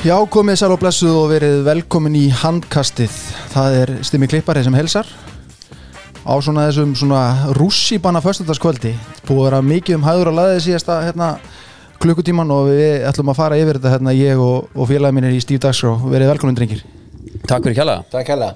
Já, 0.00 0.14
komið 0.32 0.56
sæl 0.56 0.72
og 0.72 0.78
blessuð 0.80 1.12
og 1.12 1.26
verið 1.28 1.58
velkomin 1.66 2.14
í 2.16 2.22
handkastið. 2.32 3.12
Það 3.52 3.74
er 3.82 3.90
Stimmi 4.08 4.30
Klippari 4.32 4.62
sem 4.64 4.72
helsar 4.72 5.10
á 6.24 6.32
svona 6.40 6.62
þessum 6.70 6.94
svona 6.96 7.50
rússibanna 7.58 8.22
föstudagskvöldi. 8.24 8.94
Búið 9.28 9.42
að 9.42 9.44
vera 9.44 9.58
mikið 9.60 9.98
um 9.98 10.06
hæður 10.06 10.30
að 10.30 10.38
laðið 10.38 10.62
síðasta 10.64 10.96
hérna, 11.04 11.28
klukkutíman 12.00 12.54
og 12.56 12.70
við 12.70 13.04
ætlum 13.10 13.32
að 13.34 13.38
fara 13.42 13.58
yfir 13.60 13.76
þetta 13.76 13.92
hérna 13.98 14.14
ég 14.16 14.40
og, 14.40 14.70
og 14.72 14.88
félagið 14.88 15.18
mínir 15.18 15.36
í 15.36 15.42
Steve 15.44 15.60
Dagskrá. 15.66 15.92
Verið 16.14 16.32
velkomin 16.32 16.56
drengir. 16.56 16.80
Takk 17.44 17.68
fyrir 17.68 17.76
kjalla 17.82 17.98
Takk 18.10 18.32
hella 18.32 18.50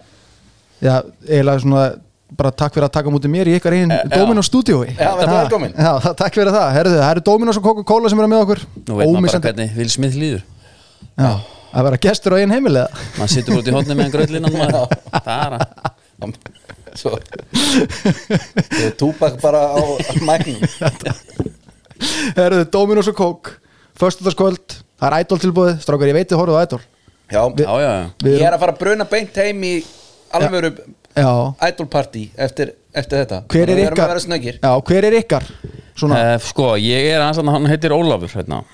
Já, 0.81 0.97
eiginlega 1.29 1.61
svona 1.61 1.85
bara 2.41 2.55
takk 2.57 2.73
fyrir 2.79 2.89
að 2.89 2.97
taka 2.97 3.13
mútið 3.13 3.35
mér 3.37 3.53
í 3.53 3.59
ykkar 3.59 3.77
einn 3.77 3.93
já. 3.93 4.01
Dominos 4.17 4.49
stúdíói. 4.49 4.97
Já, 4.97 5.13
vertu 5.21 5.37
velkomin. 5.37 5.77
Já, 5.77 5.93
takk 6.25 6.41
fyrir 6.41 6.57
það. 6.57 6.73
Herðu, 6.79 6.97
það 7.05 7.13
eru 7.13 7.27
Dominos 7.29 7.61
og 7.61 7.69
Coca-Cola 7.69 8.09
sem 8.09 8.25
eru 8.25 8.33
með 8.33 8.45
okkur. 8.49 8.67
Nú 8.81 9.01
veit 9.03 9.13
maður 9.13 9.29
bara 9.29 9.45
hvernig 9.51 9.77
Will 9.77 9.93
Smith 9.93 10.17
líður 10.17 10.43
Já, 11.19 11.31
að 11.75 11.87
vera 11.89 12.01
gestur 12.07 12.35
á 12.35 12.37
einn 12.41 12.55
heimilega. 12.55 13.05
Maður 13.19 13.33
sittur 13.35 13.59
út 13.61 13.69
í 13.69 13.75
hótni 13.75 13.97
með 13.99 14.07
en 14.07 14.15
gröðlinan 14.15 14.53
Bara 15.25 15.61
Svo 16.95 17.17
túbak 19.01 19.41
bara 19.43 19.65
á 19.75 19.83
mæknum 20.23 20.63
Herðu, 22.39 22.65
Dominos 22.71 23.09
og 23.11 23.17
Coke. 23.19 23.57
Föstudagskvöld, 23.99 24.81
það 25.01 25.09
er 25.09 25.25
Idol 25.25 25.41
tilbúið. 25.43 25.77
Strákar, 25.83 26.11
ég 26.11 26.17
veit 26.19 26.31
þið 26.31 26.41
horfðu 26.41 26.59
á 26.59 26.63
Idol. 26.67 26.83
Já, 27.33 27.41
Já, 27.59 27.71
já, 27.81 27.93
ég 28.29 28.43
er 28.45 28.53
að 28.53 28.61
fara 28.63 28.75
að 28.75 28.81
bruna 28.83 29.07
beint 29.09 29.39
heim 29.41 29.63
í 29.65 29.75
alvöru 30.35 30.75
Já, 31.15 31.31
idol 31.69 31.87
party 31.87 32.25
eftir, 32.35 32.73
eftir 32.91 33.21
þetta. 33.23 33.39
Hver 33.53 33.71
er 33.71 33.81
ykkar? 33.85 34.19
Já, 34.59 34.71
hver 34.89 35.07
er 35.07 35.17
ykkar? 35.21 35.47
Uh, 36.03 36.35
Sko, 36.43 36.73
ég 36.81 37.07
er 37.13 37.23
aðeins 37.23 37.39
að 37.39 37.53
hann 37.55 37.69
heitir 37.71 37.95
Ólafur 37.95 38.33
hérna. 38.35 38.65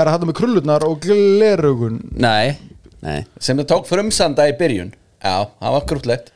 Er 0.00 0.08
það 0.10 0.16
hættu 0.16 0.28
með 0.30 0.38
krullurnar 0.40 0.86
og 0.88 0.98
glerugun 1.04 2.00
Nei, 2.20 2.56
nei. 3.04 3.20
Sem 3.42 3.60
það 3.60 3.68
tók 3.74 3.88
frumsanda 3.90 4.46
í 4.50 4.56
byrjun. 4.58 4.92
Já, 5.20 5.34
það 5.60 5.74
var 5.76 5.86
krútlegt. 5.90 6.30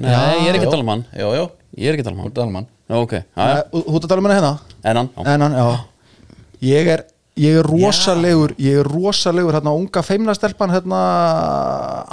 Nei, 0.00 0.12
ég 0.46 0.50
er 0.50 0.58
ekki 0.58 0.70
tala 0.72 0.84
um 0.96 1.04
Jó, 1.12 1.30
jó, 1.36 1.46
Ég 1.76 1.90
er 1.90 1.96
ekki 1.98 2.06
tala 2.06 2.16
um 2.16 2.24
þú 2.24 2.30
ert 2.32 2.42
alman 2.44 2.68
Já, 2.90 2.96
ok, 2.96 3.12
já, 3.20 3.46
já. 3.50 3.58
Þú 3.74 3.96
ert 3.96 4.06
að 4.06 4.10
tala 4.12 4.22
um 4.22 4.28
henni 4.30 4.38
hérna? 4.38 4.52
En 4.82 5.00
hann, 5.00 5.10
já. 5.14 5.26
En 5.34 5.44
hann, 5.44 5.58
já. 5.60 6.36
Ég 6.70 6.88
er, 6.94 7.02
ég 7.40 7.58
er 7.60 7.68
rosalegur 7.68 8.54
Ég 8.60 8.80
er 8.80 8.88
rosalegur 8.88 9.58
hérna 9.58 9.74
unga 9.76 10.02
feimnastelpan 10.06 10.72
hérna 10.74 11.02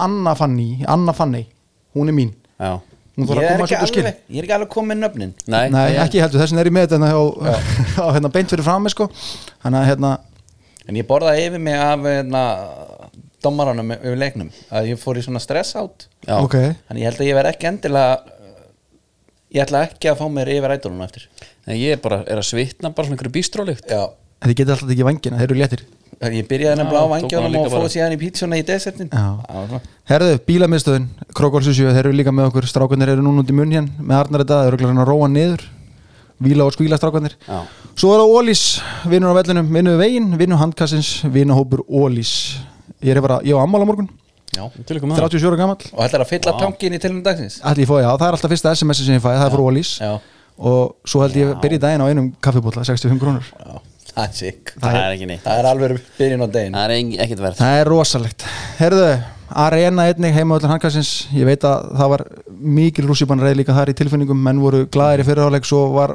Anna 0.08 0.36
Fanny 0.38 0.84
Anna 0.88 1.16
Fanny, 1.16 1.46
hún 1.96 2.12
er 2.12 2.18
mín. 2.20 2.36
Já, 2.60 2.76
Hún 3.18 3.26
Ég 3.26 3.32
þarf 3.32 3.40
að 3.40 3.46
er 3.48 3.56
koma 3.56 3.66
ekki 3.66 3.74
að 3.74 3.82
setja 3.82 3.90
skil 3.90 4.02
alveg 4.04 4.18
Ég 4.30 4.38
er 4.38 4.46
ekki 4.46 4.56
alveg 4.60 4.70
komið 4.76 5.00
nöfnin. 5.02 5.32
Nei, 5.50 5.64
Nei, 5.74 5.86
ekki 6.04 6.20
heldur, 6.22 6.42
þessin 6.44 6.60
er 6.62 6.68
ég 6.70 6.76
með 6.76 6.84
þetta 6.86 7.00
hérna, 7.02 7.18
á, 7.18 8.04
á 8.06 8.08
hérna 8.14 8.30
beint 8.36 8.52
fyrir 8.54 8.68
frammi 8.68 8.92
sko. 8.94 9.08
Þannig 9.64 9.80
að 9.80 9.88
hérna 9.90 10.12
En 10.88 10.96
ég 10.96 11.08
borðaði 11.10 11.48
yfir 11.50 11.60
mig 11.64 11.76
af 11.76 12.06
na, 12.32 12.44
Dómaranum 13.44 13.92
yfir 13.98 14.18
leiknum 14.18 14.50
Að 14.74 14.88
ég 14.94 15.02
fór 15.02 15.20
í 15.20 15.24
svona 15.26 15.42
stress 15.44 15.76
out. 15.80 16.08
Já, 16.26 16.38
Ok, 16.42 16.56
Þannig 16.88 17.04
ég 17.04 17.10
held 17.12 17.22
að 17.22 17.28
ég 17.30 17.38
verð 17.38 17.52
ekki 17.54 17.70
endilega 17.70 18.16
uh, 18.24 18.64
Ég 19.56 19.64
ætla 19.66 19.84
ekki 19.90 20.10
að 20.12 20.18
fá 20.22 20.26
mér 20.32 20.50
yfir 20.58 20.74
ædolunum 20.78 21.06
eftir. 21.06 21.28
Nei, 21.68 21.76
ég 21.84 21.98
er 21.98 22.02
bara 22.04 22.22
er 22.28 22.40
að 22.42 22.48
svitna 22.50 22.90
bara 22.96 23.08
svona 23.08 23.18
einhverju 23.18 23.36
bístrólikt 23.38 23.92
Já. 23.92 24.02
En 24.42 24.52
þið 24.52 24.58
getið 24.60 24.74
alltaf 24.76 24.92
ekki 24.94 25.06
vangina, 25.08 25.38
þeir 25.40 25.48
eru 25.52 25.60
léttir. 25.62 25.86
Ég 26.18 26.46
byrjaði 26.50 26.78
nefnilega 26.80 27.06
á 27.06 27.14
vangjónum 27.14 27.56
og 27.60 27.66
bara. 27.70 27.80
fóð 27.84 27.92
síðan 27.94 28.14
í 28.16 28.18
pítsuna 28.22 28.58
í 28.58 28.64
desertin 28.66 29.10
Já. 29.14 29.24
var 29.46 29.68
svona- 29.70 29.82
Herðu, 30.10 30.38
bílamiðstöðun, 30.48 31.08
Krókólsusjö, 31.38 31.92
þeir 31.94 32.04
eru 32.08 32.14
líka 32.18 32.34
með 32.34 32.48
okkur 32.50 32.68
Strákanir 32.70 33.12
eru 33.14 33.22
núna 33.26 33.44
út 33.44 33.50
í 33.52 33.56
munn 33.58 33.74
hérna 33.74 33.92
með 34.02 34.16
Arnar 34.22 34.44
þetta, 34.46 34.60
þeir 34.64 34.72
eru 34.72 34.80
glæðin 34.82 35.02
að 35.04 35.10
róa 35.12 35.28
niður 35.30 35.66
Víla 36.43 36.67
og 36.67 36.73
skvíla 36.75 36.99
strákanir 36.99 37.33
Já. 37.48 37.64
Svo 37.98 38.14
er 38.14 38.21
það 38.21 38.33
Ólís, 38.37 38.64
vinnur 39.09 39.33
á 39.33 39.37
vellinum. 39.39 39.70
Vinnu 39.73 39.95
við 39.95 40.02
veginn, 40.03 40.31
vinnu 40.37 40.59
handkassins, 40.61 41.11
vinnuhópur 41.33 41.81
Ólís 41.89 42.33
Ég 43.02 43.14
er 43.14 43.21
bara, 43.21 43.39
ég 43.45 43.53
á 43.53 43.61
ammála 43.61 43.86
morgun. 43.86 44.08
Já. 44.55 44.64
Til 44.86 44.98
ykkur 44.98 45.09
með 45.09 45.20
það 45.20 45.36
37 45.37 45.49
ára 45.52 45.59
gamall. 45.59 45.89
Og 45.93 45.99
þetta 46.02 46.17
er 46.17 46.23
að 46.23 46.31
fylla 46.31 46.53
tankin 46.58 46.95
í 46.98 46.99
tilum 47.02 47.20
dagsins? 47.25 47.59
Ætli 47.61 47.86
fóði, 47.89 48.05
já, 48.08 48.09
það 48.15 48.27
er 48.27 48.37
alltaf 48.37 48.53
fyrsta 48.53 48.73
SMS 48.73 49.03
sem 49.05 49.17
ég 49.17 49.21
fæði, 49.21 49.37
það 49.42 49.48
er 49.48 49.53
frá 49.53 49.65
Ólís 49.67 49.92
Já, 50.02 50.11
Og 50.58 50.95
svo 51.05 51.21
held 51.21 51.37
ég 51.37 51.53
byrja 51.61 51.77
í 51.77 51.83
daginn 51.83 52.02
á 52.02 52.09
einum 52.09 52.31
kaffibólla, 52.42 52.86
65 52.87 53.21
krónur. 53.21 53.49
Já, 53.54 53.77
það 54.15 54.42
er 54.49 54.55
Það 54.81 54.98
er 55.04 55.11
ekki 55.14 55.30
neitt. 55.30 55.43
Það 55.45 55.61
er 55.61 55.69
alveg 55.69 55.99
byrjun 56.17 56.45
á 56.45 56.48
daginn. 56.49 56.77
Það 56.80 56.95
er 56.98 57.21
ekkert 57.27 57.43
verð 57.45 57.61
Það 57.61 57.81
er 57.81 57.92
rosalegt. 57.93 58.48
Herðu, 58.80 59.09
Arena 59.48 60.04
einnig 60.10 60.34
heima 60.36 60.58
öllum 60.58 60.74
handkassins 60.74 61.28
Ég 61.32 61.48
veit 61.48 61.64
að 61.64 61.86
það 61.96 62.10
var 62.12 62.24
mikil 62.58 63.06
rússipanreið 63.08 63.60
líka 63.62 63.76
þar 63.76 63.92
í 63.94 63.96
tilfinningum. 63.96 64.40
Menn 64.44 64.60
voru 64.60 64.82
glaðir 64.92 65.24
í 65.24 65.28
fyrirháleik 65.28 65.68
Svo 65.68 65.86
var 65.94 66.14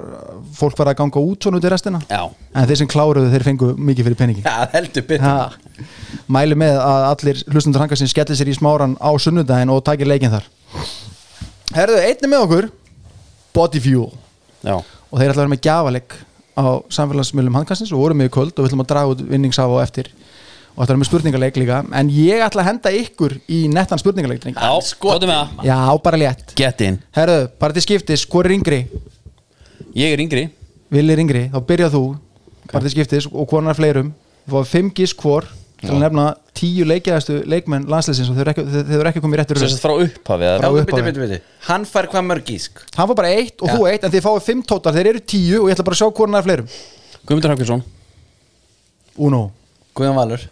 fólk 0.58 0.76
var 0.78 0.90
að 0.92 0.98
ganga 1.00 1.22
út 1.22 1.46
svona 1.46 1.60
út 1.60 1.64
í 1.64 1.70
restina. 1.72 2.00
Já, 2.10 2.26
En 2.52 2.66
þeir 2.68 2.80
sem 2.82 2.90
kláruðu 2.92 3.30
þeir 3.32 3.46
fengu 3.46 3.70
mikið 3.78 4.08
fyrir 4.10 4.20
peningi 4.20 4.44
Já, 4.44 4.66
heldur 4.74 5.06
betur. 5.08 5.24
Ha, 5.24 5.86
Mæli 6.32 6.58
með 6.60 6.76
að 6.82 7.06
allir 7.08 7.40
hlustundur 7.54 7.84
handkassins 7.84 8.12
skelli 8.12 8.36
sér 8.36 8.50
í 8.52 8.56
smáran 8.58 8.98
á 9.00 9.10
sunnudaginn 9.16 9.72
Og 9.72 9.80
takir 9.86 10.10
leikinn 10.10 10.34
þar. 10.34 10.50
Herðu, 11.72 12.02
einnig 12.04 12.28
með 12.28 12.44
okkur 12.46 12.68
Body 13.56 13.80
Fuel. 13.84 14.10
Já. 14.64 14.76
Og 14.76 15.16
þeir 15.20 15.32
ætla 15.32 15.40
að 15.40 15.44
vera 15.44 15.52
með 15.54 15.64
gjafaleik 15.64 16.14
á 16.52 16.64
samfélagsmiðlum 16.92 17.56
handkastins 17.56 17.92
og 17.96 18.00
voru 18.02 18.16
með 18.16 18.30
kvöld 18.34 18.52
og 18.56 18.64
við 18.64 18.70
ætlum 18.70 18.82
að 18.84 18.90
draga 18.92 19.12
út 19.14 19.22
vinningsaf 19.24 19.72
og 19.72 19.80
eftir 19.80 20.10
og 20.72 20.82
að 20.82 20.88
vera 20.92 20.98
með 21.02 21.08
spurningaleik 21.10 21.56
líka. 21.60 21.78
En 21.92 22.08
ég 22.10 22.40
ætla 22.46 22.62
að 22.64 22.68
henda 22.70 22.92
ykkur 22.96 23.34
í 23.52 23.62
nettan 23.72 24.00
spurningaleik 24.00 24.40
drengi. 24.42 24.56
Já, 24.56 24.72
skoðum 24.88 25.28
með 25.28 25.40
það. 25.58 25.64
Já, 25.68 25.78
bara 26.06 26.20
létt. 26.22 26.54
Get 26.56 26.80
in. 26.86 26.98
Herru, 27.16 27.38
bara 27.60 27.72
til 27.76 27.82
skiptis, 27.86 28.24
hvor 28.26 28.48
er 28.48 28.54
yngri? 28.56 28.82
Ég 29.94 30.12
er 30.16 30.22
yngri. 30.24 30.46
Vil 30.92 31.10
er 31.12 31.20
yngri, 31.24 31.46
þá 31.52 31.58
byrjað 31.68 31.96
þú. 31.96 32.04
Bara 32.72 32.84
til 32.86 32.94
skiptis 32.96 33.26
og 33.32 33.48
hvornar 33.50 33.76
fleirum? 33.76 34.14
Þú 34.48 34.56
fáið 34.56 34.70
fimm 34.72 34.90
gísk 34.96 35.20
hvor. 35.24 35.48
Til 35.82 35.90
að 35.90 35.98
nefna 36.04 36.24
tíu 36.54 36.84
leikjæðastu 36.86 37.40
leikmenn 37.50 37.88
landsleisins 37.90 38.28
og 38.30 38.36
þeir 38.38 38.52
eru 38.52 39.08
ekki, 39.10 39.20
komið 39.24 39.34
í 39.34 39.38
réttur 39.40 39.58
sagt 39.58 39.80
frá 39.82 39.96
upphafi 39.98 40.44
eða- 40.46 40.60
Frá 40.60 40.68
Já, 40.68 40.74
upphafi. 40.78 40.86
bitur, 40.86 41.06
bitur, 41.08 41.22
bitur 41.26 41.40
Hann 41.66 41.84
fær 41.90 42.06
hvað 42.12 42.26
mörg 42.28 42.44
gísk 42.46 42.84
hann 42.94 43.08
fór 43.10 43.16
bara 43.18 43.32
eitt 43.34 43.58
og 43.66 43.68
þú 43.72 43.88
eitt 43.90 44.04
en 44.06 44.12
þið 44.12 44.22
fáið 44.22 44.42
fimm 44.46 44.62
tótar, 44.62 44.94
þeir 44.94 45.08
eru 45.10 45.18
tíu 45.26 45.58
og 45.64 45.66
ég 45.66 45.74
ætla 45.74 45.84
bara 45.88 45.96
að 45.96 46.02
sjá 46.04 46.12
hvornar 46.14 46.44
fleirum. 46.46 46.68
Guðmundur 47.26 47.50
Hafkjörnsson 47.50 47.82
Uno, 49.18 49.42
Guðan 49.96 50.14
Valur 50.20 50.44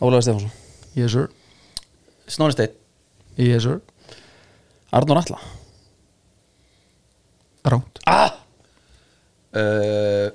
Ólafur 0.00 0.22
Stefánsson. 0.22 0.50
Yes 0.94 1.12
sir. 1.12 1.28
Snóri 2.30 2.56
Steinn. 2.56 2.80
Yes 3.36 3.62
sir, 3.62 3.80
Arnur 4.92 5.16
Alla 5.18 5.38
ránt 7.64 7.98
Ah! 8.06 8.30
Uh, 9.54 10.30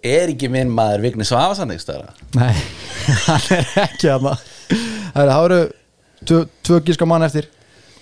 Er 0.00 0.30
ekki 0.32 0.48
minn 0.48 0.70
maður 0.72 1.02
Vigni 1.04 1.26
Svavasan 1.28 1.72
stöðra 1.76 2.14
Nei, 2.38 2.54
hann 3.26 3.48
er 3.52 3.68
ekki 3.84 4.08
að 4.12 4.28
það 4.30 4.46
Það 5.10 5.32
eru 5.44 5.60
tvö, 6.24 6.38
tvö 6.62 6.78
gíska 6.86 7.06
mann 7.08 7.24
eftir. 7.26 7.48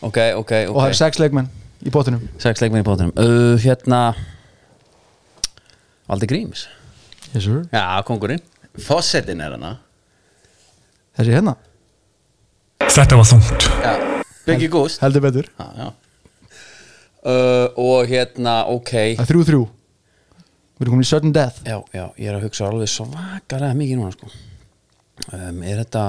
Ok, 0.04 0.18
ok, 0.36 0.36
ok. 0.36 0.52
Og 0.68 0.76
það 0.76 0.88
eru 0.90 0.98
sex 1.00 1.20
leikmenn 1.22 1.48
í 1.82 1.92
bóttunum 1.94 2.26
Sex 2.42 2.62
leikmenn 2.62 2.84
í 2.84 2.86
bóttunum 2.86 3.14
uh, 3.18 3.56
Hérna 3.64 4.02
Valdi 6.06 6.28
Gríms 6.30 6.66
yes, 7.32 7.48
sir. 7.48 7.64
Já, 7.72 7.82
kongurinn 8.06 8.44
Fossetin 8.78 9.42
er 9.42 9.56
hana 9.56 9.74
Þessi 11.18 11.34
hérna, 11.34 11.56
Þetta 12.88 13.16
var 13.18 13.26
þungt. 13.28 13.64
Já, 13.82 13.92
Byggi 14.46 14.68
Gúst 14.72 15.02
heldur 15.02 15.22
betur. 15.26 15.48
Já, 15.58 15.66
já. 15.82 15.88
Uh, 17.28 17.66
Og 17.78 18.06
hérna, 18.08 18.60
ok. 18.70 18.92
Það 19.18 19.24
er 19.24 19.28
þrjú 19.32 19.42
þrjú. 19.48 19.62
Við 20.78 20.86
erum 20.86 20.94
komin 20.94 21.04
í 21.06 21.08
sudden 21.10 21.34
death. 21.34 21.58
Já, 21.66 21.80
já, 21.92 22.04
ég 22.22 22.30
er 22.30 22.38
að 22.38 22.44
hugsa 22.46 22.68
alveg 22.70 22.90
svakalega 22.92 23.74
mikið 23.78 23.98
núna 23.98 24.14
sko. 24.14 24.30
Um, 25.34 25.62
Er 25.66 25.80
þetta 25.82 26.04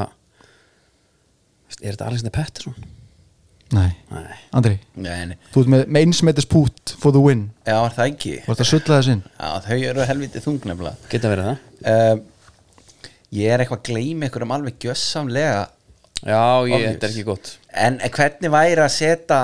Er 1.79 1.93
þetta 1.95 2.07
Alexander 2.09 2.33
Pettersson? 2.35 2.75
Nei, 3.73 3.91
Nei. 4.09 4.37
Andri, 4.57 4.75
Nei, 4.97 5.25
nei. 5.29 5.35
þú 5.53 5.61
ert 5.61 5.69
með, 5.69 5.83
einsmetis 5.99 6.47
pút 6.49 6.93
for 7.01 7.13
the 7.13 7.21
win. 7.21 7.43
Já, 7.67 7.75
er 7.85 7.93
það 7.93 8.07
ekki? 8.13 8.31
Þú 8.45 8.53
ert 8.55 8.63
að 8.63 8.69
sulla 8.71 8.95
þess 8.97 9.11
inn. 9.13 9.19
Já, 9.37 9.49
þau 9.67 9.77
eru 9.91 10.05
helviti 10.09 10.41
þungnefnilega 10.41 11.11
Geta 11.11 11.29
verið 11.33 11.49
það? 11.49 11.59
uh, 11.93 12.23
Ég 13.35 13.51
er 13.53 13.61
eitthvað 13.61 13.81
að 13.83 13.89
gleyma 13.91 14.29
ykkur 14.29 14.45
um 14.47 14.55
alveg 14.55 14.79
gjössamlega 14.81 15.67
Já, 16.19 16.67
ég, 16.67 16.81
þetta 16.83 17.07
er 17.07 17.11
ekki 17.13 17.25
gott. 17.27 17.51
En 17.71 17.99
hvernig 18.03 18.51
væri 18.51 18.83
að 18.83 18.91
setja 18.91 19.39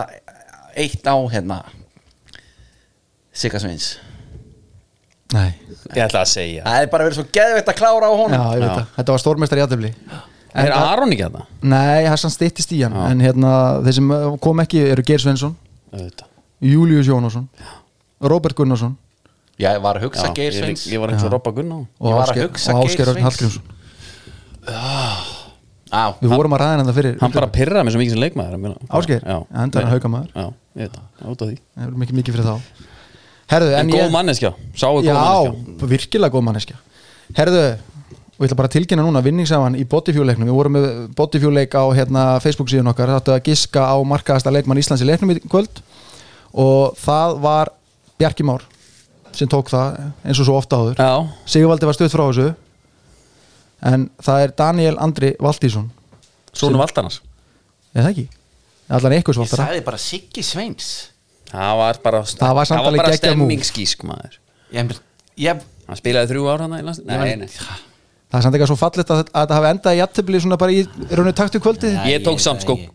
eitt 0.76 1.08
á 1.08 1.16
hérna? 1.32 1.62
Sigga 3.36 3.62
Sveins. 3.64 3.94
Nei, 5.36 5.54
Ég 5.96 6.04
ætla 6.06 6.22
að 6.24 6.32
segja. 6.32 6.64
Það 6.66 6.82
er 6.84 6.90
bara 6.92 7.08
verið 7.08 7.18
svo 7.20 7.26
geðveitt 7.34 7.70
að 7.72 7.78
klára 7.80 8.08
á 8.08 8.12
já, 8.12 8.18
honum 8.20 8.44
ég 8.44 8.62
veit 8.62 8.68
Já. 8.70 8.76
það. 8.76 8.90
Þetta 8.98 9.16
var 9.16 9.24
stórmestari 9.24 9.64
játefli 9.64 9.92
Er 10.56 10.72
Aron 10.72 11.12
ekki 11.12 11.26
að 11.26 11.38
það? 11.40 11.48
Nei, 11.74 12.06
Hassan 12.08 12.32
styttist 12.32 12.72
í 12.76 12.82
hann. 12.86 12.96
Já. 12.96 13.08
En 13.12 13.24
hérna, 13.26 13.54
þeir 13.88 13.98
sem 13.98 14.14
uh, 14.16 14.28
kom 14.44 14.62
ekki 14.64 14.84
eru 14.94 15.04
Geir 15.08 15.24
Svensson 15.24 15.56
Auðvitað. 15.92 16.30
Július 16.64 17.10
Jónasson 17.10 17.50
Robert 18.24 18.56
Gunnarsson. 18.56 18.96
Ég 19.60 19.82
var 19.84 20.00
að 20.00 20.08
hugsa 20.10 20.30
Já, 20.30 20.36
Geir 20.38 20.52
ég, 20.54 20.60
Sveins. 20.62 20.86
ég 20.92 21.02
var 21.04 21.16
og 21.16 21.32
Robba 21.34 21.52
og 21.52 22.22
að 22.22 22.44
hugsa 22.46 22.76
og 22.76 22.86
Geir 22.86 22.94
Ásgeir 22.94 23.12
Örn 23.12 23.20
Sveins. 23.20 23.28
Hallgrímsson 23.28 23.75
Á, 24.66 26.04
Við 26.20 26.32
vorum 26.34 26.56
að 26.58 26.62
ræða 26.64 26.78
þetta 26.82 26.96
fyrir 26.98 27.18
Hann 27.22 27.34
bara 27.36 27.48
pyrraði 27.54 27.86
mig 27.86 27.94
svo 27.94 28.02
mikið 28.02 28.16
sem 28.16 28.22
leikmaður? 28.24 28.76
Já, 28.90 29.20
Ja, 29.22 29.38
enda 29.64 29.80
er 29.80 29.86
hann 29.86 29.94
haukamaður. 29.94 30.30
Já, 30.34 30.46
ég 30.76 30.88
veit 30.90 30.96
það, 30.98 31.32
út 31.32 31.44
af 31.46 31.50
því. 31.52 31.58
Það 31.76 31.86
er 31.86 31.98
mikið 32.02 32.18
mikið 32.20 32.36
fyrir 32.38 32.48
þá. 32.50 32.56
Herðu, 33.54 33.74
En 33.76 33.80
en 33.80 33.92
góð 33.94 34.02
ég 34.02 34.14
manneskja, 34.16 34.52
sáu 34.76 34.96
góð 34.98 35.06
Já, 35.06 35.14
manneskja. 35.20 35.90
virkilega 35.94 36.34
góð 36.34 36.46
manneskja. 36.48 36.80
Herðu, 37.38 37.62
og 38.36 38.42
ég 38.42 38.50
ætla 38.50 38.58
bara 38.60 38.68
að 38.72 38.76
tilkynna 38.76 39.06
núna 39.06 39.22
vinningsafan 39.24 39.78
í 39.78 39.86
Botifjúleiknum 39.88 40.50
við 40.50 40.58
vorum 40.58 40.76
með 40.76 40.88
Botifjúleik 41.16 41.78
á 41.78 41.84
hérna, 41.96 42.26
Facebook 42.44 42.74
síðan 42.74 42.90
okkar, 42.92 43.14
það 43.14 43.22
ættu 43.22 43.36
að 43.38 43.44
giska 43.46 43.86
á 43.86 43.96
markaðasta 44.02 44.52
leikmann 44.52 44.82
Íslands 44.82 45.06
í 45.06 45.08
leiknum 45.08 45.32
í 45.32 45.40
kvöld. 45.46 45.80
Og 46.58 46.98
það 46.98 47.38
var 47.46 47.72
Bjarki 48.18 48.44
Már 48.48 48.66
sem 49.36 49.48
tók 49.52 49.70
það 49.70 50.02
eins 50.26 50.40
og 50.40 50.48
svo 50.48 50.58
ofta 50.58 50.78
áður. 50.82 50.98
Já, 51.00 51.28
Sigurvaldi 51.46 51.86
var 51.86 51.94
stutt 51.98 52.12
frá 52.16 52.26
þessu 52.32 52.50
en 53.86 54.08
það 54.26 54.44
er 54.48 54.54
Daniel 54.58 54.98
Andri 55.04 55.34
Valtísson 55.42 55.90
svona 56.56 56.80
Valdarnas 56.82 57.20
eða 57.96 58.12
ekki, 58.12 58.26
allan 58.90 59.16
eitthvað 59.18 59.36
Ég 59.36 59.40
svolítara 59.40 59.68
sagði 59.70 59.84
bara 59.88 60.00
Siggi 60.02 60.44
Sveins. 60.44 60.90
Það 61.52 61.76
var 61.80 62.00
bara, 62.04 62.22
Það 62.26 62.56
var 62.58 62.68
samt 62.68 62.80
það 62.80 62.84
var 62.84 62.90
alveg 62.92 63.02
bara 63.04 63.12
geggjað 63.14 63.36
move. 63.38 63.46
stemmingsgísk 63.46 64.04
maður. 64.10 64.38
Ég, 64.76 64.96
ég, 65.46 65.62
Hann 65.86 66.00
spilaði 66.00 66.32
þrjú 66.34 66.48
ár 66.50 66.64
hann 66.66 66.74
í 66.76 66.82
landsliði 66.82 67.14
ég, 67.14 67.22
Nei, 67.22 67.36
nei. 67.46 67.48
Það 68.26 68.40
er 68.40 68.44
samt 68.48 68.56
eitthvað 68.58 68.72
svo 68.72 68.78
fallegt 68.82 69.12
að, 69.14 69.20
að 69.30 69.44
þetta 69.46 69.58
hafi 69.60 69.70
endað 69.70 69.96
í 69.96 70.00
jættibli 70.02 70.42
svona 70.44 70.58
bara 70.60 70.74
í 70.76 70.82
rauninu 71.14 71.36
taktu 71.38 71.62
kvöldið. 71.62 71.98
Ég 72.10 72.24
tók 72.26 72.42
samt 72.44 72.66
sko. 72.66 72.76
ég- 72.82 72.90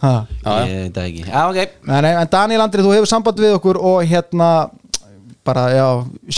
ha. 0.00 0.12
Já, 0.44 0.52
já. 0.52 0.66
Ég 0.70 0.78
veit 0.86 0.94
það 0.94 1.08
ekki. 1.10 1.24
Já, 1.26 1.42
ok. 1.50 1.74
Nei, 1.90 2.00
nei, 2.06 2.12
en 2.22 2.28
Daniel 2.36 2.60
Andri, 2.64 2.84
þú 2.86 2.94
hefur 2.94 3.10
samband 3.10 3.42
við 3.42 3.56
okkur 3.58 3.80
og 3.82 3.98
hérna 4.06 4.50
bara, 5.46 5.66
já, 5.74 5.86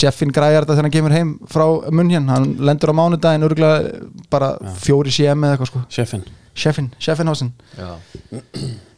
sjeffin 0.01 0.33
græjar 0.35 0.63
þetta 0.65 0.77
þegar 0.77 0.87
hann 0.87 0.97
kemur 0.97 1.15
heim 1.17 1.31
frá 1.49 1.65
munn 1.91 2.13
hérna, 2.13 2.37
hann 2.37 2.51
lendur 2.69 2.93
á 2.93 2.99
mánudaginn 2.99 3.47
örgulega 3.49 4.03
bara 4.31 4.53
fjóri 4.83 5.13
CM 5.13 5.43
eða 5.47 5.57
eitthvað 5.57 5.73
sko. 5.73 5.87
Sjefin 5.93 6.27
sjeffin, 6.59 6.91
sjeffinhásin 6.99 7.51
Já. 7.77 7.95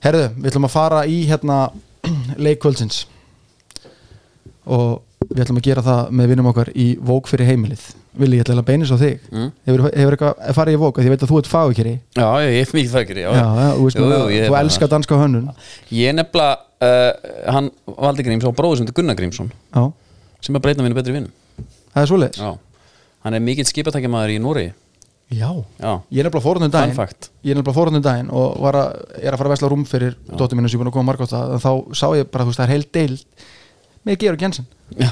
Herðu, 0.01 0.27
við 0.37 0.51
ætlum 0.51 0.67
að 0.67 0.73
fara 0.73 1.01
í 1.09 1.21
hérna 1.29 1.61
leikkvöldsins 2.45 3.05
og 4.71 5.01
við 5.29 5.43
ætlum 5.45 5.59
að 5.61 5.67
gera 5.67 5.83
það 5.85 6.13
með 6.17 6.31
vinnum 6.31 6.49
okkar 6.51 6.71
í 6.77 6.87
Vók 7.05 7.29
fyrir 7.29 7.49
heimilið. 7.49 7.83
Vili, 8.17 8.37
ég 8.39 8.43
ætla 8.43 8.57
að 8.59 8.67
beina 8.67 8.87
svo 8.89 8.97
þig. 8.99 9.21
Mm. 9.31 9.51
hefur, 9.67 9.83
hefur 9.87 10.15
eitthvað 10.17 10.57
farið 10.57 10.75
í 10.75 10.81
Vók, 10.81 10.97
því 10.99 11.07
ég 11.07 11.13
veit 11.13 11.23
að 11.25 11.31
þú 11.31 11.39
ert 11.41 11.51
fáikeri 11.51 11.93
Já, 12.17 12.25
ég 12.43 12.57
er 12.57 12.73
mikið 12.77 13.21
Já, 13.21 13.29
já, 13.29 13.45
já, 13.61 13.69
þú 13.77 14.09
þú 14.49 14.59
elskar 14.61 14.91
danska 14.91 15.21
hönnun. 15.21 15.47
Ég 15.93 16.11
er 16.11 16.17
nefnilega 16.17 16.70
uh, 16.81 17.53
Hann 17.53 17.71
valdi 17.85 18.25
Gríms 18.27 18.45
á 18.47 18.51
bróður 18.51 18.81
sem 18.81 18.89
þetta 18.89 18.99
Gunnar 18.99 19.17
Grímsson 19.19 19.49
já, 19.51 19.83
sem 20.41 20.57
er 20.57 20.63
breytna 20.63 20.85
mínu 20.85 20.97
betri 20.97 21.15
vinn 21.15 21.31
það 21.93 22.03
er 22.03 22.11
svoleiðis? 22.11 22.41
Já. 22.41 22.51
Hann 23.25 23.37
er 23.37 23.43
mikill 23.45 23.67
skipatækjamaður 23.69 24.35
í 24.35 24.37
Nóri 24.41 24.67
já, 25.31 25.47
Já, 25.79 25.91
ég 26.11 26.21
er 26.21 26.27
nefnilega 26.27 26.43
fórhundum 26.43 26.71
daginn 26.73 26.91
fun 26.95 26.99
fact. 27.05 27.29
Ég 27.45 27.53
er 27.53 27.59
nefnilega 27.59 27.77
fórhundum 27.77 28.03
daginn 28.03 28.31
og 28.35 28.57
var 28.65 28.77
að, 28.81 29.01
er 29.21 29.31
að 29.31 29.39
fara 29.39 29.51
að 29.51 29.55
vesla 29.55 29.69
rúm 29.71 29.85
fyrir 29.87 30.17
dóttir 30.27 30.59
mínu 30.59 30.67
sem 30.71 30.75
ég 30.75 30.83
búin 30.83 30.91
að 30.91 30.97
koma 30.97 31.11
margótt 31.13 31.35
að 31.37 31.53
þá 31.63 31.71
sá 31.95 32.07
ég 32.19 32.27
bara, 32.33 32.43
þú 32.43 32.51
veist, 32.51 32.59
það 32.59 32.65
er 32.65 32.73
heil 32.73 32.87
deil 32.97 33.19
með 34.09 34.23
Georg 34.25 34.43
Jensen. 34.43 34.67
Já 34.99 35.11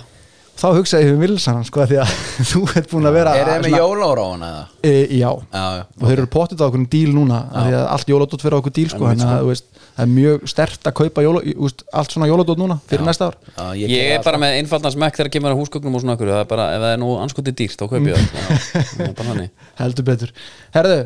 þá 0.60 0.66
hugsaði 0.76 1.06
ég 1.08 1.14
um 1.16 1.22
Vilsan 1.24 1.62
sko 1.68 1.86
því 1.88 1.98
að 2.04 2.14
þú 2.52 2.62
ert 2.76 2.90
búin 2.92 3.08
að 3.10 3.16
vera 3.16 3.34
Er 3.40 3.50
þið 3.50 3.62
með 3.66 3.76
jólára 3.80 4.24
á 4.24 4.28
hana 4.34 4.50
eða? 4.50 4.64
e, 4.84 4.94
já, 5.20 5.30
Já, 5.30 5.64
já 5.80 5.84
og 5.88 6.06
þeir 6.10 6.16
eru 6.20 6.30
potið 6.36 6.64
á 6.64 6.66
okkur 6.68 6.86
díl 6.96 7.12
núna 7.16 7.40
af 7.50 7.68
því 7.70 7.76
að 7.80 7.86
allt 7.96 8.12
jóladótt 8.14 8.44
fyrir 8.46 8.58
okkur 8.60 8.76
díl 8.76 8.88
sko, 8.92 9.04
Einmitt, 9.08 9.24
þannig 9.24 9.36
að 9.40 9.44
þú 9.46 9.52
veist, 9.54 9.70
það 10.00 10.04
er 10.06 10.12
mjög 10.16 10.46
stert 10.54 10.90
að 10.92 10.96
kaupa 11.00 11.24
jóla, 11.26 11.44
þú 11.48 11.66
veist, 11.68 11.84
allt 12.02 12.16
svona 12.16 12.30
jóladótt 12.32 12.62
núna 12.62 12.78
fyrir 12.92 13.06
næsta 13.08 13.30
ár. 13.32 13.38
Já, 13.50 13.66
Ég, 13.80 13.92
geri 13.94 14.10
er 14.10 14.20
það 14.20 14.28
bara 14.30 14.42
með 14.46 14.58
einfaldan 14.60 14.96
smekk 14.96 15.20
þegar 15.20 15.32
kemur 15.36 15.56
að 15.56 15.62
húsgögnum 15.64 15.96
og 16.00 16.04
svona 16.04 16.16
okkur 16.18 16.32
það 16.34 16.44
er 16.44 16.50
bara, 16.54 16.68
ef 16.76 16.84
það 16.86 16.94
er 16.96 17.02
nú 17.04 17.10
anskotið 17.24 17.58
dýrt 17.64 17.80
þá 17.80 17.86
kaupi 17.92 18.12
ég 18.14 18.20
það 18.20 18.40
Já, 18.40 18.60
það 19.00 19.16
bara 19.20 19.30
hannig 19.34 19.52
heldur 19.82 20.08
betur. 20.12 20.34
Herðu, 20.76 21.00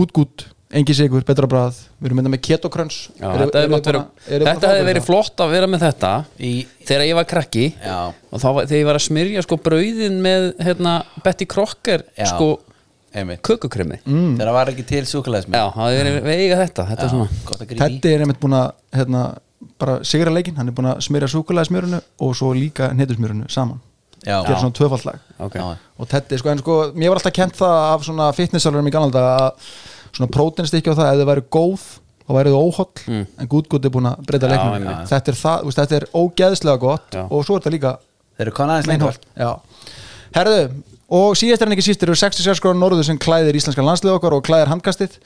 gút 0.00 0.14
gút, 0.16 0.46
engi 0.78 0.94
sigur, 0.96 1.24
betra 1.26 1.48
bræð 1.50 1.78
við 1.98 2.08
erum 2.08 2.18
mynda 2.20 2.32
með 2.32 2.42
ketokrans 2.48 2.98
Já, 3.18 3.28
þetta 3.40 3.62
hefði 3.64 4.02
þetta 4.44 4.70
hefði 4.72 4.86
verið 4.88 5.06
flott 5.06 5.42
að 5.44 5.54
vera 5.54 5.70
með 5.70 5.84
þetta 5.86 6.12
Í, 6.38 6.52
þegar 6.84 7.06
ég 7.08 7.18
var 7.18 7.28
krakki. 7.30 7.66
Já, 7.78 7.98
og 8.10 8.42
þá 8.42 8.46
var, 8.48 8.68
þegar 8.68 8.80
ég 8.80 8.88
var 8.90 8.98
að 9.00 9.06
smyrja 9.06 9.44
sko 9.46 9.58
brauðin 9.64 10.20
með 10.24 10.48
hérna, 10.66 10.94
Betty 11.24 11.48
Crocker 11.50 12.06
Já. 12.18 12.28
sko 12.32 12.50
kökukremi. 13.14 14.00
Mm. 14.02 14.34
Þegar 14.34 14.48
það 14.48 14.56
var 14.58 14.70
ekki 14.72 14.84
til 14.88 15.04
súkulæðismi 15.06 15.54
Já, 15.54 15.64
það 15.70 15.88
hefði 15.88 16.02
verið 16.02 16.28
veiga 16.28 16.60
þetta 16.64 16.86
Þetta 16.90 17.06
er 17.06 17.64
í. 17.64 17.78
Teddy 17.78 18.10
er 18.10 18.24
einmitt 18.24 18.40
búin 18.42 18.56
að 18.58 18.68
hérna, 18.98 19.24
bara 19.78 19.98
sigra 20.02 20.32
leikinn, 20.34 20.56
hann 20.58 20.70
er 20.72 20.74
búin 20.74 20.90
að 20.90 21.02
smyrja 21.06 21.30
súkulæðismjörunu 21.30 22.00
og 22.26 22.34
svo 22.34 22.50
líka 22.58 22.90
netusmjörunu 22.96 23.46
saman. 23.54 23.78
Já, 24.24 24.38
gera 24.40 24.56
svona 24.56 24.72
tvöfaldlag 24.72 25.18
Ok, 25.44 25.56
já, 25.60 25.76
og 26.00 26.08
Teddy, 26.08 26.38
sko, 26.40 26.48
en 26.48 26.60
sko, 26.62 26.76
mér 26.96 27.12
var 27.12 27.20
alltaf 27.20 27.34
kent 27.36 27.58
það 27.58 27.74
af 27.92 28.06
svona 28.06 28.28
fitnessalurum 28.32 28.88
í 28.88 28.92
ganalda 28.94 29.24
að 29.36 29.66
svona 30.14 30.30
próteinstykki 30.30 30.90
á 30.90 30.94
það, 30.94 31.10
ef 31.12 31.20
þið 31.20 31.28
væri 31.32 31.44
góð 31.58 31.84
þá 32.24 32.32
væri 32.38 32.52
þið 32.54 32.58
óholl, 32.64 32.90
Mm. 33.04 33.26
en 33.38 33.48
gútgút 33.52 33.84
er 33.84 33.90
búin 33.92 34.08
að 34.08 34.24
breyta 34.26 34.48
leiknum, 34.48 34.74
einmitt. 34.78 35.08
þetta 35.10 35.28
er 35.34 35.38
það 35.42 35.60
þú 35.60 35.68
veist, 35.68 35.78
þetta 35.82 35.96
er 36.00 36.06
ógeðslega 36.14 36.80
gott 36.80 37.10
Já. 37.12 37.22
og 37.30 37.44
svo 37.44 37.56
er 37.56 37.60
þetta 37.60 37.74
líka 37.76 37.96
Þeir 38.34 38.46
eru 38.48 38.54
konaðins 38.56 39.18
Já, 39.36 39.50
herðu 40.34 40.60
og 41.14 41.36
síðast 41.38 41.60
er 41.62 41.68
hann 41.68 41.74
ekki 41.76 41.84
sístir 41.86 42.08
eru 42.08 42.16
66 42.18 42.60
gráður 42.64 42.80
norður 42.80 43.04
sem 43.06 43.18
klæðir 43.20 43.54
íslenska 43.58 43.84
landslið 43.84 44.16
okkar 44.16 44.34
og 44.34 44.42
klæðir 44.42 44.70
handkastið. 44.72 45.18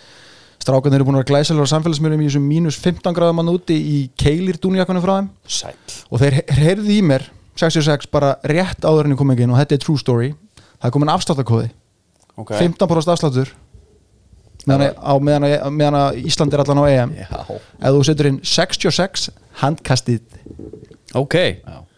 Strákarnir 0.59 0.99
eru 0.99 1.07
búin 1.07 1.15
að 1.17 1.23
vera 1.23 1.31
glæsilega 1.31 1.65
á 1.65 1.73
samfélagsmjörnum 1.73 2.21
í 2.21 2.27
þessum 2.29 2.49
mínus 2.51 2.77
15 2.83 3.15
gráðum 3.17 3.39
hann 3.41 3.49
úti 3.55 3.77
í 3.79 3.99
keilir 4.19 4.59
dúnjakunum 4.59 5.01
frá 5.05 5.15
þeim. 5.21 5.29
Sæll. 5.47 5.77
Og 6.11 6.19
þeir 6.21 6.37
heyrði 6.59 6.97
í 6.99 7.05
mér 7.07 7.29
66 7.57 8.11
bara 8.11 8.35
rétt 8.45 8.83
áður 8.85 9.07
en 9.07 9.15
ég 9.15 9.21
kom 9.23 9.31
ekki 9.33 9.47
inn 9.47 9.55
og 9.55 9.61
þetta 9.63 9.79
er 9.79 9.83
true 9.87 9.97
story. 10.03 10.35
Það 10.83 10.91
er 10.91 10.95
komin 10.99 11.15
afsláttakóði 11.15 11.71
Ok, 12.39 12.53
15% 12.59 13.15
afsláttur 13.15 13.49
meðan, 14.69 14.95
á, 15.01 15.13
meðan, 15.29 15.47
að- 15.49 15.75
meðan 15.81 15.97
að 15.99 16.19
Ísland 16.29 16.55
er 16.55 16.63
allan 16.65 16.81
á 16.83 16.85
EM. 16.93 17.13
Já, 17.19 17.41
ef 17.81 17.93
þú 17.97 18.05
setur 18.09 18.27
inn 18.31 18.41
66 18.45 19.29
handkastið. 19.63 20.21
Ok. 21.17 21.35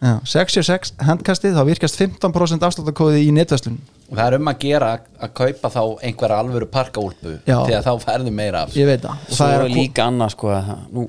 Já, 0.01 0.13
66 0.25 0.93
handkastið 1.05 1.57
þá 1.59 1.65
virkast 1.69 1.99
15% 2.01 2.63
afsláttakóði 2.69 3.25
í 3.27 3.33
netverslun. 3.37 3.79
Og 4.11 4.17
það 4.19 4.27
er 4.27 4.37
um 4.41 4.49
að 4.51 4.59
gera 4.65 4.91
að 5.23 5.33
kaupa 5.39 5.71
þá 5.71 5.81
einhverja 6.09 6.39
alvöru 6.43 6.67
parkaúlpu 6.71 7.35
Já. 7.47 7.59
þegar 7.67 7.85
þá 7.85 7.93
færðu 8.07 8.33
meira 8.35 8.63
af. 8.65 8.73
Ég 8.75 8.87
veit 8.89 9.03
það. 9.05 9.11
Og 9.29 9.35
Svo 9.37 9.45
það 9.45 9.55
er 9.59 9.65
að 9.67 9.75
líka 9.77 10.07
annað 10.09 10.31
sko 10.37 10.49
að 10.55 10.65
það- 10.71 10.87
Nú 10.93 11.09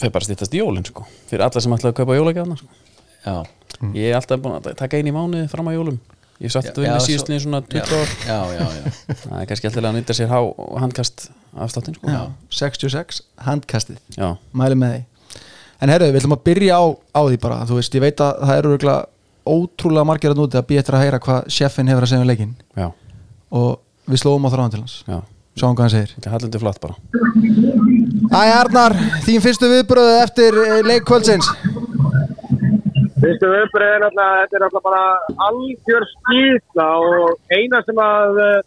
Þau 0.00 0.08
bara 0.14 0.24
stýttast 0.24 0.54
jólin 0.56 0.84
sko. 0.86 1.02
Fyrir 1.28 1.42
alla 1.44 1.60
sem 1.60 1.72
ætlaði 1.72 1.92
að 1.92 1.96
kaupa 1.98 2.14
jólagjafna 2.16 2.56
sko. 2.56 2.68
Já, 3.26 3.44
Ég 3.94 4.10
er 4.10 4.14
alltaf 4.16 4.40
búin 4.40 4.54
að 4.62 4.74
taka 4.76 4.96
einu 4.96 5.10
í 5.10 5.12
mánuði 5.14 5.48
fram 5.50 5.66
að 5.68 5.76
jólum 5.76 5.98
Ég 6.40 6.52
satt 6.54 6.70
að 6.72 6.80
vinna 6.84 6.96
svo- 6.98 7.10
síðustliðin 7.10 7.42
svona 7.44 7.60
20 7.68 7.94
ár. 8.00 8.12
Já, 8.24 8.38
já, 8.56 8.66
já. 8.76 8.92
Það 9.24 9.40
er 9.42 9.46
kannski 9.50 9.68
alltaf 9.68 9.84
að 9.90 9.96
nýta 9.98 10.16
sér 10.16 10.30
há 10.32 10.38
handkast 10.80 11.26
afstáttin 11.66 11.96
sko. 11.98 12.08
Já, 12.08 12.20
66 12.60 13.20
handkastið. 13.44 13.98
Já, 14.16 14.30
mæli 14.56 14.78
með 14.80 14.94
því. 14.94 15.02
En 15.80 15.88
herru, 15.92 16.08
við 16.12 16.20
ætlum 16.22 16.36
að 16.36 16.44
byrja 16.48 16.78
á, 16.80 16.84
á 17.16 17.20
því 17.28 17.36
bara 17.40 17.58
þú 17.68 17.76
veist, 17.80 17.94
ég 17.96 18.04
veit 18.04 18.20
að 18.24 18.40
það 18.44 18.58
eru 18.60 18.72
örugglega 18.72 19.06
ótrúlega 19.50 20.06
margir 20.08 20.32
að 20.34 20.40
núti 20.40 20.58
að 20.60 20.66
býja 20.68 20.82
eftir 20.84 20.96
að 20.98 21.04
heyra 21.04 21.20
hvað 21.24 21.46
sjeffin 21.56 21.88
hefur 21.92 22.04
að 22.06 22.10
segja 22.14 22.24
um 22.24 22.28
leikinn. 22.32 22.56
Já, 22.76 22.88
og 23.52 23.80
við 24.08 24.20
slóum 24.24 24.44
á 24.44 24.52
þráðan 24.52 24.74
til 24.74 24.80
hans. 24.84 24.96
Já. 25.08 25.20
Sjáum 25.60 25.74
hvað 25.76 25.84
hann 25.86 25.92
segir. 25.96 26.12
Þetta 26.14 26.28
er 26.28 26.34
hallandi 26.36 26.60
flatt 26.62 26.80
bara. 26.80 26.94
Æ, 28.30 28.40
Arnar, 28.54 28.94
þín 29.26 29.42
fyrstu 29.42 29.68
viðbröðu 29.72 30.12
eftir 30.22 30.56
eh, 30.62 30.76
leik 30.86 31.02
kvöldsins 31.08 31.48
Fyrstu 33.20 33.48
viðbröð 33.52 33.90
er 33.94 34.02
náttúrulega, 34.04 34.36
þetta 34.40 34.56
er 34.56 34.62
náttúrulega 34.64 34.86
bara 34.88 35.04
algjör 35.46 36.04
skýtla 36.14 36.86
og 37.04 37.56
eina 37.56 37.80
sem 37.84 37.98
að, 38.00 38.38
eh, 38.44 38.60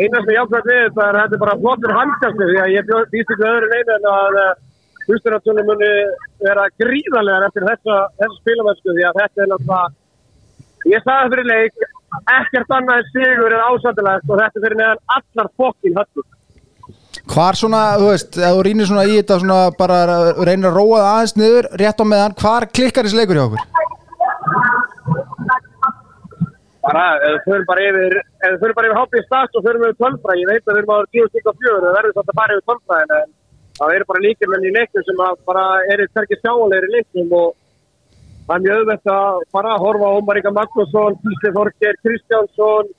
eina 0.00 0.20
sem 0.22 0.32
ég 0.32 0.42
ákvæmt 0.42 0.68
við 0.70 0.78
þetta 0.82 1.08
er 1.08 1.18
þetta 1.20 1.36
er 1.36 1.42
bara 1.44 1.56
flottur 1.62 1.96
handkastur 1.98 2.52
því 2.52 2.60
að 2.62 2.72
ég 2.72 2.92
býst 3.12 3.32
ekki 3.34 3.48
öðru 3.52 3.68
neina 3.72 3.96
en 3.98 4.06
að 4.12 4.38
hústurnatunum 5.08 5.68
muni 5.68 5.90
vera 6.40 6.68
gríðarlegar 6.80 7.48
eftir 7.48 7.68
þessa, 7.68 7.96
þessa 8.20 8.38
spilumösku 8.40 8.96
því 8.96 9.04
að 9.08 9.18
þetta 9.20 9.44
er 9.44 9.50
náttúrulega, 9.52 9.82
ég 10.94 11.04
sagði 11.06 11.32
fyrir 11.34 11.50
leik, 11.52 11.74
ekkert 12.38 12.76
annað 12.76 13.02
en 13.02 13.10
sigur 13.12 13.52
er 13.52 13.66
ásættilegt 13.68 14.30
og 14.30 14.40
þetta 14.40 14.64
fyrir 14.64 14.80
neðan 14.80 15.04
allar 15.16 15.52
fokkin 15.60 15.98
höllur. 16.00 16.28
Hvar 17.32 17.56
svona, 17.56 17.82
þú 17.96 18.08
veist, 18.10 18.36
ef 18.36 18.56
þú 18.56 18.64
rýnir 18.66 18.88
svona 18.90 19.06
í 19.08 19.14
þetta 19.16 19.38
svona 19.40 19.60
bara 19.78 20.00
reynir 20.36 20.68
að 20.68 20.76
róa 20.76 20.98
það 20.98 21.12
aðeins 21.12 21.38
niður 21.40 21.70
rétt 21.80 22.02
á 22.02 22.04
meðan, 22.04 22.36
hvar 22.42 22.68
klikkar 22.68 23.08
þessi 23.08 23.20
leikur 23.22 23.40
hjá 23.40 23.46
okkur? 23.46 23.62
bara, 26.82 27.04
ef 27.22 27.34
við 27.36 27.44
förum 27.46 27.66
bara 27.68 27.84
yfir 27.88 28.16
ef 28.18 28.48
við 28.48 28.58
förum 28.62 28.76
bara 28.78 28.88
yfir 28.88 29.00
hápið 29.00 29.26
stast 29.26 29.56
og 29.58 29.64
förum 29.66 29.84
yfir 29.86 29.98
tölfræði 30.02 30.42
ég 30.42 30.50
veit 30.50 30.64
að 30.66 30.74
við 30.74 30.80
erum 30.82 30.92
á 30.92 30.98
10 31.16 31.30
stík 31.30 31.50
og 31.50 31.58
4 31.62 31.74
það 31.84 31.96
verður 31.98 32.14
svolítið 32.14 32.32
að 32.32 32.40
fara 32.40 32.56
yfir 32.56 32.66
tölfræðin 32.70 33.14
en 33.18 33.34
það 33.78 33.94
eru 33.96 34.08
bara 34.10 34.24
líkjumenn 34.26 34.66
í 34.68 34.72
leiknum 34.76 35.06
sem 35.08 35.22
bara 35.50 35.66
eru 35.94 36.08
hverkið 36.16 36.42
sjáulegir 36.42 36.88
í 36.88 36.94
leiknum 36.96 37.36
og 37.38 37.48
það 38.46 38.56
er 38.56 38.64
mjög 38.66 38.80
auðvitað 38.80 39.20
að 39.20 39.44
bara 39.58 39.76
horfa 39.84 40.10
á 40.10 40.16
Ómar 40.18 40.40
Inga 40.40 40.54
Magnússon, 40.58 41.18
Gísli 41.22 41.54
Þorger, 41.56 41.98
Kristjánsson 42.02 42.90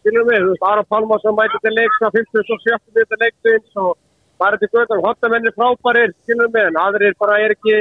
skilum 0.00 0.28
við, 0.28 0.42
þú 0.44 0.52
veist, 0.52 0.66
Ara 0.70 0.84
Pálmarsson 0.90 1.36
mæti 1.36 1.60
til 1.64 1.74
leiks 1.76 2.02
að 2.06 2.16
50 2.18 2.54
og 2.54 2.64
70 2.66 2.96
minnir 2.96 3.22
leiksins 3.22 3.80
og 3.84 3.92
það 4.40 4.56
er 4.56 4.60
til 4.62 4.70
göðan, 4.74 5.04
hottamenni 5.06 5.54
frábærir 5.56 6.14
skilum 6.24 6.52
við, 6.54 6.68
en 6.70 6.80
aðrir 6.84 7.16
bara 7.20 7.38
er 7.44 7.54
ekki 7.56 7.78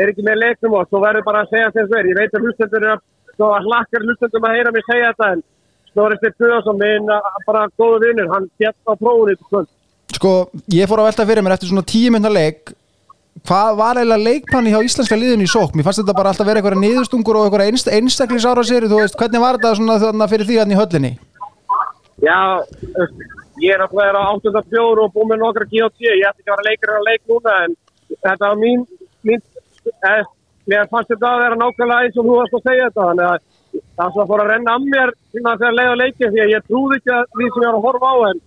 er 0.00 0.12
ekki 0.12 0.24
með 0.26 0.40
leiknum 0.42 0.76
og 0.78 0.88
svo 0.88 1.02
verður 1.02 1.26
bara 1.26 1.44
að 1.44 1.52
segja 1.52 1.72
þess 1.76 1.92
verið, 1.92 2.12
ég 2.12 2.20
veit 2.20 2.36
að 2.36 2.46
hlustendur 2.46 2.86
er 2.86 2.94
að 2.94 3.02
svo 3.36 3.48
að 3.52 3.66
hlakkar 3.68 4.06
hlustendum 4.06 4.46
að 4.48 4.56
heyra 4.58 4.74
mig 4.74 4.86
segja 4.88 5.12
þetta 5.12 5.30
en 5.36 5.42
Snorri 5.92 6.18
Steinn 6.18 6.36
Guðarsson 6.40 6.78
minn 6.80 7.10
bara 7.46 7.64
góðu 7.80 7.98
vinnur, 8.06 8.30
hann 8.32 8.48
gett 8.60 8.76
á 8.88 8.92
prófunni 8.96 9.36
til 9.36 9.48
kvöld. 9.50 9.72
Sko, 10.12 10.32
ég 10.72 10.88
fór 10.88 11.02
að 11.02 11.10
velta 11.10 11.26
fyrir 11.28 11.44
mér 11.44 11.56
eftir 11.56 11.72
svona 11.72 11.84
tíu 11.88 12.12
mynda 12.12 12.32
leik 12.32 12.72
hvað 13.48 13.76
var 13.78 13.98
eiginlega 14.00 14.28
leikpanni 14.28 14.72
hjá 14.72 14.84
íslenska 14.84 15.16
liðinu 15.18 15.46
í 15.46 15.50
sók? 15.50 15.74
Mér 15.74 15.86
fannst 15.86 16.02
þetta 16.02 16.16
bara 16.16 16.32
alltaf 16.32 16.48
vera 16.48 16.60
eitthvað 16.60 16.82
niðurstungur 16.82 17.38
og 17.38 17.46
eitthvað 17.48 17.70
einst, 17.70 17.90
einstaklisára 17.90 18.64
sér, 18.66 18.86
þú 18.90 19.00
veist, 19.00 19.16
hvernig 19.18 19.42
var 19.42 19.58
þetta 19.58 19.74
svona 19.80 20.28
fyrir 20.30 20.48
því 20.48 20.58
hann 20.60 20.74
í 20.74 20.78
höllinni? 20.78 21.12
Já, 22.22 22.62
ég 23.58 23.72
er 23.74 23.80
náttúrulega 23.82 24.20
á 24.22 24.30
84 24.30 25.02
og 25.02 25.14
búið 25.14 25.32
með 25.32 25.40
nokkra 25.42 25.66
GOT, 25.72 25.96
ég 26.06 26.22
ætti 26.28 26.44
ekki 26.44 26.52
að 26.52 26.54
vera 26.54 26.68
leikir 26.68 26.92
að 26.94 27.08
leik 27.08 27.22
núna 27.30 27.56
en 27.64 27.74
þetta 28.12 28.44
var 28.44 28.60
mín, 28.60 28.84
mín 29.26 29.42
eh, 30.06 30.22
mér 30.70 30.86
fannst 30.92 31.10
þetta 31.10 31.32
að 31.32 31.42
vera 31.42 31.58
nákvæmlega 31.58 32.06
eins 32.06 32.20
og 32.20 32.28
þú 32.28 32.38
varst 32.38 32.56
að 32.58 32.64
segja 32.68 32.88
þetta 32.88 33.08
þannig 33.08 33.26
að 33.32 33.40
það 33.98 34.14
sem 34.14 34.30
fór 34.30 34.42
að 34.44 34.50
renna 34.52 34.76
að 34.76 34.88
mér 34.94 35.14
svona 35.32 35.56
þegar 35.58 35.76
leið 35.78 35.92
á 35.92 36.00
leikin 36.02 36.32
því 36.32 36.42
að 36.44 36.52
ég 36.52 36.66
trúði 36.68 36.98
ekki 37.00 37.14
að 37.16 37.24
því 37.32 37.48
sem 37.48 37.62
ég 37.62 37.68
var 37.68 37.78
að 37.78 37.86
horfa 37.88 38.12
á 38.12 38.16
en 38.30 38.42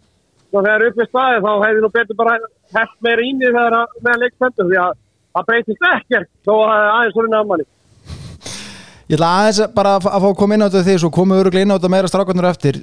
þegar 0.56 0.86
upp 0.88 1.00
við 1.02 1.10
staði 1.12 1.44
þá 1.46 1.52
hefði 1.66 1.84
nú 1.84 1.94
betur 2.00 2.20
bara 2.20 2.36
heft 2.80 2.98
meira 3.04 3.28
inn 3.28 3.42
í 3.44 3.48
þegar 3.50 3.80
að 3.82 3.96
meðan 4.00 4.24
leikstöndu 4.24 4.68
því 4.70 4.82
að 4.86 5.00
það 5.36 5.48
breytist 5.52 5.88
ekkert 5.92 6.30
þó 6.48 6.54
að 6.56 6.68
það 6.70 6.84
er 6.86 6.94
aðeins 6.96 7.18
svona 7.20 7.42
aðmanni. 7.42 7.72
Ég 9.06 9.18
ætla 9.20 9.32
aðeins 9.40 9.60
bara 9.76 9.98
að 10.00 10.06
fá 10.08 10.30
að 10.30 10.38
koma 10.40 10.56
inn 10.56 10.64
á 10.64 10.68
þetta 10.70 10.86
því 10.88 10.96
svo 11.04 11.12
komum 11.14 11.36
við 11.36 11.44
öruglega 11.44 11.68
inn 11.68 11.74
á 11.74 11.78
þetta 11.78 11.92
meira 11.94 12.12
strákarnir 12.12 12.48
eftir 12.50 12.80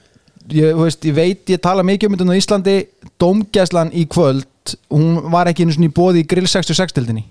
ég, 0.51 0.73
veist, 0.77 1.05
ég 1.05 1.15
veit, 1.15 1.45
ég 1.51 1.61
tala 1.63 1.85
mikið 1.87 2.09
um 2.09 2.17
þetta 2.17 2.35
á 2.35 2.41
Íslandi, 2.41 2.77
Dómgæslan 3.21 3.93
í 3.95 4.07
kvöld 4.11 4.75
hún 4.93 5.21
var 5.33 5.51
ekki 5.51 5.67
einu 5.67 5.75
svona 5.75 5.91
í 5.91 5.95
bóði 5.95 6.23
í 6.23 6.29
Grill 6.29 6.49
66-tildinni 6.51 7.25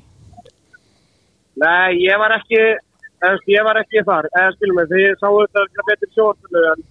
Nei, 1.61 1.99
ég 2.01 2.17
var 2.17 2.33
ekki, 2.37 2.59
eða, 2.61 3.33
veist, 3.33 3.49
ég 3.51 3.67
var 3.67 3.79
ekki 3.81 4.05
þar, 4.07 4.29
eða 4.31 4.53
skilum 4.55 4.79
mig, 4.79 4.87
því 4.89 5.03
ég 5.03 5.19
sá 5.19 5.27
þetta 5.27 5.85
betur 5.89 6.11
sjóðstölu, 6.15 6.85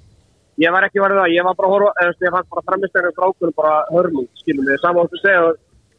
ég 0.62 0.74
var 0.74 0.86
ekki 0.86 1.02
varðið 1.02 1.22
það, 1.22 1.32
ég 1.34 1.48
var 1.48 1.56
bara 1.58 1.70
að 1.70 1.74
horfa, 1.74 1.94
eða 1.96 2.12
veist, 2.12 2.26
ég 2.26 2.34
fannst 2.36 2.52
bara 2.52 2.66
framistegna 2.68 3.16
frákunum 3.16 3.56
bara 3.56 3.78
hörmung, 3.90 4.28
skilum 4.42 4.68
mig, 4.68 4.78
saman 4.82 5.08
áttu 5.08 5.18
að 5.18 5.24
segja, 5.24 5.48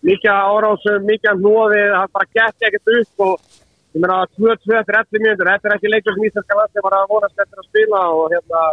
mikið 0.08 0.32
árásum, 0.54 1.10
mikið 1.10 1.42
hnóði, 1.42 1.82
það 1.96 2.16
bara 2.16 2.32
gett 2.38 2.70
ekkert 2.70 2.94
upp 2.96 3.26
og 3.28 3.60
ég 3.92 4.06
meina 4.06 4.22
2-2 4.38 4.80
eftir 4.80 5.00
11 5.02 5.26
mínútur, 5.26 5.52
þetta 5.52 5.70
er 5.70 5.76
ekki 5.76 5.92
leikur 5.92 6.16
sem 6.16 6.30
íslenska 6.30 6.58
landi 6.62 6.86
bara 6.86 7.02
að 7.02 7.12
vonast 7.12 7.44
eftir 7.44 7.60
að 7.60 7.68
spila 7.68 8.06
og 8.16 8.24
hérna, 8.32 8.64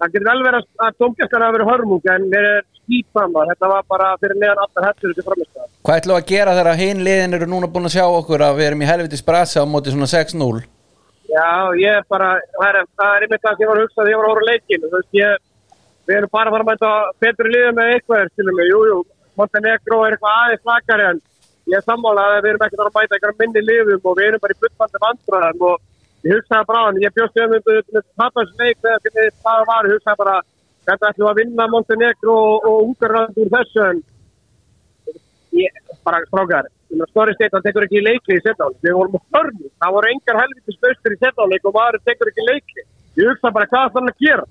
það 0.00 0.14
getur 0.14 0.28
vel 0.30 0.42
verið 0.46 0.66
að 0.86 0.98
domgjastar 1.02 1.44
hafa 1.44 1.56
verið 1.56 1.70
hörmung, 1.70 2.10
en 2.14 2.26
mér 2.32 2.48
er 2.50 2.60
skýt 2.80 3.08
saman, 3.14 3.52
þetta 3.52 3.70
var 3.70 3.86
bara 3.92 4.10
fyrir 4.22 4.40
neðan 4.40 4.62
alltaf 4.64 4.86
hættur 4.88 5.12
þessi 5.12 5.26
framistegna. 5.28 5.70
Hvað 5.84 6.00
ætlum 6.00 6.16
við 6.16 6.22
að 6.22 6.30
gera 6.32 6.56
þegar 6.58 6.80
hinn 6.80 7.04
liðin 7.06 7.38
eru 7.38 7.48
núna 7.50 7.70
búin 7.70 7.88
að 7.90 7.96
sjá 7.96 8.04
okkur 8.08 8.44
að 8.46 8.60
við 8.60 8.70
erum 8.70 8.84
í 8.84 8.90
helvitis 8.90 9.26
brasa 9.26 9.64
á 9.64 9.70
móti 9.70 9.94
svona 9.94 10.10
6-0 10.10 10.64
Já, 11.30 11.70
ég 11.78 12.08
bara, 12.10 12.32
það 12.56 12.68
er, 12.68 12.76
það 12.98 13.14
er 13.14 13.24
einmitt 13.24 13.44
það 13.44 13.52
sem 13.54 13.62
ég 13.62 13.70
var 13.70 13.78
að 13.78 13.84
hugsa 13.84 14.00
þegar 14.00 14.10
ég 14.10 14.20
var 14.20 14.28
að 14.30 14.94
veist, 14.96 15.10
ég, 15.14 15.42
við 16.08 16.16
erum 16.16 16.32
bara 16.32 16.50
að 16.50 16.54
fara 16.56 16.64
að 16.64 16.70
mæta 16.70 16.92
betri 17.22 17.52
liðið 17.54 17.76
með 17.76 17.90
eitthvað, 17.94 18.30
skilum 18.32 18.56
mig, 18.58 18.70
jú, 18.72 18.80
jú, 18.90 18.96
Montenegro 19.38 20.00
er 20.06 20.16
eitthvað 20.16 20.40
aðeins 20.40 20.64
flakari 20.64 21.06
en 21.06 21.20
ég 21.70 21.78
er 21.78 21.86
sammálað 21.86 22.34
að 22.34 22.40
við 22.40 22.50
erum 22.50 22.64
ekki 22.66 22.76
að 22.76 22.82
fara 22.82 22.90
að 22.90 22.98
mæta 22.98 23.16
eitthvað 23.16 23.44
minni 23.44 23.62
liðum 23.68 24.10
og 24.10 24.18
við 24.18 24.26
erum 24.26 24.42
bara 24.42 24.56
í 24.56 24.60
fullfandi 24.64 25.02
vandræðum 25.04 25.64
og 25.70 25.86
ég 26.26 26.36
hugsaði 26.36 26.68
bara 26.68 26.80
á 26.80 26.86
hann, 26.88 27.02
ég 27.02 27.14
bjóst 27.16 27.38
um 27.40 27.54
þetta 27.56 28.02
tapasleik 28.20 28.80
þegar 28.84 29.30
það 29.44 29.62
var, 29.70 29.88
ég 29.88 29.96
hugsaði 29.96 30.22
bara, 30.22 30.36
þetta 30.90 31.12
ætlum 31.12 31.30
að 31.30 31.40
vinna 31.42 31.68
Montenegro 31.72 32.36
og, 32.50 32.68
og 32.68 32.82
Ungarland 32.88 33.40
úr 33.40 33.54
þessu 33.56 33.86
en 33.86 34.02
ég, 35.60 35.80
bara 36.04 36.22
strákar, 36.26 36.70
Snorri 37.10 37.34
Steitan 37.36 37.62
tekur 37.62 37.86
ekki 37.86 38.02
leikli 38.02 38.38
í 38.38 38.42
setjáleik, 38.42 38.80
við 38.82 38.96
vorum 38.98 39.20
hörnum, 39.34 39.68
það 39.82 39.94
voru 39.96 40.10
engar 40.10 40.40
helviti 40.42 40.74
spaustur 40.74 41.14
í 41.14 41.18
setjáleik 41.20 41.68
og 41.68 41.76
maður 41.76 42.00
tekur 42.08 42.30
ekki 42.30 42.46
leikli. 42.48 42.86
Ég 43.20 43.30
hugsa 43.30 43.52
bara 43.54 43.68
hvað 43.70 44.00
er 44.00 44.10
að 44.10 44.24
gera. 44.24 44.46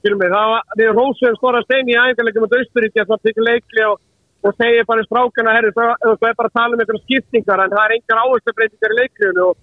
Skilum 0.00 0.20
mig, 0.22 0.32
það 0.34 0.50
var, 0.52 0.66
við 0.80 0.90
rósum 0.96 1.38
Snorra 1.38 1.62
Stein 1.66 1.90
í 1.90 1.96
æfingarleikum 1.96 2.46
á 2.46 2.54
Austuríti 2.58 3.02
að 3.02 3.12
það 3.12 3.22
tekur 3.28 3.46
leikli 3.46 3.86
og, 3.86 4.02
og 4.42 4.58
segir 4.58 4.88
bara 4.90 5.06
strákana, 5.06 5.54
herri, 5.56 5.72
það, 5.78 5.94
er 6.10 6.36
bara 6.40 6.50
að 6.50 6.58
tala 6.58 6.74
um 6.74 6.82
einhverjum 6.82 7.04
skiptingar 7.06 7.62
en 7.62 7.74
það 7.74 7.84
er 7.84 7.96
engar 7.96 8.22
áherslubreytingar 8.24 8.94
í 8.94 9.00
leikliðinu 9.00 9.46
og 9.46 9.56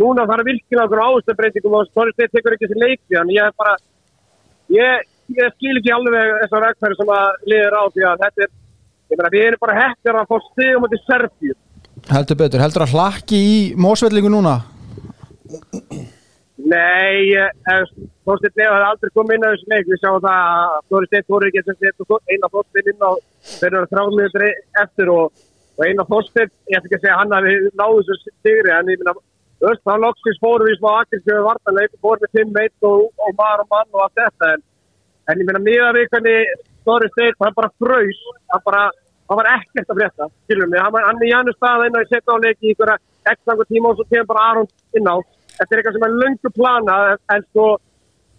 núna 0.00 0.26
þarf 0.30 0.48
virkilega 0.48 0.86
einhverjum 0.86 1.06
áherslubreytingum 1.08 1.76
og 1.78 1.90
Snorri 1.90 2.16
Stein 2.16 2.32
tekur 2.32 2.56
ekki 2.56 2.68
þessi 2.68 2.82
leikli, 2.84 3.18
en 3.20 3.34
ég 3.34 3.48
er 3.48 3.56
bara, 3.60 3.76
ég, 4.74 5.04
ég 5.36 5.54
skil 5.56 5.76
ekki 5.76 5.94
alveg 5.96 6.34
þessar 6.44 6.66
vegfæri 6.66 6.98
sem 7.00 7.14
að 7.16 7.46
liður 7.52 7.78
á 7.78 7.82
því 7.90 8.08
að 8.10 8.24
þetta 8.24 8.46
er 8.46 8.56
Ég 9.10 9.18
meina, 9.18 9.30
við 9.32 9.44
erum 9.48 9.58
bara 9.64 9.74
hættir 9.74 10.16
að 10.16 10.28
fá 10.30 10.36
stigum 10.44 10.84
til 10.86 11.00
Serbíu. 11.02 11.54
Heldur 12.10 12.38
betur, 12.38 12.62
heldur 12.62 12.84
að 12.84 12.92
hlakki 12.94 13.38
í 13.42 13.56
mósvellingu 13.76 14.30
núna 14.32 14.60
Nei, 16.70 17.34
Þorstein 18.28 18.54
Leo 18.54 18.70
hefði 18.70 18.86
aldrei 18.86 19.10
komið 19.16 19.34
inn 19.34 19.44
á 19.44 19.50
þessu 19.50 19.70
leik. 19.72 19.88
Við 19.88 20.00
sjáum 20.02 20.20
það 20.22 20.42
að 20.46 20.76
Þorri 20.92 21.08
Steinn 21.08 21.26
voru 21.34 21.48
ekki 21.48 21.62
eina 22.30 22.50
Þorstein 22.52 22.90
inn 22.92 23.02
á 23.02 23.12
þeir 23.56 23.72
eru 23.72 23.90
þráðmiður 23.90 24.44
eftir 24.84 25.12
og, 25.16 25.42
og 25.74 25.84
eina 25.88 26.06
Þorstein, 26.12 26.52
ég 26.70 26.78
ætti 26.78 26.90
ekki 26.90 26.98
að 27.00 27.04
segja 27.06 27.18
hann 27.18 27.34
að 27.34 27.48
við 27.48 27.66
náðum 27.80 28.06
þessu 28.06 28.34
stigri, 28.36 28.74
en 28.76 28.92
ég 28.94 29.02
meina, 29.02 29.16
öst, 29.68 29.82
þá 29.84 29.94
loksins 30.00 30.40
fórum 30.42 30.68
við 30.68 30.78
smá 30.80 30.90
akkursjöfu 31.02 31.44
vartanleik 31.46 31.94
og 31.96 32.02
fórum 32.06 32.24
við 32.24 32.40
5-1 32.40 32.88
og, 32.88 33.06
og 33.20 33.30
maður 33.38 33.64
og 33.64 33.70
mann 33.74 33.94
og 33.96 34.02
allt 34.06 34.20
þetta, 34.22 34.50
en, 34.54 34.64
en 35.28 35.42
ég 35.42 35.48
meina, 35.48 35.62
miða 35.68 35.92
við 35.96 36.10
hvernig 36.14 36.66
Þorri 36.88 37.08
Steinn, 37.12 37.36
hann 37.44 37.56
bara 37.58 37.72
fröys, 37.82 38.20
hann 38.50 38.64
bara 38.64 38.82
það 39.30 39.38
var 39.38 39.48
ekkert 39.52 39.92
að 39.92 39.98
frétta, 40.00 40.26
skilum 40.46 40.72
við, 40.72 40.80
hann, 40.82 41.04
hann 41.06 41.20
er 41.20 41.28
í 41.28 41.36
annu 41.36 41.52
stað 41.54 41.86
inn 41.86 41.98
á 41.98 42.00
að 42.00 42.10
setja 42.10 42.34
á 42.34 42.42
leiki 42.42 42.64
í 42.66 42.72
einhverja 42.72 42.96
ekstangu 43.30 43.64
tíma 43.68 43.92
og 43.92 43.96
svo 43.98 44.04
kemur 44.10 44.30
bara 44.32 44.46
Aron 44.50 44.68
inn 44.98 45.06
á. 45.06 45.16
Þetta 45.60 45.70
er 45.70 45.78
eitthvað 45.80 45.96
sem 45.96 46.06
er 46.06 46.18
löngu 46.22 46.50
plana 46.56 46.96
en 47.34 47.42
svo 47.52 47.66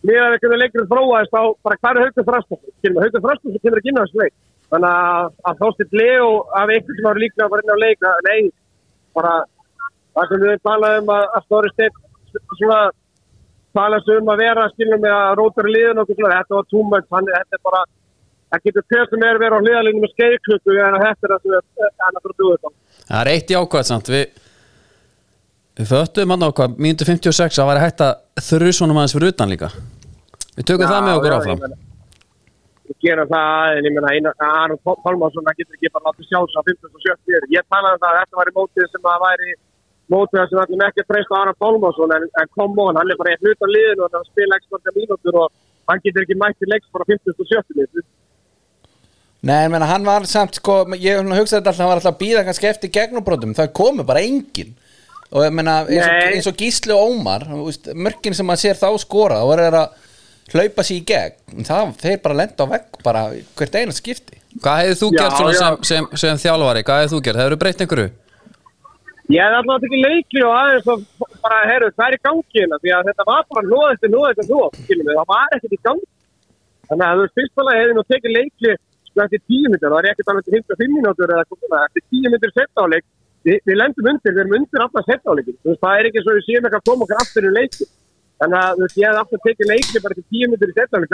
miðað 0.08 0.32
við 0.34 0.42
hvernig 0.44 0.62
leikurinn 0.62 0.92
þróaðist 0.92 1.38
á 1.38 1.44
bara 1.62 1.92
er 1.92 2.02
Haugur 2.02 2.28
Þrastafn 2.28 2.74
skilum 2.80 2.98
við, 2.98 3.04
Haugur 3.06 3.24
Þrastafn 3.28 3.54
sem 3.54 3.64
kemur 3.64 3.80
ekki 3.82 3.92
inn 3.94 4.02
á 4.02 4.04
þessu 4.04 4.20
leik. 4.22 4.36
Þannig 4.72 4.92
að, 4.92 5.26
að 5.48 5.60
þóstitt 5.62 5.94
það 10.16 10.34
sem 10.34 10.44
við 10.46 10.60
talaðum 10.68 11.14
að, 11.16 11.26
að 11.38 11.48
stóri 11.48 11.74
steg 11.76 12.02
svona 12.58 12.82
talaðum 13.78 14.22
um 14.22 14.34
að 14.34 14.44
vera 14.46 14.68
skilum 14.74 15.04
við 15.06 15.16
að 15.16 15.34
rótur 15.40 15.72
liðin 15.72 16.02
og 16.04 16.14
þetta 16.14 16.58
var 16.58 16.70
too 16.72 16.86
much, 16.88 17.10
hann, 17.12 17.30
þetta 17.32 17.60
er 17.60 17.66
bara 17.70 17.84
það 18.52 18.64
getur 18.68 18.88
hver 18.92 19.10
sem 19.10 19.26
er 19.28 19.40
verið 19.40 19.58
á 19.58 19.64
hliðalínu 19.64 20.04
með 20.04 20.14
skeiðklukku 20.16 20.76
en 20.76 20.98
þetta 21.00 21.28
er 21.28 21.34
það 21.34 21.46
sem 21.46 21.54
er 21.58 21.94
annað 22.08 22.26
fyrir 22.26 22.40
dúið 22.42 22.74
Það 23.12 23.22
er 23.22 23.30
eitt 23.32 23.52
í 23.52 23.58
ákvæð 23.60 23.88
samt 23.88 24.12
við, 24.12 24.42
við 25.80 25.92
föttum 25.92 26.34
hann 26.36 26.48
ákvæð 26.48 26.76
mínútu 26.86 27.08
56 27.08 27.62
að 27.62 27.72
væri 27.72 27.86
hægt 27.86 28.04
að 28.06 28.44
þrjusonum 28.50 29.00
aðeins 29.00 29.16
fyrir 29.16 29.34
utan 29.34 29.52
líka. 29.52 29.72
Við 30.58 30.68
tökum 30.68 30.92
það 30.92 31.08
með 31.08 31.18
okkur 31.20 31.36
áfram. 31.38 31.80
Við 32.92 32.98
gerum 33.08 33.32
það 33.32 33.78
en 33.78 33.88
ég 33.88 33.96
meina 33.96 34.14
eina 34.16 34.32
Aron 34.48 34.80
Pálmarsson 34.84 35.48
það 35.48 35.60
getur 35.62 35.78
ekki 35.78 35.94
bara 35.96 36.12
látið 36.12 36.28
sjálfs 36.28 36.58
á 36.60 36.62
15.70 36.68 37.54
ég 37.56 37.68
talaði 37.72 37.96
um 37.96 38.04
það 38.04 38.12
að 38.12 38.20
þetta 38.20 38.42
væri 38.42 38.56
mótið 38.58 38.90
sem 38.92 39.12
að 39.14 39.24
væri 39.26 39.54
mótið 40.12 40.48
sem 40.52 40.62
ætlum 40.64 40.84
ekki 40.88 41.04
að 41.04 41.10
treysta 41.12 41.38
Aron 41.42 41.58
Pálmarsson 41.62 42.14
en, 42.18 42.26
en 42.42 42.50
come 42.58 42.84
on, 42.86 42.98
hann 43.00 43.12
er 43.14 43.20
bara 43.20 43.34
eitt 43.36 43.44
hlut 43.46 43.64
á 43.64 43.68
liðinu 43.72 44.06
og 44.08 44.16
hann 44.18 44.28
spila 44.30 44.58
ekki 44.60 44.70
svona 44.72 44.96
mínútur 44.98 45.38
og 45.44 45.52
hann 45.92 46.02
getur 46.06 46.26
ekki 46.26 46.38
mætt 46.42 46.66
í 46.66 46.70
leiks 46.72 46.90
bara 46.94 47.08
15.70 47.10 48.04
Nei, 49.42 49.66
menn 49.74 49.82
hann 49.82 50.06
var 50.06 50.28
samt 50.30 50.60
sko, 50.60 50.84
ég 51.02 51.18
hugsaði 51.26 51.64
alltaf 51.64 51.80
hann 51.82 51.90
var 51.90 51.98
alltaf 51.98 52.14
að 52.14 52.20
býða 52.22 52.44
kannski 52.46 52.68
eftir 52.70 52.92
gegnubrótum 52.94 53.56
það 53.58 53.72
komu 53.80 54.04
bara 54.06 54.22
engin 54.22 54.76
og 55.32 55.46
ég 55.48 55.56
menna 55.56 55.80
eins, 55.88 56.06
og- 56.06 56.36
eins 56.36 56.50
og 56.52 56.60
Gísli 56.60 56.94
og 56.94 57.08
Ómar 57.10 57.48
mörkin 57.96 58.36
sem 58.38 58.46
maður 58.46 58.62
sér 58.68 58.78
þá 58.84 58.90
skora 59.02 59.40
og 59.48 59.56
er 59.58 59.74
að 59.80 59.96
hlaupa 60.52 60.84
sér 60.86 61.00
í 61.00 61.06
gegn 61.10 61.66
það, 61.66 61.96
þeir 62.04 62.22
bara 62.22 62.38
lenda 62.44 62.68
á 62.68 62.72
vegg 62.76 63.02
bara 63.08 63.24
hvert 63.58 63.80
eina 63.82 63.96
skipti 63.96 64.38
Hvað 64.62 64.82
hefði 64.84 64.96
þú 65.00 65.08
Já, 65.16 65.18
gert 65.22 65.38
svona 65.40 65.52
já. 65.56 65.58
sem, 65.58 65.76
sem, 65.88 66.08
sem 66.20 66.40
þjálfari? 66.44 66.82
Hvað 66.84 66.98
hefði 67.02 67.14
þú 67.16 67.20
gert? 67.24 67.38
Hefur 67.40 67.54
þú 67.56 67.60
breytt 67.62 67.82
einhverju? 67.86 68.10
Ég 69.32 69.40
hef 69.40 69.54
alltaf 69.56 69.86
ekki 69.88 70.00
leikli 70.02 70.42
og 70.44 70.54
aðeins 70.58 70.88
og 70.92 71.04
bara, 71.44 71.60
herru, 71.70 71.88
það 71.96 72.08
er 72.08 72.16
í 72.18 72.22
gangi 72.26 72.58
hérna 72.58 72.80
því 72.82 72.92
að 72.98 73.10
þetta 73.10 73.26
var 73.30 73.46
bara 73.48 73.62
hlóð 73.68 73.92
eftir 73.94 74.12
hlóð 74.12 74.26
eftir 74.32 74.48
hlóð, 74.50 74.80
skiljum 74.82 75.08
við, 75.08 75.20
það 75.20 75.30
var 75.30 75.56
ekkert 75.56 75.76
í 75.76 75.80
gangi. 75.88 76.08
Þannig 76.90 77.06
að 77.08 77.14
þú 77.16 77.24
veist, 77.24 77.36
fyrstulega 77.40 77.82
hefði 77.82 77.96
nú 77.96 78.04
tekið 78.12 78.36
leikli 78.36 78.74
sko 79.08 79.24
eftir 79.26 79.42
tíu 79.48 79.64
minnir, 79.70 79.84
það 79.86 79.96
var 79.96 80.10
ekkert 80.12 80.32
alveg 80.34 80.48
til 80.48 80.56
55 80.58 80.96
mínútur 80.98 81.34
eða 81.36 81.46
svona, 81.48 81.80
eftir 81.88 82.06
tíu 82.12 82.34
minnir 82.34 82.54
settáleik, 82.58 83.08
við, 83.48 83.58
við 83.70 83.80
lendum 83.80 84.12
undir, 84.12 84.36
við 84.36 84.44
erum 84.44 84.58
undir 84.60 84.86
alltaf 84.86 85.08
settáleikin. 85.08 85.60
Þú 85.62 85.72
veist, 85.72 85.84
það 85.86 86.00
er 86.02 86.10
ekki 86.12 86.24
svo 86.26 86.36
við 86.36 86.48
séum 86.50 86.68
eitthvað 86.68 86.82
að 86.82 86.88
koma 86.92 87.08
okkur 87.08 87.22
aftur 87.24 87.48
í 87.48 87.54
leikli. 87.56 87.88
Þannig 88.42 88.60
að 88.60 88.72
þú 88.76 88.84
veist, 88.84 89.00
ég 89.00 89.08
hef 89.08 89.22
alltaf 89.22 89.46
tekið 89.48 89.72
leikli 89.72 90.04
bara 90.04 90.18
til 90.20 90.28
tíu 90.28 90.52
minnir 90.52 90.72
í 90.72 90.80
settáleik. 90.82 91.12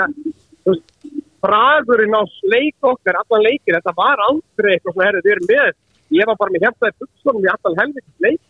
Bragurinn 1.46 2.18
á 2.18 2.24
leik 2.50 2.88
okkar, 2.90 3.20
allan 3.22 3.46
leikir, 3.46 3.78
þetta 3.78 3.94
var 3.98 4.24
aldrei 4.26 4.72
eitthvað 4.74 4.96
svona, 4.96 5.06
herru, 5.12 5.22
við 5.22 5.36
erum 5.36 5.52
með 5.52 5.76
ég 6.16 6.30
var 6.30 6.38
bara 6.40 6.54
með 6.54 6.68
heftaði 6.68 6.96
buksunum 7.04 7.48
í 7.48 7.52
allan 7.54 7.80
helviti 7.82 8.28
leik. 8.28 8.44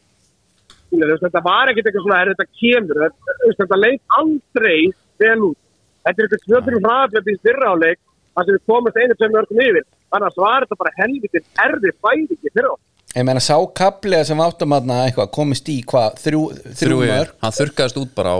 Þetta 0.88 1.44
var 1.44 1.72
ekkert 1.72 1.90
eitthvað 1.90 2.06
svona 2.06 2.20
er 2.24 2.34
þetta 2.34 2.48
kemur, 2.62 3.00
þetta, 3.60 3.80
leik 3.84 4.18
aldrei 4.20 4.82
vel 5.20 5.40
út. 5.50 5.60
Þetta 6.06 6.22
er 6.22 6.28
eitthvað 6.28 6.46
tvötur 6.46 6.78
hraðaflöf 6.80 7.32
í 7.32 7.38
styrra 7.42 7.72
áleik 7.74 8.00
þar 8.38 8.48
sem 8.48 8.58
við 8.58 8.68
komumst 8.72 9.00
einu 9.02 9.18
tveim 9.18 9.40
örgum 9.42 9.64
yfir. 9.66 9.88
Þannig 10.08 10.30
að 10.30 10.44
var 10.46 10.66
þetta 10.66 10.82
bara 10.84 10.98
helviti 11.02 11.44
erfi 11.66 11.96
fæðingi 12.06 12.54
fyrir 12.54 12.70
okkur 12.72 12.86
Ég 13.18 13.24
meina 13.26 13.42
sá 13.42 13.56
kaplega 13.74 14.26
sem 14.28 14.42
áttum 14.44 14.74
að 14.76 14.90
eitthvað 14.92 15.30
komist 15.34 15.70
í 15.74 15.78
hvað, 15.90 16.20
þrjú, 16.22 16.42
þrjú 16.78 16.98
yfir. 17.06 17.14
mörg 17.14 17.46
Hann 17.46 17.56
þurrkaðist 17.56 18.00
út 18.02 18.12
bara 18.18 18.34
á 18.38 18.40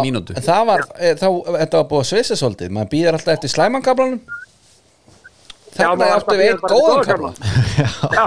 mínútu. 0.00 0.36
það 0.38 0.62
var, 0.70 0.84
e, 0.96 1.10
þá, 1.18 1.28
þetta 1.58 1.80
var 1.80 1.88
búið 1.90 2.02
að 2.04 2.08
svissa 2.08 2.38
svolítið. 2.40 2.70
Maður 2.72 2.90
býðar 2.94 3.18
alltaf 3.18 3.34
eftir 3.34 3.52
slæmankablanum 3.52 4.22
Þarna 5.74 6.08
áttu 6.16 6.36
við 6.38 6.60
bara 6.62 6.78
góðan 6.78 7.04
góða 7.10 7.30
já, 8.18 8.26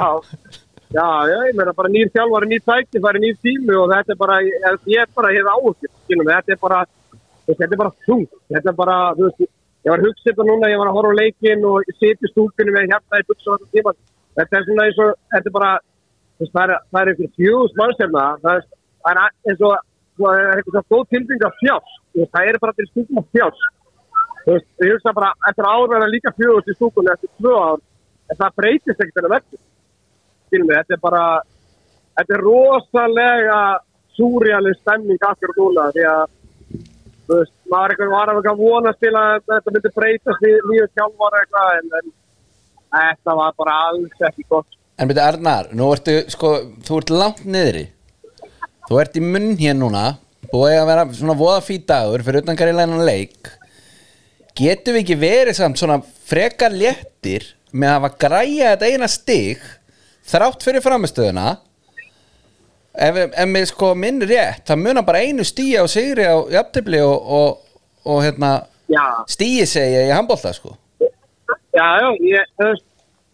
já, 0.98 1.08
já, 1.32 1.38
ég 1.48 1.60
meina 1.60 1.74
bara 1.78 1.92
nýr 1.94 2.10
þjálfari, 2.16 2.50
nýr 2.52 2.64
tækni, 2.68 3.02
það 3.02 3.10
er 3.12 3.20
nýr 3.24 3.38
tími 3.46 3.78
og 3.80 3.92
þetta 3.94 4.14
er 4.16 4.20
bara, 4.24 4.40
ég, 4.44 4.82
ég 4.94 5.04
er 5.04 5.14
bara 5.16 5.34
hér 5.36 5.52
áhugur, 5.54 5.92
skilum 6.04 6.28
við, 6.28 6.34
þetta 6.36 6.56
er 6.56 6.62
bara, 6.66 6.82
þetta 7.48 7.70
er 7.70 7.82
bara 7.84 7.94
þungt, 8.08 8.36
þetta 8.54 8.74
er 8.74 8.78
bara, 8.82 8.98
þú 9.18 9.28
veist, 9.30 9.50
ég 9.88 9.94
var 9.94 10.04
að 10.04 10.10
hugsa 10.10 10.30
þetta 10.30 10.48
núna, 10.50 10.72
ég 10.74 10.82
var 10.82 10.92
að 10.92 10.98
horfa 11.00 11.14
á 11.16 11.20
leikinn 11.22 11.68
og 11.72 11.92
ég 11.92 12.08
í 12.12 12.32
stúkunni 12.34 12.76
með 12.76 12.90
hérna 12.92 13.22
í 13.22 13.28
buksa 13.32 13.56
á 13.56 13.58
þetta 14.38 14.58
er 14.60 14.68
svona 14.68 14.88
eins 14.88 15.00
og, 15.02 15.14
þetta 15.34 15.50
er 15.50 15.56
bara, 15.56 15.72
það 16.44 16.64
er, 16.64 16.76
einhver 17.14 17.32
fjús 17.40 17.78
mannstefna, 17.80 18.26
það 18.44 18.60
er, 18.60 18.68
það 19.08 19.14
er 19.14 19.22
eins 19.52 19.64
og, 19.66 19.88
það 20.20 20.42
er 20.42 20.52
eitthvað 20.60 20.78
svo 20.78 20.98
góð 20.98 21.10
tilbygging 21.16 21.48
af 21.48 21.58
fjás, 21.62 21.98
það 22.36 22.52
er 22.52 22.60
bara 22.62 22.78
til 22.78 22.90
stúkum 22.92 23.24
af 23.24 23.32
fjás. 23.34 23.66
Veist, 24.48 24.68
ég 24.80 24.94
hugsa 24.96 25.12
bara, 25.16 25.34
eftir 25.50 25.68
ár 25.68 25.90
verða 25.92 26.08
líka 26.08 26.32
fjús 26.36 26.70
í 26.72 26.76
stúkunni 26.78 27.12
eftir 27.12 27.32
tvö 27.36 27.56
ár, 27.60 27.82
en 28.32 28.40
það 28.40 28.54
breytist 28.62 29.02
ekkert 29.04 29.20
enn 29.20 29.28
að 29.28 29.34
verður. 29.36 29.62
Skilum 30.48 30.70
við, 30.70 30.78
þetta 30.78 30.96
er 30.96 31.02
bara, 31.04 31.24
þetta 32.20 32.36
er 32.38 32.44
rosalega 32.46 33.58
súrjalið 34.16 34.78
stemming 34.80 35.28
akkur 35.30 35.54
núna, 35.58 35.90
því 35.98 36.06
að 36.14 36.24
þú 37.28 37.42
veist, 37.42 37.56
maður 37.74 37.94
eitthvað 37.96 38.14
var 38.16 38.32
að 38.32 38.40
eitthvað 38.40 38.64
vonast 38.64 39.04
til 39.04 39.14
að 39.20 39.34
þetta 39.52 39.76
myndi 39.76 39.94
breytast 40.00 40.48
í 40.48 40.54
nýju 40.70 40.88
þjálfara 40.96 41.44
eitthvað 41.44 41.74
en, 41.82 41.92
en 42.00 42.16
þetta 42.96 43.38
var 43.42 43.60
bara 43.60 43.76
alls 43.90 44.26
ekki 44.32 44.48
gott. 44.48 44.80
En 44.98 45.12
byrju 45.12 45.26
Arnar, 45.26 45.70
nú 45.76 45.92
ertu 45.92 46.22
sko, 46.32 46.54
þú 46.88 47.02
ert 47.02 47.14
langt 47.14 47.44
niðri. 47.46 47.84
Þú 48.88 49.04
ert 49.04 49.20
í 49.20 49.22
munn 49.24 49.52
hér 49.60 49.76
núna 49.76 50.06
Búið 50.48 50.78
að 50.78 50.86
vera 50.88 51.04
svona 51.12 51.36
voða 51.36 51.64
fý 51.66 51.76
dagur 51.84 52.24
Fyrir 52.24 52.46
utan 52.46 52.56
karilænan 52.60 53.04
leik 53.04 53.50
Getum 54.58 54.96
við 54.98 55.04
ekki 55.04 55.20
verið 55.22 55.58
samt 55.60 55.82
svona 55.82 56.00
Frekar 56.28 56.74
léttir 56.74 57.46
Með 57.72 57.92
að 57.92 57.98
hafa 57.98 58.14
græja 58.24 58.74
þetta 58.74 58.92
eina 58.94 59.10
stig 59.12 59.66
Þrátt 60.28 60.66
fyrir 60.66 60.86
framistöðuna 60.86 61.50
Ef, 62.98 63.20
ef 63.30 63.52
við 63.54 63.68
sko 63.70 63.92
minn 63.94 64.24
rétt 64.26 64.66
Það 64.70 64.82
munar 64.82 65.06
bara 65.06 65.22
einu 65.22 65.46
stíi 65.46 65.78
á 65.78 65.86
sigri 65.92 66.26
á 66.26 66.42
jafntefli 66.50 67.04
og, 67.06 67.30
og, 67.38 67.78
og 68.10 68.24
hérna 68.26 68.56
Stíi 69.28 69.66
segja 69.68 70.06
í 70.08 70.12
handbólta 70.16 70.54
sko. 70.56 70.76
Já, 71.76 71.88
já, 72.00 72.08
ég, 72.24 72.80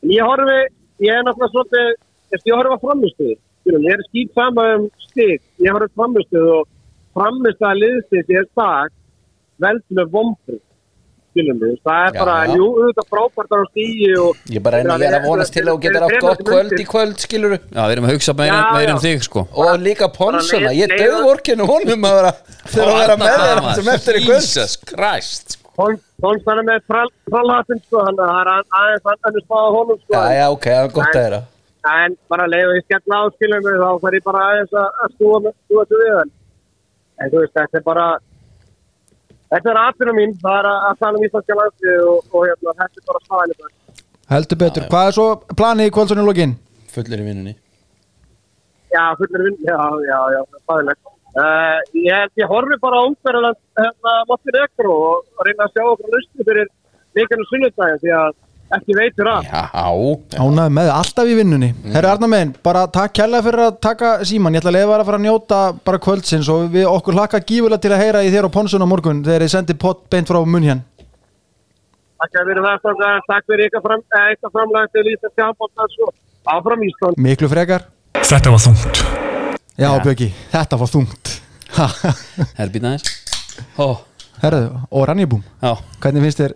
ég 0.10 0.26
horfi, 0.26 0.58
ég 1.06 1.14
er 1.14 1.26
náttúrulega 1.28 1.52
svolítið, 1.54 1.92
ég 2.34 2.56
horfi 2.58 2.74
á 2.74 2.84
framistuði, 2.84 3.36
skilum, 3.62 3.86
ég 3.86 3.94
er 3.94 4.06
skýt 4.10 4.34
sama 4.34 4.66
um 4.80 4.88
stig, 5.06 5.44
ég 5.62 5.76
horfi 5.76 5.94
á 5.94 5.98
framistuði 6.02 6.56
og 6.58 6.68
framistuða 7.14 7.74
liðsins 7.78 8.34
ég 8.34 8.42
er 8.42 8.50
dag, 8.58 8.96
veld 9.64 9.86
með 9.94 10.12
vombri, 10.18 10.58
skilum 10.58 10.64
við, 10.64 10.73
það 11.34 12.08
er 12.08 12.18
bara, 12.18 12.36
já. 12.46 12.54
jú, 12.58 12.68
auðvitað 12.78 13.08
frábært 13.14 13.56
á 13.56 13.60
stíi 13.70 14.10
og... 14.22 14.44
Ég 14.54 14.64
bara 14.66 14.82
ég 14.84 15.06
er 15.08 15.18
að 15.18 15.28
vonast 15.28 15.56
til 15.56 15.64
að 15.64 15.72
þú 15.72 15.78
getur 15.86 16.06
átt 16.08 16.18
gott 16.26 16.44
kvöld 16.50 16.76
í 16.78 16.86
kvöld 16.90 17.24
skiluru 17.24 17.58
Já, 17.58 17.82
við 17.82 17.96
erum 17.96 18.08
að 18.08 18.14
hugsa 18.14 18.36
meira, 18.38 18.62
um 18.94 19.02
þig 19.04 19.26
sko. 19.26 19.46
Og 19.54 19.74
líka 19.82 20.10
ponsuna, 20.14 20.70
Bara 20.70 20.78
ég 20.78 20.94
döð 20.94 21.30
orkinu 21.32 21.68
honum 21.70 22.08
að 22.10 22.20
vera 22.20 22.34
þegar 22.76 22.94
að 22.94 23.02
vera 23.02 23.18
með 23.24 23.42
þér 23.42 23.80
sem 23.80 23.92
eftir 23.96 24.20
í 24.20 24.26
kvöld. 24.28 24.44
Jesus 24.44 24.78
Christ 24.94 25.60
hann 25.74 26.60
er 26.62 26.68
með 26.68 26.84
frallhattin, 26.86 27.80
sko, 27.88 28.04
hann 28.06 28.20
er 28.22 28.52
aðeins 28.54 29.08
hann 29.10 29.34
er 29.34 29.42
spáð 29.42 29.72
honum, 29.74 29.98
sko. 30.04 30.14
Já, 30.14 30.38
já, 30.38 30.46
ok, 30.54 30.68
það 30.70 30.84
er 30.84 30.94
gott 30.94 31.10
að 31.10 31.18
þeirra 31.18 31.42
En 31.84 32.14
bara 32.32 32.46
leiðu 32.48 32.78
ég 32.78 32.86
skella 32.86 33.18
á 33.20 33.24
skilum 33.36 33.66
mig, 33.66 33.76
þá 33.82 33.90
fær 34.00 34.16
ég 34.16 34.24
bara 34.24 34.44
aðeins 34.50 34.76
að 34.80 35.02
að 35.04 35.16
stúa 35.18 35.86
til 35.90 36.00
við. 36.00 36.30
En 37.20 37.32
þú 37.34 37.42
veist, 37.42 37.56
þetta 37.58 37.80
er 37.80 37.84
bara, 37.84 38.06
þetta 39.54 39.72
er 39.74 39.82
aðfyrir 39.86 40.18
mín, 40.18 40.36
það 40.42 40.60
er 40.60 40.70
að 40.74 40.90
að 40.90 41.00
tala 41.06 41.20
um 41.22 41.26
íslenska 41.30 41.58
landslið 41.62 42.04
og, 42.12 42.28
og 42.34 42.46
hérna, 42.50 42.76
þetta 42.82 43.02
er 43.02 43.08
bara 43.10 43.24
staðinni 43.24 43.60
bara. 43.62 43.74
Heldur 44.34 44.62
betur, 44.66 44.86
hvað 44.92 45.08
er 45.08 45.18
svo 45.18 45.28
planið 45.62 45.90
í 45.90 45.96
kvöldsunni 45.98 46.28
lókin? 46.28 46.60
fullir 46.94 47.24
í 47.24 47.28
vinnunni 47.28 47.56
Já, 48.94 49.06
fullir 49.18 49.42
vinn, 49.48 49.58
já, 49.66 49.78
já, 50.06 50.18
já, 50.36 50.42
staðinlegt. 50.68 51.00
Uh, 51.34 51.80
ég 51.98 52.14
held 52.14 52.42
ég 52.44 52.52
horfi 52.52 52.76
bara 52.78 53.00
á 53.02 53.08
ungverðarland 53.10 53.58
hérna 53.80 54.12
Montenegro 54.30 54.98
og 55.10 55.48
reyna 55.48 55.66
að 55.66 55.72
sjá 55.74 55.84
okkur 55.90 56.14
lusti 56.14 56.46
fyrir 56.46 56.68
vikanu 57.18 57.48
sunnudagin 57.50 58.02
því 58.04 58.12
að 58.20 58.36
ekki 58.78 58.96
veitur 58.98 59.30
að. 59.32 59.50
Já, 59.50 59.64
Ánæði 60.44 60.74
með 60.78 60.92
alltaf 60.94 61.30
í 61.30 61.36
vinnunni. 61.38 61.70
Herra 61.94 62.14
Arnar 62.16 62.32
megin, 62.32 62.54
bara 62.66 62.86
takk 62.92 63.14
kærlega 63.20 63.46
fyrir 63.48 63.66
að 63.68 63.78
taka 63.84 64.14
síman 64.28 64.56
Ég 64.58 64.64
ætla 64.64 64.74
að 64.74 64.78
leiða 64.80 64.98
að 65.00 65.06
fara 65.10 65.20
að 65.20 65.26
njóta 65.28 65.60
bara 65.86 66.02
kvöldsins 66.06 66.50
og 66.54 66.66
við 66.74 66.88
okkur 66.90 67.18
hlakka 67.18 67.44
gífulega 67.44 67.84
til 67.84 67.94
að 67.94 68.04
heyra 68.04 68.24
í 68.24 68.32
þér 68.34 68.50
og 68.50 68.56
Ponsun 68.56 68.86
á 68.86 68.88
morgun 68.90 69.24
þegar 69.26 69.46
ég 69.48 69.54
sendi 69.54 69.78
pott 69.78 70.04
beint 70.14 70.30
frá 70.30 70.42
munn 70.46 70.68
hér 70.68 70.82
Takk 72.24 72.38
fyrir 72.48 72.64
það, 72.64 72.92
takk 73.28 73.48
fyrir 73.52 73.68
ykkar, 73.68 73.82
fram, 73.84 74.04
eh, 74.16 74.36
framlega 74.48 74.92
til 74.96 75.10
Íslands 75.12 75.42
Jambolt 75.42 75.82
og 75.84 76.14
áfram 76.48 76.86
Ísland. 76.88 77.20
Miklu 77.20 77.50
frekar. 77.52 77.90
Þetta 78.16 78.54
var 78.54 78.64
þungt. 78.64 79.02
Já, 79.76 79.90
Bjöggi, 80.00 80.30
þetta 80.54 80.80
var 80.80 80.88
þungt. 80.88 81.34
Ha, 81.74 81.88
Herbít 82.60 82.86
aðeins 82.86 83.10
Ó, 83.82 83.98
Herðu, 84.44 84.68
og 84.94 85.06
Rannibúm 85.10 85.42
Hvernig 86.04 86.28
finnst 86.28 86.42
þér 86.44 86.54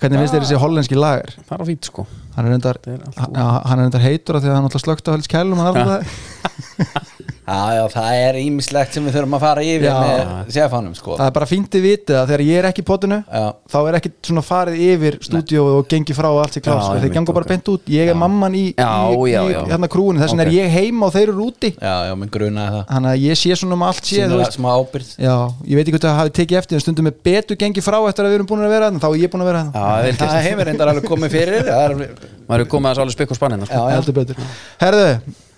Hvernig 0.00 0.20
finnst 0.22 0.34
þér 0.34 0.44
þessi 0.46 0.60
hollenski 0.62 0.98
lagar? 0.98 1.34
það 1.44 1.56
er 1.56 1.64
á 1.64 1.66
fít 1.70 1.90
sko. 1.90 2.06
Hann 2.34 2.48
er 2.48 2.56
endar, 2.56 2.80
hann 2.84 3.78
er 3.78 3.84
endar 3.86 4.02
heitur 4.02 4.38
af 4.38 4.44
því 4.44 4.50
að 4.50 4.56
hann 4.58 4.68
alltaf 4.68 4.84
slögt 4.84 5.08
á 5.08 5.14
helst 5.14 5.30
kælum 5.30 5.60
er 5.64 7.32
já, 7.44 7.76
já, 7.76 7.82
það 7.92 8.14
er 8.24 8.36
ímislegt 8.40 8.94
sem 8.96 9.04
við 9.04 9.14
þurfum 9.18 9.34
að 9.36 9.42
fara 9.44 9.62
yfir 9.64 9.84
Já. 9.84 9.94
með 10.00 10.20
sefánum 10.54 10.94
sko. 10.96 11.16
Það 11.18 11.26
er 11.28 11.34
bara 11.36 11.48
fínt 11.50 11.74
að 11.76 11.82
vita 11.84 12.12
að 12.22 12.28
þegar 12.30 12.42
ég 12.46 12.56
er 12.60 12.66
ekki 12.70 12.80
í 12.80 12.86
potinu 12.88 13.18
Já. 13.20 13.44
þá 13.74 13.76
er 13.82 13.94
ekki 13.98 14.10
svona 14.28 14.42
farið 14.44 14.76
yfir 14.88 15.14
stúdíóið 15.28 15.74
og 15.76 15.84
gengi 15.92 16.14
frá 16.16 16.28
og 16.30 16.40
allt 16.40 16.54
sér 16.56 16.64
klás 16.64 16.86
Já, 16.88 16.96
þeir 17.02 17.12
gengur 17.18 17.36
bara 17.36 17.44
ok. 17.44 17.52
beint 17.52 17.66
út, 17.74 17.82
ég 17.92 18.04
er 18.12 18.16
mamman 18.16 18.54
í, 18.56 18.64
í, 18.72 18.72
í 18.72 19.34
hérna 19.68 19.88
krúinu, 19.92 20.18
þess 20.22 20.32
vegna 20.32 20.44
Ok. 20.44 20.48
er 20.48 20.56
ég 20.56 20.66
heima 20.72 21.02
og 21.08 21.12
þeir 21.14 21.28
eru 21.34 21.42
úti. 21.50 21.70
Já, 21.76 21.94
já, 22.08 22.14
minn 22.20 22.32
grunaði 22.32 22.70
það. 22.78 22.84
Þannig 22.94 23.10
að 23.12 23.18
ég 23.24 23.34
sé 23.42 23.50
svona 23.60 23.76
um 23.76 23.84
allt 23.90 24.04
sé, 24.08 24.20
smá 24.54 24.70
ábyrð 24.80 25.08
Já, 25.20 25.36
ég 25.68 25.74
veit 25.76 25.84
ekki 25.84 25.98
hvað 25.98 26.08
það 26.08 26.18
hafi 26.22 26.32
tekið 26.40 26.56
eftir 26.62 26.74
en 26.78 26.84
stundum 26.84 27.08
er 27.10 27.16
betur 27.28 27.56
gengið 27.60 27.84
frá 27.84 27.98
eftir 28.08 28.24
að 28.24 28.30
við 28.32 28.38
erum 28.40 28.48
búin 28.48 28.64
að 28.64 28.72
vera 28.74 28.88
þarna 28.88 29.02
þá 29.04 29.08
er 29.10 29.20
ég 29.20 29.30
búin 29.32 29.44
að 29.44 29.50
vera 29.50 29.62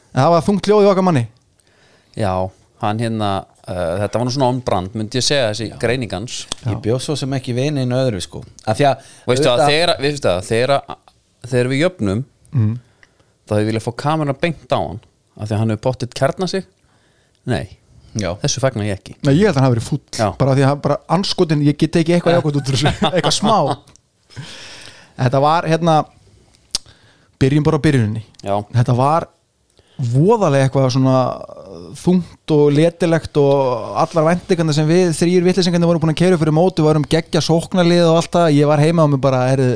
þarna, 0.06 1.30
Já, 2.16 2.32
hann 2.82 3.00
hérna 3.02 3.30
uh, 3.44 3.94
Þetta 4.02 4.18
var 4.18 4.26
nú 4.26 4.34
svona 4.34 4.50
ombrand, 4.54 4.94
myndi 4.96 5.20
ég 5.20 5.26
segja 5.26 5.50
þessi 5.50 5.68
greiningans 5.80 6.42
ég 6.64 6.80
bjóð 6.84 7.02
svo 7.04 7.16
sem 7.20 7.36
ekki 7.36 7.54
vini 7.56 7.84
inn 7.84 7.96
öðru 7.96 8.22
sko. 8.24 8.42
Að 8.64 8.80
því 8.80 8.88
að 8.90 9.10
Veistu 9.30 9.50
að 9.52 9.64
þegar, 9.66 9.94
veistu 10.04 10.32
að 10.32 10.42
þegar, 10.48 10.76
þegar 11.46 11.72
við 11.72 11.82
jöfnum 11.84 12.22
mm. 12.52 12.76
þá 13.44 13.56
hefur 13.58 13.68
viljað 13.70 13.86
fá 13.88 13.92
kameran 14.04 14.40
beint 14.40 14.72
á 14.72 14.80
hann 14.80 15.02
af 15.36 15.50
því 15.50 15.52
að 15.52 15.60
hann 15.60 15.74
hefur 15.74 15.84
pottitt 15.90 16.16
kærna 16.16 16.48
sig. 16.50 16.64
Nei, 17.46 17.76
Já, 18.16 18.30
þessu 18.40 18.62
fagnar 18.64 18.86
ég 18.88 18.96
ekki. 18.96 19.14
Nei, 19.26 19.34
ég 19.36 19.50
held 19.50 19.52
að 19.52 19.60
hann 19.60 19.66
hafi 19.66 19.76
verið 19.76 19.88
fúll 19.90 20.00
Já. 20.16 20.28
bara 20.40 20.56
því 20.56 20.64
að 20.64 20.78
bara 20.86 20.96
anskotin, 21.12 21.64
ég 21.66 21.76
get 21.76 21.98
ekki 22.00 22.16
eitthvað 22.16 22.38
jákvæmt 22.38 22.58
út 22.60 22.70
úr 22.70 22.78
þessu, 22.78 22.92
eitthvað 23.12 23.36
smá. 23.36 23.56
Þetta 25.16 25.40
var 25.44 25.68
hérna 25.68 25.96
byrjum 27.40 27.66
bara 27.66 27.80
á 27.80 27.84
byrjuninni. 27.84 28.22
Já, 28.40 28.54
þetta 28.72 28.96
var 28.96 29.28
voðalega 29.96 30.66
eitthvað 30.66 30.90
svona 30.92 31.18
þungt 31.96 32.52
og 32.52 32.72
letilegt 32.74 33.38
og 33.40 33.96
allar 34.02 34.26
vendikanda 34.28 34.74
sem 34.76 34.86
við 34.88 35.12
þrýr 35.16 35.46
vittlisengandi 35.46 35.88
vorum 35.88 36.02
búin 36.02 36.12
að 36.12 36.18
keira 36.20 36.38
fyrir 36.40 36.54
móti 36.56 36.84
varum 36.84 37.04
geggja 37.08 37.40
sóknarlið 37.44 38.04
og 38.10 38.18
allt 38.20 38.32
það. 38.36 38.48
Ég 38.56 38.68
var 38.68 38.82
heima 38.82 39.04
á 39.04 39.10
mig 39.10 39.20
bara, 39.22 39.42
heyrðu, 39.50 39.70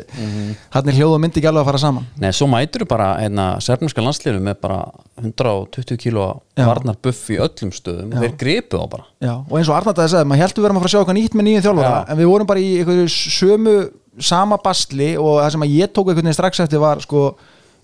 hann 0.75 0.91
er 0.93 0.99
hljóð 0.99 1.15
og 1.17 1.23
myndi 1.25 1.41
ekki 1.41 1.51
alveg 1.51 1.65
að 1.65 1.71
fara 1.71 1.83
saman. 1.83 2.09
Nei, 2.21 2.31
svo 2.37 2.49
mætur 2.51 2.85
bara 2.91 3.09
hérna, 3.23 3.47
sérfnarska 3.65 4.05
landsliðinu 4.05 4.45
með 4.51 4.61
bara 4.67 4.81
120 5.21 6.01
kíló 6.01 6.27
varnar 6.57 6.99
buff 7.03 7.31
í 7.33 7.39
öllum 7.41 7.73
stöðum 7.75 8.13
og 8.13 8.27
þeir 8.27 8.37
gripu 8.41 8.81
á 8.81 8.85
bara. 8.93 9.09
Já, 9.25 9.35
og 9.41 9.57
eins 9.57 9.71
og 9.71 9.79
Arnaldaði 9.79 10.15
sagði, 10.15 10.31
maður 10.31 10.45
heldur 10.45 10.65
við 10.65 10.71
erum 10.71 10.81
að 10.81 10.85
fara 10.85 10.91
að 10.91 10.95
sjá 10.95 11.01
eitthvað 11.01 11.19
nýtt 11.21 11.39
með 11.39 11.49
nýjum 11.49 11.65
þjálfara, 11.67 11.95
Já. 11.97 12.05
en 12.13 12.21
við 12.21 12.31
vorum 12.31 12.51
bara 12.51 12.65
í 12.65 13.09
sömu 13.15 13.77
sama 14.21 14.59
bastli 14.61 15.15
og 15.21 15.41
það 15.41 15.51
sem 15.55 15.65
að 15.65 15.75
ég 15.79 15.93
tók 15.95 16.11
einhvern 16.11 16.27
veginn 16.27 16.37
strax 16.37 16.61
eftir 16.65 16.83
var 16.83 17.01
sko, 17.05 17.23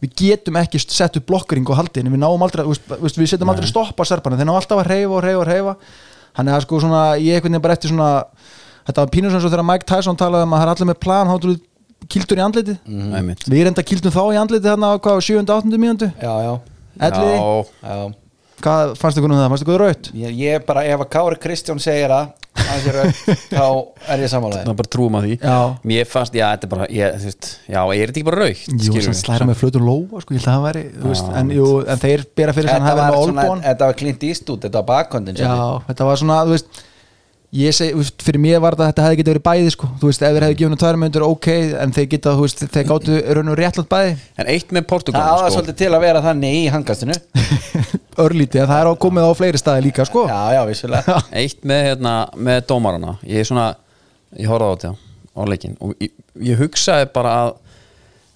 við 0.02 0.12
getum 0.20 0.58
ekki 0.60 0.80
sett 0.82 1.16
upp 1.18 1.26
blokkering 1.30 1.68
og 1.70 1.78
haldin, 1.78 2.10
við 2.12 2.20
náum 2.22 2.42
aldrei, 2.44 2.64
veist, 2.66 3.16
við 3.16 3.30
setjum 3.32 3.52
aldrei 3.52 3.68
stopp 3.70 3.96
á 3.96 4.04
serpana, 4.08 4.36
þeir 4.36 4.50
ná 4.50 4.54
alltaf 4.58 4.82
að 4.82 4.90
reyfa 4.92 5.16
og 5.16 5.24
reyfa 5.24 5.40
og 5.40 5.48
reyfa 5.48 5.76
hann 6.36 6.50
er 6.50 6.58
að 6.58 6.66
sko 6.66 6.82
svona, 6.84 7.02
ég 7.16 7.38
einhvern 7.38 7.54
veginn 7.56 7.64
bara 7.64 7.78
eftir 7.78 7.92
svona 7.92 8.10
þetta 8.86 9.00
var 9.00 9.14
pínur 9.14 9.32
sem 9.32 9.40
svo 9.40 9.52
þegar 9.54 9.68
Mike 9.70 9.88
Tyson 9.88 10.20
talaði 10.20 10.46
um 10.46 10.52
að 10.52 10.62
það 10.62 10.66
er 10.68 10.74
allir 10.74 10.90
með 10.90 11.00
plan, 11.06 11.32
hátur 11.32 11.56
kildur 12.12 12.38
í 12.38 12.44
andlitið, 12.44 12.78
mm. 12.84 13.16
Einmitt. 13.16 13.48
við 13.48 13.62
erum 13.62 13.72
enda 13.72 13.86
kildum 13.88 14.14
þá 14.14 14.22
í 14.28 14.40
andlitið 14.42 14.70
þarna 14.74 14.92
á 14.92 14.94
hvað, 15.00 15.24
7. 15.30 15.46
8. 15.56 15.80
mínútu 15.80 16.10
já, 16.12 16.34
já, 16.44 16.52
Já, 16.96 17.64
já. 17.82 18.25
Hvað 18.64 18.96
fannst 19.00 19.20
ykkur 19.20 19.32
um 19.32 19.38
það, 19.38 19.48
fannst 19.52 19.64
ykkur 19.66 19.82
raut? 19.84 20.10
Ég, 20.16 20.34
ég 20.40 20.66
bara, 20.68 20.82
ef 20.88 21.04
að 21.04 21.10
Kári 21.12 21.38
Kristján 21.42 21.80
segir 21.82 22.12
það 22.12 22.32
að 22.66 22.86
rauk, 22.96 23.20
þá 23.52 23.66
er 24.14 24.22
ég 24.24 24.32
það 24.32 24.46
er 24.62 24.78
bara 24.80 24.90
trúum 24.96 25.18
að 25.18 25.26
því. 25.26 25.36
Já. 25.42 25.56
Mér 25.92 26.08
fannst, 26.08 26.38
já, 26.38 26.46
þetta 26.54 26.68
er 26.68 26.72
bara 26.72 26.88
ég, 26.96 27.18
þú 27.20 27.28
veist, 27.30 27.50
Já, 27.68 27.80
er 27.82 28.02
þetta 28.02 28.16
ekki 28.16 28.26
bara 28.30 28.40
raukt 28.42 28.86
Jú, 28.88 29.04
sem 29.06 29.16
slæra 29.20 29.48
með 29.50 29.60
flötur 29.60 29.84
lóa, 29.86 30.22
sko, 30.24 30.36
ég 30.36 30.40
held 30.40 30.48
að 30.48 30.56
það 30.56 30.66
væri 30.68 30.84
þú 30.96 31.12
veist, 31.12 31.30
en, 31.40 31.54
jú, 31.58 31.70
en 31.84 32.02
þeir 32.06 32.26
bera 32.40 32.56
fyrir 32.56 32.72
sem 32.72 32.82
var, 32.82 32.90
hefði 32.90 33.06
með 33.06 33.18
svona, 33.20 33.46
olbón 33.46 33.64
þetta 33.66 33.90
var 33.90 33.98
klint 34.02 34.28
íst 34.30 34.52
út, 34.54 34.64
þetta 34.64 34.82
var 34.82 34.88
bakhöndin 34.94 35.40
Já, 35.42 35.56
þetta 35.90 36.08
var 36.10 36.22
svona, 36.22 36.40
þú 36.48 36.56
veist 36.56 36.84
ég 37.56 37.74
segi, 37.76 38.04
fyrir 38.22 38.40
mér 38.42 38.60
var 38.62 38.76
þetta 38.76 38.90
þetta 38.90 39.04
hefði 39.06 39.18
getið 39.20 39.32
verið 39.32 39.44
bæði, 39.46 39.70
sko, 39.74 39.88
þú 40.00 40.10
veist, 40.10 40.22
ef 40.22 40.34
þeir 40.36 40.44
hefði 40.46 40.56
gefið 40.58 40.68
hennu 40.68 40.78
tvær 40.82 40.98
myndur, 41.02 41.24
ok, 41.26 41.48
en 41.82 41.94
þeir 41.96 42.08
geta, 42.12 42.34
þú 42.36 42.44
veist, 42.46 42.62
þeir 42.74 42.86
gáttu 42.90 43.18
raun 43.38 43.52
og 43.52 43.58
réttlátt 43.60 43.90
bæði. 43.92 44.12
En 44.36 44.50
eitt 44.52 44.74
með 44.76 44.86
Portugal 44.90 45.22
Það 45.22 45.32
áða 45.32 45.46
sko. 45.46 45.54
svolítið 45.56 45.78
til 45.80 45.90
að 45.92 46.04
vera 46.06 46.22
þannig 46.26 46.56
í 46.58 46.62
hangastinu 46.74 47.16
örlítið, 48.26 48.66
það 48.66 48.80
er 48.80 48.90
á 48.90 48.94
komið 49.06 49.28
á 49.28 49.32
fleiri 49.40 49.60
staði 49.62 49.86
líka, 49.88 50.06
sko. 50.08 50.26
Já, 50.28 50.40
já, 50.56 50.62
vissulega. 50.68 51.18
Eitt 51.42 51.60
með, 51.68 51.82
hérna, 51.90 52.14
með 52.36 52.62
dómarana. 52.72 53.16
Ég 53.26 53.42
er 53.42 53.48
svona, 53.48 53.68
ég 54.36 54.50
horfði 54.50 54.66
á 54.66 54.72
þetta 54.76 54.92
á 55.36 55.42
leikin 55.44 55.76
og 55.84 55.92
ég, 56.00 56.12
ég 56.48 56.56
hugsaði 56.60 57.10
bara 57.12 57.32
að 57.42 57.50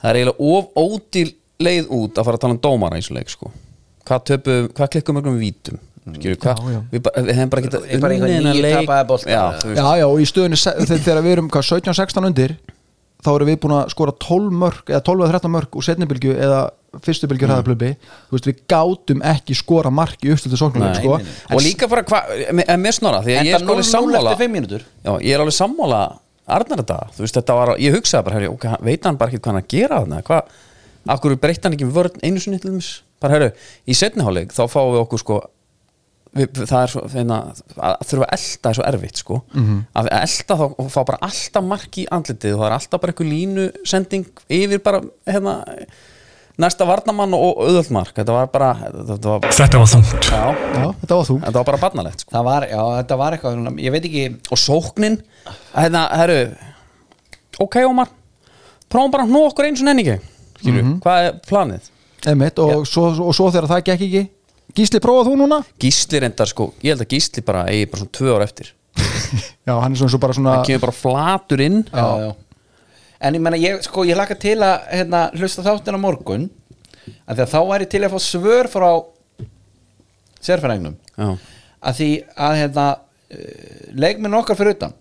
það 0.01 0.11
er 0.11 0.19
eiginlega 0.21 0.51
of 0.53 0.65
ódýr 0.77 1.33
leið 1.61 1.89
út 1.97 2.19
að 2.21 2.27
fara 2.29 2.37
að 2.37 2.43
tala 2.45 2.57
um 2.57 2.63
dómara 2.65 3.01
vítum 6.05 6.19
skilur, 6.21 6.41
hvað, 6.41 6.61
Já, 6.61 6.75
já. 6.75 6.81
við, 6.91 7.03
bara, 7.07 7.23
við 7.27 7.39
hefum 7.39 7.53
bara 7.55 7.63
getað 7.67 7.89
unnið 7.97 8.45
níu 8.47 8.63
leik. 8.65 8.93
já, 9.27 9.43
Já, 9.77 9.87
já, 10.01 10.07
og 10.09 10.21
í 10.21 10.29
stöðunni 10.29 10.59
se- 10.61 10.77
þegar 10.91 11.25
við 11.27 11.35
erum 11.37 11.51
hvað, 11.53 11.67
17-16 11.71 12.29
undir 12.31 12.57
þá 13.21 13.31
erum 13.35 13.51
við 13.51 13.59
búin 13.61 13.77
að 13.77 13.91
skora 13.93 14.15
12 14.25 14.55
mörg 14.63 14.91
eða 14.91 15.03
12-13 15.05 15.53
mörg 15.53 15.77
úr 15.77 15.87
setnibilgju 15.87 16.37
eða 16.41 16.61
fyrstu 17.05 17.29
bylgju 17.31 17.51
mm. 17.51 17.91
veist, 18.33 18.49
við 18.49 18.63
gátum 18.71 19.21
ekki 19.31 19.55
skora 19.59 19.93
mark 19.95 20.25
í 20.25 20.33
uppstöðu 20.33 20.71
Nei, 20.81 20.95
sko. 20.97 21.19
og 21.55 21.63
líka 21.63 21.89
bara 21.91 22.03
hvað, 22.09 22.33
en 22.49 22.87
að 23.21 23.29
ég 23.31 23.53
er 23.55 23.63
sko 23.63 23.77
alveg 23.77 23.87
0-0 23.87 23.91
sammála 23.93 24.33
eftir 24.33 24.49
5 24.49 24.57
mínútur. 24.57 24.87
Já, 25.05 25.13
ég 25.21 25.37
er 25.37 25.45
alveg 25.45 25.57
sammála 25.57 26.01
Arnar 26.51 26.81
þetta, 26.83 26.99
ég 27.79 27.95
hugsaði 27.95 28.27
bara 28.27 28.39
herri, 28.41 28.49
ok, 28.51 28.65
hann- 28.73 28.83
veit 28.83 29.05
hann 29.07 29.19
bara 29.21 29.31
ekki 29.31 29.39
hvað 29.39 29.53
hann 29.53 29.63
að 29.63 29.69
gera 29.71 30.01
þarna? 30.01 30.23
Hvað, 30.27 30.57
akkur 31.15 31.37
breytti 31.39 31.63
hann 31.69 31.77
ekki 31.77 31.91
vörn 31.95 32.25
einu 32.27 32.43
sinni 32.43 32.59
til 32.59 32.73
þess, 32.75 33.03
bara 33.23 33.37
herru, 33.37 33.51
í 33.87 33.95
setniháleik 33.95 34.51
þá 34.57 34.65
fáum 34.67 34.91
við 34.97 35.03
okkur 35.05 35.23
sko 35.23 35.39
það 36.31 36.77
er 36.85 36.93
svo, 36.93 37.01
þeirna, 37.11 37.39
að 37.81 37.97
þurfa 38.07 38.27
að 38.29 38.37
elda 38.37 38.71
er 38.71 38.79
svo 38.79 38.85
erfitt 38.87 39.21
sko, 39.25 39.41
að 39.99 40.11
elda 40.21 40.57
þá 40.61 40.65
og 40.69 40.89
fá 40.95 41.01
bara 41.09 41.19
alltaf 41.27 41.65
mark 41.67 41.99
í 41.99 42.07
andlitið 42.15 42.55
og 42.55 42.61
það 42.63 42.69
er 42.71 42.77
alltaf 42.79 43.01
bara 43.03 43.15
einhver 43.15 43.31
línu 43.33 43.65
sending 43.91 44.29
yfir 44.49 44.83
bara, 44.85 45.01
hérna 45.27 45.57
næsta 46.61 46.85
varnamann 46.85 47.33
og 47.33 47.63
auðvöld 47.65 47.89
mark. 47.97 48.11
Þetta 48.15 48.35
var 48.37 48.49
bara, 48.53 48.71
þetta 48.93 49.31
var 49.33 49.47
Þetta 49.57 49.79
var 49.81 49.89
þungt. 49.95 50.27
já, 50.29 50.43
Já, 50.77 50.89
þetta 51.01 51.17
var 51.17 51.29
þú 51.31 51.37
þetta 51.41 51.57
var 51.57 51.69
bara 51.71 51.79
barnalegt 51.87 52.21
sko. 52.25 52.35
Það 52.35 52.45
var, 52.51 52.67
já, 52.69 52.81
þetta 53.01 53.17
var 53.17 53.37
eitthvað 53.37 53.79
Ég 53.81 53.95
veit 53.95 54.09
ekki. 54.11 54.25
Og 54.53 54.61
sóknin 54.61 55.17
hérna, 55.73 56.03
herru 56.21 56.41
ok 57.65 57.79
Ómar, 57.89 58.11
prófum 58.93 59.11
bara 59.15 59.25
að 59.25 59.33
hnú 59.33 59.41
okkur 59.49 59.71
eins 59.71 59.81
og 59.83 59.89
nenni 59.89 60.05
ekki 60.05 60.21
skilju, 60.61 60.85
hvað 61.01 61.25
er 61.31 61.41
planið? 61.49 61.89
Einmitt, 62.29 62.59
og, 62.61 62.85
svo, 62.89 63.07
og 63.25 63.33
svo 63.37 63.49
þegar 63.49 63.71
það 63.71 63.83
gekk 63.89 64.05
ekki 64.11 64.23
Gísli, 64.77 65.01
prófað 65.03 65.31
þú 65.31 65.39
núna? 65.41 65.63
Gísli 65.83 66.21
reyndar 66.23 66.51
sko, 66.51 66.71
ég 66.85 66.95
held 66.95 67.05
að 67.05 67.17
Gísli 67.17 67.43
bara 67.47 67.65
eigi 67.71 67.89
bara 67.91 68.03
svona 68.05 68.15
tvö 68.19 68.37
ár 68.37 68.45
eftir. 68.47 68.71
Já, 69.67 69.75
hann 69.75 69.93
er 69.93 69.99
svona, 69.99 70.13
svo 70.13 70.21
bara 70.23 70.37
svona 70.37 70.57
hann 70.59 70.69
kemur 70.69 70.87
bara 70.87 70.97
flatur 70.97 71.65
inn. 71.65 71.83
Já, 71.91 72.07
já. 72.27 72.31
En 73.21 73.37
ég 73.37 73.43
menna, 73.45 73.59
ég, 73.61 73.83
sko, 73.85 74.07
ég 74.09 74.17
laka 74.17 74.37
til 74.41 74.57
að 74.65 74.87
hérna, 74.89 75.27
hlusta 75.37 75.65
þáttin 75.67 75.99
á 75.99 76.01
morgun 76.01 76.49
að 77.27 77.39
því 77.39 77.45
að 77.45 77.53
þá 77.53 77.61
væri 77.71 77.89
til 77.91 78.03
að 78.05 78.15
fá 78.15 78.23
svör 78.25 78.69
frá 78.71 78.89
sérfæringnum 80.41 80.97
já, 80.97 81.29
að 81.81 82.01
því 82.01 82.11
að 82.49 82.57
hérna, 82.61 82.87
uh, 82.97 83.87
leikminn 84.05 84.39
okkar 84.41 84.59
fyrir 84.59 84.77
utan 84.77 84.97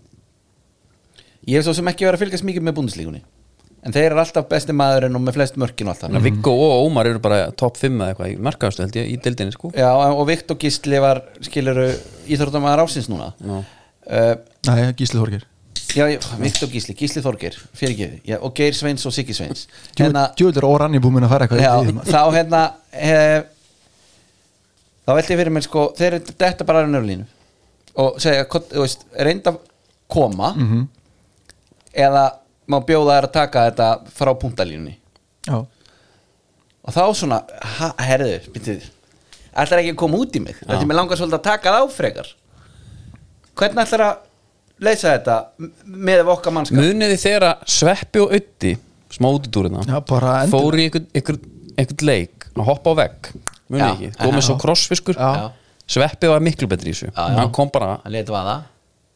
ég 1.48 1.60
hef 1.60 1.68
svo 1.68 1.76
sem 1.78 1.92
ekki 1.92 2.08
verið 2.08 2.20
að 2.20 2.26
fylgjast 2.26 2.48
mikið 2.50 2.66
með 2.68 2.78
búndislíkunni 2.80 3.24
en 3.84 3.94
þeir 3.96 4.10
eru 4.12 4.20
alltaf 4.20 4.48
besti 4.50 4.74
maðurinn 4.76 5.16
og 5.16 5.22
með 5.24 5.38
flest 5.38 5.56
mörkin 5.62 5.88
og 5.88 5.94
allt 5.94 6.02
þannig 6.04 6.20
að 6.20 6.26
Viggo 6.30 6.52
og 6.66 6.88
Ómar 6.90 7.08
eru 7.08 7.20
bara 7.24 7.52
top 7.52 7.78
5 7.80 7.96
eða 8.02 8.10
eitthvað 8.14 8.32
í 8.34 8.38
markaðastu 8.50 8.84
held 8.84 8.98
ég 9.00 9.12
í 9.14 9.18
deildinni 9.24 9.54
sko. 9.56 9.72
Já, 9.78 9.90
og 9.96 10.26
Viktor 10.28 10.58
Gísli 10.60 11.00
var 11.04 11.22
skiluru 11.46 11.86
íþróttamæður 12.28 12.84
ásins 12.86 13.08
núna. 13.12 13.30
Já. 13.40 13.60
uh, 14.10 14.36
Nei, 14.68 14.94
Gísli 15.00 15.20
Þorgir 15.22 15.46
Já, 15.96 16.06
Viktor 16.38 16.70
Gísli, 16.70 16.94
Gísli 16.94 17.22
Þorgir 17.26 17.56
fyrir 17.74 17.96
ekki, 17.96 18.36
og 18.46 18.52
Geir 18.60 18.76
Sveins 18.78 19.06
og 19.10 19.14
Siggi 19.16 19.34
Sveins. 19.34 19.64
Hérna, 19.98 20.28
Djúður 20.38 20.68
og 20.68 20.76
ranni 20.84 21.00
búin 21.02 21.24
að 21.26 21.32
fara 21.32 21.48
eitthvað 21.48 21.64
já, 21.64 22.04
þá 22.12 22.20
hérna 22.36 22.60
hef, 22.94 23.48
þá 25.08 25.14
velti 25.18 25.34
ég 25.34 25.40
fyrir 25.42 25.56
mér 25.56 25.66
sko, 25.66 25.88
þeir 25.98 26.20
eru 26.20 26.36
þetta 26.44 26.68
bara 26.70 26.84
að 26.86 26.92
nörlínu. 26.94 27.26
Og 28.04 28.20
segja, 28.22 28.46
hvort- 28.46 28.70
þú 28.70 28.84
veist, 28.86 29.08
reynda 29.18 29.52
að 29.56 29.58
koma 30.14 30.52
Mhm. 30.54 30.84
eða 32.06 32.26
má 32.70 32.78
bjóða 32.86 33.18
þær 33.18 33.28
að 33.30 33.36
taka 33.36 33.66
þetta 33.70 33.90
frá 34.20 34.32
punktalínunni. 34.44 34.96
Já, 35.50 35.58
og 36.86 36.96
þá 36.96 37.02
svona, 37.18 37.42
ha, 37.80 37.92
herðu, 38.08 38.38
byrjuð 38.56 38.88
ætlar 39.60 39.82
ekki 39.82 39.92
að 39.96 40.00
koma 40.00 40.20
út 40.22 40.36
í 40.38 40.42
mig? 40.44 40.56
Þetta 40.62 40.78
er 40.80 40.88
mér 40.90 41.00
langar 41.02 41.20
svolítið 41.20 41.40
að 41.40 41.48
taka 41.50 41.74
það 41.74 41.84
á 41.84 41.88
frekar. 41.92 42.30
Hvernig 43.60 43.82
ætlar 43.84 44.04
að 44.06 44.86
leysa 44.88 45.12
þetta 45.18 45.38
m- 45.60 45.72
með 46.08 46.30
okkar 46.32 46.56
mannskap? 46.56 46.80
Muniði 46.80 47.18
þegar 47.20 47.66
Sveppi 47.68 48.22
og 48.24 48.36
Ötti 48.38 48.76
smá 49.12 49.28
já 49.90 49.98
bara 50.06 50.36
endur 50.46 50.54
fóru 50.54 50.80
í 50.80 50.86
einhvern, 50.88 51.08
einhvern, 51.18 51.40
einhvern 51.82 52.06
leik 52.08 52.48
að 52.54 52.68
hoppa 52.70 52.94
á 52.94 53.00
vegg 53.02 53.32
munið 53.70 53.82
Já, 53.84 53.90
ekki, 53.96 54.10
já, 54.14 54.20
komið 54.24 54.46
svo 54.48 54.56
krossfiskur. 54.62 55.18
Já. 55.20 55.50
Sveppi 55.90 56.30
var 56.30 56.40
miklu 56.46 56.68
betri 56.70 56.94
í 56.94 56.96
þessu. 56.96 57.10
Hann 57.18 57.52
kom 57.56 57.70
bara 57.74 57.96
hann 58.04 58.14
leti 58.14 58.32
vaða 58.34 58.56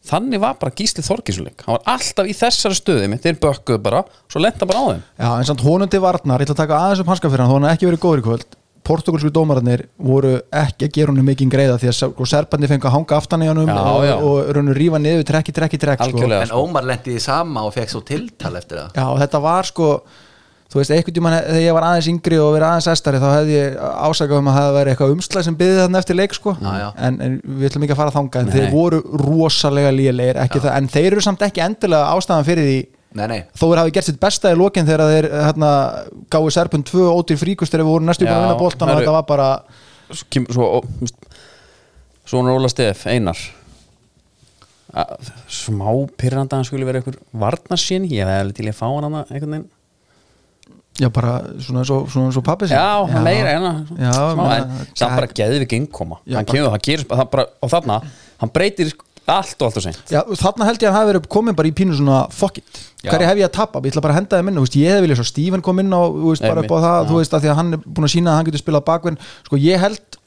þannig 0.10 0.42
var 0.44 0.58
bara 0.62 0.76
Gísli 0.76 1.04
Þorgísuleik 1.06 1.64
hann 1.66 1.78
var 1.78 1.86
alltaf 1.96 2.28
í 2.28 2.36
þessari 2.38 2.80
stöði 2.80 3.12
mitt 3.12 3.24
þeir 3.24 3.40
bökkuðu 3.44 3.84
bara, 3.86 4.04
svo 4.32 4.42
lenda 4.44 4.68
bara 4.70 4.82
á 4.84 4.86
þeim. 4.92 5.06
Já, 5.20 5.30
en 5.38 5.48
samt 5.52 5.64
honum 5.64 5.92
til 5.92 6.04
varnar, 6.04 6.44
ég 6.44 6.50
ætla 6.50 6.58
að 6.58 6.62
taka 6.66 6.82
aðeins 6.82 7.04
upp 7.04 7.14
hanska 7.14 7.32
fyrir 7.32 7.46
hann, 7.46 7.54
þó 7.54 7.58
hann 7.60 7.70
hafi 7.70 7.80
ekki 7.80 7.90
verið 7.92 8.04
góður 8.04 8.24
í 8.24 8.28
kvöld. 8.28 8.60
Portugalsku 8.84 9.30
dómararnir 9.32 9.86
voru 9.96 10.34
ekki 10.52 10.90
að 10.90 10.98
gera 10.98 11.14
honum 11.14 11.28
mikið 11.32 11.52
greiða 11.54 11.78
því 11.80 11.88
að 11.88 11.96
sko, 12.02 12.26
serbarnir 12.28 12.72
fengu 12.72 12.90
að 12.90 12.96
hanga 12.98 13.16
aftan 13.16 13.46
í 13.46 13.48
honum 13.48 13.70
Já, 13.72 14.16
og, 14.18 14.50
raunur 14.58 14.76
rífa 14.76 15.00
niður 15.00 15.24
trekki, 15.30 15.56
trekki, 15.56 15.80
trekk 15.80 16.04
sko. 16.10 16.26
En 16.36 16.52
Ómar 16.58 16.84
lendi 16.90 17.16
í 17.16 17.22
sama 17.24 17.64
og 17.64 17.72
fekk 17.78 17.94
svo 17.94 18.04
tiltal 18.04 18.52
eftir 18.60 18.82
það. 18.82 19.00
Já, 19.00 19.08
þetta 19.24 19.42
var 19.46 19.70
sko 19.72 19.88
þú 20.74 20.80
veist, 20.80 20.94
einhvern 20.96 21.16
tímann 21.20 21.36
þegar 21.38 21.62
ég 21.62 21.76
var 21.78 21.86
aðeins 21.86 22.10
yngri 22.10 22.40
og 22.42 22.56
verið 22.56 22.68
aðeins 22.70 22.90
estari 22.90 23.22
þá 23.22 23.28
hefði 23.30 23.54
ég 23.60 23.76
ásakað 23.78 24.40
um 24.40 24.50
að 24.50 24.58
það 24.58 24.78
verið 24.78 24.94
eitthvað 24.94 25.14
umslæð 25.14 25.46
sem 25.46 25.58
byggði 25.60 25.78
þarna 25.84 26.02
eftir 26.02 26.18
leik 26.18 26.34
sko. 26.34 26.56
Já, 26.58 26.72
já. 26.82 26.88
En, 26.98 27.20
en 27.22 27.36
við 27.46 27.70
ætlum 27.70 27.86
ekki 27.86 27.94
að 27.94 28.02
fara 28.02 28.16
þangað 28.16 28.42
en 28.42 28.50
Nei. 28.50 28.56
þeir 28.56 28.74
voru 28.74 29.02
rosalega 29.22 29.94
það, 29.94 30.70
en 30.74 30.92
þeir 30.96 31.10
eru 31.12 31.26
samt 31.28 31.46
ekki 31.46 31.64
endilega 31.64 32.10
ástæðan 32.18 32.48
fyrir 32.50 32.70
því 32.70 32.80
nei, 33.14 33.26
nei, 33.30 33.40
þó 33.54 33.66
þeir 33.68 33.82
hafi 33.84 33.94
gert 33.96 34.08
sitt 34.10 34.22
besta 34.22 34.52
í 34.54 34.58
lokin 34.58 34.88
þegar 34.88 35.12
þeir 35.12 35.28
hérna, 35.38 35.72
gáðu 36.34 36.54
serpun 36.56 36.86
tvö 36.88 37.10
ótir 37.14 37.38
fríkust 37.38 37.74
þegar 37.74 37.86
við 37.86 37.94
voru 37.94 38.08
næstu 38.08 38.26
búin 38.26 38.38
að 38.38 38.46
vinna 38.48 38.62
boltan 38.62 38.94
og 38.94 39.02
þetta 39.02 39.18
var 39.18 39.28
bara 39.30 39.50
svona 42.24 42.56
Óla 42.56 42.70
Stef, 42.72 43.06
Einar. 43.12 43.38
Smá 45.50 45.88
pyrranda 46.18 46.60
hann 46.60 46.68
skulle 46.68 46.88
vera 46.88 47.02
einhver 47.02 47.18
varnarsinn 47.44 48.06
ég 48.10 48.26
hef 48.26 48.44
alveg 48.44 48.60
til 48.60 48.68
að 48.70 48.78
fá 48.78 48.86
hann 48.88 49.08
hana 49.08 49.24
einhvern 49.30 49.56
veginn 49.56 49.72
já 51.02 51.10
bara 51.14 51.40
svona 51.64 51.82
eins 51.82 51.92
og, 51.94 52.06
svona 52.14 52.30
eins 52.30 52.38
og 52.38 52.46
pappi 52.46 52.68
já, 52.70 52.84
meira 53.26 53.56
en 53.56 53.64
Já, 53.98 54.12
smá, 54.14 54.44
meina, 54.44 54.60
en 54.60 54.92
það 55.00 55.16
bara 55.18 55.32
hann 56.38 56.76
það 56.76 56.86
gerist 56.86 57.10
það 57.10 57.26
bara, 57.34 57.48
og 57.66 57.74
þarna, 57.74 57.98
hann 58.44 58.54
breytir 58.54 58.94
allt 59.24 59.62
og 59.62 59.70
allt 59.70 59.78
og 59.80 59.84
seint. 59.86 60.02
Já, 60.12 60.20
þarna 60.36 60.66
held 60.68 60.82
ég 60.84 60.90
að 60.90 60.92
hann 60.92 61.00
hafi 61.00 61.12
verið 61.14 61.28
komin 61.32 61.56
bara 61.56 61.70
í 61.70 61.76
pínu 61.76 61.96
svona 61.96 62.24
fuck 62.34 62.60
it, 62.60 62.82
hverju 63.08 63.30
hef 63.30 63.40
ég 63.40 63.48
að 63.48 63.54
tappa 63.56 63.82
ég 63.88 63.94
ætla 63.94 64.04
bara 64.04 64.18
að 64.18 64.20
henda 64.20 64.42
þú 64.60 64.66
veist, 64.66 64.76
ég 64.82 64.92
hef 64.92 65.06
viljað 65.06 65.22
svo 65.22 65.28
Steven 65.30 65.64
kom 65.64 65.80
inn 65.80 65.96
þú 66.04 66.34
veist, 66.34 66.44
upp 66.44 66.76
á 66.76 66.78
það, 66.84 67.08
þú 67.10 67.22
veist, 67.22 67.38
að 67.38 67.46
því 67.46 67.52
að 67.54 67.58
hann 67.62 67.78
er 67.78 67.86
búin 67.88 68.08
að 68.10 68.14
sína 68.14 68.34
að 68.34 68.38
hann 68.40 68.50
getur 68.50 68.64
spilað 68.64 68.86
bakvinn, 68.90 69.20
sko 69.48 69.62
ég 69.64 69.80
held 69.80 70.20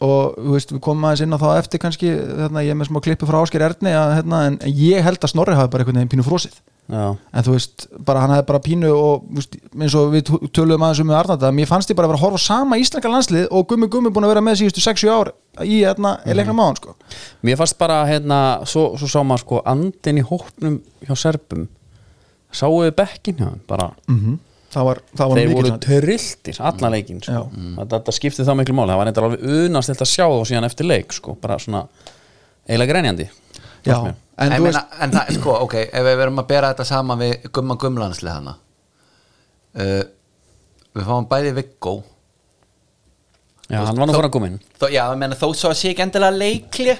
og 0.00 0.50
veist, 0.56 0.74
við 0.74 0.82
komum 0.82 1.06
aðeins 1.06 1.24
inn 1.26 1.36
á 1.36 1.38
það 1.38 1.54
á 1.54 1.60
eftir 1.60 1.82
kannski, 1.84 2.10
hérna, 2.10 2.64
ég 2.64 2.74
er 2.74 2.80
með 2.80 2.90
smá 2.90 3.00
klippu 3.04 3.28
frá 3.28 3.38
Ásker 3.44 3.64
Erni 3.66 3.92
að, 3.94 4.14
hérna, 4.18 4.42
en 4.48 4.58
ég 4.66 5.04
held 5.04 5.20
að 5.20 5.34
Snorri 5.34 5.56
hafi 5.58 5.70
bara 5.70 5.84
einhvern 5.84 6.00
veginn 6.00 6.12
pínu 6.16 6.26
frósið 6.26 6.56
já, 6.88 7.04
en 7.32 7.44
þú 7.46 7.52
veist, 7.54 7.86
bara 8.06 8.20
hann 8.24 8.32
hefði 8.34 8.46
bara 8.48 8.60
pínu 8.64 8.90
og 8.94 9.26
veist, 9.36 9.56
eins 9.76 9.94
og 9.98 10.12
við 10.14 10.24
tö- 10.30 10.40
töluðum 10.56 10.84
aðeins 10.86 11.02
um 11.04 11.10
með 11.10 11.18
Arnanda, 11.20 11.50
mér 11.54 11.68
fannst 11.70 11.90
ég 11.92 11.98
bara 11.98 12.08
að 12.08 12.14
vera 12.14 12.20
að 12.20 12.24
horfa 12.26 12.42
sama 12.44 12.78
íslenska 12.80 13.12
landslið 13.12 13.46
og 13.50 13.66
Gummi 13.70 13.88
Gummi 13.92 14.10
búin 14.14 14.26
að 14.26 14.32
vera 14.34 14.44
með 14.48 14.60
síðustu 14.62 14.82
60 14.86 15.12
ár 15.14 15.32
í 15.66 15.80
hérna, 15.84 16.16
mm 16.24 16.34
leikna 16.38 16.54
máðan 16.56 16.78
sko. 16.80 16.94
mér 17.46 17.58
fannst 17.60 17.78
bara 17.78 18.00
hérna, 18.08 18.40
svo, 18.66 18.94
svo 18.98 19.06
sá 19.10 19.20
maður 19.22 19.44
sko 19.44 19.62
andin 19.66 20.18
í 20.22 20.26
hópnum 20.26 20.80
hjá 21.06 21.14
Serbum 21.18 21.66
sáu 22.52 22.72
við 22.82 22.94
bekkin 22.98 23.36
hjá 23.38 23.48
þeim 23.50 23.66
bara 23.68 23.90
mm 24.08 24.38
það 24.70 24.84
var, 24.86 24.98
það 25.18 25.28
var 25.30 25.38
þeir 25.40 25.48
voru 25.50 25.70
samt. 25.72 25.82
trilltir 25.82 26.58
allan 26.62 26.92
leikin 26.94 27.16
sko. 27.22 27.40
þetta, 27.50 27.88
þetta 27.98 28.12
skipti 28.14 28.44
þá 28.46 28.52
miklu 28.54 28.74
máli 28.78 28.92
það 28.92 29.00
var 29.00 29.08
eitthvað 29.10 29.24
alveg 29.26 29.64
unast 29.66 29.90
að 29.90 30.06
sjá 30.06 30.26
þá 30.30 30.44
síðan 30.46 30.66
eftir 30.68 30.86
leik 30.86 31.12
sko. 31.16 31.34
bara 31.42 31.56
svona 31.58 31.80
eiginlega 32.68 32.92
grenjandi 32.92 33.26
Já. 33.82 33.96
En, 34.40 34.52
en, 34.52 34.62
meina, 34.64 34.84
en 35.04 35.12
það, 35.14 35.34
sko, 35.36 35.56
ok, 35.66 35.76
ef 35.86 36.06
við 36.06 36.16
verum 36.22 36.40
að 36.42 36.48
bera 36.52 36.72
þetta 36.72 36.88
saman 36.88 37.20
við 37.20 37.50
gumma 37.52 37.76
gumlansli 37.80 38.32
hana 38.32 38.56
uh, 38.56 40.02
við 40.96 41.06
fáum 41.10 41.28
bæði 41.30 41.54
Viggo 41.58 41.94
já, 43.68 43.82
hann 43.84 44.00
var 44.00 44.08
nú 44.08 44.16
fyrir 44.16 44.30
að 44.30 44.34
koma 44.38 44.50
inn 44.50 44.60
þó, 44.74 44.86
já, 44.88 45.02
ég 45.04 45.20
meina, 45.20 45.38
þó 45.38 45.48
svo 45.52 45.72
að 45.72 45.80
sé 45.82 45.92
ekki 45.92 46.06
endilega 46.06 46.40
leikli 46.40 46.96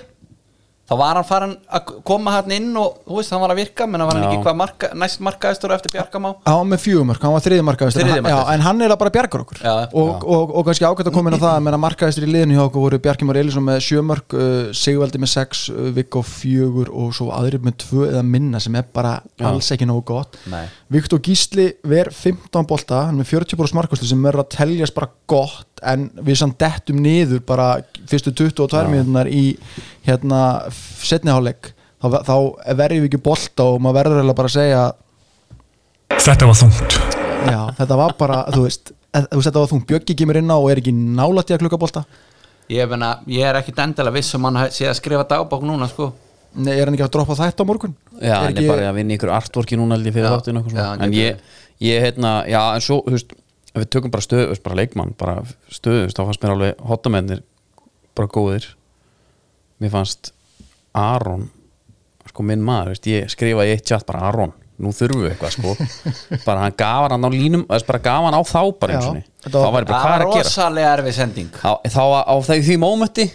þá 0.91 0.95
var 0.99 1.21
hann 1.21 1.27
farin 1.29 1.53
að 1.71 1.93
koma 2.07 2.35
hann 2.35 2.55
inn 2.57 2.71
og 2.81 3.01
þú 3.07 3.19
veist, 3.21 3.31
hann 3.35 3.43
var 3.45 3.55
að 3.55 3.61
virka 3.63 3.87
menn 3.87 4.03
var 4.03 4.19
hann 4.19 4.27
Já. 4.27 4.31
ekki 4.33 4.45
hvað 4.47 4.57
marka, 4.59 4.91
næst 4.99 5.23
markaðistur 5.23 5.75
eftir 5.77 5.95
Bjarkamá 5.95 6.33
hann 6.43 6.59
var 6.59 6.69
með 6.73 6.83
fjögumörk, 6.85 7.23
hann 7.27 7.37
var 7.37 7.45
þriði 7.45 7.67
markaðistur 7.69 8.11
já, 8.11 8.39
en 8.55 8.65
hann 8.67 8.83
er 8.83 8.95
að 8.95 9.01
bara 9.05 9.15
bjargar 9.15 9.45
okkur 9.45 9.63
Já, 9.63 9.73
og, 9.87 10.27
og, 10.27 10.55
og, 10.57 10.65
kannski 10.67 10.89
ágætt 10.89 11.11
að 11.13 11.15
koma 11.15 11.31
inn 11.31 11.39
á 11.39 11.45
það 11.45 11.55
að 11.55 11.65
menna 11.69 11.81
markaðistur 11.85 12.27
í 12.27 12.33
liðinu 12.35 12.59
hjá 12.59 12.65
okkur 12.65 12.87
voru 12.87 13.01
Bjarki 13.07 13.29
Már 13.29 13.41
Elísson 13.41 13.67
með 13.67 13.81
sjömörk 13.87 14.37
uh, 14.37 14.75
Sigvaldi 14.77 15.23
með 15.23 15.33
sex, 15.37 15.63
uh, 15.71 15.89
Viggo 15.95 16.25
fjögur 16.27 16.91
og 16.91 17.15
svo 17.17 17.31
aðrir 17.37 17.63
með 17.65 17.79
tvö 17.85 18.11
eða 18.11 18.25
minna 18.27 18.61
sem 18.63 18.75
er 18.79 18.89
bara 18.91 19.19
alls 19.47 19.71
ekki 19.75 19.89
nógu 19.89 20.05
gott. 20.11 20.39
Nei. 20.51 20.65
Viktor 20.91 21.23
Gísli 21.23 21.71
ver 21.87 22.11
15 22.15 22.67
bolta 22.69 23.05
hann 23.07 23.21
með 23.21 23.31
40 23.37 23.61
bóra 23.61 23.71
smarkastu 23.71 24.09
sem 24.09 24.27
verður 24.27 24.45
að 24.45 24.53
teljast 24.57 24.97
bara 24.97 25.11
gott 25.31 25.83
en 25.87 26.09
við 26.21 26.41
samt 26.41 26.59
dettum 26.61 27.01
niður 27.01 27.43
bara 27.47 27.71
fyrstu 28.11 28.33
22 28.37 28.91
mínútunar 28.91 29.31
í 29.31 29.55
hérna 30.07 30.43
setniháleik 31.07 31.73
þá, 32.01 32.07
þá 32.27 32.35
verjum 32.79 33.05
við 33.05 33.11
ekki 33.11 33.23
bolta 33.25 33.67
og 33.71 33.81
maður 33.85 34.01
verður 34.01 34.21
eiginlega 34.21 34.41
bara 34.41 34.51
að 34.53 34.57
segja 34.57 34.83
Þetta 36.21 36.47
var 36.51 36.59
þungt. 36.59 36.97
já, 37.49 37.61
þetta 37.79 37.97
var 37.97 38.17
bara, 38.19 38.41
þú 38.53 38.65
veist 38.67 38.91
veist, 39.11 39.47
þetta 39.47 39.61
var 39.63 39.71
þú, 39.71 39.79
Bjöggi 39.89 40.17
kemur 40.19 40.39
inn 40.41 40.51
á 40.53 40.57
og 40.57 40.71
er 40.71 40.81
ekki 40.83 40.93
nálætt 40.95 41.51
í 41.51 41.57
að 41.57 41.63
klukka 41.65 41.79
bolta. 41.81 42.05
Ég, 42.71 42.87
meina, 42.91 43.15
ég 43.31 43.47
er 43.47 43.59
ekkit 43.59 43.81
endilega 43.83 44.15
viss 44.15 44.37
um 44.39 44.47
hann 44.47 44.61
sé 44.71 44.87
að 44.87 44.99
skrifa 45.01 45.27
dagbók 45.31 45.65
núna 45.67 45.89
sko. 45.91 46.13
Nei, 46.61 46.75
er 46.77 46.87
hann 46.87 46.97
ekki 46.97 47.07
að 47.07 47.13
droppa 47.17 47.37
þetta 47.39 47.63
á 47.63 47.67
morgun? 47.67 47.95
Já, 48.19 48.35
hann 48.37 48.53
ekki, 48.53 48.65
er 48.67 48.73
bara 48.73 48.89
að 48.91 48.99
vinna 48.99 49.17
ykkur 49.17 49.33
artworki 49.35 49.79
núna 49.79 49.99
fyrir 50.03 50.29
hann 50.31 51.05
En 51.07 51.15
getur 51.15 51.19
ég, 51.19 51.41
ég 51.87 52.05
hérna, 52.07 52.33
já, 52.51 52.61
en 52.75 52.85
svo, 52.85 53.01
þú 53.07 53.17
veist 53.17 53.35
við 53.71 53.89
tökum 53.95 54.11
bara 54.11 54.27
stöðu, 54.27 54.59
bara 54.65 54.79
leikmann 54.81 55.15
bara 55.19 55.37
stöðu, 55.71 56.11
þá 56.11 56.23
fannst 56.25 56.43
mér 56.43 56.55
alveg 56.57 56.85
hotamennir 56.91 57.43
bara 58.19 58.31
góðir. 58.31 58.67
Mér 59.81 59.95
fannst 59.95 60.33
Aron 60.95 61.49
sko 62.31 62.45
minn 62.47 62.63
maður, 62.63 62.93
þú 62.93 62.95
veist, 62.95 63.07
ég 63.11 63.31
skrifa 63.33 63.65
í 63.67 63.73
eitt 63.75 63.87
chat 63.91 64.05
bara 64.07 64.29
Aron, 64.31 64.53
nú 64.81 64.93
þurfum 64.95 65.25
við 65.27 65.33
eitthvað 65.35 65.55
sko 65.57 65.75
bara 66.47 66.65
hann 66.67 66.77
gaf 66.79 67.09
hann 67.11 67.27
á 67.27 67.31
línum 67.35 67.65
bara 67.69 67.99
gaf 68.05 68.25
hann 68.29 68.39
á 68.39 68.43
þá 68.47 68.61
bara 68.81 68.97
eins 68.97 69.11
og 69.11 69.51
þá 69.51 69.59
var- 69.59 69.73
bara, 69.73 69.85
Það 69.85 69.93
hvað 69.93 70.11
var 70.11 70.25
að 70.27 70.35
gera? 70.37 70.49
rosalega 70.49 70.97
erfið 70.99 71.17
sending 71.21 71.51
á, 71.63 71.73
þá 71.91 72.03
á, 72.07 72.21
á 72.31 72.35
því, 72.47 72.59
því 72.69 72.77
mómenti 72.85 73.27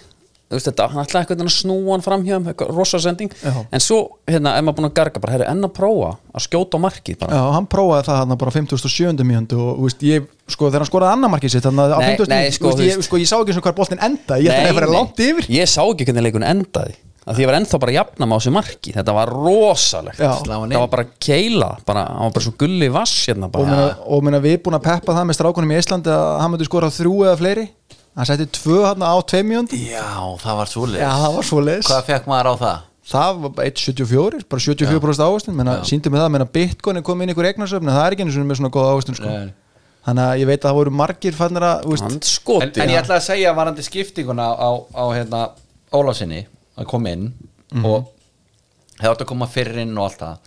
þú 0.45 0.53
veist 0.59 0.67
þetta, 0.69 0.85
hann 0.93 1.01
ætlaði 1.01 1.25
eitthvað 1.25 1.43
að 1.43 1.53
snúa 1.55 1.91
hann 1.95 2.03
fram 2.05 2.23
hjá 2.23 2.35
um 2.37 2.47
rosa 2.77 2.99
sending, 3.01 3.31
Já. 3.41 3.53
en 3.73 3.81
svo 3.83 3.97
hérna, 4.29 4.51
er 4.55 4.61
maður 4.63 4.75
búin 4.77 4.87
að 4.91 4.95
garga, 4.99 5.21
bara 5.23 5.33
herri, 5.33 5.47
enn 5.49 5.65
að 5.65 5.71
prófa 5.73 6.11
að 6.37 6.43
skjóta 6.45 6.77
á 6.77 6.83
markið 6.85 7.17
bara 7.23 7.39
Já, 7.39 7.43
hann 7.57 7.67
prófaði 7.67 8.05
það 8.11 8.19
hann 8.21 8.37
bara 8.37 8.53
á 8.53 8.57
57. 8.61 9.25
mjöndu 9.25 9.57
og 9.57 9.71
þú 9.81 9.87
veist, 9.89 10.05
ég, 10.05 10.27
sko, 10.53 10.69
þegar 10.69 10.85
hann 10.85 10.91
skoraði 10.91 11.17
annar 11.17 11.33
markið 11.33 11.55
sitt 11.57 11.65
þannig 11.65 11.83
að 11.89 11.95
á 11.97 11.99
Nei, 11.99 12.11
50. 12.13 12.29
nei, 12.29 12.53
sko, 12.59 12.73
ég, 12.85 13.01
sko, 13.09 13.19
ég 13.25 13.31
sá 13.33 13.35
ekki 13.41 13.55
eins 13.55 13.59
og 13.59 13.65
hver 13.65 13.75
boltin 13.81 14.03
enda 14.05 14.37
ég 14.37 14.53
ætlaði 14.53 14.69
að 14.75 14.79
vera 14.79 14.91
langt 14.93 15.23
yfir 15.25 15.49
ég 15.57 15.73
sá 15.73 15.81
ekki 15.81 16.05
hvernig 16.11 16.27
leikun 16.29 16.45
endaði 16.53 16.93
að 17.25 17.37
því 17.37 17.45
ég 17.45 17.49
var 17.49 17.57
ennþá 17.59 17.79
bara 17.81 17.93
að 17.93 17.97
jafna 17.99 18.27
mig 18.29 18.37
á 18.37 18.39
þessu 18.39 18.53
marki. 18.55 18.95
Þetta 18.95 19.15
var 19.17 19.33
rosalegt. 19.33 20.21
Það 20.21 20.75
var 20.77 20.91
bara 20.93 21.07
keila 21.27 21.69
bara, 21.87 22.05
hann 22.13 22.29
var 22.29 22.35
bara 22.37 22.45
svo 22.45 22.55
gulli 22.61 22.89
vass 22.93 23.15
hérna 23.29 23.49
og, 23.49 23.55
bara. 23.55 23.69
meina, 23.71 23.91
og 24.05 24.25
meina, 24.27 24.41
við 24.45 24.59
búin 24.65 24.77
að 24.77 24.87
peppa 24.87 25.17
það 25.17 25.29
með 25.29 25.39
strákunum 25.39 25.73
í 25.73 25.79
Íslandi 25.81 26.13
að 26.13 26.25
hann 26.43 26.53
myndi 26.53 26.69
skora 26.69 26.91
þrjú 26.93 27.15
eða 27.25 27.37
fleiri. 27.41 27.67
Hann 28.15 28.27
setti 28.29 28.45
tvö 28.61 28.85
hann 28.85 29.03
á 29.03 29.11
tveim 29.27 29.49
mjöndu 29.51 29.75
Já, 29.75 30.07
það 30.39 30.59
var 30.61 30.69
svo 30.71 30.85
Já, 30.87 31.09
það 31.19 31.33
var 31.35 31.47
svo 31.49 31.63
leis 31.65 31.89
Hvað 31.89 32.05
fekk 32.07 32.29
maður 32.31 32.47
á 32.47 32.55
það? 32.61 32.77
það 33.05 33.41
var 33.43 33.53
bara 33.57 33.69
1,74 33.69 34.47
bara 34.49 34.63
74% 34.65 35.25
ávastin, 35.25 35.57
menna, 35.57 35.75
síndi 35.85 36.09
mig 36.09 36.21
það 36.21 36.31
menna, 36.33 36.47
bitcoin 36.57 36.99
er 36.99 37.05
komið 37.05 37.25
inn 37.27 37.33
í 37.33 37.35
ykkur 37.35 37.49
eignasöfn 37.51 37.89
en 37.89 37.93
það 37.93 38.07
er 38.07 38.15
ekki 38.15 38.25
einu 38.25 38.33
sinni 38.33 38.49
með 38.49 38.59
svona 38.61 38.73
góða 38.73 38.95
ávastin 38.95 39.19
sko. 39.19 39.29
Nei. 39.29 39.51
þannig 40.07 40.25
að 40.25 40.41
ég 40.41 40.49
veit 40.49 40.57
að 40.57 40.67
það 40.69 40.79
voru 40.79 40.95
margir 41.01 41.37
hann 41.41 41.61
En, 41.61 42.71
en 42.81 42.93
ég 42.95 42.99
ætla 43.03 43.19
að 43.19 43.27
segja 43.27 43.53
varandi 43.57 43.85
skiptinguna 43.85 44.47
á, 44.57 44.69
á 44.89 45.05
hérna, 45.13 45.43
Ólásinni 45.93 46.45
að 46.77 46.87
koma 46.91 47.09
inn 47.15 47.33
Mhm. 47.73 47.85
og 47.85 48.07
hefði 48.99 49.09
átt 49.11 49.21
að 49.25 49.27
koma 49.31 49.47
fyrir 49.47 49.77
inn 49.81 49.97
og 49.97 50.03
allt 50.09 50.19
það. 50.19 50.37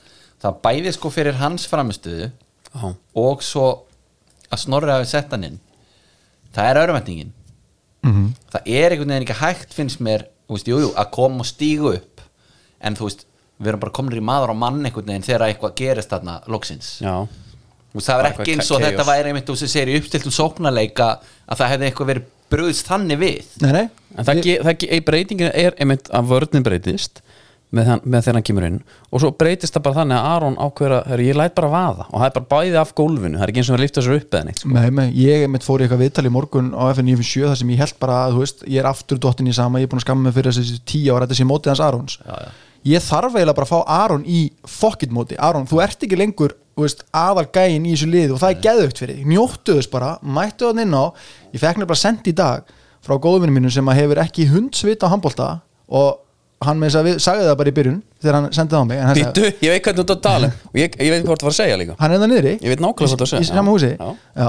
Það 0.43 0.61
bæði 0.63 0.93
sko 0.95 1.11
fyrir 1.11 1.35
hans 1.41 1.67
framistuðu 1.67 2.31
Já. 2.75 2.95
og 3.15 3.43
svo 3.43 3.83
að 4.53 4.59
snorri 4.59 4.91
hafi 4.91 5.07
sett 5.07 5.31
hann 5.31 5.45
inn. 5.45 5.59
Það 6.55 6.71
er 6.71 6.81
örvendingin 6.87 7.33
Mhm. 8.05 8.35
það 8.53 8.63
er 8.67 8.91
einhvern 8.93 9.09
veginn 9.09 9.27
ekki 9.27 9.41
hægt 9.43 9.75
finnst 9.75 9.99
mér, 10.01 10.23
veist, 10.49 10.67
jú, 10.67 10.79
jú, 10.81 10.95
að 10.95 11.11
koma 11.11 11.41
og 11.41 11.47
stígu 11.47 11.95
upp. 11.97 12.21
En 12.81 12.95
þú 12.95 13.09
veist, 13.09 13.25
við 13.61 13.67
erum 13.69 13.81
bara 13.81 13.93
komin 13.93 14.13
í 14.17 14.23
maður 14.23 14.51
og 14.51 14.57
mann 14.57 14.85
einhvern 14.87 15.05
veginn 15.07 15.23
þegar 15.27 15.49
eitthvað 15.53 15.75
gerist 15.75 16.09
þarna 16.09 16.41
loksins. 16.47 17.01
Já, 17.03 17.27
það 17.97 18.23
Bara 18.23 18.31
ekki 18.31 18.55
eins 18.55 18.71
og 18.71 18.81
þetta 18.81 19.05
væri 19.05 19.25
einmitt 19.33 19.47
þú 19.47 19.57
segir 19.67 19.89
í 19.89 19.99
uppstiltum 20.01 20.31
sóknarleika 20.33 21.19
að 21.49 21.57
það 21.59 21.69
hefði 21.73 21.91
eitthvað 21.91 22.07
verið 22.15 22.25
brúðist 22.53 22.89
þannig 22.89 23.23
við. 23.23 23.55
Nei, 23.65 23.73
nei. 23.75 23.87
En 24.17 24.27
það, 24.27 24.43
ge, 24.47 24.59
það 24.65 24.79
ge, 24.83 25.01
breytingin 25.07 25.51
er 25.53 25.77
einmitt 25.79 26.09
að 26.15 26.31
vörnin 26.33 26.65
breytist 26.67 27.23
með, 27.75 27.91
með 28.03 28.25
þegar 28.25 28.39
hann 28.39 28.47
kemur 28.49 28.67
inn 28.69 28.79
og 29.13 29.23
svo 29.23 29.31
breytist 29.37 29.77
það 29.77 29.85
bara 29.85 29.99
þannig 29.99 30.17
að 30.19 30.29
Aron 30.33 30.57
ákveður 30.57 30.95
að 30.99 31.23
ég 31.27 31.37
læt 31.39 31.57
bara 31.59 31.71
vaða. 31.73 32.07
Og 32.09 32.23
það 32.23 32.29
er 32.29 32.37
bara 32.39 32.49
bæði 32.53 32.79
af 32.81 32.95
gólfinu 32.99 33.39
það 33.39 33.45
er 33.45 33.53
ekki 33.53 33.63
eins 33.63 33.71
og 33.71 33.77
að 33.77 33.85
lifta 33.85 34.05
sér 34.05 34.17
upp 34.19 34.39
eða 34.39 34.49
neitt 34.49 34.63
sko. 34.63 34.71
Nei, 34.75 34.87
nei, 34.99 35.09
ég 35.21 35.45
mitt 35.53 35.67
fór 35.67 35.83
í 35.83 35.87
eitthvað 35.87 36.05
viðtal 36.07 36.25
í 36.29 36.33
morgun 36.35 36.71
á 36.73 36.83
FN97 36.95 37.45
þar 37.45 37.61
sem 37.61 37.75
ég 37.75 37.83
held 37.85 37.99
bara 38.01 38.23
að 38.25 38.37
þú 38.37 38.45
veist, 38.45 38.65
ég 38.65 38.81
er 38.83 38.89
aftur 38.89 39.21
dottin 39.23 39.51
í 39.51 39.57
sama, 39.57 39.83
ég 39.83 39.89
er 39.89 39.93
búin 39.93 40.01
að 40.01 40.07
skamma 40.07 40.29
mig 40.29 40.39
fyrir 40.39 40.57
þessi 40.57 40.81
tíu 40.89 41.13
ára, 41.13 41.29
þetta 41.29 41.41
sé 41.41 41.49
mótið 41.49 41.75
hans 41.75 41.85
Arons. 41.85 42.17
Já, 42.25 42.47
já. 42.47 42.81
ég 42.95 43.05
þarf 43.05 43.37
eiginlega 43.37 43.59
bara 43.61 43.69
að 43.69 43.75
fá 43.75 43.95
Aron 43.99 44.25
í 44.25 44.41
fokkit 44.79 45.13
móti, 45.15 45.37
Aron, 45.37 45.69
þú 45.69 45.83
ert 45.85 46.09
ekki 46.09 46.21
lengur 46.21 46.57
aðal 47.19 47.47
gæin 47.55 47.87
í 47.89 47.95
þessu 47.97 48.09
liði 48.13 48.35
og 48.37 48.41
það 48.43 48.55
er 48.55 48.63
geðugt 48.69 49.01
fyrir 49.03 49.17
þig, 49.19 49.27
njóttu 49.33 49.75
þess 49.79 49.91
bara 49.93 50.13
mættu 50.23 50.69
þann 50.71 50.85
inn 50.85 50.95
á, 50.95 51.05
ég 51.55 51.63
fekk 51.63 51.81
nefnilega 51.81 51.99
send 51.99 52.31
í 52.31 52.35
dag 52.39 52.71
frá 53.05 53.15
góðvinni 53.23 53.55
mínu 53.57 53.71
sem 53.75 53.89
að 53.91 54.01
hefur 54.03 54.21
ekki 54.23 54.47
hundsvit 54.53 55.03
á 55.03 55.09
handbólta 55.13 55.49
og 55.89 56.21
hann 56.67 56.79
með 56.81 56.91
þess 56.91 56.99
að 57.01 57.07
við 57.09 57.19
sagði 57.23 57.45
það 57.49 57.59
bara 57.61 57.71
í 57.71 57.75
byrjun 57.79 57.99
þegar 58.23 58.37
hann 58.39 58.49
sendið 58.57 58.79
á 58.79 58.83
mig 58.89 59.03
Býtu, 59.19 59.43
sagði, 59.47 59.67
ég 59.67 59.75
veit 59.75 59.85
hvernig 59.87 59.99
þú 59.99 60.05
ert 60.05 60.15
að 60.17 60.23
tala. 60.27 60.49
Og 60.73 60.79
ég, 60.81 60.97
ég 60.99 61.13
veit 61.15 61.23
hvað 61.23 61.39
þú 61.43 61.47
var 61.47 61.53
að 61.53 61.59
segja 61.59 61.77
líka. 61.79 61.95
Hann 62.01 62.15
er 62.17 62.19
það 62.23 62.33
niðri. 62.33 62.55
Ég 62.59 62.73
veit 62.73 62.83
nákvæmlega 62.83 62.99
hvað 62.99 63.13
þú 63.13 63.19
ert 63.19 63.23
að 63.23 63.31
segja. 63.31 63.43
í, 63.43 63.47
í 63.47 63.51
sama 63.55 63.75
húsi. 63.77 63.91
Já. 64.35 64.49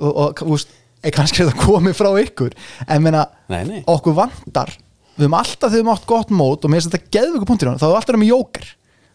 Og, 0.00 0.40
og 0.46 0.64
er 1.04 1.14
kannski 1.16 1.42
er 1.44 1.50
það 1.50 1.60
komið 1.66 1.98
frá 2.00 2.08
ykkur? 2.24 2.56
En 2.88 3.04
meina, 3.04 3.26
Nei, 3.52 3.60
nei. 3.68 3.82
okkur 3.92 4.16
vantar 4.16 4.72
við 5.20 5.26
höfum 5.26 5.36
alltaf 5.36 5.68
þegar 5.74 5.76
við 5.82 5.88
mátt 5.90 6.06
gott 6.08 6.30
mót 6.32 6.64
og 6.64 6.72
mér 6.72 6.80
finnst 6.80 6.94
þetta 6.96 7.12
geðvöku 7.18 7.48
punktur 7.50 7.68
á 7.68 7.70
hann, 7.74 7.80
þá 7.80 7.84
höfum 7.84 7.92
við 7.92 8.00
alltaf 8.00 8.20
með 8.22 8.30
jóker 8.30 8.68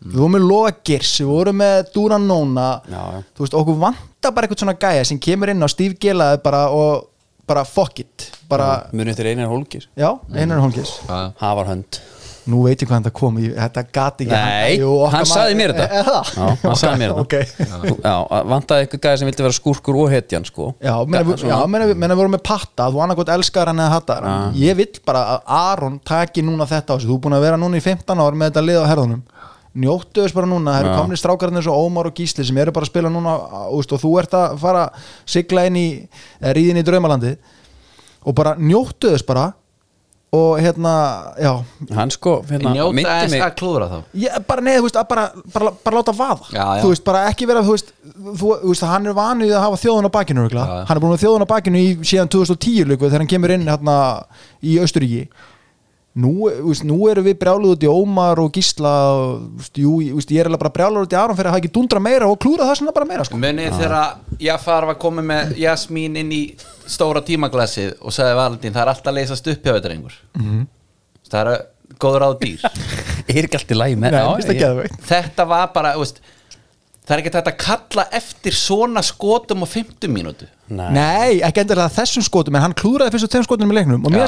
við 0.03 0.19
vorum 0.19 0.35
með 0.37 0.47
Loga 0.49 0.73
Girs, 0.85 1.13
við 1.21 1.31
vorum 1.31 1.59
með 1.61 1.91
Já, 1.95 3.01
já. 3.15 3.19
þú 3.35 3.45
veist, 3.45 3.59
okkur 3.61 3.77
vantar 3.83 4.33
bara 4.35 4.47
eitthvað 4.47 4.63
svona 4.63 4.79
gæja 4.79 5.05
sem 5.05 5.19
kemur 5.19 5.51
inn 5.53 5.63
á 5.63 5.69
Steve 5.71 5.99
Gillaði 6.01 6.41
bara 6.43 6.65
og 6.73 7.07
bara 7.45 7.63
fuck 7.65 8.01
it 8.01 8.31
bara, 8.49 8.89
munið 8.91 9.13
eftir 9.13 9.31
einar 9.31 9.49
hólkir 9.51 9.87
já, 9.97 10.09
einar 10.33 10.61
hólkis 10.63 10.97
hafar 11.07 11.69
hönd. 11.69 12.01
Nú 12.45 12.59
veit 12.61 12.77
ég 12.77 12.85
hvað 12.85 12.99
þetta 13.01 13.11
kom, 13.17 13.37
ég, 13.41 13.53
þetta 13.57 13.81
gati 13.89 14.25
ekki 14.27 14.37
Nei, 14.37 14.75
Jú, 14.77 14.89
hann 15.09 15.25
sagði 15.25 15.55
mér 15.57 15.71
þetta. 15.73 15.85
Er 15.97 16.05
það? 16.05 16.27
Já, 16.35 16.49
hann 16.61 16.77
sagði 16.77 16.99
mér 17.01 17.13
þetta. 17.15 17.23
Ok. 17.23 18.03
Já, 18.05 18.43
vantaði 18.51 18.85
eitthvað 18.85 19.01
gæði 19.01 19.21
sem 19.21 19.29
vildi 19.31 19.45
vera 19.47 19.57
skúrkur 19.57 19.97
og 20.03 20.11
hetjan 20.13 20.45
sko. 20.45 20.67
Já, 20.77 20.93
menna, 21.09 21.87
við, 21.89 22.13
vorum 22.19 22.35
með 22.37 22.43
patta 22.45 22.91
þú 22.93 23.01
annarkot 23.01 23.31
elskar 23.33 23.71
hann 23.71 23.81
eða 23.81 23.95
hattar 23.95 24.27
hann. 24.29 24.59
Ég 24.61 24.77
vill 24.77 24.91
bara 25.09 25.23
að 25.33 25.49
Aron 25.57 25.97
taki 26.05 26.45
núna 26.45 26.69
þetta 26.69 26.93
á 26.93 27.01
sig. 27.01 27.09
Þú 27.09 27.17
er 27.17 27.23
búin 27.25 27.37
að 27.39 27.47
vera 27.47 27.61
núna 27.63 27.81
í 27.81 27.85
15 27.87 28.21
ár 28.27 28.37
með 28.37 28.51
þetta 28.51 28.65
lið 28.69 28.77
á 28.77 28.89
herðunum 28.93 29.25
njóttu 29.75 30.23
þess 30.23 30.35
bara 30.35 30.49
núna, 30.49 30.77
það 30.77 30.85
eru 30.85 30.93
Já. 30.93 30.97
komni 31.01 31.19
strákarnir 31.19 31.61
eins 31.61 31.69
og 31.71 31.83
Ómar 31.89 32.09
og 32.09 32.15
Gísli 32.15 32.45
sem 32.47 32.57
eru 32.61 32.73
bara 32.75 32.87
að 32.87 32.93
spila 32.93 33.11
núna 33.11 33.35
úst, 33.75 33.91
og 33.95 34.01
þú 34.01 34.13
ert 34.21 34.37
að 34.37 34.57
fara 34.61 34.87
að 34.87 35.11
sigla 35.35 35.67
inn 35.69 35.79
í 35.81 35.87
ríðin 36.55 36.81
í 36.81 36.85
draumalandi 36.87 37.35
og 38.25 38.35
bara 38.37 38.55
njóttu 38.57 39.11
þess 39.11 39.27
bara 39.27 39.51
og 40.35 40.59
hérna, 40.59 40.91
já 41.39 41.51
hann 41.95 42.11
sko, 42.11 42.39
hérna, 42.49 42.73
Njóta 42.75 43.13
þess 43.21 43.31
mig 43.35 43.43
að 43.45 43.53
klúðra 43.59 43.87
þá 43.91 43.97
ég, 44.19 44.37
bara 44.49 44.63
neð, 44.65 44.77
þú 44.79 44.87
veist, 44.87 44.97
að 44.99 45.07
bara, 45.11 45.25
bara, 45.53 45.71
bara 45.85 45.99
láta 46.01 46.15
vaða 46.17 46.49
Já, 46.49 46.63
já. 46.65 46.81
þú 46.81 46.91
veist, 46.91 47.03
bara 47.07 47.21
ekki 47.29 47.47
vera 47.49 47.63
þú 47.63 47.75
veist, 47.75 47.91
þú, 48.03 48.49
þú 48.63 48.71
veist, 48.73 48.85
hann 48.89 49.07
er 49.07 49.15
vanið 49.15 49.53
að 49.55 49.65
hafa 49.65 49.81
þjóðun 49.83 50.09
á 50.09 50.15
bakinu. 50.17 50.47
Já, 50.49 50.59
já. 50.59 50.81
hann 50.89 50.97
er 50.97 51.03
búin 51.03 51.13
með 51.13 51.23
þjóðun 51.23 51.45
á 51.47 51.53
bakinu 51.53 51.83
í 51.83 51.89
síðan 52.01 52.31
2010 52.35 52.89
líku 52.91 53.07
þegar 53.07 53.23
hann 53.23 53.31
kemur 53.31 53.55
inn 53.55 53.67
hérna 53.69 53.97
í 54.65 54.75
Austuríki 54.83 55.23
nú, 56.15 56.31
veist, 56.47 56.85
nú 56.87 56.97
erum 57.11 57.25
við 57.27 57.35
brjáluð 57.41 57.73
út 57.75 57.83
í 57.83 57.89
Ómar 57.91 58.39
og 58.39 58.51
Gísla 58.55 58.91
og, 59.11 59.41
veist, 59.59 59.75
jú, 59.81 59.97
ég- 60.03 60.13
veist, 60.15 60.31
ég 60.31 60.39
er 60.43 60.47
alveg 60.49 60.61
bara 60.63 60.73
brjáluð 60.77 61.05
út 61.07 61.15
í 61.15 61.19
Aron 61.19 61.35
fyrir 61.35 61.49
að 61.49 61.55
hafa 61.55 61.61
ekki 61.63 61.73
dundra 61.75 61.99
meira 61.99 62.29
og 62.31 62.39
klúra 62.39 62.67
það 62.69 62.79
svona 62.79 62.93
bara 62.95 63.05
meira 63.09 63.25
sko. 63.27 63.35
Munið 63.41 63.75
þegar 63.81 64.15
Jafar 64.39 64.85
var 64.91 64.95
komið 65.01 65.27
með 65.31 65.55
Jasmín 65.59 66.15
inn 66.21 66.31
í 66.31 66.41
stóra 66.87 67.21
tímaglasið 67.25 67.95
og 68.01 68.15
sagði 68.15 68.37
Valentín 68.39 68.73
það 68.75 68.81
er 68.85 68.93
alltaf 68.93 69.11
að 69.11 69.17
leysast 69.19 69.47
upp 69.51 69.63
hjá 69.67 69.73
þetta 69.75 69.91
rengur 69.91 70.13
Mhm. 70.39 70.67
það 71.29 71.51
er 71.55 71.65
góður 71.99 72.25
á 72.25 72.29
dýr 72.39 72.63
er 73.35 73.43
ekki 73.47 73.59
allt 73.59 73.71
í 73.75 73.79
lægi 73.81 73.99
með 73.99 74.11
það 74.15 74.55
ég- 74.55 74.59
geðveikt. 74.63 74.99
þetta 75.11 75.47
var 75.47 75.67
bara 75.73 75.93
það 77.05 77.13
er 77.17 77.21
ekki 77.21 77.31
þetta 77.35 77.51
að 77.51 77.57
kalla 77.61 78.05
eftir 78.17 78.51
svona 78.57 79.01
skotum 79.05 79.61
á 79.61 79.67
50 79.67 80.09
mínútu 80.09 80.47
Nei. 80.69 80.89
nei, 80.91 81.41
ekki 81.45 81.61
endilega 81.61 81.91
þessum 81.93 82.23
skotum 82.25 82.55
en 82.57 82.61
hann 82.65 82.73
klúraði 82.73 83.11
fyrst 83.13 83.27
og 83.27 83.29
tveim 83.35 83.43
skotunum 83.45 83.71
í 83.71 83.77
leiknum 83.77 84.05
og 84.05 84.09
mér 84.11 84.23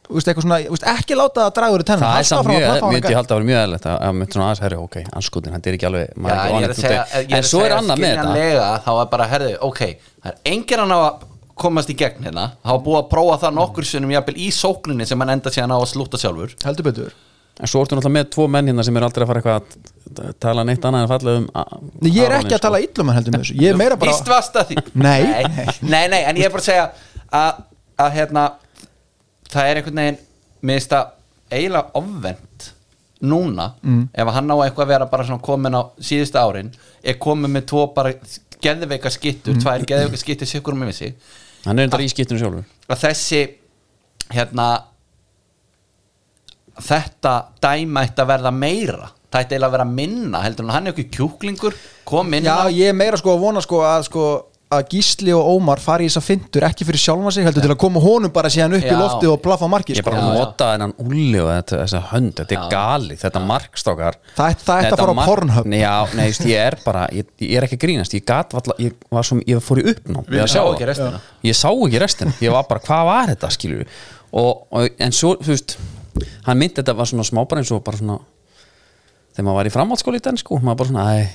Hann 0.00 0.16
svona 0.16 0.16
þú 0.16 0.16
veist, 0.16 0.28
eitthvað 0.30 0.46
svona, 0.46 0.58
þú 0.66 0.74
veist, 0.74 0.86
ekki 0.90 1.18
láta 1.18 1.40
það 1.44 1.52
draga 1.58 1.74
úr 1.76 1.82
í 1.82 1.88
tennum 1.90 2.06
það 2.06 2.20
er 2.20 2.28
samt 2.30 2.48
mjög, 2.50 2.64
mjög 2.66 2.94
myndi 2.94 3.10
ég 3.12 3.18
halda 3.20 3.34
að 3.34 3.38
vera 3.38 3.48
mjög 3.50 3.60
eðlilegt 3.60 3.86
að 3.86 3.98
að 4.08 4.14
myndi 4.18 4.34
svona 4.34 4.46
aðeins 4.48 4.62
herri, 4.64 4.78
ok, 4.80 4.96
anskotin, 5.20 5.52
hann 5.54 5.66
er 5.70 5.76
ekki 5.78 5.88
alveg 5.90 6.14
maður 6.16 6.36
Já, 6.36 6.40
er 6.40 6.54
en 6.56 6.70
ekki 6.74 6.88
er 6.90 7.28
er 7.30 7.36
en 7.38 7.46
svo 7.46 7.60
er 7.62 7.74
annað 7.76 8.02
með 8.02 8.16
þetta. 8.18 8.70
þá 8.86 8.90
er 8.96 9.10
bara, 9.14 9.28
herðu, 9.30 9.52
ok 9.68 9.82
það 9.84 10.32
er 10.32 10.40
enginn 10.50 10.82
að 10.82 10.90
ná 10.90 10.96
að 10.98 11.28
komast 11.60 11.90
í 11.92 11.96
gegn 11.98 12.24
hérna. 12.24 12.46
Þá 12.64 12.70
er 12.74 12.84
búið 12.84 13.00
að 13.02 13.08
prófa 13.12 13.40
það 13.44 13.56
nokkur 13.58 13.88
sinnum 13.88 14.12
jafnvel 14.14 14.36
í 14.40 14.46
sókninni 14.54 15.06
sem 15.08 15.20
hann 15.20 15.34
enda 15.36 15.52
síðan 15.52 15.74
á 15.76 15.78
að 15.78 15.90
slúta 15.92 16.20
sjálfur. 16.20 16.54
Heldur 16.64 16.86
betur. 16.88 17.16
En 17.60 17.68
svo 17.68 17.82
ertu 17.84 17.96
náttúrulega 17.96 18.16
með 18.16 18.28
tvo 18.32 18.46
menn 18.48 18.70
hérna 18.70 18.84
sem 18.86 18.96
eru 18.96 19.08
aldrei 19.08 19.24
að 19.26 19.30
fara 19.30 19.42
eitthvað 19.42 20.22
að 20.24 20.38
tala 20.40 20.64
neitt 20.64 20.86
annað 20.88 21.02
en 21.04 21.10
fallið 21.10 21.40
um 21.40 21.48
Nei, 22.00 22.10
ég 22.14 22.24
er 22.24 22.36
ekki 22.38 22.54
að 22.54 22.56
sko. 22.56 22.62
tala 22.64 22.80
illum 22.86 23.10
hann 23.10 23.18
heldur 23.18 23.34
með 23.34 23.42
þessu. 23.44 23.56
Ég 23.60 23.74
er 23.74 23.80
meira 23.80 23.98
bara 24.00 24.14
Víst 24.14 24.30
varst 24.32 24.56
að 24.56 24.70
því. 24.70 24.84
Nei. 24.94 25.20
nei, 25.28 25.66
nei, 25.82 26.04
nei, 26.14 26.20
en 26.30 26.40
ég 26.40 26.48
er 26.48 26.54
bara 26.54 26.64
að 26.64 26.70
segja 26.70 26.86
að, 27.42 27.60
að 28.00 28.16
hérna 28.16 28.46
það 29.50 29.70
er 29.70 29.80
einhvern 29.80 30.00
veginn 30.02 30.18
mér 30.62 30.78
finnst 30.80 30.92
það 30.94 31.06
eiginlega 31.50 31.90
ofvend 32.00 32.68
núna, 33.20 33.66
Mm. 33.84 34.08
ef 34.14 34.28
hann 34.32 34.48
á 34.48 34.56
eitthvað 34.64 34.84
að 34.86 34.92
vera 34.94 35.06
bara 35.06 35.24
svona 35.24 35.42
komin 35.44 35.74
á 35.76 35.82
síðustu 36.00 36.38
árin 36.40 36.70
er 37.04 37.14
komin 37.20 37.52
með 37.52 37.66
tvo 37.68 37.86
bara 37.94 38.14
geðveika 38.62 39.10
skittur, 39.12 39.54
Mm. 39.54 39.60
tvær 39.60 39.84
geðveika 39.84 40.16
skittur 40.16 40.46
sikkur 40.48 40.72
um 40.72 40.82
yfir 40.88 40.94
sig 40.94 41.14
hann 41.66 41.78
er 41.78 41.88
þetta 41.88 42.00
í 42.00 42.08
skiptinu 42.08 42.38
sjálfur 42.40 42.64
að 42.88 43.02
þessi 43.04 43.42
hérna 44.30 44.82
þetta 46.80 47.32
dæma 47.60 48.04
ætti 48.06 48.22
að 48.24 48.30
verða 48.30 48.52
meira 48.56 49.10
það 49.30 49.42
ætti 49.44 49.54
eiginlega 49.54 49.68
að 49.68 49.74
vera 49.76 49.84
minna 49.84 50.40
heldur 50.44 50.64
en 50.64 50.70
hann 50.74 50.86
er 50.88 50.94
ekki 50.94 51.10
kjúklingur 51.18 51.74
kom 52.08 52.32
inn 52.34 52.44
Já, 52.48 52.56
ég 52.72 52.88
er 52.88 52.96
meira 52.96 53.18
sko 53.20 53.34
að 53.36 53.42
vona 53.44 53.60
sko 53.64 53.82
að 53.84 54.06
sko 54.08 54.24
að 54.70 54.84
Gísli 54.92 55.32
og 55.34 55.48
Ómar 55.56 55.80
fari 55.82 56.06
í 56.06 56.10
þessa 56.10 56.20
fyndur 56.22 56.62
ekki 56.68 56.84
fyrir 56.86 57.00
sjálfa 57.02 57.32
sig 57.34 57.42
heldur 57.46 57.64
til 57.64 57.72
að 57.72 57.78
koma 57.82 57.98
honum 58.04 58.30
bara 58.30 58.50
síðan 58.52 58.76
upp 58.78 58.84
í 58.86 58.92
Já. 58.92 58.98
lofti 59.00 59.26
og 59.26 59.40
plaffa 59.42 59.66
marki 59.70 59.96
Ég 59.96 59.98
er 59.98 60.04
sko. 60.04 60.10
bara 60.12 60.20
Já, 60.20 60.26
að 60.28 60.36
já. 60.36 60.44
nota 60.44 60.68
þennan 60.70 60.92
úli 61.02 61.40
og 61.42 61.48
þetta, 61.50 61.78
þessa 61.80 62.02
hönd, 62.12 62.32
þetta 62.38 62.54
er 62.54 62.60
Já. 62.60 62.68
gali 62.70 63.16
þetta 63.18 63.42
markstákar 63.48 64.18
Það 64.36 64.52
ætti- 64.54 64.70
að 64.70 64.84
Þetta 64.86 65.00
fara 65.00 65.14
á. 65.50 65.62
Nei, 65.66 65.80
Já, 65.80 65.96
nei, 66.14 66.26
just, 66.30 66.46
ég 66.46 66.62
er 66.68 66.78
bara, 66.84 67.08
ég, 67.10 67.26
ég 67.40 67.56
er 67.58 67.66
ekki 67.66 67.78
að 67.80 67.82
grínast 67.86 68.14
ég 68.14 68.24
gat 68.24 68.54
valla, 68.54 68.76
ég 68.78 68.94
var 69.10 69.26
svo, 69.26 69.40
ég 69.42 69.58
fór 69.58 69.82
í 69.82 69.86
uppnám 69.90 70.24
að 70.30 70.46
sá 70.46 70.62
ekki 70.62 70.86
restina. 70.86 71.20
Ég 71.42 71.54
sá 71.58 71.68
ekki 71.74 71.98
restina, 72.00 72.32
ég 72.40 72.52
var 72.54 72.62
bara, 72.70 72.80
hvað 72.80 73.04
var 73.10 73.34
þetta 73.34 73.86
og, 74.32 74.66
en 75.00 75.10
svo, 75.10 75.34
þú 75.42 75.50
veist 75.50 75.76
hann 76.46 76.58
myndi 76.58 76.78
þetta 76.78 76.94
var 76.94 77.06
svona 77.10 77.26
smá 77.26 77.42
bara 77.48 77.60
eins 77.62 77.72
og 77.74 77.82
bara 77.82 77.98
svona 77.98 78.20
þegar 79.34 79.46
maður 79.46 79.58
var 79.58 79.66
í 79.66 79.74
framhaldsskóli 79.74 80.20
í 80.20 80.22
den 80.22 80.38
sko, 80.38 80.60
maður 80.62 80.76
bara 80.76 80.88
svona, 80.92 81.04
æ, 81.10 81.28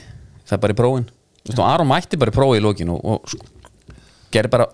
það 0.47 0.55
er 0.55 0.61
bara 0.63 0.75
í 0.75 0.79
prófin 0.79 1.05
Þú 1.45 1.51
veist, 1.51 1.59
og 1.61 1.67
Aron 1.69 1.89
mætti 1.91 2.17
bara 2.19 2.33
í 2.33 2.35
prófi 2.35 2.57
í 2.59 2.63
lokin 2.65 2.89
og, 2.95 3.03
og 3.05 3.29
sko, 3.29 3.45
gerði 4.33 4.51
bara 4.55 4.65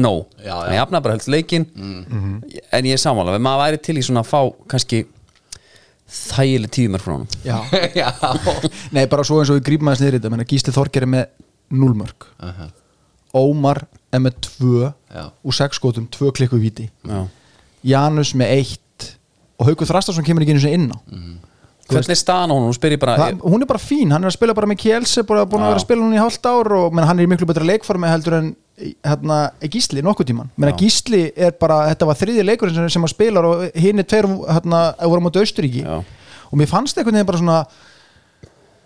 no, 0.00 0.12
hann 0.46 0.76
jafnaði 0.78 1.06
bara 1.06 1.16
helst 1.18 1.32
leikin 1.32 1.66
en 1.74 2.86
ég 2.88 2.94
er 2.94 3.02
sammála, 3.02 3.34
ef 3.36 3.42
maður 3.44 3.64
væri 3.66 3.82
til 3.82 3.98
í 3.98 4.04
svona 4.06 4.22
að 4.22 4.30
fá 4.30 4.40
kannski 4.70 5.02
þægileg 6.12 6.72
tíumar 6.76 7.02
frá 7.02 7.16
hann 7.16 7.26
Já. 8.00 8.08
Nei, 8.94 9.06
bara 9.10 9.24
svo 9.26 9.40
eins 9.40 9.50
og 9.52 9.58
við 9.58 9.66
grípum 9.70 9.90
aðeins 9.90 10.04
niður 10.04 10.18
í 10.18 10.22
þetta 10.22 10.48
Gísli 10.52 10.76
Þorger 10.76 11.06
er 11.08 11.12
með 11.16 11.26
0 11.82 11.98
mörg 11.98 12.30
uh 12.38 12.62
Ómar 13.32 13.86
er 14.12 14.20
með 14.20 14.42
2 14.60 14.72
Já. 14.84 15.22
úr 15.40 15.56
6 15.56 15.78
skotum, 15.78 16.04
2 16.12 16.32
klikku 16.36 16.58
víti. 16.60 16.90
Já. 17.08 17.22
Janus 17.82 18.34
með 18.36 18.50
1 18.60 19.06
og 19.56 19.70
Haukur 19.70 19.88
Þrastarsson 19.88 20.26
kemur 20.26 20.44
ekki 20.44 20.52
einu 20.52 20.62
sinni 20.62 20.76
inn 20.76 20.92
á 20.92 20.98
hvernig 21.92 22.16
er 22.16 22.32
á 22.32 22.52
hún, 22.52 22.66
hún 22.66 22.76
spyr 22.76 22.96
ég 22.96 23.02
bara 23.02 23.16
Það, 23.20 23.44
hún 23.52 23.64
er 23.64 23.70
bara 23.70 23.82
fín, 23.82 24.14
hann 24.14 24.24
er 24.24 24.30
að 24.30 24.36
spila 24.36 24.56
bara 24.56 24.68
með 24.70 24.80
Kielse 24.82 25.24
búin 25.28 25.42
að, 25.42 25.46
að 25.52 25.68
vera 25.68 25.78
að 25.78 25.84
spila 25.84 26.04
hún 26.06 26.16
í 26.16 26.20
hálft 26.20 26.48
ár 26.48 26.72
og 26.78 26.96
menn, 26.96 27.06
hann 27.08 27.20
er 27.20 27.28
í 27.28 27.30
miklu 27.30 27.48
betra 27.48 27.68
leikformi 27.68 28.10
heldur 28.10 28.38
en 28.38 28.50
hérna, 29.06 29.38
Gísli 29.70 30.02
nokkuð 30.04 30.30
tíman 30.32 30.50
menn. 30.56 30.74
Gísli 30.80 31.22
er 31.36 31.54
bara, 31.60 31.84
þetta 31.92 32.08
var 32.10 32.20
þriði 32.20 32.46
leikurinn 32.48 32.78
sem, 32.80 32.90
sem 32.96 33.06
að 33.06 33.14
spilar 33.14 33.48
og 33.48 33.64
hinn 33.78 34.02
er 34.02 34.08
tveir 34.08 34.28
hérna, 34.48 34.82
voru 35.04 35.22
á 35.22 35.26
móti 35.28 35.42
Austuríki 35.42 35.84
Já. 35.84 35.96
og 36.02 36.60
mér 36.60 36.70
fannst 36.70 36.98
einhvern 36.98 37.20
veginn 37.20 37.30
bara 37.30 37.42
svona 37.42 37.58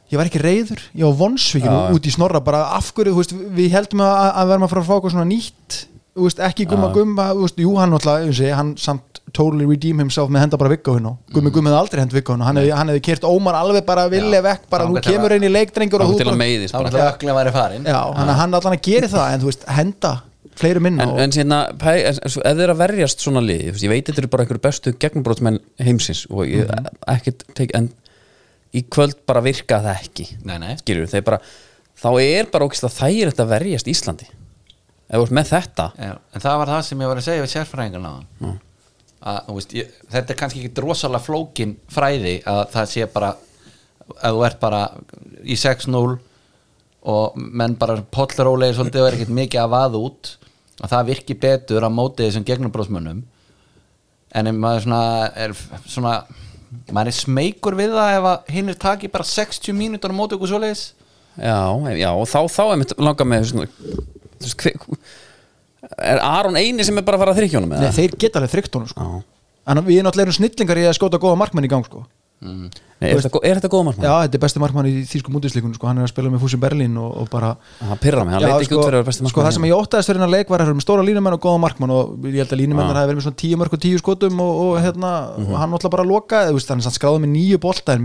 ég 0.07 0.21
var 0.21 0.29
ekki 0.31 0.43
reyður, 0.43 0.83
ég 0.95 1.07
var 1.09 1.19
vonsvíkin 1.19 1.97
út 1.97 2.07
í 2.07 2.15
snorra, 2.15 2.43
bara 2.45 2.67
af 2.77 2.93
hverju 2.95 3.15
þú 3.15 3.23
veist, 3.23 3.37
við 3.57 3.75
heldum 3.75 4.05
að, 4.07 4.17
að 4.29 4.51
verðum 4.53 4.67
að 4.67 4.75
fara 4.75 4.83
að 4.85 4.91
fá 4.91 4.97
eitthvað 4.97 5.15
svona 5.17 5.31
nýtt 5.31 5.79
veist, 6.17 6.43
ekki 6.47 6.67
gumma 6.71 6.91
gumma 6.95 7.29
jú, 7.59 7.75
hann 7.81 7.97
segi, 8.01 8.53
hann 8.55 8.75
samt 8.81 9.16
totally 9.37 9.67
redeem 9.69 9.99
himself 10.03 10.31
með 10.33 10.47
henda 10.47 10.59
bara 10.61 10.73
vikka 10.73 10.95
hún 10.97 11.09
gummi 11.35 11.53
gummi 11.55 11.71
hefði 11.71 11.81
aldrei 11.83 12.01
hend 12.05 12.15
vikka 12.17 12.37
hún 12.37 12.45
hann 12.47 12.61
hefði, 12.63 13.03
kert 13.11 13.27
Ómar 13.29 13.59
alveg 13.61 13.85
bara 13.89 14.07
vilja 14.13 14.41
vekk 14.47 14.69
bara 14.73 14.87
nú 14.89 15.03
kemur 15.05 15.31
að- 15.31 15.37
einn 15.37 15.49
í 15.49 15.53
leikdrengur 15.53 16.05
og 16.07 16.15
að 16.17 16.39
meiðist 16.41 16.73
þá 16.75 16.79
bara. 16.79 16.89
er 16.89 16.97
það 16.97 17.11
öllum 17.21 17.39
væri 17.41 17.53
farin. 17.57 17.85
Já, 17.85 18.01
hann, 18.17 18.33
hann 18.41 18.55
allan 18.61 18.79
að 18.79 18.83
gera 18.89 19.09
það 19.13 19.35
en 19.35 19.41
þú 19.45 19.51
veist, 19.53 19.69
henda 19.77 20.13
fleiri 20.57 20.81
minna 20.81 21.05
en, 21.05 21.11
og, 21.13 21.19
en 21.21 21.33
svo 22.33 22.41
ef 22.49 22.57
þið 22.57 22.63
er 22.65 22.73
að 22.73 22.79
verjast 22.81 23.21
svona 23.21 23.43
lið, 23.45 23.77
ég 23.85 23.93
veit 23.93 24.07
þetta 24.09 24.23
eru 24.23 24.31
bara 24.33 24.47
einhverju 24.47 24.63
bestu 24.65 24.93
gegnbrótsmenn 25.05 25.59
heimsins 25.85 26.25
og 26.31 26.47
ég 26.49 26.65
Mhm. 26.71 26.87
ekkert 27.13 27.45
tek, 27.55 27.75
en 27.77 27.91
í 28.73 28.83
kvöld 28.89 29.19
bara 29.27 29.41
virka 29.45 29.83
það 29.85 30.01
ekki. 30.01 30.27
Nei, 30.45 30.57
nei. 30.59 30.77
skilur, 30.81 31.07
þeir 31.13 31.25
bara 31.29 31.41
þá 31.97 32.09
er 32.23 32.49
bara 32.53 32.65
þægilegt 32.93 33.41
að 33.45 33.49
verjast 33.53 33.87
Íslandi 33.93 34.27
ef 35.09 35.17
þú 35.21 35.23
ert 35.23 35.37
með 35.39 35.51
þetta. 35.53 35.85
Já, 36.01 36.15
en 36.35 36.41
það 36.41 36.57
var 36.59 36.67
það 36.73 36.83
sem 36.89 36.99
ég 37.05 37.07
var 37.13 37.17
að 37.21 37.27
segja 37.29 37.43
við 37.45 37.53
sérfræðingarna 37.55 38.11
mm. 38.41 38.57
Að, 39.27 39.51
veist, 39.57 39.75
ég, 39.77 39.93
þetta 40.13 40.33
er 40.33 40.41
kannski 40.41 40.63
ekki 40.63 40.85
rosalega 40.85 41.25
flókin 41.27 41.77
fræði 41.93 42.39
að 42.47 42.63
það 42.75 42.91
sé 42.93 43.09
bara 43.11 43.35
að 44.23 44.37
þú 44.37 44.43
ert 44.47 44.59
bara 44.63 44.83
í 45.43 45.59
6-0 45.59 46.03
og 47.07 47.39
menn 47.39 47.77
bara 47.79 48.01
pollrólegir 48.15 48.79
svolítið 48.79 49.03
og 49.03 49.09
er 49.09 49.17
ekkert 49.19 49.39
mikið 49.39 49.63
að 49.63 49.73
vaða 49.75 50.03
út 50.09 50.33
að 50.77 50.93
það 50.93 51.09
virki 51.11 51.39
betur 51.43 51.87
að 51.87 51.97
móti 51.97 52.27
þessum 52.27 52.47
gegnubróðsmönnum 52.47 53.23
en 54.37 54.53
maður 54.61 54.87
svona 54.87 55.03
er 55.39 55.55
svona 55.87 56.17
maður 56.91 57.11
er 57.11 57.17
smeykur 57.17 57.77
við 57.79 57.95
það 57.95 58.17
ef 58.17 58.29
að 58.31 58.51
hinn 58.57 58.73
er 58.73 58.81
takið 58.83 59.13
bara 59.15 59.29
60 59.29 59.77
mínútur 59.77 60.13
á 60.13 60.19
móti 60.19 60.37
okkur 60.37 60.51
svoleiðis. 60.51 60.85
Já, 61.37 61.61
já, 61.95 62.11
og 62.11 62.27
þá, 62.31 62.41
þá 62.49 62.63
er 62.65 62.79
mitt 62.81 62.95
langa 62.99 63.27
með 63.29 63.49
svona, 63.51 63.69
þú 64.41 64.49
veist, 64.49 64.87
er 65.99 66.21
Aron 66.23 66.57
eini 66.61 66.85
sem 66.85 66.99
er 66.99 67.07
bara 67.07 67.17
að 67.21 67.25
fara 67.27 67.35
að 67.37 67.41
þrykjónum 67.43 67.73
Nei, 67.77 67.91
þeir 67.97 68.17
geta 68.19 68.41
alveg 68.43 68.55
þrygt 68.57 68.75
honum 68.79 68.89
sko. 68.93 69.23
En 69.67 69.83
við 69.87 69.99
erum 70.03 70.13
erum 70.27 70.37
snillingar 70.37 70.79
í 70.79 70.87
að 70.87 70.95
skjóta 70.99 71.19
góða 71.23 71.39
markmenn 71.41 71.67
í 71.67 71.71
gang 71.73 71.87
sko. 71.87 72.05
Nei, 72.37 72.69
er, 73.13 73.21
þetta, 73.25 73.41
er 73.49 73.57
þetta 73.59 73.69
góða 73.73 73.85
markmann? 73.89 74.05
já, 74.05 74.13
þetta 74.27 74.37
er 74.37 74.41
besti 74.43 74.61
markmann 74.61 74.87
í 74.89 74.93
þýskum 75.09 75.37
útisleikunum 75.39 75.75
sko. 75.77 75.87
hann 75.89 75.99
er 76.03 76.05
að 76.05 76.11
spila 76.13 76.29
með 76.33 76.43
Fúsin 76.45 76.61
Berlín 76.61 76.95
og, 77.01 77.15
og 77.23 77.31
bara 77.33 77.55
það 77.81 77.99
pyrra 78.03 78.25
mig, 78.29 78.35
hann 78.37 78.45
leiti 78.45 78.67
ekki 78.67 78.77
út 78.77 78.85
fyrir 78.85 78.99
að 78.99 79.01
vera 79.01 79.07
besti 79.09 79.31
sko, 79.33 79.41
það 79.45 79.55
sem 79.57 79.65
markmann 79.65 79.71
ég 79.73 79.81
óttaðist 79.81 80.11
fyrir 80.11 80.21
hennar 80.21 80.33
leik 80.35 80.53
var 80.53 80.61
að 80.61 80.69
eru 80.69 80.77
með 80.77 80.85
stóra 80.85 81.05
línumenn 81.09 81.37
og 81.37 81.43
góða 81.47 81.63
markmann 81.65 81.95
og 81.97 82.29
ég 82.29 82.37
held 82.45 82.53
að 82.53 82.61
línumennar 82.61 83.01
hafi 83.01 83.09
verið 83.11 83.21
með 83.23 83.27
svona 83.27 83.41
tíu 83.41 83.61
mörg 83.63 83.77
og 83.77 83.83
tíu 83.87 84.01
skotum 84.03 84.41
og, 84.45 84.61
og 84.67 84.77
hérna, 84.85 85.13
Mhm. 85.37 85.49
og 85.49 85.59
hann 85.61 85.73
náttúrulega 85.73 85.97
bara 85.97 86.09
lokaði, 86.13 86.53
þú 86.53 86.59
veist, 86.61 86.69
hann 86.73 86.79
er 86.85 86.87
samt 86.89 86.99
skráði 87.01 87.23
með 87.25 87.33
nýju 87.37 87.59
bolta 87.65 87.97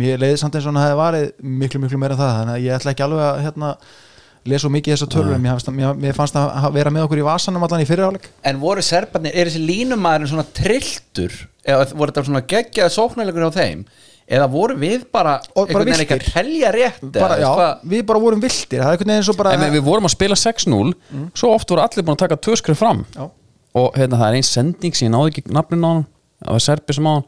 það, 4.42 4.52
að 4.52 4.58
að 4.58 4.62
svo 4.64 4.72
mikið 4.74 4.94
þessar 4.96 5.10
tölur 5.14 5.36
en 5.36 5.42
mér, 5.44 5.54
fannst- 5.58 5.74
mér, 5.78 5.98
mér 6.02 6.16
fannst 6.18 6.36
að 6.40 6.48
hafa- 6.56 6.74
vera 6.74 6.90
með 6.94 7.04
okkur 7.08 7.22
í 7.22 7.26
vasanum 7.28 7.64
allan 7.68 7.82
í 7.84 7.88
fyrirháleik 7.90 8.30
En 8.44 8.60
voru 8.60 8.82
serbarnir, 8.82 9.36
er 9.36 9.46
þessi 9.52 9.62
línumæðurinn 9.68 10.32
svona 10.32 10.46
trilltur? 10.54 11.36
Eða 11.66 11.92
voru 11.94 12.12
þetta 12.12 12.26
svona 12.26 12.42
geggjaði 12.48 12.96
sóknarleikur 12.96 13.46
á 13.46 13.52
þeim? 13.54 13.84
Eða 14.32 14.48
voru 14.50 14.76
við 14.80 15.06
bara 15.12 15.42
einhvern 15.56 15.86
veginn 15.86 16.06
ekki 16.06 16.16
að 16.18 16.34
telja 16.34 16.72
rétt 16.72 17.02
bara, 17.12 17.36
eða, 17.36 17.42
já, 17.42 17.52
hvað? 17.58 17.82
við 17.92 18.06
bara 18.06 18.20
vorum 18.20 18.42
viltir 18.42 18.80
það 18.82 19.38
bara 19.38 19.54
En 19.54 19.60
við 19.74 19.84
vorum 19.84 20.06
að 20.08 20.16
spila 20.16 20.36
6-0 20.36 20.94
Svo 21.36 21.54
oft 21.54 21.70
voru 21.70 21.82
allir 21.84 22.06
búin 22.06 22.16
að 22.16 22.24
taka 22.26 22.38
tvö 22.38 22.56
skrif 22.58 22.78
fram. 22.78 23.06
Já. 23.16 23.30
Og 23.76 23.94
hérna 23.96 24.18
það 24.18 24.28
er 24.30 24.36
einn 24.40 24.44
sending 24.48 24.96
sem 24.96 25.08
ég 25.08 25.14
náði 25.14 25.32
ekki 25.36 25.52
nafnin 25.52 25.84
á 25.84 25.90
hann 25.92 26.06
Það 26.42 26.52
var 26.56 26.60
serbi 26.60 26.94
sem 26.94 27.06
á 27.06 27.12
hann 27.14 27.26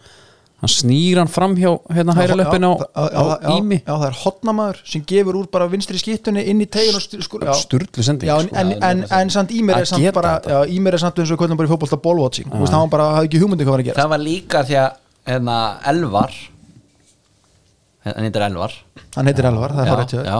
Hann 0.64 0.72
snýr 0.72 1.20
hann 1.20 1.28
fram 1.28 1.58
hjá 1.60 1.74
hérna 1.92 2.16
hæra 2.16 2.38
löppin 2.40 2.64
á, 2.64 2.72
já, 2.80 3.20
á 3.20 3.24
já, 3.44 3.56
Ími. 3.58 3.82
já, 3.84 3.92
það 3.92 4.06
er 4.08 4.20
hotnamaður 4.22 4.78
sem 4.94 5.04
gefur 5.12 5.40
úr 5.42 5.50
bara 5.52 5.68
vinstri 5.68 6.00
skittunni 6.00 6.46
inn 6.48 6.64
í 6.64 6.70
tegin 6.72 6.96
og 6.96 7.04
styr, 7.04 7.26
skur, 7.26 7.44
já. 7.44 7.52
Sturlu 7.60 8.06
sending 8.06 8.32
Já, 8.32 8.38
sko. 8.46 8.56
en, 8.62 8.72
en, 8.80 9.04
en, 9.20 9.34
samt 9.34 9.52
Ímir 9.52 9.82
er 9.82 9.90
samt 9.92 10.08
bara 10.16 10.38
já, 10.40 10.62
Ímir 10.72 10.96
er 10.96 11.04
samt 11.04 11.20
eins 11.20 11.36
og 11.36 11.42
kvöldum 11.42 11.60
bara 11.60 11.68
í 11.68 11.74
fótbolta 11.74 12.00
ballwatching 12.00 12.48
Þú 12.48 12.64
veist, 12.64 12.78
hann 12.80 12.96
bara 12.96 13.12
hafði 13.18 13.32
ekki 13.34 13.44
hugmyndi 13.44 13.68
hvað 13.68 13.76
var 13.76 13.84
að 13.84 13.92
gera 13.92 14.02
Það 14.02 14.16
var 14.16 14.24
líka 14.24 14.64
því 14.70 14.80
að 14.86 14.90
hérna, 15.34 15.60
Elvar 15.92 16.40
hann 18.04 18.28
heitir 18.28 18.44
Elvar. 18.44 18.74
Hann 19.16 19.30
heitir 19.30 19.48
Elvar, 19.48 19.74
það 19.76 19.86
er 19.86 19.94
farið 19.94 20.12
til 20.12 20.24
já. 20.28 20.38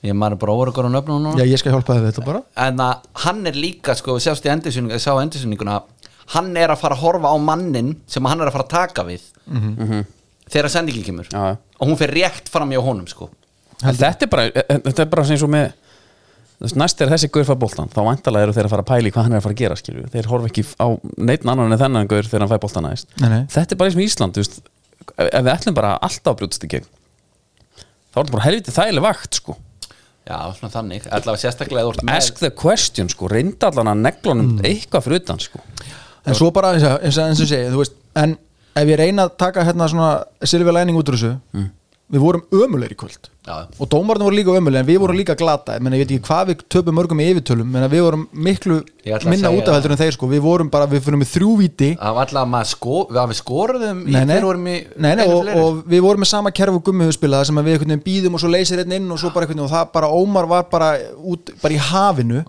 Ég 0.00 0.16
maður 0.16 0.38
bara 0.40 0.52
óverður 0.56 0.86
á 0.88 0.90
nöfnum 0.94 1.18
núna. 1.20 1.36
Já, 1.36 1.44
ég 1.44 1.60
skal 1.60 1.74
hjálpa 1.74 1.96
þið 1.96 2.06
við 2.06 2.12
þetta 2.14 2.22
bara. 2.24 2.40
En 2.64 2.80
að 2.80 3.08
hann 3.26 3.42
er 3.50 3.58
líka 3.60 3.96
sko, 3.98 4.14
við 4.16 4.24
sjást 4.24 4.46
í 4.48 4.52
endursynningu, 4.54 4.96
ég 4.96 5.02
sá 5.04 5.12
endursyninguna 5.12 5.74
hann 6.34 6.50
er 6.56 6.72
að 6.74 6.80
fara 6.82 6.96
að 6.96 7.02
horfa 7.04 7.32
á 7.32 7.36
mannin 7.42 7.92
sem 8.10 8.24
hann 8.30 8.40
er 8.42 8.50
að 8.50 8.56
fara 8.58 8.66
að 8.66 8.74
taka 8.76 9.04
við 9.08 9.24
þegar 10.50 10.70
sendingin 10.72 11.04
kemur. 11.06 11.28
Já, 11.30 11.42
já. 11.52 11.56
og 11.80 11.88
hún 11.90 11.98
fer 12.00 12.10
rétt 12.14 12.48
fram 12.50 12.70
hjá 12.74 12.80
honum 12.84 13.06
sko 13.10 13.30
Þetta 13.80 14.26
er 14.26 14.28
bara 14.28 14.48
Þetta 14.52 15.04
er 15.06 15.08
bara 15.08 15.22
eins 15.24 15.42
og 15.46 15.52
með 15.52 15.70
Næst 16.76 17.00
er 17.00 17.08
þessi 17.08 17.30
gaur 17.32 17.46
fær 17.48 17.56
boltan 17.56 17.88
Þá 17.88 18.00
vantalega 18.04 18.44
eru 18.48 18.52
þeir 18.52 18.66
að 18.68 18.72
fara 18.74 18.82
að 18.84 18.90
pæla 18.90 19.08
í 19.08 19.12
hvað 19.14 19.24
hann 19.24 19.32
er 19.32 19.40
að 19.40 19.44
fara 19.46 19.54
að 19.56 19.60
gera 19.62 19.76
skilju. 19.80 20.02
Þeir 20.12 20.26
horfa 20.28 20.50
ekki 20.50 20.64
á 20.76 20.86
neitt 21.30 21.46
annan 21.48 21.72
en 21.72 21.80
þennan 21.80 22.10
gaur 22.10 22.28
þegar 22.28 22.44
hann 22.44 22.52
fær 22.52 22.82
Nei, 23.22 23.28
nei. 23.32 23.40
Þetta 23.54 23.72
er 23.72 23.80
bara 23.80 23.88
eins 23.88 23.96
og 23.96 24.04
Ísland 24.04 24.36
veist, 24.36 24.58
ef, 25.16 25.30
við 25.40 25.52
ætlum 25.54 25.78
bara 25.78 25.94
alltaf 25.96 26.34
að 26.34 26.38
brjótast 26.42 26.66
í 26.66 26.70
gegn 26.74 26.88
þá 28.10 28.18
er 28.18 28.24
þetta 28.26 28.34
bara 28.34 28.44
helviti 28.44 28.74
þægileg 28.74 29.06
vakt 29.06 29.38
sko. 29.38 29.56
já, 30.28 30.36
svona 30.58 30.72
þannig, 30.74 31.06
allavega 31.08 31.40
sérstaklega 31.44 32.12
Ask 32.12 32.38
the 32.42 32.50
question 32.50 33.08
sko, 33.08 33.30
reynda 33.30 33.70
allan 33.70 33.94
að 33.94 34.02
neglunum 34.04 34.50
Mm. 34.58 34.64
eitthvað 34.66 35.06
fyrir 35.06 35.22
utan 35.22 35.40
sko. 35.40 35.62
En 36.26 36.34
svo 36.36 36.50
bara, 36.52 36.74
eins 36.76 36.84
og 36.84 37.24
eins 37.24 37.40
og 37.40 37.48
segi, 37.48 37.70
þú 37.72 37.80
veist 37.82 37.96
En 38.20 38.36
ef 38.76 38.88
ég 38.88 38.98
reyna 38.98 39.28
að 39.28 39.36
taka 39.38 39.64
hérna 39.64 39.86
svona 39.88 40.10
Silvi 40.42 40.72
Læning 40.74 40.98
út 40.98 41.08
úr 41.08 41.16
þessu 41.18 41.32
Við 42.10 42.22
vorum 42.24 42.42
ömulegir 42.50 42.96
í 42.96 42.98
kvöld. 42.98 43.28
Já. 43.46 43.54
Og 43.80 43.88
dómarnir 43.90 44.26
voru 44.26 44.36
líka 44.36 44.52
ömulegir 44.58 44.82
En 44.82 44.86
við 44.88 44.98
vorum 45.00 45.16
líka 45.16 45.34
glata 45.38 45.74
Ég, 45.78 45.82
meni, 45.82 45.96
ég 45.96 46.04
veit 46.04 46.10
ekki 46.12 46.26
hvað 46.28 46.50
við 46.50 46.64
töpum 46.70 46.94
mörgum 46.98 47.22
í 47.22 47.28
yfirtölum 47.30 47.70
Men 47.72 47.86
við 47.88 48.02
vorum 48.04 48.24
miklu 48.46 48.76
að 49.00 49.24
minna 49.30 49.48
segja 49.48 49.62
út 49.62 49.70
af 49.70 49.76
heldur 49.78 49.94
en 49.94 50.00
þeir 50.00 50.16
sko. 50.16 50.28
Við 50.28 50.42
vorum 50.44 50.70
bara, 50.70 50.88
við 50.90 51.04
fyrir 51.06 51.20
með 51.22 51.30
þrjú 51.30 51.54
víti. 51.56 51.88
Það 51.96 52.16
var 52.18 52.28
allavega 52.28 52.52
maður 52.52 52.70
sko, 52.70 52.98
við, 53.16 53.36
skoruðum 53.38 54.02
nei, 54.04 54.18
nei, 54.28 54.36
í 54.36 54.74
nei, 55.00 55.24
og, 55.24 55.50
og 55.56 55.78
við 55.88 56.04
vorum 56.04 56.22
með 56.24 56.30
sama 56.30 56.52
kerfu 56.60 56.82
gummihuspilaða 56.90 57.48
sem 57.48 57.60
að 57.62 57.70
við 57.70 57.94
býðum 58.04 58.36
og 58.36 58.42
svo 58.42 58.50
leysir 58.52 58.82
einn 58.84 58.96
inn 58.98 59.08
og 59.10 59.22
svo 59.22 59.32
bara 59.32 59.48
einhvern 59.48 59.62
veginn 59.62 59.66
og 59.66 59.72
það 59.72 59.88
bara 59.96 60.10
Ómar 60.20 60.50
var 60.50 60.68
bara 60.70 60.90
út 61.16 61.54
bara 61.62 61.76
í 61.76 61.80
hafinu. 61.90 62.42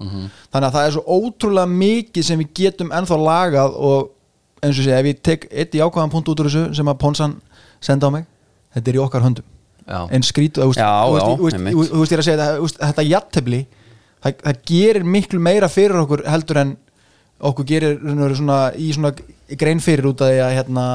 Þannig 0.51 0.68
að 0.68 0.76
það 0.76 0.89
er 0.89 0.95
svo 0.97 1.20
ótrúlega 1.22 1.72
mikið 1.72 2.28
sem 2.28 2.43
við 2.43 2.51
getum 2.59 2.91
ennþá 2.91 3.22
lagað 3.22 3.80
og 3.80 4.12
eins 4.62 4.78
og 4.78 4.86
sé, 4.86 4.93
ef 4.93 5.07
ég 5.09 5.24
tek 5.24 5.47
eitt 5.49 5.80
í 5.80 5.82
ákvæðan 5.82 6.12
punkt 6.14 6.30
út 6.30 6.43
úr 6.43 6.51
þessu 6.51 6.68
sem 6.78 6.91
að 6.91 6.99
Ponsan 7.01 7.39
senda 7.82 8.12
á 8.12 8.14
mig 8.14 8.28
þetta 8.76 8.91
er 8.91 8.99
í 8.99 9.03
okkar 9.03 9.26
höndum. 9.26 9.47
Já. 9.82 10.05
en 10.13 10.24
skrýtu, 10.24 10.61
þú 10.61 10.69
veist, 11.41 12.11
ég 12.13 12.13
er 12.13 12.22
að 12.22 12.28
segja 12.28 12.49
þetta, 12.78 13.03
jattefli 13.03 13.61
það, 14.22 14.36
það 14.43 14.59
gerir 14.69 15.07
miklu 15.09 15.39
meira 15.41 15.67
fyrir 15.74 16.03
okkur 16.03 16.22
heldur 16.30 16.59
en 16.61 16.76
okkur 17.49 17.67
gerir 17.67 17.97
svona, 18.38 18.59
í 18.78 18.91
svona 18.93 19.11
grein 19.57 19.82
fyrir 19.82 20.11
út 20.11 20.22
af 20.22 20.30
því 20.30 20.43
að 20.45 20.53
hérna 20.59 20.86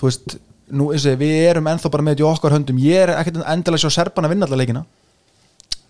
þú 0.00 0.08
veist, 0.08 0.38
nú 0.72 0.88
og 0.88 1.20
við 1.20 1.36
erum 1.50 1.68
ennþá 1.70 1.92
bara 1.92 2.06
með 2.06 2.16
þetta 2.16 2.24
í 2.24 2.28
okkar 2.30 2.56
höndum. 2.56 2.80
Ég 2.82 3.04
er 3.04 3.14
ekkert 3.18 3.42
endilega 3.44 3.78
að 3.78 3.84
sjá 3.84 3.98
serban 4.00 4.26
að 4.26 4.34
vinna 4.34 4.48
alla 4.48 4.58
leikina. 4.58 4.84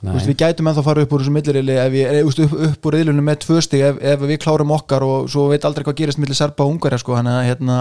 Þú 0.03 0.16
veist, 0.16 0.28
við 0.32 0.38
gætum 0.42 0.68
ennþá 0.68 0.82
að 0.82 0.88
fara 0.88 1.05
upp 1.07 1.12
úr 1.14 1.22
þessu 1.22 1.32
millirili 1.36 1.76
veist, 1.94 2.40
upp, 2.42 2.57
upp 2.66 2.88
úr 2.88 2.96
riðlunum 2.98 3.28
með 3.30 3.44
tvö 3.44 3.61
stig 3.62 3.84
ef, 3.86 4.00
ef 4.03 4.24
við 4.26 4.40
klárum 4.42 4.74
okkar 4.74 5.07
og 5.07 5.30
svo 5.30 5.46
veit 5.53 5.62
aldrei 5.68 5.86
hvað 5.86 6.00
gerist 6.00 6.18
millir 6.18 6.34
serba 6.34 6.66
og 6.66 6.74
ungarja 6.74 6.98
sko, 6.98 7.14
að 7.20 7.44
hérna, 7.46 7.76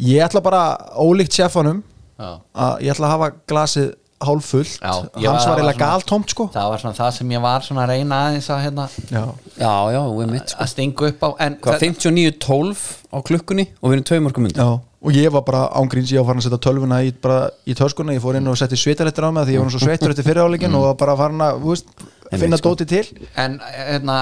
ég 0.00 0.22
ætla 0.26 0.40
bara 0.42 0.62
ólíkt 0.96 1.32
sjefanum 1.38 1.82
Já. 2.18 2.40
að 2.54 2.80
ég 2.82 2.92
ætla 2.94 3.06
að 3.06 3.14
hafa 3.16 3.30
glasið 3.48 3.94
hálffullt, 4.18 4.80
Já, 4.82 4.90
ég 5.22 5.28
hans 5.30 5.44
var- 5.46 5.58
eiginlega 5.58 5.78
svona- 5.78 5.92
galtómt 6.02 6.28
sko. 6.30 6.48
það 6.54 6.70
var 6.70 6.78
svona 6.82 6.94
það 6.98 7.12
sem 7.12 7.28
ég 7.30 7.40
var 7.40 7.60
svona 7.62 7.82
að 7.84 7.88
reyna 7.92 8.16
aðeins 8.26 8.48
að 8.50 8.62
hérna 8.64 8.88
Já, 9.12 9.24
Já, 9.58 9.74
já, 9.94 10.26
mitt 10.26 10.48
sko. 10.48 10.58
að 10.64 10.68
stinga 10.72 11.06
upp 11.08 11.20
á 11.22 11.28
en 11.38 11.56
Hvað, 11.62 11.78
59-12 11.78 12.78
á 13.14 13.18
klukkunni 13.22 13.68
og 13.80 13.90
við 13.90 13.92
erum 13.94 14.04
tvei 14.04 14.18
mörgum 14.20 14.44
undir. 14.48 14.58
Já, 14.58 14.80
og 15.06 15.12
ég 15.14 15.30
var 15.30 15.42
bara 15.42 15.68
ángríns, 15.70 16.10
ég 16.10 16.18
var 16.18 16.26
farin 16.34 16.40
að 16.42 16.48
setja 16.50 16.58
tölvuna 16.66 16.98
í, 17.06 17.12
bara, 17.22 17.50
í 17.64 17.74
töskuna, 17.78 18.12
ég 18.12 18.20
fór 18.20 18.34
inn 18.40 18.48
og 18.48 18.56
setti 18.58 18.74
svitalettir 18.74 19.22
á 19.22 19.30
mig 19.30 19.46
því 19.46 19.54
ég 19.54 19.58
var 19.62 19.66
nú 19.70 19.70
svo 19.78 19.86
sveittur 19.86 20.10
eftir 20.10 20.26
fyriráleikin 20.26 20.74
og 20.74 20.82
var 20.82 20.94
bara 20.98 21.16
farin 21.16 21.38
að 21.38 21.60
veist, 21.62 21.86
finna 22.34 22.56
sko. 22.58 22.74
dóti 22.74 22.86
til. 22.88 23.06
En 23.36 23.60
hérna 23.62 24.18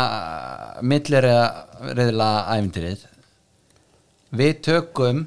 millir 0.83 1.25
reyðla 1.97 2.29
æfintýrið 2.53 2.99
við 4.37 4.61
tökum 4.61 5.27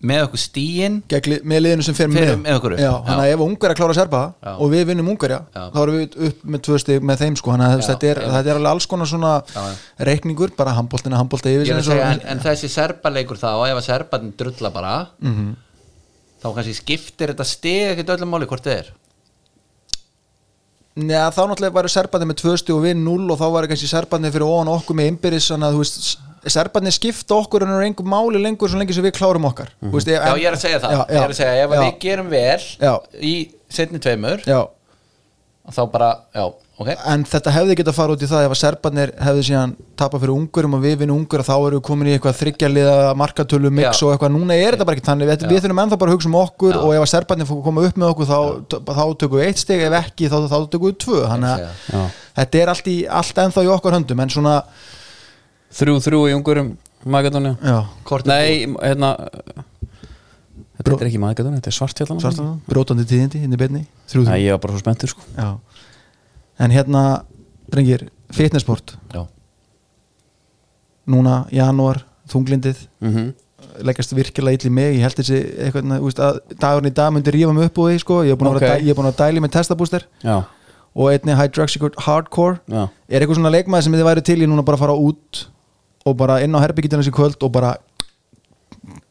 með 0.00 0.22
okkur 0.24 0.40
stíin 0.40 0.94
gegn, 1.12 1.26
li- 1.28 1.40
með 1.44 1.58
liðinu 1.60 1.84
sem 1.84 1.94
fer 1.98 2.08
með, 2.08 2.30
með 2.40 2.54
okkur 2.56 2.74
þannig 2.80 3.20
að 3.20 3.32
ef 3.34 3.40
ungar 3.44 3.70
að 3.74 3.76
klára 3.80 3.96
serba 3.98 4.20
Já. 4.40 4.52
og 4.56 4.70
við 4.72 4.84
vinnum 4.88 5.10
ungarja, 5.12 5.40
Já. 5.52 5.64
þá 5.74 5.78
erum 5.82 5.98
við 5.98 6.14
upp 6.28 6.44
með 6.54 6.62
tvö 6.68 6.78
stig 6.80 7.02
með 7.10 7.20
þeim 7.24 7.36
sko, 7.36 7.50
þannig 7.52 7.74
að 7.74 7.82
þetta, 7.90 8.08
er, 8.14 8.20
þetta 8.36 8.50
er 8.54 8.60
alveg 8.60 8.70
alls 8.72 8.86
konar 8.88 9.10
svona 9.10 9.32
Já, 9.52 9.64
reikningur, 10.08 10.54
bara 10.56 10.72
handbóltina, 10.78 11.18
handbólta 11.20 11.52
yfir 11.52 11.68
er 11.74 11.82
að 11.82 11.90
segja, 11.90 12.06
en, 12.14 12.22
en 12.32 12.40
þessi 12.46 12.70
serbaleikur 12.72 13.36
þá 13.42 13.50
ef 13.68 13.76
að 13.82 13.84
serbarnir 13.90 14.32
drulla 14.40 14.72
bara 14.72 14.94
Mhm. 15.20 15.52
þá 16.40 16.48
kannski 16.56 16.74
skiptir 16.80 17.34
þetta 17.34 17.44
stig 17.44 17.90
ekkert 17.92 18.14
öllum 18.16 18.32
máli 18.32 18.48
hvort 18.48 18.64
þið 18.64 18.78
er. 18.78 18.88
Neða, 21.00 21.28
þá 21.32 21.42
náttúrulega 21.46 21.76
væri 21.76 21.90
serbarnir 21.92 22.28
með 22.32 22.38
tvö 22.40 22.56
stig 22.58 22.74
og 22.74 22.82
við 22.82 22.96
null 22.98 23.28
og 23.30 23.38
þá 23.38 23.46
væri 23.54 23.68
kannski 23.70 23.88
serbarnir 23.92 24.32
fyrir 24.34 24.48
ofan 24.48 24.70
okkur 24.72 24.96
með 24.98 25.12
innbyrðis, 25.12 25.46
þannig 25.52 25.68
að 25.68 25.76
þú 25.76 25.82
veist 25.84 26.08
serbarnir 26.48 26.94
skipta 26.96 27.36
okkur 27.36 27.66
en 27.66 27.74
er 27.76 27.84
einhver 27.88 28.06
máli 28.08 28.40
lengur 28.40 28.70
svo 28.70 28.80
lengi 28.80 28.94
sem 28.96 29.04
við 29.04 29.16
klárum 29.18 29.44
okkar. 29.50 29.72
Mm 29.82 29.92
veist, 29.92 30.08
já 30.08 30.20
ég 30.40 30.48
er 30.48 30.56
að 30.56 30.64
segja 30.64 30.80
það. 30.80 30.96
Já, 30.96 31.04
ég 31.10 31.22
er 31.22 31.34
að 31.34 31.38
segja 31.42 31.54
ef 31.66 31.70
að 31.70 31.76
já, 31.76 31.84
við 31.84 31.98
gerum 32.06 32.30
vel 32.32 32.64
Já. 32.80 32.94
í 33.20 33.34
setni 33.70 34.00
tveimur 34.02 34.42
já, 34.48 34.60
þá 35.70 35.80
bara, 35.92 36.08
já, 36.34 36.46
ok. 36.80 36.88
En 37.12 37.22
þetta 37.28 37.52
hefði 37.54 37.76
getað 37.78 37.94
fara 37.94 38.14
út 38.16 38.22
í 38.24 38.28
það 38.30 38.46
ef 38.48 38.54
að 38.54 38.58
serbarnir 38.62 39.12
hefði 39.20 39.44
síðan 39.50 39.74
tapað 40.00 40.24
fyrir 40.24 40.32
ungurum 40.34 40.74
og 40.78 40.82
við 40.82 40.96
vinnum 41.02 41.20
ungur 41.20 41.44
þá 41.46 41.52
erum 41.58 41.76
við 41.76 41.84
komin 41.86 42.08
í 42.08 42.14
eitthvað 42.16 42.38
þryggjaliða 42.40 42.94
markatölu 43.20 43.70
mix 43.76 44.00
Já. 44.00 44.06
og 44.08 44.14
eitthvað, 44.16 44.32
núna 44.34 44.56
er 44.56 44.74
þetta 44.74 44.86
bara 44.88 44.98
ekki 44.98 45.06
þannig. 45.10 45.30
Við, 45.30 45.44
við 45.52 45.60
þurfum 45.66 45.82
ennþá 45.84 45.98
bara 46.00 46.10
að 46.10 46.16
hugsa 46.16 46.30
um 46.32 46.38
okkur 46.40 46.72
Já. 46.74 46.80
og 46.80 46.94
ef 46.96 47.04
að 47.04 47.10
serbarnir 47.12 47.50
fór 47.52 47.60
koma 47.68 47.84
upp 47.86 48.00
með 48.00 48.14
okkur 48.14 48.30
þá, 48.32 48.40
þá 48.88 49.04
tökum 49.20 49.36
við 49.38 49.46
eitt 49.50 49.60
steg, 49.62 49.84
ef 49.86 49.98
ekki 50.00 50.32
þá, 50.32 50.38
þá 50.48 50.56
tökum 50.72 50.88
við 50.88 50.96
tvö. 51.04 51.20
Þannig 51.34 51.52
að 51.52 51.66
Já. 51.92 52.02
þetta 52.40 52.64
er 52.64 52.72
allt, 52.74 52.90
í, 52.90 52.96
allt 53.20 53.42
ennþá 53.44 53.66
í 53.68 53.70
okkar 53.76 53.98
höndum. 54.00 54.24
En 54.24 54.32
svona, 54.32 54.56
Þrjú, 55.70 55.96
þrjú 56.06 56.20
í 56.30 56.36
ungurum 56.36 56.70
Magadóni 57.10 57.54
já, 57.56 57.78
Nei, 58.28 58.66
hérna 58.74 59.14
Þetta 60.80 60.96
er 60.96 61.08
ekki 61.10 61.20
Magadóni, 61.22 61.60
þetta 61.60 61.70
er 61.70 61.76
svartfjallan 61.76 62.54
brótandi 62.68 63.06
tíðindi 63.08 63.42
inn 63.44 63.56
í 63.56 63.60
beinni, 63.60 63.84
þrjú 64.10 64.24
Nei, 64.28 64.38
ég 64.46 64.56
var 64.56 64.62
bara 64.64 64.76
svo 64.76 64.82
spenntur 64.82 65.12
sko. 65.12 65.26
Já. 65.36 65.58
en 66.60 66.74
hérna, 66.74 67.02
drengir 67.72 68.08
fitnessport, 68.36 68.96
já, 69.14 69.22
núna, 71.08 71.46
janúar 71.54 72.04
þunglindið. 72.30 72.84
Mm 73.00 73.30
leggjast 73.84 74.14
virkilega 74.16 74.58
illa 74.58 74.70
í 74.70 74.72
mig. 74.74 74.94
Ég 74.96 75.04
held 75.04 75.18
þessi 75.20 75.38
eitthvað, 75.66 75.92
þú 75.92 76.08
veist, 76.08 76.22
að 76.24 76.38
dagurinn 76.62 76.90
í 76.90 76.94
dag 76.96 77.12
myndi 77.14 77.34
rífa 77.34 77.52
mig 77.54 77.68
upp 77.68 77.80
úr 77.80 77.92
því 77.92 78.00
sko. 78.02 78.16
ég 78.26 78.34
er 78.34 78.40
búin 78.40 78.50
að, 78.50 78.56
Ok. 78.56 78.64
okay. 78.64 78.82
ég 78.84 78.90
er 78.90 78.98
búin 78.98 79.10
að 79.10 79.20
dæli 79.20 79.42
með 79.44 79.52
testabúster. 79.56 80.06
Já, 80.24 80.36
og 80.94 81.10
einni 81.12 81.36
hydroxycut 81.38 81.94
hardcore. 82.06 82.60
Já. 82.66 82.88
Er 83.08 83.20
eitthvað 83.20 83.38
svona 83.38 83.54
leikmaði 83.54 83.86
sem 83.86 83.92
þið 83.92 84.08
væri 84.08 84.24
til 84.26 84.38
í 84.42 84.48
núna 84.50 84.64
bara 84.64 84.76
að 84.76 84.84
fara 84.84 84.96
út 84.98 85.46
og 86.06 86.16
bara 86.16 86.40
inn 86.44 86.54
á 86.56 86.60
herbyggjitinu 86.64 87.02
þessi 87.02 87.14
kvöld 87.14 87.42
og 87.44 87.52
bara 87.52 87.74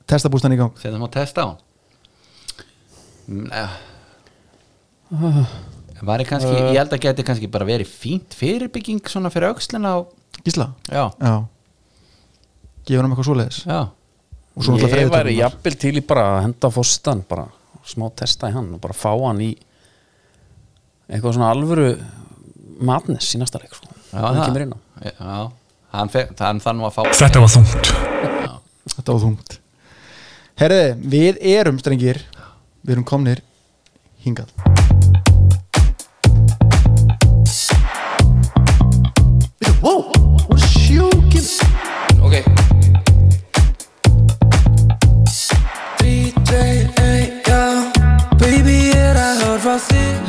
testabústan 0.10 0.54
í 0.56 0.58
gang. 0.58 0.74
Setjum 0.82 1.06
að 1.06 1.12
testa 1.20 1.46
á 1.46 1.50
Mm, 3.30 3.46
eh. 3.54 3.70
var 6.02 6.18
ég 6.24 6.26
kannski 6.30 6.50
ég 6.50 6.78
held 6.80 6.94
að 6.96 7.02
geti 7.04 7.26
kannski 7.28 7.50
bara 7.52 7.66
verið 7.68 7.86
fínt 7.92 8.34
fyrirbygging 8.34 9.02
svona 9.06 9.30
fyrir 9.30 9.52
aukslina 9.52 9.92
og 10.00 10.16
Gísla? 10.46 10.72
já, 10.90 11.12
Já. 11.22 11.46
Gefur 12.88 13.04
hann 13.04 13.12
eitthvað 13.14 13.66
já, 13.70 13.80
og 14.56 14.64
svo 14.64 14.74
náttúrulega 14.78 15.04
Ég 15.06 15.12
væri 15.14 15.36
jafnvel 15.38 15.78
til 15.78 15.94
í 16.02 16.02
bara 16.08 16.24
að 16.40 16.42
henda 16.48 16.72
fórstan 16.74 17.22
bara 17.30 17.46
smá 17.86 18.10
testa 18.16 18.50
í 18.50 18.54
hann 18.54 18.74
og 18.74 18.82
bara 18.82 18.94
fá 18.98 19.14
hann 19.28 19.42
í 19.46 19.52
eitthvað 21.10 21.36
svona 21.38 21.52
alvöru 21.54 21.90
madness 22.82 23.36
í 23.36 23.40
næsta 23.42 23.60
leik 23.62 23.74
sko. 23.76 23.88
já, 24.12 24.18
hann 24.22 24.36
það- 24.36 24.46
kemur 24.48 24.62
inn 24.62 24.74
á. 24.74 24.80
Já, 25.06 25.52
hann, 25.94 26.10
hann 26.40 26.62
þann 26.64 26.80
nú 26.80 26.88
að 26.90 26.98
fá 26.98 27.04
Þetta 27.20 27.44
var 27.44 27.54
þungt. 27.54 27.94
þetta 28.96 29.14
var 29.16 29.24
þungt. 29.24 29.60
Herriði, 30.60 30.96
við 31.14 31.40
erum 31.56 31.80
strengir 31.80 32.24
við 32.84 32.96
erum 32.98 33.08
komnir 33.08 33.44
hingað. 34.26 34.50
Ok, 42.20 42.36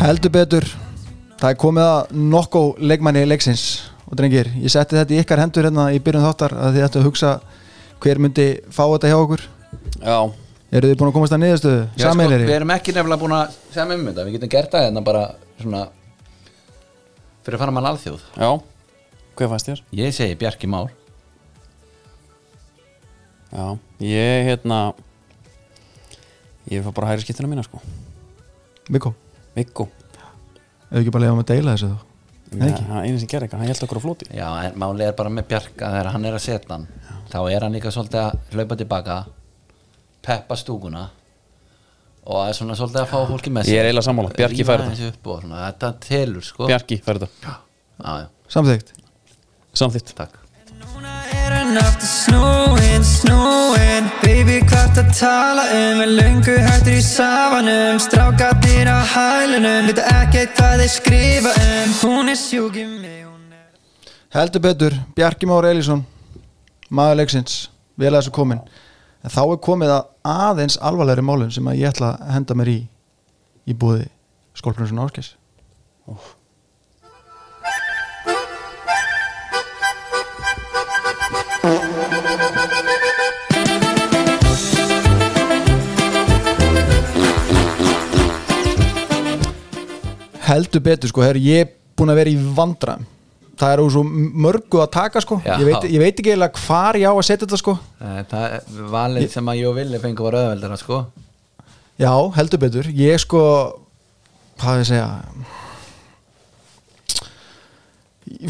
heldur 0.00 0.32
betur. 0.32 0.64
Það 1.40 1.50
er 1.50 1.56
komið 1.56 1.86
að 1.86 2.10
nokkó 2.30 2.62
leikmanni 2.84 3.22
leiksins 3.28 3.89
og 4.10 4.18
drengir, 4.18 4.50
ég 4.58 4.72
setti 4.72 4.98
þetta 4.98 5.14
í 5.14 5.20
ykkar 5.22 5.42
hendur 5.44 5.68
hérna 5.68 5.86
í 5.94 6.00
byrjun 6.02 6.24
þáttar 6.26 6.54
að 6.58 6.76
þið 6.76 6.86
ættu 6.86 7.00
að 7.00 7.06
hugsa 7.06 7.32
hver 8.02 8.20
myndi 8.22 8.46
fá 8.74 8.82
þetta 8.88 9.10
hjá 9.12 9.18
okkur. 9.20 9.44
Já, 10.00 10.16
eru 10.74 10.90
þið 10.90 10.98
búin 10.98 11.10
að 11.10 11.16
komast 11.16 11.36
að 11.36 11.42
niðurstöðu, 11.44 11.84
Já, 11.94 12.08
sko, 12.08 12.26
við 12.32 12.54
erum 12.56 12.74
ekki 12.74 12.94
nefnilega 12.96 13.22
búin 13.22 13.36
að 13.36 13.54
segja 13.70 13.86
um 13.86 14.04
þetta, 14.08 14.26
við 14.26 14.36
getum 14.36 14.52
gert 14.56 14.74
það 14.74 14.86
hérna 14.88 15.04
bara 15.06 15.22
svona 15.60 15.84
fyrir 17.44 17.56
að 17.58 17.62
fara 17.64 17.76
mann 17.76 17.90
alþjóð. 17.92 18.26
Já. 18.34 18.50
Hvað 19.38 19.54
fannst 19.54 19.70
þér? 19.70 19.84
ég 20.00 20.16
segi 20.18 20.40
Bjarki 20.42 20.70
Már. 20.70 20.90
Já, 23.50 23.78
ég 24.02 24.50
hérna 24.50 24.82
ég 26.70 26.82
fá 26.82 26.90
bara 26.94 27.14
hæri 27.14 27.22
skiptina 27.22 27.50
mína 27.50 27.62
sko. 27.66 27.78
Mikko, 28.90 29.14
Viggo. 29.54 29.86
Hefur 30.90 31.04
ekki 31.04 31.14
bara 31.14 31.28
leiðum 31.28 31.44
að 31.44 31.52
deila 31.54 31.78
þessu 31.78 31.94
þá 31.94 32.09
Já, 32.50 32.64
ekki. 32.66 32.84
hann 32.90 33.04
einu 33.06 33.18
sem 33.22 33.28
gerir 33.30 33.46
eitthvað, 33.46 33.60
hann 33.62 33.70
held 33.70 33.84
okkur 33.86 34.00
á 34.00 34.04
flóti 34.04 34.26
Já, 34.34 34.46
en 34.66 34.78
málið 34.82 35.06
er 35.06 35.12
bara 35.20 35.30
með 35.30 35.46
Bjarka 35.52 35.90
þegar 35.94 36.08
hann 36.16 36.24
er 36.26 36.34
að 36.38 36.42
setja 36.46 36.74
hann 36.74 36.86
þá 37.30 37.38
er 37.54 37.66
hann 37.66 37.76
líka 37.78 37.92
svolítið 37.94 38.20
að 38.24 38.56
hlaupa 38.56 38.78
tilbaka 38.80 39.18
peppa 40.26 40.56
stúkuna 40.58 41.04
og 42.26 42.34
það 42.40 42.48
er 42.50 42.58
svona 42.58 42.78
svolítið 42.80 43.02
að 43.04 43.12
fá 43.12 43.18
fólki 43.30 43.52
með 43.54 43.70
Ég 43.70 43.80
er 43.80 43.88
eiginlega 43.88 44.06
sammála. 44.08 44.32
Bjarki 44.36 44.60
Rífa 44.60 44.74
fær 44.76 44.82
þetta. 44.90 45.92
telur 46.04 46.44
sko. 46.44 46.66
Bjarki, 46.68 46.98
fær 47.06 47.20
þetta. 47.22 47.54
Já, 48.00 48.12
já, 48.24 48.26
samþygt 48.56 48.92
Samþýtt 49.80 50.12
takk 50.18 50.39
hann 51.70 51.78
aftur 51.78 52.08
snúinn, 52.08 53.04
snúinn 53.06 54.08
Baby, 54.24 54.58
hvað 54.66 54.94
það 54.96 55.10
tala 55.14 55.64
um? 55.76 56.00
Er 56.02 56.12
löngu 56.16 56.54
hættur 56.64 56.96
í 56.96 57.02
safanum. 57.04 58.00
Strákarnir 58.02 58.90
á 58.90 58.98
hælunum. 59.06 59.86
Vita 59.90 60.06
ekkert 60.18 60.56
hvað 60.58 60.82
þeir 60.82 60.92
skrifa 60.96 61.52
um. 61.54 61.92
Hún 62.00 62.32
er 62.32 62.38
sjúk 62.40 62.78
í 62.80 62.86
mig 62.88 63.20
er... 63.22 63.28
heldur 64.34 64.64
betur, 64.64 64.96
Bjarki 65.14 65.46
Már 65.50 65.68
Elísson 65.70 66.02
maður 66.90 67.20
leiksins, 67.20 67.68
vel 67.98 68.12
að 68.12 68.20
þessu 68.20 68.34
komin 68.34 68.62
en 69.22 69.34
þá 69.34 69.42
er 69.44 69.62
komið 69.62 69.94
að 69.94 70.34
aðeins 70.34 70.78
alvarlegri 70.82 71.26
málum 71.26 71.50
sem 71.54 71.66
að 71.70 71.82
ég 71.82 71.92
ætla 71.92 72.14
að 72.16 72.34
henda 72.34 72.58
mér 72.58 72.72
í 72.72 72.78
í 73.70 73.76
búði 73.78 74.08
skólprinsun 74.58 75.02
Áskis 75.02 75.34
heldur 90.50 90.84
betur 90.84 91.12
sko, 91.12 91.24
herri, 91.24 91.42
ég 91.50 91.64
er 91.64 91.72
búin 91.98 92.12
að 92.12 92.20
vera 92.22 92.34
í 92.34 92.38
vandræðum. 92.58 93.08
Það 93.60 93.74
er 93.74 93.80
úr 93.82 93.90
svo 93.92 94.02
mörgu 94.46 94.78
að 94.80 94.92
taka 94.94 95.20
sko. 95.20 95.36
Ég 95.44 95.66
veit, 95.68 95.84
ég 95.92 96.00
veit 96.00 96.14
ekki 96.14 96.30
eiginlega 96.32 96.62
hvar 96.64 96.96
ég 96.96 97.10
á 97.10 97.12
að 97.12 97.26
setja 97.28 97.44
þetta 97.44 97.58
sko. 97.60 97.74
Það 98.00 98.46
er 98.46 98.86
valið 98.94 99.26
sem 99.34 99.50
að 99.52 99.58
ég 99.60 99.68
og 99.68 99.76
Villi 99.76 100.00
fengu 100.00 100.24
var 100.24 100.38
öðveldara 100.40 100.78
sko. 100.80 101.02
Já, 102.00 102.14
heldur 102.38 102.62
betur, 102.62 102.88
ég 102.96 103.20
sko 103.20 103.42
hvað 104.60 104.78
er 104.78 104.84
að 104.84 104.90
segja? 104.90 105.08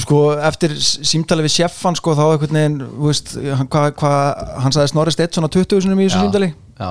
Sko 0.04 0.18
eftir 0.44 0.74
símtali 0.78 1.46
við 1.46 1.54
sjeffan 1.56 1.96
sko 1.98 2.12
þá 2.18 2.24
einhvern 2.26 2.58
veginn 2.58 2.80
þú 2.82 3.06
veist, 3.08 3.32
hann, 3.58 3.70
hva, 3.70 4.14
hann 4.60 4.74
sagði 4.76 4.92
Snorri 4.92 5.14
Steitt 5.14 5.38
svona 5.38 5.50
20 5.52 5.86
sinum 5.86 6.02
í 6.02 6.08
þessu 6.08 6.18
Já, 6.20 6.24
símtali 6.26 6.50
Já, 6.80 6.88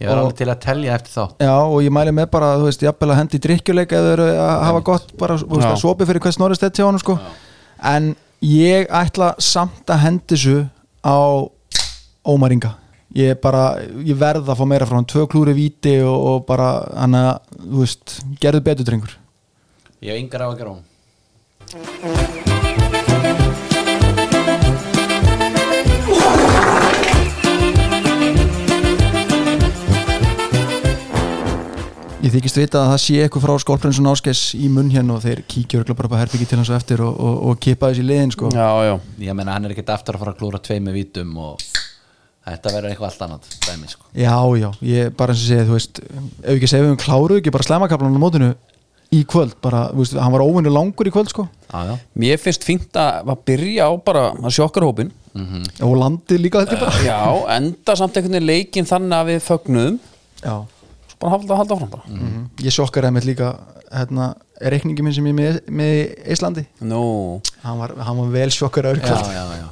ég 0.00 0.08
var 0.10 0.18
Og- 0.18 0.24
alveg 0.26 0.34
til 0.36 0.48
að 0.52 0.58
telja 0.60 0.94
eftir 0.98 1.12
þá 1.14 1.22
Já, 1.40 1.54
og 1.64 1.78
ég 1.80 1.92
mæli 1.96 2.12
með 2.12 2.26
bara, 2.30 2.50
þú 2.60 2.66
veist, 2.68 2.82
jafnvel 2.84 3.10
að 3.14 3.18
hendi 3.22 3.38
drikkjuleik 3.46 3.94
eða 3.96 4.10
eru 4.16 4.26
að 4.34 4.64
hafa 4.68 4.82
gott 4.90 5.14
bara, 5.16 5.38
þú 5.40 5.48
veist, 5.54 5.64
Já. 5.64 5.72
að 5.72 5.80
sopi 5.80 6.04
fyrir 6.10 6.20
hvers 6.26 6.36
snorristett 6.36 6.76
hjá 6.76 6.84
honum, 6.84 7.00
sko. 7.00 7.16
En 7.82 8.10
ég 8.44 8.86
ætla 8.92 9.30
samt 9.40 9.86
að 9.88 10.02
hendi 10.04 10.34
þessu 10.36 10.58
á 11.00 11.16
Ómar 12.28 12.52
Inga. 12.52 12.74
Ég 13.16 13.40
bara, 13.40 13.80
ég 14.04 14.14
verð 14.20 14.44
að 14.52 14.60
fá 14.60 14.66
meira 14.68 14.86
frá 14.86 14.94
hann 15.00 15.08
tvö 15.08 15.24
klúri 15.26 15.54
víti 15.56 15.96
og, 16.04 16.20
og 16.34 16.44
bara 16.46 16.68
hann 17.00 17.16
að, 17.18 17.40
þú 17.64 17.80
veist, 17.80 18.20
gerðu 18.44 18.60
betur 18.68 18.84
drengur. 18.86 19.16
Ég 20.04 20.12
hef 20.12 20.20
yngar 20.22 20.44
á 20.44 20.48
að 20.52 20.58
gera 20.60 20.76
hún 20.76 22.49
Ég 32.20 32.34
þykist 32.34 32.58
vita 32.60 32.82
að 32.82 32.90
það 32.90 32.98
sé 33.00 33.14
eitthvað 33.24 33.44
frá 33.46 33.52
Skólprinsun 33.62 34.08
Áskes 34.10 34.40
í 34.52 34.66
munn 34.68 34.90
hérna 34.92 35.14
og 35.14 35.22
þeir 35.24 35.38
örugglega 35.40 35.94
bara 35.96 36.08
upp 36.10 36.14
að 36.18 36.20
herbyggi 36.20 36.48
til 36.50 36.58
hans 36.60 36.68
og 36.68 36.74
eftir 36.76 37.00
og, 37.00 37.14
og, 37.16 37.36
og 37.48 37.60
kipa 37.64 37.88
þessi 37.88 38.02
liðin 38.04 38.32
sko. 38.34 38.50
Já, 38.52 38.66
já, 38.84 38.92
Ég 39.24 39.36
meina 39.38 39.54
hann 39.54 39.64
er 39.64 39.72
ekkert 39.72 39.92
aftur 39.94 40.18
að 40.18 40.24
fara 40.26 40.34
að 40.34 40.42
klúra 40.42 40.58
tvei 40.60 40.82
með 40.84 40.98
vítum 40.98 41.30
og 41.40 41.62
þetta 42.44 42.72
verður 42.74 42.90
eitthvað 42.90 43.06
allt 43.08 43.22
annað 43.24 43.54
dæmi, 43.64 43.88
sko. 43.94 44.04
Já, 44.12 44.34
já, 44.60 44.66
ég 44.90 45.14
bara 45.16 45.32
eins 45.32 45.40
og 45.40 45.48
segja, 45.48 45.64
þú 45.70 45.78
veist 45.78 46.00
ef 46.04 46.50
ekki 46.58 46.68
segja 46.68 46.84
við 46.84 46.92
um 46.92 46.98
kláru 47.00 47.38
ekki 47.40 47.54
bara 47.54 47.66
slæmakaplan 47.70 48.18
á 48.20 48.24
mótinu 48.26 48.50
í 49.16 49.22
kvöld, 49.32 49.54
bara, 49.64 49.80
þú 49.94 50.02
veist, 50.02 50.16
hann 50.20 50.34
var 50.34 50.44
óvinni 50.44 50.72
langur 50.74 51.08
í 51.08 51.12
kvöld 51.14 51.32
sko. 51.32 51.46
Já, 51.70 51.78
já, 51.88 51.94
mér 52.20 52.42
finnst 52.42 52.66
fínt 52.68 53.00
að 53.00 53.30
að 53.32 53.40
byrja 53.48 53.88
á 53.88 53.92
bara 54.10 54.26
að 54.36 54.58
sjokkar 54.58 54.84
hópin 54.84 55.14
og 55.80 55.96
landið 55.96 56.44
líka 56.44 56.66
þetta 56.66 56.82
bara. 56.84 57.00
Já, 57.08 57.22
enda 57.56 57.96
samt 57.96 58.20
einhvern 58.20 58.36
veginn 58.36 58.50
leikinn 58.52 58.90
þannig 58.92 59.16
að 59.16 59.32
við 59.32 59.42
fögnuðum. 59.48 59.98
Já, 60.44 60.54
bara 61.20 61.36
halda, 61.36 61.58
halda 61.60 61.76
áfram 61.76 61.92
bara 61.92 62.10
mhm. 62.10 62.44
ég 62.64 62.74
sjokkar 62.74 63.08
einmitt 63.08 63.28
líka 63.28 63.54
hérna, 63.90 64.32
reikningi 64.72 65.04
minn 65.04 65.16
sem 65.16 65.26
ég 65.26 65.34
er 65.34 65.40
með, 65.40 65.58
með 65.80 65.96
í 65.96 66.04
Íslandi 66.36 66.66
Nú, 66.80 67.02
hann 67.64 67.82
var, 67.82 67.96
hann 68.06 68.22
var 68.22 68.30
vel 68.34 68.52
sjokkar 68.54 68.92
já. 68.96 69.68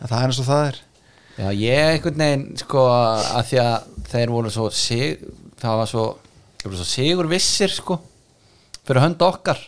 En 0.00 0.08
það 0.08 0.20
er 0.20 0.30
eins 0.30 0.40
og 0.40 0.48
það 0.48 0.68
er 0.68 0.80
Já, 1.40 1.48
ég 1.56 1.94
einhvern 1.94 2.20
veginn, 2.20 2.42
sko, 2.60 2.82
að 2.90 3.44
því 3.48 3.58
að 3.62 3.84
þeir 4.10 4.32
voru 4.34 4.50
svo, 4.52 4.66
sig, 4.76 5.20
það 5.60 5.76
var 5.80 5.88
svo, 5.88 6.06
svo 6.66 6.84
sigur 6.84 7.28
vissir, 7.30 7.72
sko, 7.72 7.96
fyrir 8.84 9.00
hönd 9.06 9.22
okkar. 9.24 9.62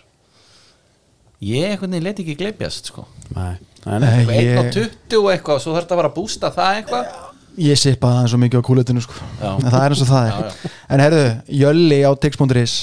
Ég 1.41 1.71
einhvern 1.71 1.95
veginn 1.95 2.05
let 2.05 2.21
ekki 2.21 2.37
gleipjast, 2.43 2.91
sko. 2.93 3.07
nei, 3.33 3.55
nei, 3.87 3.97
nei. 4.03 4.11
Nei, 4.29 4.37
Einn 4.37 4.61
og 4.61 4.69
ég, 4.69 4.91
20 5.09 5.17
og 5.23 5.31
eitthvað, 5.33 5.61
og 5.61 5.65
svo 5.65 5.73
þarf 5.73 5.87
þetta 5.87 5.97
að 5.97 6.03
vera 6.03 6.13
að 6.13 6.19
bústa 6.19 6.53
það 6.59 6.81
eitthvað. 6.83 7.17
Ég 7.61 7.79
sippaði 7.79 8.21
það 8.21 8.31
svo 8.33 8.41
mikið 8.43 8.63
á 8.63 8.69
kúlutinu 8.69 9.03
sko. 9.05 9.19
Já. 9.41 9.51
en 9.53 9.69
það 9.69 9.83
er 9.83 9.95
eins 9.95 10.05
og 10.05 10.11
það 10.11 10.29
er. 10.29 10.39
Já, 10.39 10.71
en 10.89 11.05
herðu, 11.05 11.27
Jölli 11.63 12.01
á 12.07 12.13
tix.is 12.23 12.77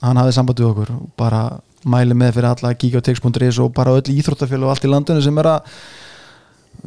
hann 0.00 0.20
hafði 0.20 0.36
samband 0.36 0.60
við 0.62 0.70
okkur 0.70 0.92
og 0.94 1.08
bara 1.20 1.42
mæli 1.90 2.16
með 2.16 2.36
fyrir 2.36 2.50
alla 2.50 2.70
að 2.72 2.78
kíkja 2.82 3.02
á 3.02 3.06
tix.is 3.08 3.58
og 3.60 3.74
bara 3.76 3.96
öll 3.96 4.14
íþróttafjölu 4.14 4.68
og 4.68 4.74
allt 4.74 4.86
í 4.86 4.92
landinu 4.92 5.24
sem 5.24 5.40
er 5.40 5.48
að 5.54 5.74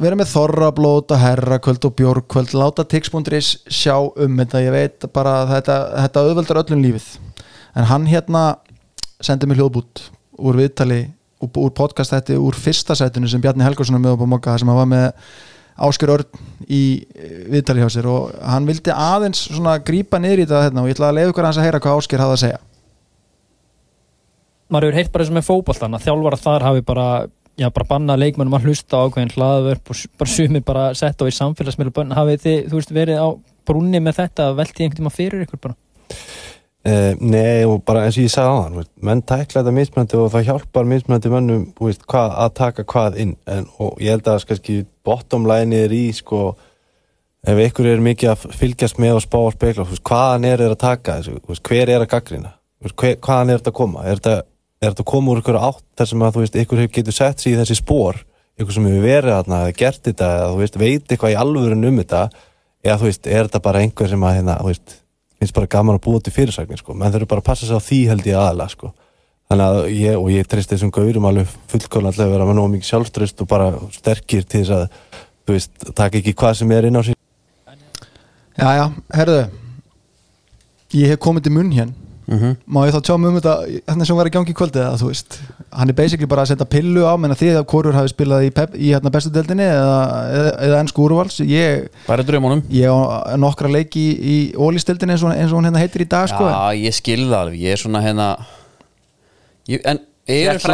vera 0.00 0.18
með 0.18 0.30
þorrablót 0.32 1.14
og 1.14 1.22
herrakvöld 1.22 1.86
og 1.86 1.96
bjórkvöld 1.98 2.54
láta 2.58 2.86
tix.is 2.88 3.50
sjá 3.68 3.94
um 4.00 4.40
þetta. 4.40 4.62
Ég 4.64 4.74
veit 4.74 5.06
bara 5.14 5.42
þetta, 5.50 5.78
þetta 6.04 6.24
auðveldar 6.24 6.62
öllum 6.64 6.82
lífið. 6.82 7.08
En 7.74 7.88
hann 7.90 8.08
hérna 8.10 8.44
sendi 9.22 9.46
mig 9.46 9.58
hljóðbút 9.58 10.08
úr 10.42 10.58
viðtali 10.58 11.00
úr, 11.42 11.50
úr 11.50 11.74
podcast 11.74 12.14
þetta 12.14 12.38
úr 12.42 12.58
fyrsta 12.58 12.96
sætinu 12.98 13.30
sem 13.30 13.42
Bjarni 13.42 13.66
Helgarsson 13.66 13.98
er 13.98 14.02
með 14.02 14.16
upp 14.16 14.26
á 14.26 14.32
mokka 14.34 14.56
sem 14.58 14.70
hann 14.70 14.80
var 14.80 14.90
með 14.90 15.06
Ásker 15.74 16.12
Örn 16.14 16.44
í 16.70 16.82
eh, 17.02 17.38
viðtali 17.50 17.82
hjá 17.82 17.90
sér 17.90 18.06
og 18.10 18.34
hann 18.46 18.68
vildi 18.68 18.94
aðeins 18.94 19.46
svona 19.48 19.76
grípa 19.82 20.20
niður 20.22 20.44
í 20.44 20.46
þetta 20.46 20.62
hérna, 20.68 20.84
og 20.84 20.90
ég 20.90 20.96
ætla 20.96 21.10
að 21.10 21.18
leiða 21.18 21.32
ykkur 21.32 21.48
hans 21.48 21.58
að 21.58 21.66
heyra 21.66 21.80
hvað 21.82 22.00
Ásker 22.00 22.22
hafði 22.22 22.36
að 22.36 22.42
segja. 22.44 22.60
Maður 24.70 24.86
hefur 24.88 24.98
heyrt 25.00 25.14
bara 25.14 25.26
og 25.26 25.34
með 25.38 25.48
fótboltan 25.48 25.96
að 25.98 26.06
þjálfara 26.06 26.40
þar 26.44 26.66
hafi 26.68 26.84
bara 26.86 27.08
já, 27.58 27.68
bara 27.70 27.88
bannað 27.90 28.22
leikmennum 28.22 28.56
að 28.58 28.68
hlusta 28.68 28.98
á 28.98 29.04
ákveðin 29.06 29.34
hlaðvörp 29.34 29.92
og 29.92 30.04
bara 30.18 30.34
sumir 30.34 30.64
bara 30.66 30.86
sett 30.98 31.20
á 31.22 31.24
í 31.26 31.34
samfélagsmiðlu 31.34 31.94
bönn 31.94 32.16
hafið 32.16 32.46
þið, 32.46 32.58
þú 32.70 32.80
veist, 32.80 32.94
verið 32.94 33.22
á 33.22 33.28
brúnni 33.68 34.00
með 34.02 34.18
þetta, 34.22 34.48
veltið 34.58 34.86
einhvern 34.86 35.00
tíma 35.02 35.14
fyrir 35.14 35.44
ykkur 35.46 35.62
bara 35.68 35.78
Uh, 36.84 37.14
nei 37.16 37.64
og 37.64 37.78
bara 37.88 38.02
eins 38.04 38.18
og 38.18 38.26
ég 38.26 38.32
sagði 38.34 38.50
á 38.52 38.60
hann 38.60 38.74
menn 39.08 39.22
tækla 39.24 39.62
þetta 39.62 39.72
mismunandi 39.72 40.18
og 40.20 40.26
það 40.34 40.42
hjálpar 40.50 40.88
mismunandi 40.90 41.30
mönnum 41.32 41.62
veist, 41.80 42.02
hvað, 42.04 42.34
að 42.44 42.50
taka 42.58 42.84
hvað 42.92 43.14
inn. 43.22 43.30
En, 43.48 43.68
og 43.80 44.02
ég 44.04 44.12
held 44.12 44.26
að 44.28 44.44
kannski 44.50 44.74
bottom 45.06 45.46
line 45.48 45.78
er 45.86 45.94
í 45.96 46.02
sko 46.12 46.42
ef 47.44 47.62
ykkur 47.68 47.88
er 47.88 48.02
mikið 48.04 48.34
að 48.34 48.44
fylgjast 48.60 49.00
með 49.00 49.16
og 49.16 49.24
spá 49.24 49.38
og 49.40 49.54
spekla, 49.54 49.86
veist, 49.88 50.04
hvaðan 50.04 50.44
er 50.50 50.60
þeir 50.60 50.74
að 50.74 50.82
taka 50.82 51.14
veist, 51.24 51.62
hver 51.64 51.92
er 51.94 52.04
að 52.04 52.10
gaggrina 52.12 52.52
hvaðan 52.84 53.52
er 53.54 53.62
þetta 53.62 53.72
að 53.72 53.78
koma? 53.78 54.04
Er 54.04 54.20
þetta, 54.20 54.34
þetta 54.84 55.04
að 55.04 55.08
koma 55.14 55.32
úr 55.32 55.40
ykkur 55.40 55.60
átt 55.60 55.84
þar 55.96 56.10
sem 56.10 56.24
að 56.26 56.40
ykkur 56.50 56.82
hefur 56.82 56.94
getur 56.98 57.16
sett 57.16 57.40
sig 57.40 57.54
í 57.54 57.58
þessi 57.60 57.78
spór 57.78 58.20
ykkur 58.60 58.76
sem 58.76 58.90
hefur 58.90 59.06
verið 59.06 59.36
þarna, 59.38 59.62
eða 59.64 59.78
gert 59.78 60.02
þetta 60.04 60.28
eða 60.42 60.68
veit 60.84 61.08
eitthvað 61.08 61.32
í 61.32 61.38
alvörun 61.40 61.88
um 61.88 62.02
þetta? 62.02 62.26
Eða 62.84 63.08
er 63.08 63.48
þetta 63.48 63.62
bara 63.64 63.80
einhver 63.80 64.12
sem 64.12 64.28
að 64.28 64.36
hérna, 64.36 64.58
finnst 65.44 65.56
bara 65.56 65.70
gaman 65.70 65.98
að 65.98 66.04
búa 66.08 66.20
til 66.24 66.34
fyrirsagnir 66.34 66.80
sko, 66.80 66.96
menn 66.98 67.14
þurfa 67.14 67.30
bara 67.34 67.44
að 67.44 67.48
passa 67.52 67.68
sig 67.68 67.76
á 67.76 67.86
því 67.86 68.00
held 68.10 68.28
ég 68.28 68.40
aðalega 68.40 68.74
sko, 68.74 68.92
þannig 69.50 69.66
að 69.70 69.90
ég 69.94 70.20
og 70.20 70.30
ég 70.34 70.48
treyst 70.50 70.72
þessum 70.72 70.92
gaurum 70.94 71.28
alveg 71.30 71.52
fullkólan 71.72 72.16
að 72.16 72.32
vera 72.34 72.48
með 72.48 72.58
nóg 72.58 72.70
mikið 72.74 72.90
sjálfströst 72.90 73.44
og 73.44 73.50
bara 73.50 73.72
sterkir 73.94 74.46
til 74.48 74.64
þess 74.64 74.76
að, 74.78 74.86
þú 75.44 75.58
veist, 75.58 75.90
taka 75.92 76.20
ekki 76.20 76.34
hvað 76.40 76.56
sem 76.62 76.74
er 76.74 76.88
inn 76.88 76.98
á 76.98 77.02
sín 77.04 77.20
Já, 78.54 78.68
já, 78.78 78.84
herðu. 79.10 79.40
Ég 80.94 81.10
hef 81.10 81.18
komið 81.18 81.48
til 81.48 81.54
munn 81.56 81.72
hér 82.26 82.34
Mhm. 82.34 82.56
Má 82.66 82.86
ég 82.88 82.94
þá 82.94 83.00
tjá 83.04 83.16
mig 83.20 83.28
um 83.30 83.36
þetta 83.40 83.54
Þannig 83.90 84.06
sem 84.06 84.16
var 84.16 84.26
í 84.26 84.32
gangi 84.32 84.52
í 84.52 84.56
kvöldið 84.56 84.80
eða, 84.84 84.98
þú 85.00 85.08
veist 85.10 85.38
Hann 85.72 85.88
er 85.90 85.96
basically 85.98 86.26
bara 86.26 86.42
að 86.42 86.50
setja 86.54 86.66
pillu 86.72 87.02
á 87.04 87.12
menn 87.20 87.34
að 87.34 87.40
þið 87.42 87.58
að 87.60 87.66
hvorur 87.72 87.92
hafi 87.98 88.12
spilað 88.14 88.46
í, 88.46 88.50
í 88.80 88.92
hérna 88.94 89.10
bestu 89.12 89.30
deildinni 89.34 89.66
eða, 89.66 89.98
eða, 90.38 90.52
eða 90.68 90.78
ennsku 90.84 91.04
úrvals 91.04 91.38
Ég, 91.44 91.88
ég 92.72 92.88
á 92.88 93.36
nokkra 93.36 93.68
leiki 93.68 94.00
í, 94.00 94.14
í 94.24 94.36
ólistildinni 94.56 95.12
eins, 95.18 95.22
og- 95.26 95.36
eins 95.36 95.52
og 95.52 95.58
hún 95.60 95.68
hérna 95.68 95.82
heitir 95.84 96.00
í 96.06 96.08
dag 96.08 96.28
sko. 96.32 96.44
Já, 96.48 96.72
ég 96.88 96.94
skil 96.96 97.26
það 97.28 97.40
alveg, 97.42 97.60
ég 97.60 97.72
er 97.76 97.82
svona 97.84 98.00
hérna 98.04 98.28
ég, 99.68 99.80
En 99.84 99.98
eru 100.24 100.52
að 100.56 100.64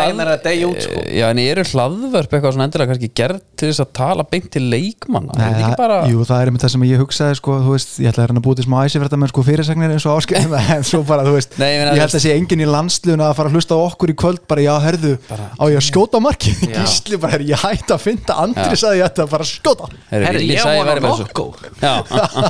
sko. 0.84 1.00
Já, 1.10 1.24
en 1.26 1.38
eru 1.42 1.62
hlaðvörp 1.66 2.34
eitthvað 2.36 2.52
svona 2.54 2.66
endilega 2.68 2.92
kannski 2.92 3.08
gerð 3.18 3.40
til 3.58 3.70
þess 3.70 3.82
að 3.82 3.88
tala 3.98 4.24
beint 4.30 4.46
til 4.54 4.62
leikmanna? 4.70 5.34
Nei, 5.34 5.64
Er 5.66 5.74
bara 5.78 5.96
Jú, 6.06 6.22
það 6.28 6.38
er 6.44 6.50
einmitt 6.52 6.62
það 6.62 6.72
sem 6.76 6.84
ég 6.86 7.02
hugsaði 7.02 7.38
sko, 7.40 7.56
þú 7.64 7.74
veist, 7.74 7.90
ég 7.98 8.12
ætla 8.12 8.22
að 8.22 8.28
hérna 8.28 8.42
að 8.42 8.46
búið 8.46 8.60
til 8.60 8.66
smá 8.68 8.76
æsifrætta 8.86 9.18
með 9.18 9.32
sko 9.32 9.44
fyrirsagnir 9.48 9.94
eins 9.96 10.06
og 10.06 10.20
áskil 10.20 10.38
en 10.76 10.86
svo 10.86 11.02
bara, 11.08 11.26
þú 11.26 11.34
veist, 11.34 11.58
Nei, 11.58 11.70
ég 11.74 11.82
ég 11.82 12.02
held 12.04 12.14
að 12.20 12.24
sé 12.26 12.34
enginn 12.36 12.62
í 12.62 12.70
landsliðuna 12.70 13.30
að 13.32 13.36
fara 13.40 13.50
að 13.50 13.58
hlusta 13.58 13.74
á 13.74 13.80
okkur 13.90 14.14
í 14.14 14.18
kvöld 14.22 14.42
bara, 14.50 14.64
já, 14.68 14.74
herðu, 14.86 15.12
á 15.34 15.64
ég 15.66 15.78
að 15.82 15.86
skjóta 15.90 16.22
á 16.22 16.26
marki 16.30 16.54
gísli 16.70 17.18
bara, 17.18 17.42
ég 17.42 17.66
hætti 17.66 17.96
að 17.96 18.04
finna 18.06 18.38
Andri 18.44 18.78
sagði 18.78 19.02
ég 19.02 19.08
ætti 19.10 19.24
að 19.24 19.32
fara 19.34 19.46
að 19.46 19.50
skjóta. 19.50 19.90
Villi 20.14 20.54
ég 20.54 20.62
var 20.86 21.00
Nokko. 21.02 21.46
þessu. 21.58 21.82
Já, 21.82 21.94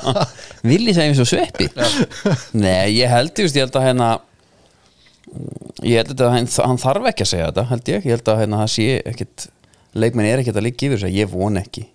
Villi 0.71 0.93
sagði 0.93 1.15
mér 1.15 1.19
svo 1.23 1.29
sveppi 1.33 1.71
ég 5.87 6.01
held, 6.01 6.11
að 6.11 6.19
hérna 6.19 6.27
að 6.27 6.35
hann, 6.35 6.51
hann 6.71 6.83
þarf 6.83 7.09
ekki 7.13 7.27
að 7.27 7.31
segja 7.33 7.49
þetta 7.51 7.65
held 7.71 7.91
ég, 7.93 8.05
ég 8.07 8.17
held 8.17 8.31
að 8.33 8.43
hérna, 8.43 8.61
það 8.65 8.73
sé 8.75 8.87
ekkit 9.13 9.47
leikmenn 10.01 10.29
er 10.31 10.43
ekkit 10.43 10.59
að 10.61 10.67
líka 10.67 10.87
yfir 10.87 10.99
þess 11.01 11.09
að 11.11 11.19
ég 11.19 11.33
von 11.33 11.61
ekki. 11.61 11.87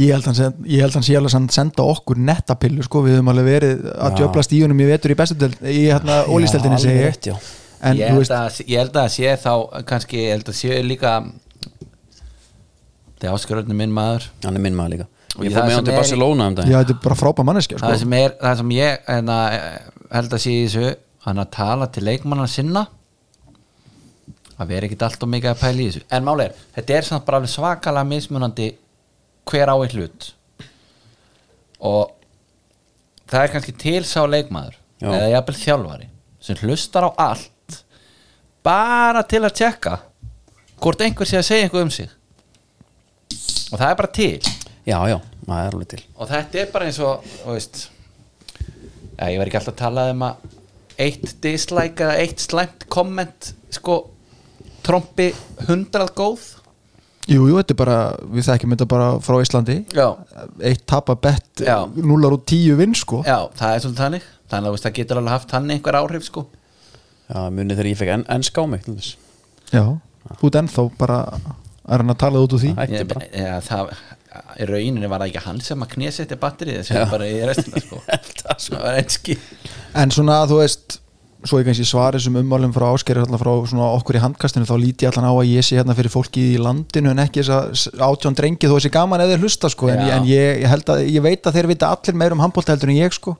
Ég 0.00 0.14
held 0.14 0.28
hann 0.28 0.36
sé, 0.38 0.46
ég 0.72 0.80
held 0.86 0.94
hann 0.96 1.04
sé 1.04 1.16
alveg 1.18 1.34
að 1.36 1.48
senda 1.52 1.84
okkur 1.84 2.20
nettapillu, 2.28 2.84
sko, 2.86 3.02
við 3.04 3.18
höfum 3.18 3.32
alveg 3.32 3.48
verið 3.48 3.82
að 3.92 4.14
Já. 4.14 4.16
djöfla 4.22 4.44
stíunum 4.46 4.80
í 4.80 4.86
vetur 4.88 5.12
í 5.12 5.16
bestudel 5.20 5.50
í 5.68 5.82
hérna 5.90 6.22
ólisteldinni, 6.32 6.78
Já, 6.78 6.84
segi 6.86 6.96
ég. 6.96 7.08
rétt, 7.10 7.28
já. 7.28 7.34
en, 7.82 8.00
ég, 8.00 8.08
þú 8.08 8.22
held 8.22 8.34
að, 8.38 8.60
ég 8.72 8.80
held 8.80 8.96
að 9.02 9.10
sé 9.18 9.34
þá 9.42 9.52
kannski, 9.90 10.22
ég 10.24 10.36
held 10.38 10.48
að 10.48 10.58
sé 10.62 10.80
líka 10.86 11.12
það 13.22 13.28
er 13.28 13.36
áskurðinu 13.36 13.76
minn 13.78 13.92
maður. 13.94 14.30
Hann 14.46 14.58
er 14.58 14.64
minn 14.64 14.78
maður 14.78 14.96
líka. 14.96 15.08
Og 15.36 15.46
ég 15.46 15.54
það 15.54 15.60
fór 15.60 15.68
með 15.68 15.76
hann 15.76 15.86
til 15.86 15.96
Barcelona 15.96 16.46
um 16.48 16.56
já, 16.56 16.60
daginn 16.60 16.74
er 16.74 17.62
það, 17.62 17.62
sko. 17.68 17.94
sem 18.02 18.16
er, 18.18 18.34
það 18.40 18.58
sem 18.60 18.72
ég 18.76 19.06
enna, 19.14 19.36
held 20.12 20.34
að 20.36 20.42
sé 20.44 20.52
í 20.56 20.64
þessu 20.66 20.88
hann 21.26 21.38
að 21.42 21.52
tala 21.54 21.88
til 21.92 22.04
leikmanna 22.06 22.48
sinna 22.50 22.86
að 24.60 24.72
vera 24.74 24.86
ekkit 24.88 25.04
allt 25.06 25.24
og 25.24 25.30
mikið 25.32 25.52
að 25.52 25.60
pæla 25.62 25.82
í 25.82 25.88
þessu. 25.88 26.04
En 26.12 26.26
máli 26.26 26.46
er, 26.46 26.56
þetta 26.76 26.96
er 26.96 27.06
samt 27.08 27.26
bara 27.26 27.40
alveg 27.40 27.52
svakalega 27.52 28.08
mismunandi 28.08 28.68
hver 29.50 29.72
á 29.72 29.76
eitt 29.76 29.96
hlut. 29.96 30.28
Og 31.82 32.12
það 33.30 33.44
er 33.44 33.52
kannski 33.54 33.74
til 33.78 34.02
sá 34.06 34.22
leikmaður 34.28 34.78
Já. 35.02 35.08
eða 35.08 35.30
jafnvel 35.32 35.58
þjálfari 35.58 36.08
sem 36.42 36.58
hlustar 36.62 37.06
á 37.06 37.10
allt 37.30 37.78
bara 38.62 39.22
til 39.26 39.42
að 39.42 39.56
tjekka 39.58 39.96
hvort 40.82 41.02
einhver 41.02 41.26
sé 41.26 41.38
að 41.38 41.48
segja 41.48 41.66
eitthvað 41.66 41.86
um 41.86 41.94
sig. 41.94 42.10
Og 43.72 43.78
það 43.80 43.88
er 43.88 43.98
bara 43.98 44.12
til. 44.12 44.52
Já, 44.84 44.98
já, 45.08 45.18
það 45.46 45.58
er 45.58 45.74
alveg 45.74 45.90
til. 45.94 46.02
Og 46.18 46.30
þetta 46.30 46.60
er 46.60 46.72
bara 46.74 46.88
eins 46.90 46.98
og 47.02 47.28
veist 47.46 47.86
ég 49.22 49.38
var 49.38 49.48
ekki 49.48 49.58
alltaf 49.60 49.74
að 49.76 49.82
tala 49.84 50.08
um 50.10 50.24
að 50.26 50.50
eitt 51.04 51.36
dislike 51.44 52.02
eða 52.06 52.18
eitt 52.22 52.42
slæmt 52.42 52.86
komment 52.92 53.52
sko 53.72 54.00
trompi 54.86 55.30
hundrað 55.68 56.12
góð? 56.18 56.48
Jú, 57.30 57.44
jú, 57.46 57.54
þetta 57.60 57.70
er 57.74 57.78
bara, 57.78 57.96
við 58.34 58.46
þekkjum 58.48 58.72
þetta 58.74 58.86
bara 58.90 59.08
frá 59.22 59.36
Íslandi. 59.44 59.76
Já, 59.94 60.08
Eitt 60.66 60.80
tapa 60.90 61.14
bett, 61.14 61.62
Já. 61.62 61.76
núlar 61.94 62.34
og 62.34 62.42
tíu 62.50 62.74
vinn 62.80 62.96
sko. 62.98 63.20
Já, 63.22 63.36
það 63.54 63.76
er 63.76 63.84
svolítið 63.84 64.02
þannig. 64.02 64.24
Þannig 64.50 64.66
að 64.66 64.66
þú 64.66 64.74
veist, 64.74 64.86
það 64.88 64.96
getur 64.96 65.20
alveg 65.20 65.34
haft 65.36 65.52
þannig 65.54 65.76
einhver 65.78 65.98
áhrif 66.00 66.26
sko. 66.26 66.42
Já, 67.30 67.38
munið 67.54 67.78
þegar 67.78 67.90
ég 67.92 68.00
fekk 68.02 68.14
enn 68.16 68.24
en 68.34 68.42
ská 68.48 68.60
mig 68.68 68.82
til 68.84 68.96
þess. 68.98 69.12
Já, 69.70 69.84
þú 70.40 70.50
ert 70.50 70.58
ennþá 70.64 70.84
bara 70.98 71.20
er 71.86 72.02
hann 72.02 72.12
að 72.16 72.20
tala 72.24 72.42
út 72.42 72.56
úr 72.58 72.64
því. 72.64 72.74
Já, 73.38 73.54
það 73.70 73.94
í 74.60 74.66
rauninni 74.68 75.10
var 75.10 75.22
það 75.22 75.30
ekki 75.32 75.44
hann 75.46 75.60
sem 75.64 75.84
að 75.84 75.94
knésetti 75.96 76.38
batterið 76.40 76.82
sem 76.88 77.08
bara 77.10 77.28
í 77.28 77.38
restina 77.48 77.82
sko. 77.82 78.00
Það 78.42 78.82
var 78.82 78.98
einski 79.00 79.38
En 79.98 80.12
svona, 80.14 80.42
þú 80.50 80.60
veist 80.62 80.98
Svo 81.42 81.58
ég 81.58 81.66
kannski 81.66 81.82
svari 81.82 82.20
sem 82.22 82.36
ummálum 82.38 82.70
frá 82.70 82.84
áskeri 82.94 83.18
allan 83.18 83.40
frá 83.40 83.50
svona 83.66 83.88
okkur 83.96 84.14
í 84.14 84.20
handkastinu 84.22 84.66
þá 84.68 84.76
líti 84.78 85.08
ég 85.08 85.10
allan 85.10 85.26
á 85.26 85.34
að 85.34 85.48
ég 85.50 85.64
sé 85.66 85.74
hérna 85.74 85.96
fyrir 85.98 86.12
fólki 86.14 86.44
í 86.52 86.60
landinu 86.62 87.10
en 87.10 87.22
ekki 87.24 87.42
þess 87.42 87.88
að 87.90 88.04
átjón 88.06 88.36
drengi 88.38 88.68
þó 88.70 88.76
þessi 88.76 88.92
gaman 88.94 89.24
eða 89.24 89.40
hlusta 89.42 89.70
sko. 89.72 89.88
En, 89.90 89.98
Já. 89.98 90.06
ég, 90.06 90.12
en 90.20 90.28
ég, 90.30 90.60
ég 90.62 90.70
held 90.70 90.92
að 90.94 91.02
ég 91.10 91.24
veit 91.24 91.48
að 91.50 91.58
þeir 91.58 91.68
vita 91.72 91.90
allir 91.90 92.18
meir 92.22 92.36
um 92.36 92.44
handbólta 92.44 92.76
heldur 92.76 92.92
en 92.94 93.00
ég 93.00 93.16
sko. 93.18 93.34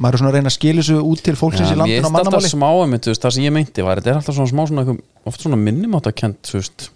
Maður 0.00 0.16
er 0.16 0.22
svona 0.22 0.32
að 0.32 0.38
reyna 0.38 0.50
að 0.50 0.56
skilja 0.56 0.80
þessu 0.86 0.96
út 1.04 1.24
til 1.28 1.36
fólksins 1.36 1.68
í 1.68 1.76
Já, 1.76 1.76
mér 1.76 1.82
landinu 1.84 2.00
á 2.00 2.08
alltaf 2.08 2.16
mannamáli. 2.16 2.52
smá 2.54 2.66
einmitt, 2.80 3.04
þú 3.04 3.12
veist, 3.12 3.26
það 3.26 3.36
sem 3.36 3.44
ég 3.44 3.54
meinti 3.58 3.84
var, 3.84 4.00
þetta 4.00 4.10
er 4.14 4.22
alltaf 4.22 4.38
svona 4.38 4.52
smá 4.54 4.62
svona, 4.70 4.86
eitthvað, 4.86 5.04
oft 5.28 5.44
svona 5.44 5.60
minnumáttakent, 5.60 6.40
þú 6.48 6.62
veist. 6.62 6.88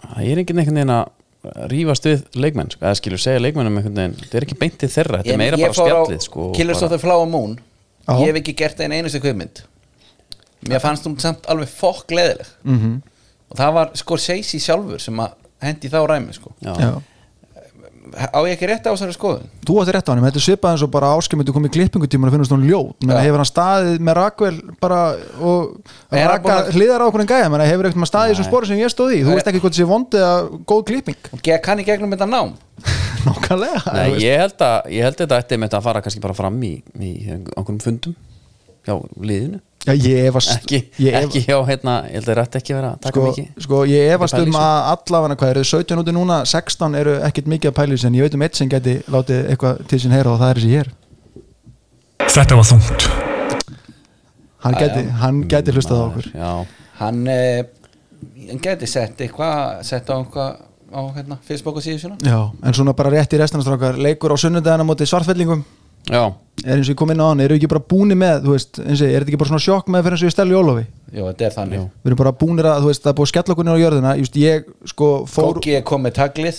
Það 0.00 0.24
er 0.24 0.40
enginn 0.42 0.62
einhvern 0.64 0.80
veginn 0.80 0.96
að 0.96 1.04
rífast 1.72 2.04
við 2.08 2.22
leikmenn, 2.34 2.70
sko, 2.70 2.84
eða 2.84 2.96
skilur 3.00 3.18
segja 3.22 3.40
leikmennum 3.42 3.76
einhvern 3.78 3.94
veginn, 4.00 4.14
þetta 4.22 4.36
er 4.40 4.46
ekki 4.46 4.58
beintið 4.60 4.92
þeirra 4.96 5.20
þetta 5.22 5.32
er 5.34 5.38
meira 5.38 5.56
bara 5.56 5.72
spjallið, 5.78 6.20
sko 6.26 6.48
og 6.50 6.54
Killers 6.56 6.82
of 6.82 6.88
bara- 6.90 6.96
the 6.98 7.02
Flower 7.06 7.26
Moon 7.26 7.58
Já. 8.06 8.14
Ég 8.20 8.26
hef 8.30 8.36
ekki 8.42 8.54
gert 8.56 8.80
einn 8.80 8.92
einustu 8.92 9.20
kvipmynd 9.20 9.62
Mér 10.66 10.80
fannst 10.80 11.04
hún 11.06 11.18
samt 11.20 11.46
alveg 11.50 11.68
fokk 11.68 12.10
leðileg 12.10 12.46
Mhm. 12.64 13.02
Og 13.50 13.56
það 13.58 13.72
var 13.74 13.90
Scorsese 13.94 14.58
sjálfur 14.58 14.98
sem 15.00 15.14
að 15.22 15.32
hendi 15.62 15.88
þá 15.88 16.00
ræmi 16.06 16.32
sko 16.34 16.52
Já. 16.62 16.74
Já. 16.78 17.02
Á 18.14 18.38
ég 18.46 18.54
ekki 18.54 18.68
rétt 18.70 18.86
á 18.86 18.92
þessari 18.94 19.14
skoðun? 19.16 19.48
Þú 19.66 19.76
átti 19.82 19.94
rétt 19.96 20.06
á 20.06 20.10
hann, 20.12 20.22
þetta 20.26 20.40
er 20.40 20.44
svipað 20.44 20.74
eins 20.74 20.84
og 20.86 20.90
bara 20.94 21.10
áskemyndu 21.16 21.54
komið 21.56 21.72
klippingutíma 21.74 22.28
og 22.28 22.34
finnast 22.36 22.54
hún 22.54 22.66
ljót 22.68 23.06
menn 23.06 23.16
Já. 23.16 23.22
hefur 23.26 23.42
hann 23.42 23.48
staðið 23.50 24.04
með 24.06 24.16
rakvel 24.20 24.52
bara 24.82 25.00
og 25.42 25.92
raka 26.12 26.56
hliðar 26.76 27.02
á 27.02 27.08
okkur 27.08 27.24
en 27.24 27.30
gæja 27.32 27.50
menn 27.52 27.64
hefur 27.66 27.88
ekkert 27.90 28.02
maður 28.02 28.12
staðið 28.12 28.30
í 28.30 28.34
þessum 28.36 28.46
Nei. 28.46 28.52
spóri 28.52 28.70
sem 28.70 28.80
ég 28.82 28.94
stóð 28.94 29.16
í 29.16 29.20
þú 29.26 29.34
veist 29.34 29.50
ekki 29.50 29.62
hvort 29.64 29.76
þessi 29.76 29.88
vondið 29.90 30.26
að 30.28 30.50
góð 30.70 30.84
klipping 30.92 31.60
kann 31.66 31.82
í 31.82 31.86
gegnum 31.88 32.14
þetta 32.14 32.30
nám? 32.30 32.54
Nákvæmlega 33.26 33.82
Nei, 33.90 34.06
þú 34.06 34.14
veist. 34.14 34.26
ég 34.26 34.42
held 34.44 34.66
að, 34.68 34.76
ég 34.94 35.08
held 35.08 35.16
að 35.16 35.24
þetta 35.24 35.40
ætti 35.42 35.58
með 35.58 35.70
þetta 35.70 35.80
að 35.80 35.88
fara 35.90 36.04
kannski 36.06 36.22
bara 36.22 36.38
fram 36.38 36.60
í, 36.62 36.74
í 37.02 37.12
einhverjum 37.34 37.82
fundum 37.82 38.16
hjá 38.86 38.94
liðinu 39.18 39.60
Já, 39.86 39.92
ég 39.94 40.24
efast 40.28 40.50
ekki, 40.56 40.78
ég 40.98 41.14
ef- 41.14 41.24
ekki 41.28 41.40
hjá, 41.46 41.56
hérna, 41.68 41.92
ég 42.10 42.16
held 42.18 42.28
að 42.32 42.38
þetta 42.40 42.58
ekki 42.60 42.74
vera 42.74 42.88
að 42.94 43.00
taka 43.04 43.12
sko, 43.20 43.26
mikið. 43.30 43.48
sko 43.66 43.82
ég 43.86 44.14
efast 44.16 44.34
um 44.34 44.48
þessu. 44.48 44.58
að 44.58 44.88
allavega 44.92 45.36
hvað 45.42 45.52
eru 45.54 45.64
17 45.70 46.00
úti 46.02 46.14
núna? 46.16 46.38
16 46.44 46.94
eru 47.00 47.14
ekkert 47.28 47.46
mikið 47.52 47.70
að 47.70 47.76
pæla 47.78 47.92
í 47.92 47.96
þessu 47.96 48.06
en 48.10 48.18
ég 48.18 48.26
veit 48.26 48.34
um 48.34 48.42
eitt 48.46 48.58
sem 48.58 48.68
geti 48.72 48.96
látið 49.14 49.50
eitthvað 49.52 49.86
til 49.92 49.98
sín 50.02 50.16
heyra 50.16 50.32
og 50.34 50.40
það 50.42 50.50
er 50.50 50.60
þessi 50.62 50.74
hér. 50.74 50.90
Þetta 52.36 52.58
var 52.58 52.68
þungt. 52.72 53.06
hann 54.66 54.74
geti, 54.80 55.02
hann 55.22 55.40
geti 55.48 55.72
hlustað 55.76 56.00
á 56.02 56.04
okkur. 56.10 56.28
Já, 56.34 56.50
Hann, 56.96 57.26
eh, 57.28 57.62
hann 58.48 58.58
geti 58.64 58.86
sett 58.88 59.18
eitthvað 59.20 59.82
Sett 59.84 60.08
á 60.08 60.16
eitthvað 60.16 60.56
á 60.96 61.00
hérna, 61.14 61.36
Facebook 61.44 61.76
og 61.76 61.82
síðu 61.84 62.00
svona 62.00 62.16
Já, 62.24 62.38
en 62.64 62.72
svona 62.72 62.94
bara 62.96 63.10
rétt 63.12 63.34
í 63.36 63.38
restanastrákar 63.38 63.98
leikur 64.00 64.32
á 64.32 64.36
sunnudagana 64.40 64.82
móti 64.86 65.04
svartfellingum 65.06 65.62
já, 66.10 66.22
er 66.64 66.76
eins 66.76 66.86
og 66.88 66.92
ég 66.94 66.98
kom 67.00 67.10
inn 67.12 67.20
á 67.20 67.26
hann, 67.28 67.40
eru 67.44 67.56
ekki 67.58 67.68
bara 67.70 67.82
búni 67.92 68.16
með 68.18 68.46
þú 68.46 68.54
veist, 68.54 68.78
eins 68.82 69.00
og 69.02 69.08
ég, 69.08 69.14
er 69.16 69.24
þetta 69.24 69.32
ekki 69.34 69.40
bara 69.42 69.50
svona 69.52 69.64
sjokk 69.66 69.90
með 69.92 70.06
fyrir 70.06 70.16
eins 70.16 70.24
og 70.24 70.30
ég 70.30 70.36
steli 70.36 70.54
Jólofi 70.56 70.86
Jú, 71.16 71.26
þetta 71.30 71.44
er 71.46 71.52
þannig. 71.54 71.82
Við 72.02 72.10
erum 72.10 72.18
bara 72.18 72.32
búnir 72.36 72.66
að, 72.66 72.80
þú 72.82 72.88
veist, 72.90 73.02
það 73.04 73.12
er 73.12 73.16
búið 73.18 73.26
að 73.26 73.30
skella 73.32 73.54
okkur 73.54 73.66
niður 73.68 73.76
á 73.78 73.84
jörðina 73.84 74.14
just 74.20 74.38
ég, 74.40 74.64
sko, 74.90 75.10
fór 75.30 75.52
Kóki 75.56 75.76
er 75.78 75.84
komið 75.86 76.16
taglið. 76.18 76.58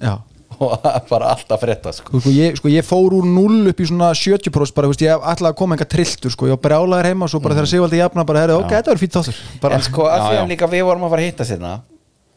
Já, 0.00 0.14
og 0.64 0.86
bara 1.10 1.32
alltaf 1.34 1.60
frétta 1.62 1.92
sko. 1.92 2.08
sko, 2.14 2.20
sko, 2.24 2.32
ég, 2.34 2.56
sko, 2.58 2.70
ég 2.72 2.86
fór 2.86 3.14
úr 3.18 3.26
0 3.28 3.70
upp 3.70 3.80
í 3.82 3.86
svona 3.90 4.08
70% 4.16 4.50
bara, 4.54 4.88
þú 4.88 4.94
veist, 4.94 5.04
ég 5.04 5.26
ætlaði 5.34 5.50
að 5.52 5.58
koma 5.60 5.76
enga 5.76 5.86
trilltur, 5.90 6.32
sko, 6.32 6.48
ég 6.48 6.56
var 6.56 6.62
brjálaður 6.64 7.08
heima 7.10 7.26
og 7.28 7.32
svo 7.34 7.40
bara 7.44 7.58
þegar 7.58 7.70
Sigvaldi 7.74 8.00
jafna, 8.00 8.24
bara, 8.28 8.44
herri, 8.46 8.56
ok, 8.56 8.70
þetta 8.72 8.94
var 8.94 9.02
fýtt 9.02 9.18
þáttur. 9.18 9.40
Bara, 9.62 9.78
En 9.78 9.84
sko, 9.86 10.06
að 10.08 10.20
Já, 10.22 10.26
því 10.30 10.40
að 10.42 10.52
líka 10.54 10.70
við 10.74 10.84
vorum 10.88 11.06
að 11.08 11.14
fara 11.14 11.24
að 11.24 11.28
hitta 11.30 11.48
sérna 11.48 11.72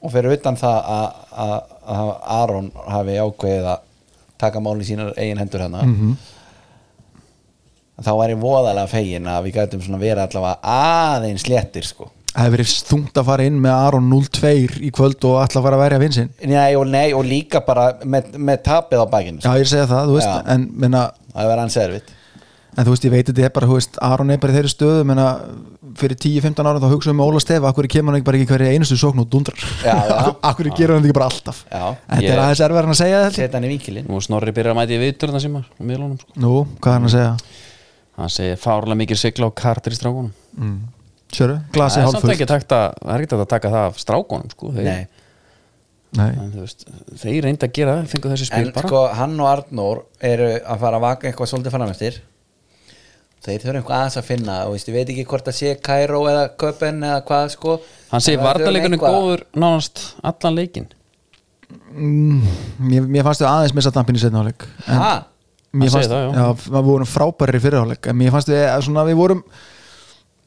og 0.02 0.14
fyrir 0.14 0.34
utan 0.38 0.58
það 0.60 0.89
að, 0.98 1.22
að, 1.48 1.54
að 1.98 2.10
Aron 2.38 2.72
hafi 2.91 3.20
ákveðið 3.24 3.70
að 3.72 3.86
taka 4.43 4.62
máli 4.62 4.86
í 4.86 4.89
sínar 4.91 5.14
eigin 5.18 5.39
hendur 5.41 5.64
hérna. 5.66 5.86
Mhm. 5.88 6.18
Þá 8.06 8.12
var 8.20 8.30
ég 8.34 8.41
voðalega 8.41 8.91
fegin 8.91 9.28
að 9.32 9.48
við 9.48 9.58
gætum 9.58 9.82
svona 9.86 10.02
verið 10.02 10.24
allavega 10.28 10.78
aðeins 10.78 11.48
léttir 11.50 11.88
sko 11.88 12.12
það 12.38 12.43
hefur 12.43 12.54
verið 12.58 12.74
þungt 12.91 13.18
að 13.18 13.30
fara 13.32 13.45
inn 13.50 13.56
með 13.64 13.78
Aron 13.88 14.10
0-2 14.12 14.52
í 14.86 14.91
kvöld 14.93 15.26
og 15.26 15.39
að 15.41 15.56
fara 15.64 15.78
að 15.80 15.84
verja 15.86 16.02
vinsinn 16.04 16.30
Nei 16.45 16.76
og, 16.78 16.86
nei, 16.91 17.08
og 17.18 17.26
líka 17.26 17.64
bara 17.66 17.88
með, 18.06 18.36
með 18.38 18.62
tapið 18.68 19.02
á 19.02 19.06
bakinu 19.10 19.41
já, 19.41 19.48
sko. 19.48 19.56
ég 19.64 19.72
segja 19.72 19.88
það, 19.89 20.12
þú 20.12 20.20
veist, 20.20 20.30
Já. 20.30 20.43
en 20.54 20.68
menna, 20.84 21.08
það 21.34 21.50
var 21.54 21.64
hans 21.64 21.80
erfitt 21.82 22.14
en 22.78 22.86
þú 22.86 22.93
veist, 22.93 23.08
ég 23.08 23.14
veit 23.16 23.26
þetta 23.32 23.48
er 23.48 23.54
bara, 23.56 23.66
þú 23.72 23.80
veist, 23.80 23.98
Aron 24.06 24.30
er 24.36 24.38
bara 24.43 24.54
í 24.54 24.58
þeirri 24.60 24.70
stöðu 24.76 25.06
menna, 25.10 25.26
fyrir 25.98 26.20
10-15 26.22 26.68
ára 26.70 26.82
þá 26.84 26.88
hugsaðum 26.91 27.18
með 27.18 27.32
Óla 27.32 27.41
Stefa, 27.41 27.72
akkur 27.72 27.88
kemur 27.89 28.14
hann 28.14 28.20
ekki 28.20 28.28
bara 28.28 28.38
ekki 28.43 28.52
hverja 28.52 28.76
einustu 28.76 28.98
sókn 29.02 29.24
og 29.24 29.32
dundrar 29.34 29.64
Já, 29.82 29.95
já. 29.98 30.20
akkur 30.52 30.70
gerur 30.78 31.00
hann 31.00 31.02
þetta 31.02 31.10
ekki 31.10 31.18
bara 31.18 31.30
alltaf 31.32 31.64
Já. 31.72 31.86
þetta 32.12 32.22
Ég- 32.22 32.36
er 32.36 32.41
aðeins 32.43 32.62
erfæðan 32.68 32.93
að 32.93 33.00
segja 33.02 33.24
þetta 33.26 33.39
setja 33.39 33.58
hann 33.58 33.66
í 33.66 33.72
vinkilinn 33.74 34.12
nú 34.14 34.22
Snorri 34.22 34.54
byrjar 34.54 34.76
að 34.76 34.80
mæti 34.84 34.93
í 34.93 35.02
viðturna 35.08 35.41
sem 35.41 35.58
var 35.58 35.66
á 35.66 35.82
miðlunum, 35.82 36.20
sko 36.22 36.43
nú, 36.45 36.54
hvað 36.78 36.91
er 36.93 37.00
hann 37.00 37.10
að 37.10 37.16
segja? 37.16 37.57
Hann 38.18 38.30
segir 38.34 38.57
fárlega 38.61 38.97
mikið 39.03 39.20
sigla 39.22 39.49
á 39.49 39.51
kartir 39.63 39.93
í 39.95 39.99
strákunum 39.99 40.34
Mm. 40.57 40.78
Sjöru, 41.28 41.57
það 41.59 41.74
glasi 41.76 41.99
er 41.99 42.05
samt 42.07 42.15
hálfullt 42.15 42.34
ekki 42.34 42.45
takt 42.49 42.72
að, 42.74 42.86
það 43.03 43.13
er 43.13 43.22
ekki 43.22 43.36
hægt 43.36 43.43
að 43.43 43.49
taka 43.51 43.70
það 43.74 43.84
af 43.91 43.97
strákunum, 44.01 44.51
sko 44.55 44.70
þeir, 44.74 44.88
Nei. 44.88 45.07
Nei. 46.18 46.30
en, 46.39 46.51
veist, 46.55 46.86
þeir 47.22 47.43
reynda 47.45 47.68
að 47.68 47.74
gera 47.78 47.95
það, 47.97 48.07
fengu 48.13 48.32
þessi 48.32 48.47
spil 48.47 48.63
En 48.63 48.72
bara 48.74 48.88
sko, 48.88 49.01
hann 49.20 49.36
og 49.43 49.49
Arnór 49.51 50.01
eru 50.32 50.47
að 50.63 50.80
fara 50.86 50.97
að 50.97 51.05
vaka 51.05 51.28
eitthvað 51.30 51.51
svolítið 51.51 51.76
fram 51.76 51.91
eftir 51.93 52.20
Þeir 53.47 53.59
þurfa 53.61 53.78
eitthvað 53.82 53.97
aðeins 53.99 54.18
að 54.18 54.26
finna 54.32 54.55
og 54.65 54.78
ég 54.80 54.93
veit 54.95 55.11
ekki 55.13 55.26
hvort 55.30 55.45
það 55.51 55.57
sé 55.59 55.76
Cairo 55.86 56.24
eða 56.32 56.47
Köpen 56.57 57.03
eða 57.05 57.20
hvað 57.28 57.51
sko 57.53 57.76
hann 58.09 58.18
En 58.18 58.26
það 58.26 58.43
varnarleikunum 58.47 58.97
eitthvað- 58.97 59.20
góður 59.20 59.43
nánast 59.61 60.01
allan 60.32 60.57
leikin 60.57 60.88
mér, 61.93 63.03
mér 63.07 63.24
fannst 63.28 63.43
við 63.43 63.49
aðeins 63.51 63.76
missa 63.78 63.91
dampin 63.93 64.18
í 64.18 64.22
setna 64.24 64.41
áleik 64.43 64.65
Ha? 64.88 65.11
Mér 65.74 65.91
fannst, 65.91 66.11
það, 66.11 66.22
já. 66.24 66.38
já, 66.38 66.70
við 66.78 66.88
vorum 66.91 67.09
frábæri 67.09 67.59
fyrir 67.63 67.84
áleik 67.84 68.07
en 68.07 68.18
mér 68.18 68.32
fannst 68.36 68.51
við 68.53 68.63
að 68.70 68.86
svona 68.88 69.03
við 69.07 69.20
vorum 69.20 69.43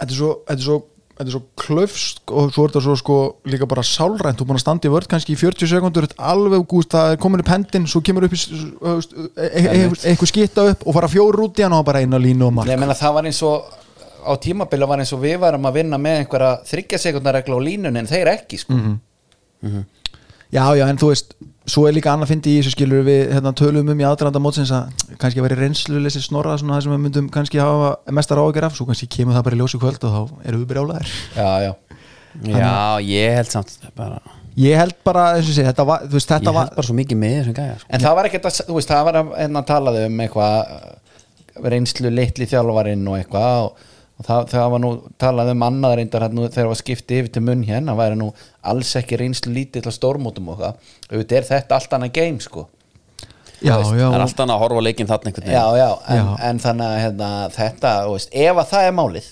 þetta 0.00 0.08
er 0.08 0.16
svo, 0.16 0.32
þetta 0.48 0.58
er 0.60 0.66
svo 0.68 0.78
þetta 1.20 1.28
er 1.28 1.34
svo 1.34 1.42
klöfst 1.60 2.22
og 2.32 2.52
svo 2.54 2.64
er 2.64 2.70
þetta 2.72 2.80
svo 2.86 2.94
sko 2.96 3.16
líka 3.52 3.66
bara 3.68 3.82
sálrænt, 3.84 4.38
þú 4.38 4.46
er 4.46 4.48
búin 4.48 4.56
að 4.56 4.62
standa 4.64 4.88
í 4.88 4.92
vörð 4.94 5.10
kannski 5.12 5.34
í 5.34 5.36
40 5.36 5.68
sekundur, 5.68 6.06
alveg 6.16 6.64
gúst 6.70 6.94
það 6.94 7.12
er 7.12 7.20
komin 7.20 7.42
upp 7.44 7.50
hendin, 7.52 7.84
svo 7.90 8.00
kemur 8.00 8.24
upp 8.24 8.32
e- 8.32 9.50
e- 9.50 9.66
e- 9.66 9.90
eitthvað 10.08 10.30
skitta 10.32 10.64
upp 10.72 10.86
og 10.88 10.96
fara 10.96 11.10
fjóru 11.12 11.44
út 11.44 11.60
í 11.60 11.66
hann 11.66 11.76
og 11.76 11.84
bara 11.84 12.00
eina 12.00 12.16
línu 12.16 12.48
og 12.48 12.56
mark. 12.56 12.70
Nei, 12.70 12.72
ég 12.78 12.80
meina, 12.80 12.96
það 12.96 13.18
var 13.18 13.28
eins 13.28 13.42
og 13.44 13.68
á 14.24 14.32
tímabili 14.40 14.88
var 14.88 15.04
eins 15.04 15.12
og 15.12 15.20
við 15.20 15.36
varum 15.44 15.68
að 15.68 15.76
vinna 15.82 16.00
með 16.00 16.22
einhverja 16.22 16.50
þryggja 16.72 17.02
sekundaregla 17.04 17.60
á 17.60 17.66
línunni 17.68 18.00
en 18.00 18.08
þeir 18.08 18.32
ekki 18.38 18.62
sko. 18.64 18.80
Já, 20.51 20.64
já, 20.74 20.84
en 20.88 20.98
þú 20.98 21.11
veist, 21.12 21.36
svo 21.70 21.84
er 21.86 21.94
líka 21.94 22.11
annað 22.12 22.32
fyndi 22.32 22.57
í 22.57 22.59
þessu 22.61 22.72
skilur 22.74 23.05
við 23.07 23.34
hérna, 23.36 23.53
tölum 23.57 23.92
um 23.92 24.01
í 24.03 24.07
aðdraðanda 24.09 24.42
mótsins 24.42 24.72
að 24.74 25.05
kannski 25.20 25.44
vera 25.44 25.59
reynsluleysi 25.61 26.22
snorra 26.24 26.57
svona 26.59 26.78
það 26.78 26.86
sem 26.86 26.94
við 26.96 27.05
myndum 27.05 27.30
kannski 27.30 27.62
hafa 27.62 27.92
mestar 28.16 28.40
ágjör 28.42 28.66
af 28.66 28.74
svo 28.78 28.88
kannski 28.88 29.07
kemur 29.14 29.38
það 29.38 29.46
bara 29.46 29.59
í 29.59 29.62
ljósi 29.62 29.80
kvöld 29.82 30.09
og 30.09 30.16
þá 30.16 30.48
erum 30.51 30.64
við 30.64 30.72
brjálæðir 30.72 31.14
Já, 31.36 31.51
já 31.68 31.72
já, 32.51 32.74
ég 33.07 33.36
held 33.38 33.55
samt 33.55 33.76
bara, 33.98 34.18
Ég 34.59 34.76
held 34.76 34.96
bara, 35.07 35.26
og 35.38 35.46
sé, 35.46 35.62
þetta 35.62 35.84
var, 35.86 36.03
veist, 36.11 36.26
ég 36.26 36.32
þetta 36.34 36.51
held 36.51 36.59
var 36.59 36.72
bara 36.74 36.86
svo 36.88 36.96
mikið 36.98 37.20
með 37.20 37.36
þessum 37.36 37.55
gæja 37.57 37.76
sko. 37.78 37.90
En 37.94 38.03
það 38.03 38.16
var 38.18 38.28
ekkert 38.28 38.48
að, 38.48 38.57
þú 38.66 38.76
veist, 38.76 38.90
það 38.90 39.05
var 39.07 39.18
að 39.20 39.30
hérna, 39.38 39.62
talaði 39.68 40.03
um 40.09 40.24
eitthvað 40.24 41.70
reynslu 41.70 42.12
litli 42.12 42.48
þjálfarinn 42.51 43.07
og 43.11 43.18
eitthvað 43.20 43.68
og 43.68 43.86
það, 44.26 44.48
það 44.52 44.66
var 44.74 44.82
nú 44.84 44.90
talað 45.20 45.52
um 45.54 45.62
annað 45.68 45.94
reyndar 46.00 46.24
hérna 46.26 46.44
þegar 46.48 46.56
það 46.58 46.68
var 46.72 46.80
skiptið 46.82 47.20
yfir 47.22 47.32
til 47.36 47.42
munn 47.46 47.64
hérna 47.68 47.94
væri 47.98 48.18
nú 48.20 48.28
alls 48.72 48.92
ekki 49.00 49.18
reynslu 49.20 49.52
lítill 49.56 49.86
á 49.88 49.92
stórmótum 49.94 50.50
og 50.52 50.60
það, 50.60 50.90
auðvitað 51.10 51.38
er 51.40 51.48
þetta 51.50 51.78
allt 51.78 51.96
annað 51.98 52.12
game 52.20 52.40
sko. 52.44 52.66
Já, 53.60 53.74
veist, 53.76 53.92
já, 53.92 54.06
það 54.08 54.14
er 54.16 54.22
alltaf 54.24 54.44
annað 54.46 54.56
að 54.56 54.62
horfa 54.64 54.80
á 54.80 54.86
leikinn 54.88 55.08
þarna 55.10 55.30
einhvern 55.30 55.50
já, 55.52 55.62
veginn. 55.68 55.80
Já, 55.80 55.90
en, 56.14 56.20
Já. 56.20 56.36
en 56.48 56.60
þannig 56.64 56.86
að 56.86 57.00
hérna, 57.04 57.30
þetta, 57.56 57.90
veist, 58.08 58.30
ef 58.44 58.60
að 58.62 58.70
það 58.74 58.86
er 58.90 58.94
málið 59.00 59.26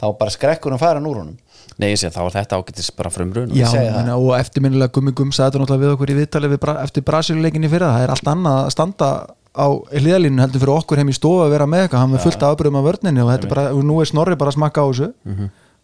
þá 0.00 0.06
bara 0.20 0.32
skrekkur 0.34 0.74
um 0.74 0.80
farin 0.80 1.06
úr 1.08 1.18
honum. 1.20 1.36
Nei, 1.80 1.88
ég 1.90 1.98
sé 2.00 2.08
þá 2.12 2.20
er 2.26 2.34
þetta 2.36 2.58
ágættis 2.60 2.88
bara 2.94 3.10
frumrun 3.10 3.52
já 3.56 3.66
það. 3.70 3.86
menna, 3.96 4.16
og 4.20 4.34
eftirminnilega 4.38 4.92
Gummi 4.94 5.12
Gum 5.16 5.32
sagði 5.34 5.54
þetta 5.56 5.62
náttúrulega 5.64 5.84
við 5.84 5.94
okkur 5.96 6.12
í 6.12 6.16
viðtali 6.20 6.50
við, 6.52 6.60
Bra- 6.62 6.76
eftir 6.84 7.04
Brasiluleikinni 7.08 7.70
fyrir 7.72 7.88
það 7.88 8.04
er 8.06 8.12
allt 8.14 8.30
annað 8.30 8.58
að 8.60 8.72
standa 8.76 9.08
á 9.54 9.66
hliðalínu 9.94 10.42
heldur 10.42 10.62
fyrir 10.64 10.74
okkur 10.74 11.00
heim 11.00 11.10
í 11.12 11.14
stofu 11.14 11.44
að 11.44 11.52
vera 11.54 11.66
með 11.70 11.84
eitthvað. 11.84 12.00
Hann 12.02 12.12
með 12.14 12.24
fullt 12.26 12.42
afbröðum 12.48 12.78
af 12.80 12.86
vörninni 12.88 13.22
og 13.22 13.30
þetta 13.30 13.46
er 13.46 13.52
bara, 13.54 13.64
nú 13.86 13.98
er 14.02 14.10
Snorri 14.10 14.36
bara 14.40 14.50
að 14.50 14.56
smakka 14.58 14.82
á 14.82 14.86
þessu. 14.90 15.08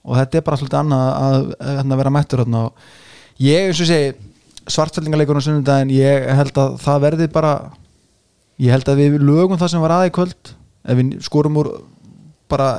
Og 0.01 0.17
þetta 0.19 0.41
er 0.41 0.45
bara 0.47 0.59
svolítið 0.61 0.81
annað 0.81 1.05
að, 1.11 1.47
að, 1.61 1.79
að 1.85 2.01
vera 2.01 2.13
mættur 2.17 2.43
þarna 2.43 2.63
og 2.67 2.91
ég 3.47 3.69
eins 3.69 3.83
og 3.85 3.91
segi 3.91 4.11
svartfællingarleikurinn 4.71 5.43
á 5.43 5.47
sunnudaginn 5.47 5.95
ég 5.95 6.27
held 6.41 6.61
að 6.63 6.77
það 6.83 7.05
verði 7.07 7.29
bara 7.35 7.53
ég 8.61 8.75
held 8.75 8.91
að 8.93 9.01
við 9.05 9.19
lögum 9.25 9.61
það 9.61 9.73
sem 9.75 9.85
var 9.85 9.97
aðeins 9.99 10.17
kvöld. 10.19 10.53
Ef 10.85 11.01
við 11.01 11.15
skorum 11.27 11.61
úr 11.61 11.73
bara 12.51 12.71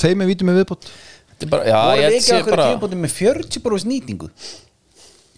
tveimur 0.00 0.30
vítum 0.30 0.48
með 0.50 0.62
viðbót. 0.62 0.90
Þetta 1.34 1.46
er 1.46 1.52
bara, 1.52 1.68
já, 1.68 1.78
ég 1.80 2.00
við 2.00 2.04
held 2.06 2.16
ekki 2.16 2.26
sé 2.30 2.40
okkur 2.40 2.56
bara 2.56 2.68
tímpúti 2.72 3.00
með 3.00 3.16
40 3.18 3.64
brús 3.66 3.86
nýtingu 3.88 4.30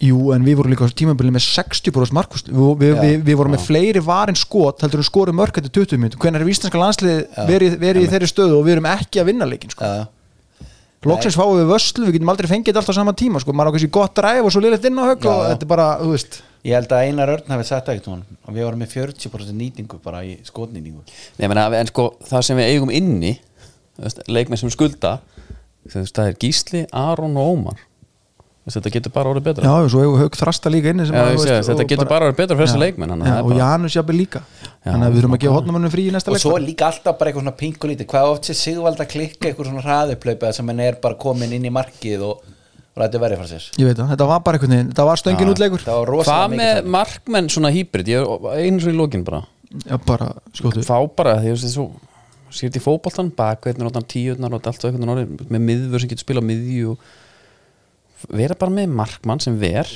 Jú, 0.01 0.17
en 0.35 0.43
við 0.43 0.57
vorum 0.57 0.73
líka 0.73 0.87
á 0.87 0.89
tímabili 0.89 1.31
með 1.31 1.45
60% 1.45 2.15
markust 2.17 2.49
við, 2.49 2.71
við, 2.81 2.95
við, 2.97 3.13
við 3.27 3.37
vorum 3.39 3.53
með 3.55 3.67
fleiri 3.67 4.01
varin 4.03 4.35
skot 4.35 4.81
heldur 4.83 5.03
við 5.03 5.07
skorum 5.07 5.37
mörk 5.39 5.59
eftir 5.61 5.71
20 5.77 6.01
minnum 6.01 6.19
hvernig 6.19 6.41
er 6.41 6.51
íslenska 6.53 6.81
landslið 6.81 7.21
verið, 7.47 7.77
verið 7.79 8.07
í 8.07 8.09
þeirri 8.11 8.29
stöðu 8.31 8.57
og 8.57 8.65
við 8.65 8.77
erum 8.77 8.89
ekki 8.89 9.21
að 9.21 9.29
vinna 9.29 9.47
leikin 9.47 9.71
sko. 9.71 9.85
Já, 9.85 10.03
loksins 11.07 11.37
fáum 11.37 11.59
við 11.59 11.69
vöslu, 11.71 12.07
við 12.07 12.17
getum 12.17 12.33
aldrei 12.33 12.49
fengið 12.49 12.71
þetta 12.71 12.83
alltaf 12.83 12.97
á 12.97 12.99
sama 12.99 13.13
tíma 13.21 13.43
sko. 13.43 13.55
maður 13.55 13.69
á 13.69 13.73
kannski 13.77 13.93
gott 13.99 14.17
dræf 14.17 14.41
og 14.43 14.55
svo 14.55 14.63
liðlegt 14.65 14.89
inn 14.89 14.99
á 14.99 15.05
högg 15.07 15.29
og 15.29 15.45
þetta 15.51 15.67
er 15.67 15.71
bara, 15.71 15.87
þú 16.01 16.11
veist. 16.15 16.41
Ég 16.63 16.77
held 16.79 16.93
að 16.95 17.07
Einar 17.07 17.31
Örn 17.33 17.51
hafi 17.51 17.65
sagt 17.67 17.89
ekkert 17.91 18.07
hún 18.07 18.21
og 18.23 18.55
við 18.55 18.63
vorum 18.63 18.79
með 18.83 18.93
40% 18.95 19.57
nýtingu 19.59 19.99
bara 20.03 20.21
í 20.23 20.37
skotnýtingu. 20.47 21.03
Nei, 21.39 21.47
mena, 21.51 21.65
en 21.75 21.91
sko, 21.91 22.13
það 22.23 22.45
sem 22.47 22.59
við 22.61 22.69
eigum 22.71 22.93
inni 22.95 23.33
þú 23.97 24.05
veist, 24.05 24.21
leikmenn 24.31 24.61
sem 24.61 24.71
skulda 24.73 25.17
þú 25.83 25.97
veist, 25.99 26.15
það 26.15 26.29
er 26.29 26.37
Gísli, 26.39 26.85
Aron 26.95 27.35
og 27.35 27.51
Ómar 27.57 27.83
þetta 28.71 28.91
getur 28.95 29.11
bara 29.11 29.31
orðið 29.33 29.43
betra. 29.49 29.63
Já, 29.67 29.73
og 29.83 29.89
svo 29.91 30.01
hefur 30.05 30.19
högg 30.23 30.35
þrasta 30.39 30.71
líka 30.71 30.91
inni 30.93 31.05
sem 31.09 31.15
Já, 31.17 31.23
þú 31.27 31.41
sé, 31.43 31.49
veist, 31.51 31.67
þetta 31.69 31.83
og 31.83 31.89
getur 31.91 32.07
bara 32.07 32.27
orðið 32.29 32.37
betra 32.39 32.55
fyrir 32.55 32.69
þessi 32.69 32.79
leikmenn 32.79 33.09
já, 33.11 33.17
það 33.19 33.33
er 33.33 33.41
og 33.43 33.49
bara- 33.49 33.57
Janus 33.59 33.93
jafnvel 33.97 34.15
líka. 34.21 34.41
Já, 34.63 34.87
þannig 34.87 35.03
að 35.03 35.11
við 35.11 35.17
þurfum 35.19 35.35
að 35.35 35.41
gefa 35.43 35.55
hotnamönnum 35.57 35.91
frí 35.91 36.03
í 36.07 36.11
næsta 36.15 36.31
og 36.31 36.33
leik 36.37 36.41
svo 36.43 36.51
sko. 36.53 36.57
er 36.57 36.63
líka 36.69 36.85
alltaf 36.87 37.17
bara 37.19 37.29
eitthvað 37.31 37.43
svona 37.43 37.57
pink 37.59 37.83
og 37.83 37.89
lítið. 37.91 38.07
Hvað 38.13 38.31
oft 38.31 38.43
sé 38.47 38.53
Sigvald 38.55 38.99
að 39.03 39.09
klikka 39.11 39.49
eitthvað 39.51 39.67
svona 39.67 39.83
hraðuplaupa 39.83 40.53
sem 40.53 40.67
hann 40.71 40.79
er 40.79 40.95
bara 41.03 41.15
komin 41.19 41.51
inn 41.51 41.65
í 41.67 41.73
markið 41.75 42.21
og, 42.23 42.39
og 42.95 43.03
rætti 43.03 43.19
verið 43.19 43.37
frá 43.43 43.47
sér? 43.51 43.67
Ég 43.79 43.85
veit 43.91 43.97
það, 43.99 44.09
þetta 44.15 44.27
var 44.31 44.39
bara 44.39 44.57
einhvern 44.57 44.75
veginn 44.77 44.89
þetta 44.93 45.05
var 45.11 45.17
stöngin 45.19 45.51
það 45.83 46.05
rosalega 46.07 46.23
Hvað 46.23 46.55
með 46.55 46.73
þannig. 46.79 46.91
markmenn 46.95 47.49
svona 47.49 47.71
hýbrit 47.75 48.07
ég 48.07 48.23
einu 48.63 48.79
svo 48.79 48.91
í 48.91 48.95
lókin 48.95 49.23
bara. 49.27 49.43
Já, 49.89 49.97
bara, 50.05 50.33
skóttu 50.53 50.83
fá 50.85 50.99
bara, 51.15 51.35
því 51.41 51.51
að 51.51 51.67
svo 51.67 51.91
vera 58.29 58.57
bara 58.59 58.75
með 58.75 58.93
markmann 58.99 59.41
sem 59.43 59.57
ver 59.59 59.89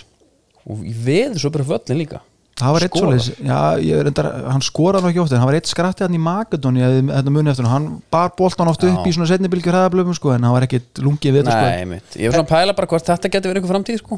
og 0.68 0.82
veður 0.84 1.40
svo 1.42 1.54
bara 1.54 1.68
völlin 1.76 2.02
líka. 2.02 2.24
Það 2.58 2.74
var 2.74 2.84
eitt 2.84 2.90
Skora. 2.96 3.02
svoleiðis, 3.04 3.28
já, 3.46 3.58
ég 3.86 4.00
reyndar, 4.08 4.28
hann 4.50 4.64
skoraði 4.66 5.06
nú 5.06 5.10
ekki 5.12 5.20
oft 5.22 5.34
en 5.36 5.42
hann 5.44 5.50
var 5.52 5.58
eitt 5.60 5.70
skratti 5.70 6.06
hann 6.08 6.16
í 6.18 6.22
eftir 7.52 7.68
hann, 7.68 7.70
hann 7.70 7.86
bar 8.10 8.32
boltan 8.40 8.72
oft 8.72 8.82
upp 8.82 8.96
Já. 8.98 9.06
í 9.06 9.14
svona 9.14 9.28
setnibilgjur 9.30 9.76
hraðablöfum 9.76 10.18
sko, 10.18 10.32
en 10.34 10.48
hann 10.48 10.56
var 10.56 10.66
ekkit 10.66 11.04
lungið 11.06 11.36
við 11.38 11.46
þetta 11.46 11.68
Nei, 11.68 11.86
mitt, 11.92 12.18
ég 12.18 12.32
er 12.32 12.34
svona 12.34 12.48
að 12.48 12.56
pæla 12.56 12.74
bara 12.80 12.90
hvort 12.90 13.12
þetta 13.12 13.30
getur 13.30 13.54
verið 13.54 13.62
einhver 13.62 13.76
framtíð 13.76 14.02
sko. 14.02 14.18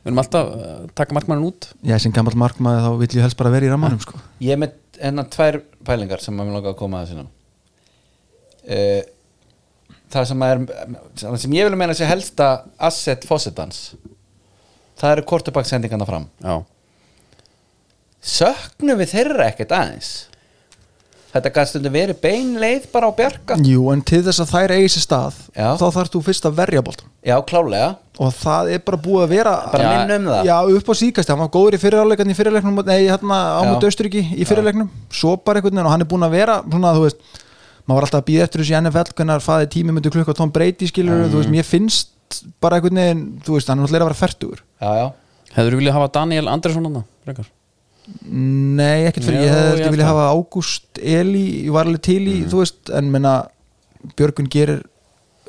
Við 0.00 0.12
erum 0.12 0.22
alltaf 0.22 0.52
að 0.54 0.86
taka 1.02 1.18
markmannin 1.18 1.48
út. 1.50 1.66
Sko 1.66 1.90
ég 1.90 2.04
sem 2.04 2.14
gammal 2.14 2.36
markmaði 2.38 2.84
þá 2.86 2.90
vill 3.02 3.10
ég 3.10 3.26
helst 3.26 3.40
bara 3.42 3.52
vera 3.56 3.66
í 3.66 3.72
rammanum 3.74 4.00
sko. 4.06 4.22
ég 4.38 4.54
er 4.54 4.62
með 4.62 4.78
enna 5.10 5.26
tvær 5.34 5.58
pælingar 5.90 6.22
sem 6.22 6.38
maður 6.38 6.60
langa 6.60 6.70
að 6.70 6.78
koma 6.78 7.02
að 7.02 7.10
sinna 7.10 7.26
uh, 8.70 9.02
það 10.10 10.26
sem 10.30 10.42
er 10.46 10.62
sem 11.40 11.54
ég 11.58 11.68
vil 11.68 11.78
meina 11.78 11.94
sé 11.96 12.08
helsta 12.08 12.50
asset 12.78 13.26
fósittans 13.28 13.92
það 15.00 15.14
eru 15.16 15.22
kortubakksendingarna 15.30 16.06
fram. 16.08 16.26
Já, 16.44 16.58
söknum 18.20 18.98
við 19.00 19.14
þeirra 19.14 19.46
ekkert 19.52 19.72
aðeins? 19.76 20.10
Þetta 21.30 21.50
gæst 21.54 21.70
stundum 21.76 21.94
verið 21.94 22.16
beinleið 22.24 22.86
bara 22.90 23.06
á 23.06 23.12
bjarga 23.14 23.56
Jú, 23.62 23.84
en 23.92 24.00
til 24.02 24.18
þess 24.26 24.42
að 24.42 24.48
þær 24.50 24.72
eigi 24.74 24.88
sér 24.96 25.04
stað 25.04 25.36
Já. 25.54 25.68
þá 25.78 25.84
þarfst 25.94 26.16
þú 26.16 26.22
fyrst 26.26 26.48
að 26.48 26.56
verja 26.58 26.82
boltan 26.82 27.12
já 27.22 27.36
klálega 27.46 27.90
og 28.18 28.32
það 28.34 28.70
er 28.74 28.80
bara 28.88 28.98
búið 29.04 29.22
að 29.22 29.30
vera 29.36 29.52
bara 29.70 29.84
Já. 29.84 29.90
minn 29.94 30.16
um 30.16 30.26
það. 30.32 30.48
Já, 30.50 30.56
upp 30.80 30.90
á 30.90 30.94
síkast, 31.00 31.30
hann 31.30 31.40
var 31.44 31.52
góður 31.54 31.76
í 31.78 31.80
fyrirleiknum 31.84 32.32
í 32.34 32.36
fyrirleiknum, 32.40 32.80
nei, 32.90 32.98
hérna 33.06 33.38
á 33.38 33.60
Já. 33.62 33.68
mútu 33.70 33.88
Austuríki 33.92 34.24
í 34.34 34.48
fyrirleiknum, 34.48 34.90
svo 35.14 35.36
bara 35.38 35.62
einhvern 35.62 35.78
veginn 35.78 35.86
og 35.86 35.94
hann 35.94 36.04
er 36.04 36.10
búin 36.10 36.26
að 36.26 36.34
vera, 36.34 36.58
svona, 36.66 36.92
þú 36.98 37.06
veist 37.06 37.22
maður 37.90 37.98
var 38.00 38.06
alltaf 38.08 38.22
að 38.22 38.28
býða 38.30 38.46
eftir 38.46 38.62
þessu 38.64 38.78
NFL 38.80 39.14
hvernig 39.18 39.44
faði 39.44 39.68
tími 39.74 39.94
myndi 39.96 40.12
klukka 40.14 40.36
Tom 40.38 40.52
Brady 40.54 40.88
skilur 40.90 41.26
þú 41.32 41.40
veist, 41.42 41.52
mér 41.52 41.66
finnst 41.68 42.42
bara 42.62 42.78
einhvern 42.78 43.00
veginn 43.02 43.24
þú 43.46 43.56
veist, 43.58 43.70
hann 43.72 43.80
er 43.80 43.86
náttúrulega 43.88 44.06
að 44.06 44.10
vera 44.12 44.20
færtugur 44.22 44.60
já, 44.62 44.90
já. 45.00 45.06
hefur 45.56 45.74
þú 45.74 45.80
viljað 45.82 45.96
hafa 45.98 46.12
Daniel 46.20 46.50
Andersson 46.54 46.86
hann 46.86 47.02
frekar? 47.26 47.48
Nei, 48.30 49.04
ekkert 49.06 49.26
fyrir, 49.28 49.38
Já, 49.38 49.44
ég 49.44 49.50
hefði 49.54 49.66
ég 49.66 49.74
ekki 49.74 49.84
held 49.84 49.94
vilja 49.94 50.06
það. 50.06 50.14
hafa 50.16 50.30
Ágúst 50.34 51.00
Eli, 51.02 51.42
ég 51.66 51.74
var 51.74 51.86
alveg 51.90 52.02
til 52.06 52.22
í, 52.26 52.36
þú 52.50 52.62
veist 52.62 52.90
en 52.98 53.10
menna, 53.12 53.34
Björgun 54.18 54.48
gerir 54.50 54.80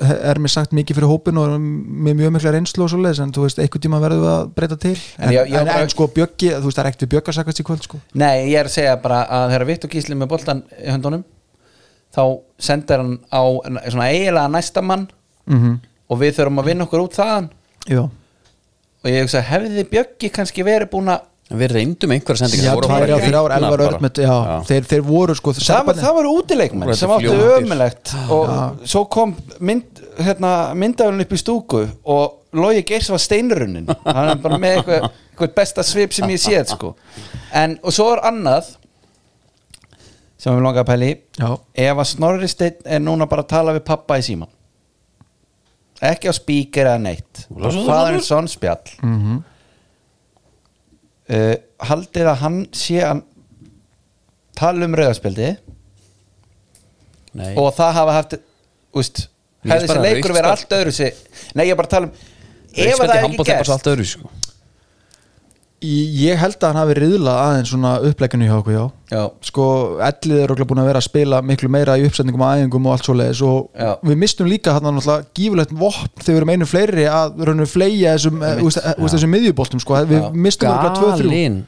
er 0.02 0.38
mér 0.42 0.50
sagt 0.50 0.72
mikið 0.74 0.98
fyrir 0.98 1.10
hópin 1.10 1.38
og 1.38 1.52
er 1.52 1.60
með 1.62 2.16
mjög 2.18 2.32
mikla 2.36 2.52
reynslu 2.56 2.84
og 2.84 2.90
svo 2.90 2.98
leiðis 3.02 3.20
en 3.22 3.32
þú 3.34 3.44
veist, 3.46 3.58
einhvern 3.62 3.82
tíma 3.84 4.00
verðum 4.02 4.22
við 4.24 4.30
að 4.34 4.48
breyta 4.56 4.78
til 4.82 4.94
en, 4.96 5.26
En 5.28 5.34
ég- 5.36 5.50
ég 5.52 5.58
en, 5.60 5.68
en 5.82 5.92
sko 5.92 6.08
Bjöggi, 6.16 6.48
þú 6.58 6.66
veist, 6.68 6.78
það 6.78 6.82
er 6.84 6.90
ekkert 6.90 7.04
við 7.06 7.12
Bjögga 7.16 7.34
sakast 7.38 7.60
í 7.62 7.66
kvöld 7.68 7.86
sko 7.86 8.00
Nei, 8.18 8.32
ég 8.50 8.58
er 8.62 8.70
að 8.70 8.74
segja 8.76 8.96
bara 9.04 9.20
að 9.26 9.44
þegar 9.54 9.66
Vitt 9.72 9.86
og 9.86 9.94
Gísli 9.96 10.18
með 10.18 10.30
boltan 10.34 10.62
í 10.78 10.88
höndunum 10.90 11.22
þá 12.12 12.22
sendir 12.62 13.02
hann 13.02 13.16
á 13.32 13.42
svona 13.88 14.10
eiginlega 14.12 14.52
næsta 14.52 14.84
mann 14.84 15.08
mm 15.46 15.80
og 16.12 16.18
við 16.20 16.34
þurfum 16.36 16.60
að 16.60 16.66
vinna 16.68 16.84
okkur 16.84 17.02
út 17.06 17.14
þaðan. 17.16 17.50
Já, 17.88 18.02
og 19.02 19.06
ég 19.08 19.22
hugsa, 19.24 19.40
hefði 19.48 19.84
Bjöggi 19.88 20.28
kannski 20.34 20.66
verið 20.66 20.90
búin 20.92 21.12
að 21.14 21.28
Við 21.52 21.72
reyndum 21.74 22.12
einhverja 22.14 22.46
sendingar 22.46 22.64
já 22.64 23.16
já, 24.24 24.30
Já. 24.32 24.52
Þeir, 24.68 24.86
þeir 24.88 25.02
voru 25.04 25.34
sko 25.36 25.52
það 25.58 25.88
var, 25.88 25.98
það 26.00 26.14
var 26.16 26.28
útileikmenn 26.30 26.94
sem 26.96 27.12
áttu 27.12 27.34
ömulegt 27.58 28.12
og 28.32 28.52
svo 28.88 29.02
kom 29.12 29.34
mynd, 29.60 30.00
hérna, 30.22 30.52
myndafélun 30.78 31.24
upp 31.26 31.34
í 31.36 31.40
stúku 31.42 31.82
og 32.14 32.56
Logi 32.56 32.84
Geirs 32.88 33.10
var 33.12 33.20
steinrunnin. 33.20 33.90
Hann 34.04 34.30
er 34.32 34.40
bara 34.40 34.60
með 34.60 34.78
eitthvað, 34.78 35.04
eitthvað 35.32 35.52
besta 35.58 35.84
svip 35.88 36.16
sem 36.16 36.32
ég 36.32 36.40
séð 36.40 36.72
sko. 36.72 36.94
en, 37.52 37.76
og 37.82 37.96
svo 37.96 38.08
er 38.14 38.24
annað 38.28 38.72
sem 40.42 40.56
við 40.56 40.64
langar 40.66 40.82
að 40.84 40.90
pæli 40.90 41.10
ef 41.86 42.02
að 42.02 42.08
Snorri 42.10 42.50
Steinn 42.50 42.82
er 42.96 43.02
núna 43.04 43.28
bara 43.30 43.44
að 43.46 43.52
tala 43.54 43.76
við 43.76 43.84
pappa 43.86 44.18
í 44.18 44.26
síman 44.26 44.50
ekki 46.02 46.30
á 46.30 46.34
spíker 46.34 46.88
eða 46.90 47.02
neitt 47.04 47.44
faðurinn 47.86 48.24
son 48.26 48.50
spjall 48.50 48.96
mm 49.02 49.40
uh, 51.32 51.54
haldið 51.88 52.28
að 52.32 52.40
hann 52.42 52.58
sé 52.76 52.98
að 53.06 53.22
tala 54.58 54.86
um 54.86 54.94
rauðarspjaldi 54.98 55.52
og 57.56 57.70
það 57.76 57.94
hafa 57.96 58.16
haft 58.18 58.34
úst, 58.92 59.22
hefði 59.64 59.86
þessi 59.88 60.02
leikur 60.04 60.34
verið 60.36 60.50
allt 60.52 60.74
öðru 60.76 60.92
nei 61.56 61.64
ég 61.66 61.72
er 61.72 61.78
bara 61.80 61.88
að 61.88 61.94
tala 61.96 62.10
um 62.10 62.14
ef 62.72 62.98
það 62.98 63.14
er 63.14 63.26
ekki 63.26 63.32
er 63.32 63.38
bara 63.38 63.44
svo 63.44 63.44
gerst 63.48 63.72
allt 63.76 63.88
öðru 63.92 64.06
sko. 64.08 64.26
Í- 64.28 64.42
Ég 65.82 66.38
held 66.38 66.56
að 66.62 66.68
hann 66.68 66.78
hafi 66.78 66.94
riðlað 66.94 67.38
aðeins 67.42 67.70
svona 67.72 67.92
uppleginu 68.06 68.46
hjá 68.46 68.54
okkur, 68.60 68.74
já. 68.76 68.84
Já, 69.10 69.22
Sko, 69.48 69.64
ellið 70.06 70.42
er 70.44 70.52
okkur 70.54 70.68
búin 70.70 70.80
að 70.82 70.86
vera 70.92 71.00
að 71.02 71.06
spila 71.08 71.40
miklu 71.42 71.68
meira 71.74 71.96
í 71.98 72.04
uppsetningum 72.06 72.44
og 72.46 72.52
æfingum 72.54 72.86
og 72.86 72.94
allt 72.94 73.08
svo 73.08 73.16
leiðis 73.18 73.42
og 73.42 73.66
Já. 73.74 73.90
við 74.06 74.20
mistum 74.22 74.46
líka 74.46 74.76
hann 74.76 74.86
náttúrulega 74.86 75.26
gífulegt 75.34 75.74
vopn 75.74 76.22
þegar 76.22 76.32
við 76.32 76.40
erum 76.42 76.54
einu 76.54 76.68
fleiri 76.70 77.08
að 77.10 77.42
raunum 77.50 77.66
fleia 77.68 78.14
þessum, 78.14 78.38
eh, 78.46 78.62
úst, 78.62 78.78
þessum 78.78 79.34
miðjuboltum 79.34 79.82
sko. 79.82 79.98
við 80.06 80.22
Já. 80.22 80.30
mistum 80.32 80.70
okkur 80.70 80.94
2-3 81.02 81.26
Galin 81.26 81.58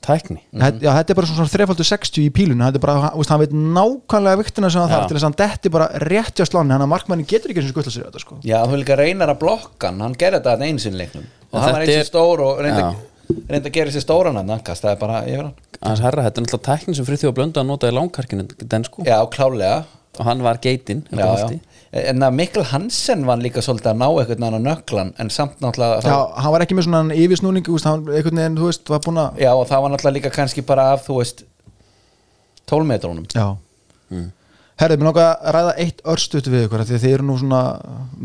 tækni. 0.00 0.40
Þetta- 0.56 0.80
Já, 0.82 0.90
þetta 0.96 1.10
er 1.10 1.14
bara 1.14 1.26
svona 1.28 1.52
þrefaldur 1.52 1.84
60 1.86 2.22
í 2.24 2.30
pílun 2.32 2.56
þetta 2.64 2.74
er 2.80 2.80
bara, 2.80 3.10
úst, 3.20 3.28
hann 3.28 3.40
veit 3.40 3.52
nákvæmlega 3.52 4.38
viktina 4.40 4.70
sem 4.72 4.80
hann 4.80 4.88
Já. 4.90 4.96
þarf 4.96 5.08
til 5.08 5.16
þess 5.16 5.22
að 5.22 5.28
hann 5.28 5.40
detti 5.42 5.70
bara 5.70 5.88
rétt 6.00 6.34
hjá 6.40 6.46
sláni 6.48 6.72
hann 6.72 6.80
að 6.82 6.88
markmannin 6.88 7.26
getur 7.28 7.50
ekki 7.52 7.60
eins 7.62 7.68
og 7.70 7.74
skuttla 7.76 7.92
sér 7.92 8.08
þetta 8.08 8.20
sko. 8.20 8.38
já, 8.42 8.64
þú 8.66 8.80
líka 8.80 8.96
reynar 8.96 9.28
að 9.28 9.38
blokka 9.44 9.86
hann. 9.92 10.00
Hann 10.00 10.14
gerði 10.14 10.40
þetta 10.42 10.64
einu 10.66 10.78
sinni 10.80 10.98
leiknum. 11.04 11.24
Og 11.52 11.60
hann 11.60 11.72
var 11.72 11.82
þetta 11.82 11.88
eins 11.88 11.96
er- 11.96 12.00
og 12.00 12.10
stór 12.10 12.40
og 12.40 12.58
reyndi, 12.64 12.96
Já. 13.30 13.46
reyndi 13.54 13.70
að 13.70 13.76
gera 13.78 13.94
sér 13.94 14.04
stóran 14.04 14.38
hann 14.40 14.52
hann 14.52 14.64
kastaði 14.66 15.00
bara 15.00 15.22
yfir 15.26 15.46
hann. 15.46 15.56
Hans 15.80 16.02
herra, 16.04 16.26
þetta 16.26 16.40
er 16.42 16.46
náttúrulega 16.46 16.66
tækni 16.68 16.96
sem 16.98 17.08
Friðþjóð 17.08 17.34
Blönda 17.38 17.64
notaði 17.64 17.96
langkarkinu 17.96 18.46
den 18.60 18.86
sko. 18.86 19.06
Já, 19.08 19.18
klálega 19.32 19.84
og 20.18 20.26
hann 20.26 20.42
var 20.44 20.58
geitinn 20.62 21.04
en 21.90 22.22
að 22.22 22.34
Mikkel 22.38 22.64
Hansen 22.70 23.24
var 23.26 23.40
líka 23.42 23.62
svolítið 23.64 23.92
að 23.92 24.00
ná 24.02 24.06
eitthvað 24.08 24.44
annan 24.46 24.66
nöklan 24.66 25.12
en 25.22 25.30
samt 25.32 25.62
náttúrulega 25.62 26.02
Já, 26.06 26.18
hann 26.42 26.54
var 26.54 26.64
ekki 26.64 26.76
með 26.78 26.86
svona 26.86 27.16
yfirsnúning 27.16 27.70
einhvern 27.70 28.42
veginn, 28.42 28.58
þú 28.58 28.68
veist, 28.68 28.90
var 28.90 29.02
búin 29.06 29.22
að 29.22 29.40
Já, 29.42 29.50
og 29.54 29.64
það 29.70 29.84
var 29.84 29.94
náttúrulega 29.94 30.16
líka 30.18 30.34
kannski 30.34 30.66
bara 30.66 30.90
af, 30.94 31.06
þú 31.06 31.18
veist 31.22 31.44
12 32.70 32.90
metrónum 32.90 33.26
Já 33.34 33.48
Herðið, 34.80 35.00
mér 35.02 35.10
langar 35.10 35.26
að 35.28 35.54
ræða 35.56 35.72
eitt 35.84 35.98
örstutt 36.08 36.46
við 36.48 36.62
ykkur 36.66 36.80
af 36.80 36.88
því 36.88 36.96
að 36.96 37.02
þið 37.02 37.14
eru 37.16 37.26
nú 37.28 37.34
svona 37.36 37.62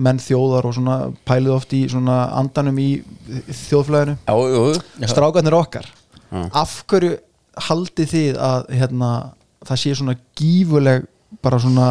menn 0.08 0.22
þjóðar 0.24 0.68
og 0.70 0.76
svona 0.78 0.98
pælið 1.28 1.56
oft 1.58 1.74
í 1.76 1.82
svona 1.92 2.20
andanum 2.40 2.78
í 2.80 2.90
þjóðflæðinu 3.66 4.16
Já, 4.24 4.36
jú, 4.54 4.62
Strákarnir 5.12 5.58
okkar 5.58 5.90
Já. 5.90 6.46
Af 6.56 6.78
hverju 6.88 7.18
haldið 7.68 8.08
þið 8.14 8.40
að 8.46 8.72
hérna, 8.80 9.10
það 9.68 9.82
sé 9.84 9.94
svona 10.00 10.16
gífuleg 10.40 11.06
bara 11.44 11.60
svona 11.62 11.88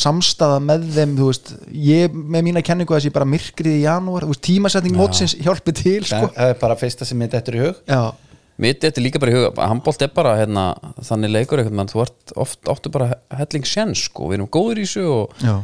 samstaða 0.00 0.58
með 0.62 0.84
þeim, 0.94 1.14
þú 1.18 1.28
veist 1.30 1.52
ég 1.72 2.12
með 2.12 2.44
mína 2.48 2.62
kenningu 2.64 2.92
að 2.92 3.00
það 3.00 3.06
sé 3.06 3.14
bara 3.14 3.28
myrkrið 3.32 3.78
í 3.78 3.84
janúar 3.86 4.26
þú 4.26 4.34
veist, 4.34 4.44
tímasetning 4.46 4.98
mótsins 4.98 5.34
hjálpi 5.40 5.74
til 5.78 6.02
sko. 6.04 6.28
Það 6.36 6.52
er 6.52 6.60
bara 6.60 6.76
fyrsta 6.78 7.08
sem 7.08 7.18
mitt 7.18 7.34
eftir 7.38 7.58
í 7.58 7.62
hug. 7.64 7.80
Já, 7.88 8.12
mitt 8.60 8.80
þetta 8.84 9.00
er 9.00 9.06
líka 9.06 9.20
bara 9.22 9.32
í 9.32 9.36
huga. 9.36 9.52
Handbólt 9.68 10.02
er 10.04 10.10
bara 10.14 10.34
hérna, 10.36 10.64
þannig 11.00 11.32
leikur 11.32 11.62
eitthvað, 11.62 11.92
þú 11.92 12.02
ert 12.04 12.34
oft, 12.44 12.60
oftu 12.68 12.92
bara 12.92 13.14
helling 13.38 13.64
sjens 13.68 14.04
sko, 14.08 14.28
við 14.30 14.40
erum 14.40 14.50
góður 14.52 14.82
í 14.82 14.84
þessu 14.86 15.04
og 15.08 15.40
já, 15.40 15.54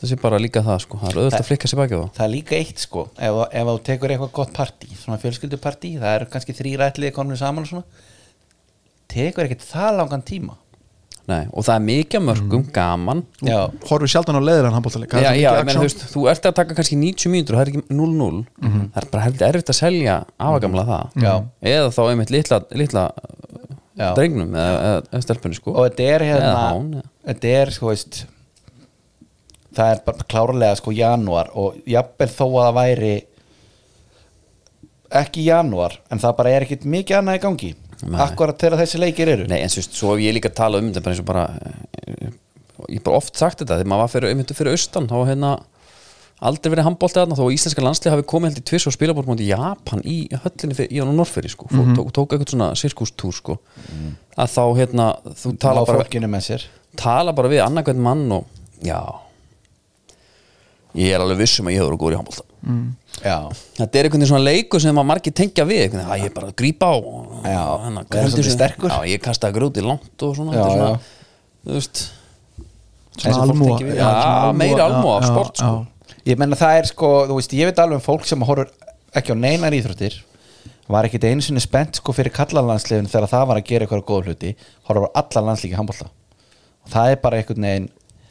það 0.00 0.12
sé 0.12 0.18
bara 0.22 0.40
líka 0.40 0.62
það 0.64 0.78
sko, 0.86 1.00
það 1.02 1.10
er 1.10 1.20
auðvitað 1.20 1.42
að 1.44 1.50
flikka 1.50 1.70
sér 1.70 1.82
baki 1.82 1.98
á 1.98 2.00
það. 2.00 2.22
er 2.24 2.32
líka 2.36 2.56
eitt 2.56 2.86
sko. 2.86 3.04
Ef, 3.18 3.42
ef 3.60 3.70
þú 3.70 3.76
tekur 3.90 4.14
eitthvað 4.14 4.32
gott 4.40 4.54
partí 4.56 4.88
Svona 4.96 5.20
fjölskyldupartí 5.20 5.92
Það 6.00 6.14
er 6.16 6.24
kannski 6.32 6.56
þrýra 6.56 6.88
ætliði 6.90 7.12
komin 7.16 7.36
saman 7.40 7.66
og 7.66 7.70
svona 7.70 7.84
Tekur 9.10 9.44
ekkert 9.44 9.66
það 9.66 9.96
langan 10.00 10.24
tíma 10.24 10.56
Nei, 11.30 11.42
og 11.52 11.66
það 11.66 11.74
er 11.76 11.82
mikið 11.86 12.22
mörgum, 12.26 12.62
gaman. 12.74 13.20
Já, 13.46 13.58
horfið 13.90 14.12
sjaldan 14.14 14.38
á 14.38 14.42
leðilegan 14.42 14.76
handbóltaleik 14.76 15.14
Já, 15.14 15.30
já, 15.38 15.50
ég 15.54 15.68
meina, 15.68 15.76
þú 15.78 15.84
veist, 15.86 16.06
þú 16.10 16.24
ert 16.32 16.48
að 16.50 16.56
taka 16.58 16.76
kannski 16.78 16.98
90 16.98 17.32
mínútur 17.34 17.56
og 17.56 17.60
það 17.60 17.66
er 17.66 17.72
ekki 17.74 17.98
0-0 18.00 18.40
það 18.64 18.98
er 19.02 19.08
bara 19.12 19.26
heldur 19.28 19.46
erfitt 19.50 19.72
að 19.74 19.78
selja 19.78 20.16
afagamla 20.40 20.86
það. 20.88 21.22
Já. 21.22 21.34
eða 21.74 21.92
þá 21.94 22.02
einmitt 22.08 22.34
litla, 22.34 22.60
litla 22.82 23.04
Já. 24.00 24.10
drengnum 24.16 24.54
eða, 24.56 24.76
eða, 24.90 25.00
eða 25.12 25.22
stelpunni 25.26 25.58
sko. 25.58 25.74
Og 25.76 25.88
þetta 25.90 26.10
er 26.14 26.26
hérna 26.30 27.02
þetta 27.30 27.54
er 27.60 27.72
sko 27.76 27.90
veist 27.92 28.22
það 29.76 29.92
er 29.94 30.00
bara 30.06 30.28
klárlega 30.30 30.78
sko 30.80 30.94
janúar 30.94 31.50
og 31.58 31.76
jafnvel 31.88 32.30
þó 32.32 32.46
að 32.48 32.64
það 32.64 32.78
væri 32.80 33.12
ekki 35.20 35.44
janúar 35.46 35.96
en 36.10 36.22
það 36.22 36.36
bara 36.38 36.54
er 36.54 36.66
ekkit 36.66 36.86
mikið 36.86 37.18
annað 37.20 37.38
í 37.38 37.42
gangi. 37.44 37.70
Akkurat 38.24 38.60
þegar 38.60 38.80
þessi 38.82 39.00
leikir 39.00 39.32
eru? 39.34 39.48
Nei, 39.50 39.60
en 39.64 39.72
svo, 39.72 39.84
svo 39.86 40.14
hef 40.14 40.24
ég 40.24 40.36
líka 40.36 40.52
talað 40.54 40.84
um 40.84 40.92
þetta 40.94 41.04
bara 41.04 41.14
eins 41.14 41.22
og 41.22 41.28
bara 41.28 41.44
eh, 42.06 42.30
ég 42.88 43.00
hef 43.00 43.04
bara 43.06 43.20
oft 43.20 43.36
sagt 43.36 43.60
þetta 43.62 43.80
þegar 43.80 43.92
maður 43.92 44.04
var 44.04 44.14
fyrir, 44.14 44.32
einmitt 44.32 44.54
fyrir 44.56 44.76
austan 44.76 45.08
þá 45.10 45.16
hérna 45.28 45.52
aldrei 46.40 46.72
verið 46.72 46.86
handbóltið 46.88 47.20
þarna 47.20 47.36
þó 47.36 47.42
að 47.44 47.54
íslenska 47.56 47.84
landslið 47.84 48.14
hafi 48.14 48.26
komið 48.32 48.50
held 48.50 48.60
í 48.62 48.66
tvis 48.70 48.86
og 48.88 48.94
spilabórt 48.96 49.28
mútið 49.28 49.50
Japan 49.50 50.04
í 50.08 50.16
höllinni 50.32 50.76
fyrir, 50.78 50.92
í 50.92 51.00
hann 51.02 51.12
og 51.12 51.18
Norferi 51.18 51.50
sko, 51.52 51.68
mm 51.68 51.96
tók, 51.98 52.12
tók 52.16 52.32
eitthvað 52.32 52.54
svona 52.54 52.68
sirkustúr 52.80 53.36
sko. 53.36 53.58
Að 54.40 54.54
þá 54.54 54.62
hérna 54.78 55.08
þú 55.36 55.52
tala 55.60 55.84
bara, 55.84 56.06
tala 56.96 57.34
bara 57.36 57.52
við 57.52 57.60
annarkvæmt 57.66 58.04
mann 58.06 58.24
og 58.38 58.48
já 58.80 59.00
ég 60.98 61.12
er 61.14 61.20
alveg 61.22 61.38
vissum 61.38 61.68
að 61.70 61.74
ég 61.76 61.82
hefur 61.84 61.98
góður 62.00 62.16
í 62.16 62.18
handbólta 62.20 62.44
já, 63.24 63.36
þetta 63.78 63.98
er 63.98 64.06
einhvern 64.08 64.20
veginn 64.20 64.30
svona 64.30 64.44
leikur 64.46 64.82
sem 64.82 64.98
að 65.00 65.06
margir 65.10 65.34
tengja 65.36 65.64
við 65.68 65.82
einhvern 65.84 66.00
veginn, 66.02 66.12
að 66.14 66.22
ég 66.22 66.30
er 66.30 66.34
bara 66.36 66.48
að 66.50 66.56
grípa 66.60 66.88
á. 66.90 66.94
Og, 66.96 67.36
Já, 67.44 67.60
og 67.66 67.84
hérna, 67.84 68.02
vera 68.10 68.30
svolítið 68.32 68.54
sterkur. 68.54 68.90
já, 68.94 69.10
ég 69.10 69.22
kastaði 69.24 69.56
grúti 69.58 69.84
langt 69.84 70.24
og 70.26 70.34
svona, 70.36 70.54
Já, 70.56 70.60
er 70.60 70.70
svona 70.70 70.90
þú 71.64 71.76
veist 71.76 72.02
svona 73.20 73.42
almúa. 73.44 73.78
Já, 73.84 74.10
meiri 74.56 74.80
almúa 74.84 75.18
af 75.20 75.28
sport, 75.28 75.60
sko. 75.60 76.16
ég 76.26 76.40
menna 76.40 76.56
það 76.56 76.78
er 76.80 76.90
sko 76.90 77.10
þú 77.30 77.38
veist, 77.40 77.54
ég 77.58 77.70
veit 77.70 77.78
alveg 77.82 78.00
um 78.00 78.04
fólk 78.04 78.26
sem 78.28 78.44
horfur 78.48 78.70
ekki 79.16 79.34
á 79.34 79.36
neinar 79.36 79.76
íþróttir 79.76 80.20
var 80.90 81.06
ekkit 81.06 81.24
einu 81.28 81.44
sinni 81.44 81.62
spennt 81.62 82.00
sko 82.00 82.12
fyrir 82.16 82.32
kallalandsliðin 82.34 83.08
þegar 83.10 83.30
það 83.30 83.46
var 83.50 83.60
að 83.60 83.68
gera 83.68 83.86
eitthvað 83.86 84.04
góð 84.08 84.30
hluti 84.30 84.54
horfur 84.88 85.06
á 85.06 85.10
alla 85.22 85.44
landslíki 85.50 85.78
handbólta 85.78 86.08
og 86.10 86.90
það 86.94 87.12
er 87.14 87.20
bara 87.22 87.40
einhvern 87.40 87.66
veginn 87.68 87.88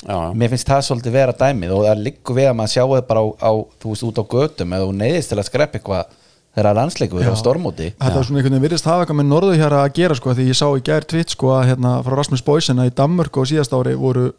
Já, 0.08 0.16
mér 0.32 0.50
finnst 0.54 0.70
það 0.70 0.86
svolítið 0.88 1.12
vera 1.18 1.34
dæmið 1.36 1.72
og 1.76 1.82
það 1.84 2.04
liggur 2.06 2.36
við 2.38 2.48
að 2.48 2.56
maður 2.56 2.72
sjáu 2.72 2.88
það 2.94 3.08
bara 3.10 3.20
á, 3.20 3.28
á 3.44 3.52
þú 3.84 3.90
veist, 3.92 4.06
út 4.08 4.22
á 4.22 4.24
götum 4.32 4.74
eða 4.78 4.86
þú 4.88 4.94
neyðist 5.02 5.30
til 5.34 5.40
að 5.42 5.48
skrepp 5.50 5.74
eitthvað 5.76 6.14
þegar 6.56 6.78
landsleikur 6.80 7.22
er 7.26 7.34
á 7.36 7.38
stormóti 7.40 7.90
Þetta 8.00 8.20
er 8.22 8.28
svona 8.30 8.40
einhvern 8.40 8.56
veginn 8.56 8.64
virðist 8.64 8.88
hafa 8.88 9.04
eitthvað 9.04 9.20
með 9.20 9.28
norðu 9.34 9.58
hér 9.60 9.76
að 9.76 9.90
gera 10.00 10.16
sko, 10.16 10.34
því 10.38 10.46
ég 10.50 10.58
sá 10.60 10.68
í 10.72 10.86
gær 10.88 11.04
tvitt 11.12 11.36
sko 11.36 11.52
að 11.58 11.68
hérna 11.74 11.92
frá 12.08 12.16
Rasmus 12.16 12.46
Boysen 12.48 12.80
að 12.80 12.90
í 12.90 12.96
Danmörku 12.96 13.44
á 13.44 13.50
síðast 13.52 13.76
ári 13.76 13.94
voru 14.00 14.30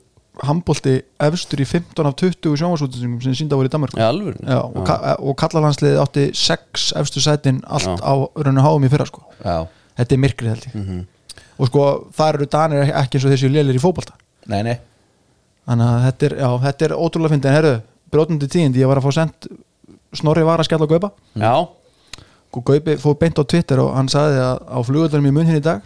handbólti 0.40 0.94
efstur 1.20 1.60
í 1.60 1.66
15 1.68 2.08
af 2.08 2.16
20 2.16 2.56
sjónvarsútinsingum 2.56 3.20
sem 3.20 3.34
sínda 3.36 3.58
voru 3.60 3.68
í 3.68 3.72
Danmörku. 3.74 3.98
Já, 4.00 4.06
alveg 4.08 4.38
Já, 4.40 4.58
og, 4.64 4.80
ka 4.88 4.96
og 5.20 5.36
kallalandsliðið 5.42 6.00
átti 6.00 6.24
6 6.40 6.86
efstu 7.02 7.20
sætin 7.20 7.60
allt 7.68 7.90
Já. 7.90 8.00
á 8.00 8.12
rauninu 8.40 8.64
háum 8.64 8.86
í 8.86 8.90
fyrra 8.92 9.04
sko. 9.10 9.26
Já, 9.44 9.66
Þetta 10.00 10.16
er 10.16 10.22
myrkrið 10.24 10.52
held 10.54 10.64
ég. 10.70 10.76
Mhm. 10.80 11.00
og 11.60 11.68
sko 11.68 11.82
það 12.16 12.28
eru 12.34 12.46
danir 12.54 12.82
ek- 12.86 12.94
ekki 13.04 13.18
eins 13.18 13.26
og 13.28 13.32
þessi 13.34 13.50
lélir 13.52 13.76
í 13.76 13.82
fótbolta. 13.82 14.14
Nei, 14.48 14.62
nei 14.64 14.78
þannig 15.68 15.86
að 15.90 16.04
þetta 16.06 16.26
er, 16.30 16.34
já, 16.40 16.48
þetta 16.64 16.84
er 16.88 16.94
ótrúlega 16.96 17.32
fyndið. 17.34 17.50
En 17.50 17.56
herru, 17.58 17.74
brjótandi 18.12 18.48
tíðindi, 18.50 18.80
ég 18.82 18.88
var 18.90 19.00
að 19.00 19.06
fá 19.08 19.12
sent 19.20 19.50
Snorri 20.18 20.42
var 20.42 20.58
að 20.58 20.66
skella 20.66 20.86
á 20.86 20.90
Gaupa 20.90 21.10
Já, 21.38 21.52
og 22.50 22.64
Gaupi 22.66 22.96
fór 22.98 23.14
beint 23.20 23.38
á 23.38 23.44
Twitter 23.46 23.78
og 23.84 23.92
hann 23.94 24.08
sagði 24.10 24.40
að 24.42 24.56
á 24.66 24.78
flugöldunum 24.82 25.28
í 25.30 25.34
munn 25.36 25.46
hinn 25.46 25.60
í 25.60 25.62
dag 25.62 25.84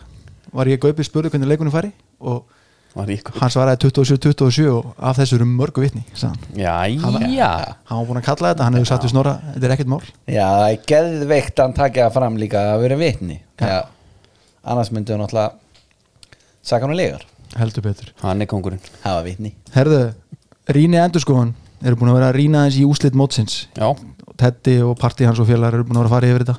var 0.55 0.71
ég 0.71 0.81
Gaupi 0.81 1.05
spurði 1.05 1.35
hvernig 1.35 1.51
leikunum 1.51 1.75
færi 1.75 1.91
og 2.25 2.47
hann 2.95 3.51
svaraði 3.51 3.91
27-27 3.91 4.71
og 4.71 4.93
af 5.03 5.19
þessu 5.19 5.35
eru 5.41 5.49
mörgu 5.51 5.83
vitni 5.83 6.05
sagði 6.15 6.31
hann. 6.31 6.63
Já, 6.63 6.75
Hann- 7.03 7.35
já. 7.35 7.51
hann 7.91 7.99
var 7.99 8.07
búin 8.07 8.21
að 8.23 8.27
kalla 8.31 8.53
þetta, 8.55 8.65
hann 8.69 8.75
hefur 8.79 8.87
sagt 8.93 9.05
við 9.05 9.11
Snorra 9.13 9.33
þetta 9.51 9.67
er 9.69 9.75
ekkert 9.77 9.91
mál. 9.93 10.01
Já, 10.31 10.47
það 10.47 10.71
er 10.71 10.81
geðveikt 10.93 11.59
að 11.59 11.65
hann 11.67 11.77
takja 11.83 12.09
fram 12.15 12.37
líka 12.41 12.63
að 12.73 12.81
vera 12.87 12.97
vitni. 13.03 13.41
Já. 13.61 13.83
annars 14.65 14.89
myndi 14.95 15.13
hann 15.13 15.21
náttúrulega 15.21 15.53
saka 16.65 16.87
hann 16.87 16.97
legar 16.97 17.27
heldur 17.59 17.85
betur. 17.87 18.13
Hann 18.23 18.43
er 18.45 18.47
kongurinn 18.51 18.81
hafa 19.05 19.23
vitni. 19.27 19.55
Herðu, 19.75 20.01
Ríni 20.75 20.99
Endurskóðan 21.03 21.53
eru 21.85 21.99
búin 22.01 22.11
að 22.13 22.19
vera 22.21 22.31
að 22.33 22.39
rýna 22.39 22.65
þess 22.69 22.81
í 22.81 22.87
úslit 22.89 23.15
mótsins. 23.19 23.59
Já, 23.77 23.89
Teddy 24.41 24.79
og 24.83 24.97
partí 24.99 25.27
hans 25.29 25.39
og 25.43 25.47
félagar 25.51 25.77
eru 25.79 25.85
búin 25.89 25.99
að 26.01 26.07
vera 26.07 26.11
að 26.11 26.17
fara 26.17 26.31
yfir 26.33 26.45
þetta. 26.47 26.57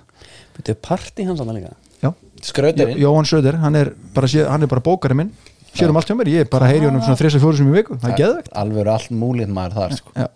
Þetta 0.60 0.72
er 0.76 0.80
partí 0.86 1.26
hans 1.28 1.42
annað 1.44 1.58
líka. 1.60 1.74
Já, 2.06 2.12
skröðurinn 2.52 3.02
Jóhann 3.02 3.26
Söder, 3.30 3.58
hann 3.64 3.76
er 3.76 3.94
bara, 4.16 4.28
sé- 4.32 4.46
hann 4.48 4.64
er 4.64 4.68
bara 4.72 4.82
bókari 4.86 5.16
minn. 5.18 5.32
Sér 5.76 5.90
um 5.92 5.98
allt 6.00 6.08
hjá 6.08 6.16
mér, 6.16 6.30
ég 6.32 6.46
er 6.46 6.48
bara 6.48 6.70
heyri 6.72 6.86
honum 6.88 7.02
svona 7.04 7.18
þrjus 7.20 7.36
og 7.36 7.42
fjóru 7.44 7.58
sem 7.60 7.68
í 7.68 7.74
viku, 7.76 7.98
það 8.00 8.12
er 8.14 8.20
geðvegt 8.22 8.54
alveg 8.56 8.88
allt 8.94 9.10
múlið 9.12 9.50
maður 9.52 9.74
þar 9.76 9.96
sko. 9.98 10.14
Já, 10.16 10.28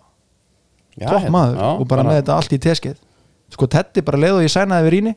Já, 1.00 1.06
topp 1.08 1.22
hérna, 1.22 1.30
maður 1.32 1.54
já, 1.56 1.68
og 1.80 1.86
bara 1.88 2.02
með 2.04 2.18
þetta 2.18 2.34
allt 2.36 2.52
í 2.52 2.58
teskeið 2.60 2.98
sko 3.54 3.66
Teddy 3.72 4.02
bara 4.04 4.18
leið 4.20 4.34
og 4.36 4.42
ég 4.44 4.52
sænaði 4.52 4.84
við 4.84 4.92
Ríni 4.98 5.12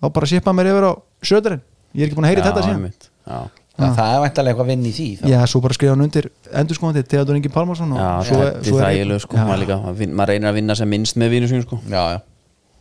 þá 0.00 0.06
bara 0.16 0.26
sippaði 0.30 0.56
mér 0.56 0.70
yfir 0.72 0.86
á 0.88 0.92
Söderinn 1.28 1.60
ég 1.92 2.00
er 2.00 2.08
ekki 2.08 2.16
búin 2.16 2.24
að 2.28 2.32
heyri 2.32 2.40
Já, 2.40 2.46
þetta 2.48 2.62
síðan. 2.64 2.78
einmitt. 2.80 3.08
Já, 3.26 3.38
Já, 3.76 3.90
það 3.92 4.12
er 4.14 4.22
væntalega 4.24 4.54
eitthvað 4.54 4.70
vinn 4.72 4.86
í 4.88 4.92
því 4.96 5.08
þá. 5.20 5.26
Já, 5.28 5.40
svo 5.52 5.60
bara 5.64 5.76
skrifa 5.76 5.92
hann 5.92 6.04
undir 6.06 6.30
endurskóðandi 6.62 7.02
Theodor 7.12 7.36
Ingi 7.36 7.50
Pálmarsson 7.52 7.92
og 7.92 8.00
já 8.00 8.12
svo, 8.24 8.38
þetta 8.40 8.70
er 8.72 8.86
þægilegu 8.86 9.24
sko. 9.26 9.36
Já, 9.36 9.44
maður, 9.44 9.60
líka, 9.64 9.76
maður 10.16 10.32
reynir 10.32 10.48
að 10.50 10.58
vinna 10.60 10.76
sem 10.78 10.88
minnst 10.94 11.20
með 11.20 11.36
sín 11.50 11.66
sko. 11.66 11.80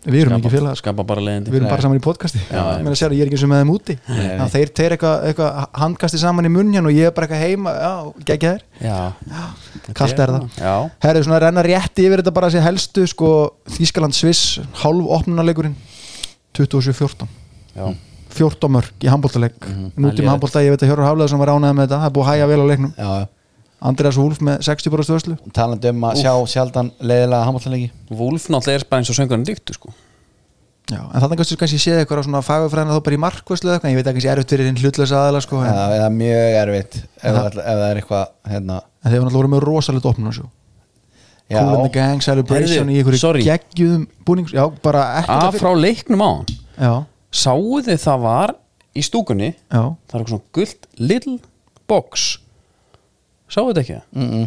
Við 0.06 0.22
erum 0.22 0.36
ekki 0.38 0.50
Skapa- 0.54 0.76
sko. 0.78 0.94
Bara 1.04 1.22
leiðindi. 1.26 1.50
Við 1.50 1.60
erum 1.60 1.70
bara 1.72 1.82
saman 1.82 1.98
í 1.98 2.04
podcasti. 2.06 2.40
Já, 2.46 2.62
Ég 2.78 2.98
segja, 3.00 3.10
ég 3.10 3.22
er 3.24 3.26
ekki 3.26 3.38
eins 3.40 3.46
og 3.46 3.50
með 3.50 3.62
þeim 3.64 3.72
úti. 3.74 3.96
Já, 4.06 4.44
Þeir 4.54 4.72
teir 4.78 4.94
eitthvað 4.94 5.24
eitthva 5.32 5.48
handkasti 5.82 6.20
saman 6.22 6.46
í 6.46 6.52
munjan 6.54 6.86
og 6.86 6.94
ég 6.94 7.10
er 7.10 7.16
bara 7.16 7.26
eitthvað 7.26 7.42
heima 7.42 7.74
Já, 7.74 8.14
geggja 8.30 8.52
þér 8.54 8.62
Já, 8.86 9.00
Kalt 9.98 10.20
er 10.20 10.34
það. 10.36 10.46
Já, 10.62 10.76
Herri, 11.08 11.24
svona 11.26 11.40
að 11.40 11.46
renna 11.48 11.64
rétt 11.66 12.04
yfir 12.06 12.22
þetta 12.22 12.36
bara 12.38 12.48
að 12.52 12.54
sé 12.54 12.62
helstu 12.62 13.08
sko, 13.10 13.32
Þískaland 13.66 14.14
Sviss, 14.14 14.60
hálf 14.84 15.10
opnunarleikurinn 15.18 15.76
27-14 16.54 17.26
já 17.76 17.90
14 18.38 18.74
mörg 18.76 19.06
í 19.06 19.12
handbóltaleg 19.12 19.56
Það 19.62 19.80
er 19.86 20.06
Nútíma 20.06 20.34
handbólta, 20.34 20.64
ég 20.66 20.76
veit 20.76 20.84
að 20.84 20.92
Hjörur 20.92 21.08
Hafleðarsson 21.10 21.42
var 21.42 21.52
ánægð 21.54 21.76
með 21.78 21.86
þetta. 21.88 22.00
Það 22.02 22.10
er 22.10 22.16
búið 22.16 22.26
að 22.26 22.32
hæja 22.32 22.50
vel 22.52 22.60
á 22.60 22.66
leiknum. 22.72 22.94
Já, 22.96 23.10
já. 23.22 23.28
Andreas 23.86 24.18
Wolf 24.18 24.42
með 24.42 24.64
60 24.66 24.94
bara 24.94 25.06
stöðslu 25.06 25.36
talandi 25.54 25.92
um 25.92 26.06
að 26.08 26.22
sjá 26.24 26.32
sjaldan 26.50 26.90
leiðilega 27.04 27.46
handbóltalegi 27.46 27.90
Wolf 28.18 28.48
náttúrulega 28.50 28.82
er 28.82 28.86
bara 28.90 29.04
eins 29.04 29.12
og 29.12 29.18
söngarinn 29.20 29.46
dyktu 29.46 29.76
sko. 29.76 29.92
Já, 30.86 31.02
en 31.02 31.22
þannig 31.22 31.40
kannski 31.42 31.58
kannski 31.60 31.80
séð 31.82 32.00
eitthvað 32.04 32.24
svona 32.28 32.44
fagurfræðina 32.46 32.96
þá 32.96 33.06
bara 33.08 33.18
í 33.18 33.22
markvæslu 33.24 33.70
eða 33.70 33.78
eitthvað, 33.78 33.92
ég 33.92 34.00
veit 34.00 34.06
ekki 34.06 34.18
kannski 34.20 34.32
erfitt 34.32 34.54
fyrir 34.54 34.70
hinn 34.70 34.82
hlutlösa 34.82 35.22
aðala 35.22 35.42
sko, 35.42 35.62
en, 35.66 35.74
það 35.74 35.96
er 35.98 36.14
mjög 36.14 36.58
erfitt 36.60 36.98
ef, 37.02 37.24
það, 37.24 37.48
ef 37.48 37.64
það 37.66 37.88
er 37.88 38.02
eitthvað 38.02 38.28
hérna, 38.52 38.78
en 39.02 39.16
þeir 39.16 39.26
voru 39.34 39.52
með 39.56 39.66
rosalegt 39.66 40.08
opnum 40.12 40.36
Cool 41.46 41.90
Gang 41.94 42.24
Celebration 42.26 42.90
í 42.90 43.00
einhverju 43.02 43.44
geggjum 43.46 44.06
búnings, 44.26 44.54
já, 44.54 44.64
bara 44.82 45.04
ekkert 45.22 45.44
Af 45.44 45.52
að 45.52 45.60
frá 45.62 45.74
leiknum 45.78 46.24
á 46.26 46.30
hann 46.30 46.48
Já, 46.76 46.94
Sáu 47.36 47.82
þið 47.86 48.00
það 48.06 48.22
var 48.24 48.54
í 48.96 49.04
stúkunni? 49.04 49.50
Já, 49.68 49.82
Það 50.08 50.16
er 50.16 50.22
eitthvað 50.22 50.34
svona 50.34 50.54
gullt 50.56 50.88
little 51.12 51.38
box. 51.92 52.28
Sáu 53.52 53.68
þið 53.74 53.82
ekki? 53.84 53.98
mm 54.16 54.30
-mm. 54.32 54.46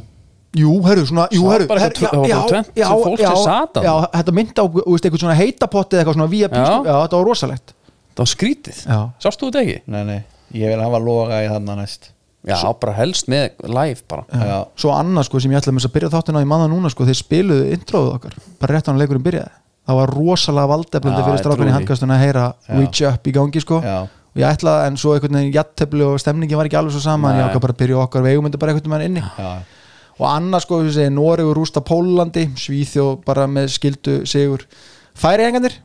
jú, 0.59 0.71
herru, 0.89 1.05
svona 1.07 1.29
jú, 1.31 1.43
herru, 1.53 1.67
bara 1.69 1.81
herru, 1.85 1.95
tve- 1.95 2.09
það 2.11 2.21
var 2.23 2.29
bara 2.29 2.49
tvennt 2.49 2.71
sem 2.75 3.03
fólk 3.05 3.19
sem 3.21 3.37
sat 3.45 3.75
þarna. 3.75 3.85
Já, 3.85 3.95
þetta 4.19 4.33
myndi 4.33 4.53
á, 4.59 4.65
þú 4.65 4.93
veist, 4.93 5.05
eitthvað 5.05 5.21
svona 5.23 5.35
heitapotti 5.39 5.97
eða 5.97 6.01
eitthvað 6.03 6.17
svona 6.19 6.31
Já. 6.33 6.49
pístu, 6.49 6.87
já, 6.89 6.95
þetta 7.05 7.17
var 7.21 7.27
rosalegt. 7.29 7.75
Það 8.17 8.23
var 8.25 8.31
skrítið. 8.35 8.79
Já, 8.89 8.99
Sástu 9.23 9.47
þetta 9.47 9.61
ekki? 9.63 9.81
nei, 9.87 10.05
nei, 10.05 10.23
ég 10.55 10.69
vil 10.73 10.81
hafa 10.81 10.99
loga 10.99 11.43
í 11.45 11.49
þarna 11.49 11.77
næst. 11.77 12.11
Já, 12.49 12.73
bara 12.81 12.93
helst 12.97 13.29
með 13.29 13.51
live 13.69 14.01
bara. 14.09 14.25
Já, 14.33 14.65
svo 14.77 14.91
annað 14.97 15.25
sko 15.29 15.41
sem 15.41 15.51
ég 15.53 15.59
ætla 15.61 15.71
að 15.71 15.75
missa 15.75 15.89
að 15.89 15.93
byrja 15.93 16.09
þáttina 16.17 16.41
á 16.41 16.43
í 16.43 16.49
manna 16.49 16.67
núna 16.67 16.89
sko, 16.91 17.05
þeir 17.05 17.19
spiluðu 17.21 17.73
introðu 17.77 18.15
okkar. 18.15 18.35
Bara 18.59 18.75
rétt 18.75 18.89
á 18.89 18.91
hann 18.91 18.99
leikurinn 18.99 19.23
byrjaði 19.23 19.51
það 19.89 19.99
var 20.03 20.13
rosalega 20.15 20.71
valdeflandi 20.75 21.19
Já, 21.23 21.27
fyrir 21.27 21.43
strákunni 21.43 21.75
handkastuna 21.75 22.19
að 22.19 22.23
heyra 22.27 22.45
reach 22.69 23.03
up 23.09 23.27
í 23.29 23.35
gangi 23.35 23.63
sko. 23.65 23.81
Já. 23.85 23.99
og 24.05 24.39
ég 24.43 24.47
ætla 24.53 24.75
en 24.87 25.01
svo 25.01 25.15
einhvern 25.17 25.39
veginn 25.41 25.57
jattefli 25.57 26.05
og 26.05 26.21
stemningi 26.21 26.59
var 26.59 26.69
ekki 26.69 26.79
alveg 26.79 26.95
svo 26.95 27.03
saman 27.07 27.33
Nei. 27.33 27.41
ég 27.41 27.49
ákvað 27.49 27.65
bara 27.65 27.77
að 27.77 27.83
byrja 27.83 28.01
okkar 28.05 28.27
vegum 28.27 28.51
bara 28.53 28.75
einhvern 28.75 28.95
veginn 28.99 29.17
inni. 29.17 29.25
Já, 29.39 29.51
og 30.19 30.27
annað 30.29 30.65
sko, 30.67 30.81
sem 30.85 30.95
segir, 30.99 31.13
Noregur 31.15 31.57
rústa 31.57 31.81
Pólandi 31.81 32.49
Svíþjóð 32.59 33.21
bara 33.25 33.47
með 33.51 33.71
skildu 33.77 34.21
sigur. 34.27 34.65
Færi 35.19 35.47
engandir, 35.47 35.79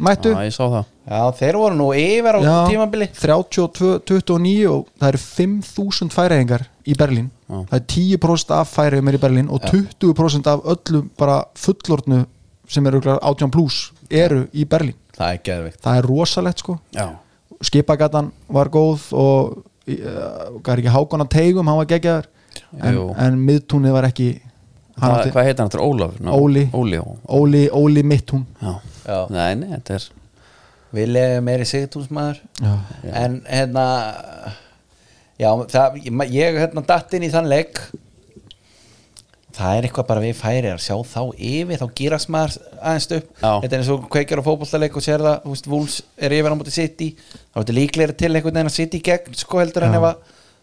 mættu. 0.00 0.32
Já, 0.32 0.46
ég 0.46 0.54
sá 0.54 0.64
það. 0.64 0.84
Já, 1.02 1.22
þeir 1.40 1.58
voru 1.58 1.78
nú 1.78 1.88
yfir 1.98 2.38
á 2.38 2.40
Já, 2.46 2.56
tímabili. 2.70 3.08
32-29 3.18 4.68
og 4.70 4.84
það 5.02 5.08
eru 5.08 5.22
5.000 5.26 6.14
færiðingar 6.14 6.68
í 6.86 6.94
Berlín. 6.98 7.30
Já. 7.50 7.58
það 7.68 7.74
er 7.78 7.86
10% 7.90 8.54
af 8.56 8.70
færiðum 8.72 9.10
er 9.10 9.18
í 9.18 9.22
Berlín 9.22 9.50
og 9.52 9.66
20% 9.66 10.48
af 10.50 10.62
öllum 10.72 11.10
bara 11.18 11.42
fullorðnu 11.58 12.22
sem 12.72 12.86
eru 12.88 13.00
örugglega 13.00 13.20
18 13.32 13.52
plus 13.54 13.80
eru 14.10 14.46
í 14.52 14.64
Berlín. 14.68 14.96
Það 15.16 15.34
er 15.34 15.42
geðvikt 15.48 15.82
það 15.84 15.98
er 16.00 16.08
rosalegt 16.08 16.62
sko. 16.64 16.78
Já, 16.96 17.06
skipagatan 17.62 18.30
var 18.52 18.70
góð 18.72 19.10
og 19.18 19.58
hvað 19.86 20.72
er 20.76 20.82
ekki 20.82 20.94
hákona 20.94 21.26
teigum 21.30 21.68
hann 21.68 21.80
var 21.82 21.90
geggjaður. 21.90 22.30
En, 22.78 22.98
en 23.20 23.38
miðtúnið 23.42 23.94
var 23.96 24.06
ekki 24.08 24.30
hann 25.00 25.10
Hvað, 25.10 25.18
átti, 25.18 25.32
hvað 25.34 25.46
heitir 25.48 25.62
hann? 25.62 25.70
Þetta 25.72 25.86
Ólaf? 25.86 26.18
Ná, 26.20 26.32
Óli. 26.36 26.64
Óli. 26.76 26.98
Óli, 27.28 27.62
Óli 27.72 28.02
mittún 28.06 28.44
já. 28.60 28.74
Já. 29.06 29.18
Nei, 29.32 29.54
nei, 29.58 29.70
þetta 29.76 29.96
er 29.96 30.08
við 30.92 31.08
lefum 31.16 31.46
meiri 31.48 31.66
sigtúsmaður 31.68 32.42
já. 32.60 32.74
en 33.24 33.38
hérna 33.48 33.86
Já, 35.40 35.48
það, 35.72 35.96
ég, 36.04 36.18
ég 36.36 36.58
hérna 36.60 36.84
datt 36.86 37.14
inn 37.16 37.24
í 37.26 37.30
þann 37.32 37.48
leik 37.50 37.80
Það 39.52 39.76
er 39.78 39.86
eitthvað 39.88 40.06
bara 40.08 40.20
við 40.24 40.34
færi 40.38 40.70
að 40.72 40.80
sjá 40.80 40.94
þá 41.04 41.20
yfir, 41.36 41.80
þá 41.82 41.86
gýrast 41.98 42.30
maður 42.32 42.54
aðeins 42.80 43.08
upp. 43.18 43.26
Já. 43.42 43.50
Þetta 43.60 43.76
er 43.76 43.82
eins 43.82 43.90
og 43.92 44.06
kveikjar 44.14 44.40
á 44.40 44.46
fótbollaleik 44.48 44.96
og 44.96 45.04
sér 45.04 45.24
það, 45.26 45.36
þú 45.44 45.52
veist, 45.52 45.68
Wolves 45.72 45.96
er 46.16 46.34
yfir 46.38 46.54
á 46.54 46.56
móti 46.56 46.72
City. 46.72 47.08
Þá 47.52 47.56
er 47.58 47.62
þetta 47.66 47.76
líklega 47.76 48.16
til 48.16 48.30
einhvern 48.32 48.56
veginn 48.56 48.70
að 48.72 48.76
City 48.78 49.00
gegn, 49.04 49.34
sko, 49.36 49.60
heldur 49.60 49.84
en 49.88 49.94
ef 50.00 50.06
að, 50.08 50.16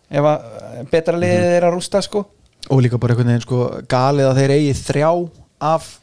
ef 0.09 0.29
að 0.33 0.89
betra 0.91 1.17
liðið 1.21 1.45
Mhm. 1.45 1.55
er 1.59 1.67
að 1.69 1.73
rústa, 1.77 2.01
sko. 2.03 2.25
Og 2.69 2.81
líka 2.81 2.97
bara 2.99 3.13
einhvern 3.13 3.29
veginn 3.33 3.45
sko 3.45 3.59
galið 3.87 4.29
að 4.31 4.39
þeir 4.41 4.55
eigi 4.57 4.73
þrjá 4.89 5.11
af 5.61 5.99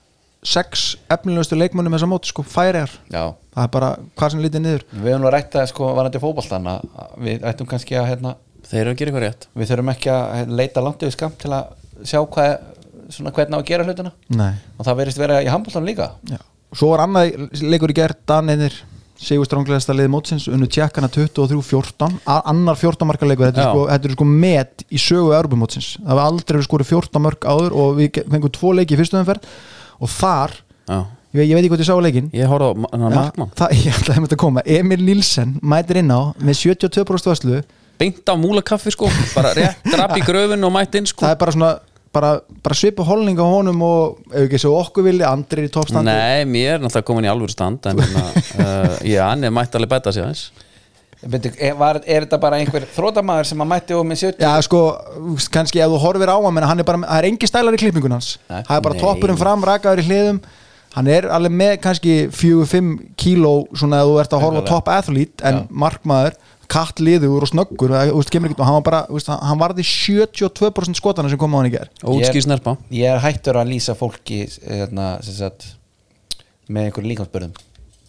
sex 0.47 0.97
efnilegustu 1.11 1.57
leikmönnum 1.59 1.95
þessa 1.97 2.07
mót 2.07 2.26
sko 2.28 2.43
færiðar 2.47 2.93
Já, 3.11 3.34
það 3.57 3.64
er 3.64 3.70
bara 3.74 3.89
hvað 4.16 4.30
sem 4.30 4.43
lítið 4.45 4.62
niður. 4.62 4.84
Við 4.95 5.09
höfum 5.11 5.24
nú 5.24 5.30
rætt 5.34 5.57
sko, 5.72 5.89
varandi 5.97 6.20
fótbollan 6.22 6.68
að 6.70 6.87
að 7.03 7.16
við 7.26 7.43
ættum 7.51 7.66
kannski 7.66 7.97
að, 7.99 8.07
hérna, 8.12 8.34
þeir 8.70 8.80
eru 8.84 8.93
að 8.95 8.97
gera 9.01 9.11
eitthvað 9.11 9.26
rétt. 9.26 9.47
við 9.57 9.70
þurfum 9.72 9.91
ekki 9.97 10.11
að 10.14 10.55
leita 10.61 10.84
langt 10.87 11.03
yfir 11.03 11.16
skamt 11.16 11.39
til 11.43 11.51
að 11.51 11.66
sjá 12.07 12.20
hvað, 12.28 12.59
svona 13.11 13.33
hvernig 13.37 13.57
á 13.57 13.61
að 13.63 13.69
gera 13.71 13.85
hlutina. 13.87 14.13
Nei. 14.29 14.53
og 14.79 14.85
það 14.87 14.97
verðist 15.03 15.19
vera 15.23 15.41
í 15.43 15.49
handboltan 15.53 15.87
líka. 15.87 16.11
Já. 16.31 16.39
svo 16.75 16.91
var 16.93 17.05
annað 17.07 17.37
leikur 17.63 17.91
í 17.95 17.99
gerð 18.03 18.23
Daneinir 18.27 18.75
Sigur 19.17 19.47
stránglegasta 19.49 19.95
liði 19.97 20.11
mótsins 20.13 20.45
unnu 20.53 20.67
tjekkana 20.69 21.09
23-14 21.09 22.19
A- 22.29 22.43
annar 22.51 22.77
14 22.77 23.07
marka 23.09 23.25
leikur 23.25 23.47
þetta 23.49 23.63
er, 23.63 23.71
sko, 23.71 23.85
þetta 23.89 24.09
er 24.11 24.13
sko 24.13 24.27
met 24.29 24.85
í 24.93 24.99
sögu 25.01 25.31
Europamótsins 25.33 25.87
það 26.03 26.19
var 26.19 26.27
aldrei 26.29 26.57
verið 26.59 26.67
skorið 26.69 26.91
14 26.91 27.23
mörg 27.25 27.47
áður 27.49 27.77
og 27.81 27.95
við 27.97 28.19
fengum 28.29 28.53
tvo 28.53 28.75
leiki 28.77 28.93
í 28.93 28.99
fyrstu 29.01 29.17
umferð. 29.17 29.47
Og 30.05 30.13
þar, 30.13 30.53
ég, 30.93 31.47
ég 31.49 31.55
veit 31.57 31.63
ekki 31.65 31.71
hvað 31.73 31.81
ég 31.87 31.89
sá 31.89 31.97
leikin 32.05 32.29
ég 32.37 32.53
horfði 32.53 32.91
á 32.93 33.09
markmann. 33.09 33.55
ég 33.73 33.97
ætlaði 33.97 34.19
að 34.21 34.27
þetta 34.27 34.41
koma. 34.45 34.67
Emil 34.69 35.01
Nilsen 35.09 35.57
mætir 35.65 36.03
inn 36.03 36.13
á 36.13 36.21
með 36.37 36.61
72% 36.67 37.31
vörslu. 37.33 37.63
Beint 37.97 38.21
á 38.29 38.37
múlakaffi 38.37 38.93
sko. 38.93 39.09
Bara 39.33 39.55
rétt 39.57 39.81
drap 39.89 40.13
í 40.21 40.21
gröfin 40.29 40.61
og 40.69 40.75
mætt 40.77 40.93
inn 41.01 41.09
sko. 41.09 41.25
Það 41.25 41.33
er 41.33 41.41
bara 41.41 41.57
svona 41.57 41.73
bara, 42.17 42.33
bara 42.64 42.77
svipu 42.79 43.05
holning 43.07 43.39
á 43.39 43.47
honum 43.47 43.83
og 43.87 44.21
ef 44.33 44.47
ekki 44.47 44.61
svo 44.62 44.77
okkur 44.81 45.07
vilji, 45.07 45.25
andri 45.29 45.67
í 45.69 45.73
toppstandi. 45.73 46.11
Nei, 46.11 46.47
mér 46.49 46.77
er 46.77 46.85
náttúrulega 46.85 47.09
komin 47.11 47.29
í 47.29 47.33
alvöru 47.33 47.53
stand 47.53 47.87
en 47.91 48.01
uh, 48.05 48.97
já, 49.05 49.23
hann 49.29 49.45
er 49.45 49.55
mætt 49.55 49.77
alveg 49.77 49.93
betta 49.93 50.14
sig 50.14 50.25
aðeins. 50.25 50.49
Er, 51.27 51.73
var, 51.79 51.99
er 52.05 52.27
þetta 52.27 52.39
bara 52.39 52.59
einhver 52.61 52.85
þrótamaður 52.93 53.49
sem 53.49 53.62
að 53.64 53.69
mætti 53.71 53.95
og 53.97 54.05
með 54.07 54.21
70 54.29 54.45
Já, 54.45 54.51
sko, 54.67 54.81
kannski 55.55 55.81
ef 55.81 55.91
þú 55.95 56.01
horfir 56.03 56.31
á 56.31 56.37
hann 56.37 56.61
hann 56.69 56.83
er 56.83 56.87
bara, 56.87 57.01
það 57.03 57.19
er 57.23 57.29
engi 57.31 57.49
stælar 57.49 57.77
í 57.77 57.81
klippingun 57.81 58.14
hans. 58.19 58.37
Nei. 58.51 58.61
það 58.69 58.77
er 58.77 58.85
bara 58.85 58.99
Nei. 58.99 59.03
toppurinn 59.03 59.41
fram, 59.41 59.64
rakaður 59.67 60.05
í 60.05 60.07
hliðum. 60.11 60.41
Hann 60.97 61.09
er 61.12 61.27
alveg 61.33 61.53
með 61.53 61.73
kannski 61.85 62.12
4-5 62.33 62.93
kíló 63.21 63.55
svona 63.77 64.01
að 64.01 64.12
þú 64.12 64.21
ert 64.23 64.37
að 64.37 64.45
horfa 64.45 64.62
topp 64.69 64.93
athlete 64.93 65.45
en 65.49 65.64
markmaður, 65.69 66.37
katt 66.71 67.01
liður 67.03 67.45
og 67.47 67.51
snöggur 67.51 67.95
og 67.97 68.64
hann 68.67 68.79
var 68.79 68.85
bara, 68.87 69.03
hann 69.43 69.61
varði 69.61 69.87
72% 69.87 70.99
skotana 70.99 71.31
sem 71.33 71.41
kom 71.41 71.55
á 71.55 71.61
hann 71.61 71.71
í 71.71 71.75
ger 71.77 71.91
ótskýr 72.03 72.47
snerpa. 72.47 72.77
Ég 72.91 73.11
er 73.12 73.23
hættur 73.23 73.61
að 73.61 73.73
lýsa 73.75 73.97
fólki 73.99 74.45
hérna, 74.64 75.17
sem 75.25 75.39
sagt, 75.39 75.71
með 76.69 76.91
einhverjum 76.91 77.12
líkansbörðum 77.14 77.57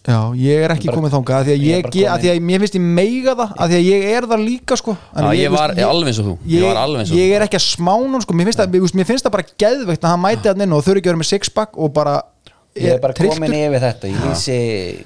Já, 0.08 0.32
ég 0.40 0.62
er 0.64 0.72
ekki 0.72 0.88
Bara- 0.88 0.96
komið 0.96 1.12
þangað 1.12 1.34
af 1.36 1.42
því 1.44 1.52
að, 1.52 1.58
Ég 1.60 1.68
ég, 1.68 1.88
ég, 1.98 2.06
að 2.08 2.22
því 2.22 2.28
að 2.30 2.38
mér 2.48 2.62
finnst 2.62 2.76
ég 2.78 2.84
meiga 2.96 3.34
það 3.36 3.50
af 3.52 3.68
því 3.68 3.76
að 3.76 3.88
ég 3.88 4.04
er 4.08 4.26
það 4.30 4.44
líka 4.46 4.76
sko. 4.80 4.94
Já, 4.96 5.26
ég 5.36 5.50
var 5.52 5.74
alveg 5.84 6.08
eins 6.08 6.20
og 6.22 6.28
þú. 6.28 6.34
Ég 6.48 7.18
ég 7.18 7.34
er 7.36 7.44
ekki 7.44 7.58
að 7.58 7.66
smána 7.66 8.20
sko, 8.24 8.36
mér 8.38 8.48
finnst, 8.48 8.62
það, 8.62 8.72
mér, 8.72 8.94
mér 8.96 9.08
finnst 9.10 9.26
það 9.26 9.34
bara 9.36 9.46
geðveikt 9.64 10.06
að 10.06 10.14
hann 10.14 10.22
mæti 10.22 10.48
hann 10.48 10.64
inn 10.64 10.72
og 10.72 10.84
þurfi 10.86 11.02
ekki 11.02 11.10
að 11.10 11.12
vera 11.12 11.20
með 11.20 11.30
sixpack 11.34 11.76
og 11.76 11.92
bara 11.92 12.22
Ég 12.78 12.94
er 12.94 13.00
bara 13.02 13.12
komin 13.12 13.52
yfir 13.58 13.82
þetta. 13.82 14.08
Ég 14.08 14.24
lýsi 14.24 14.58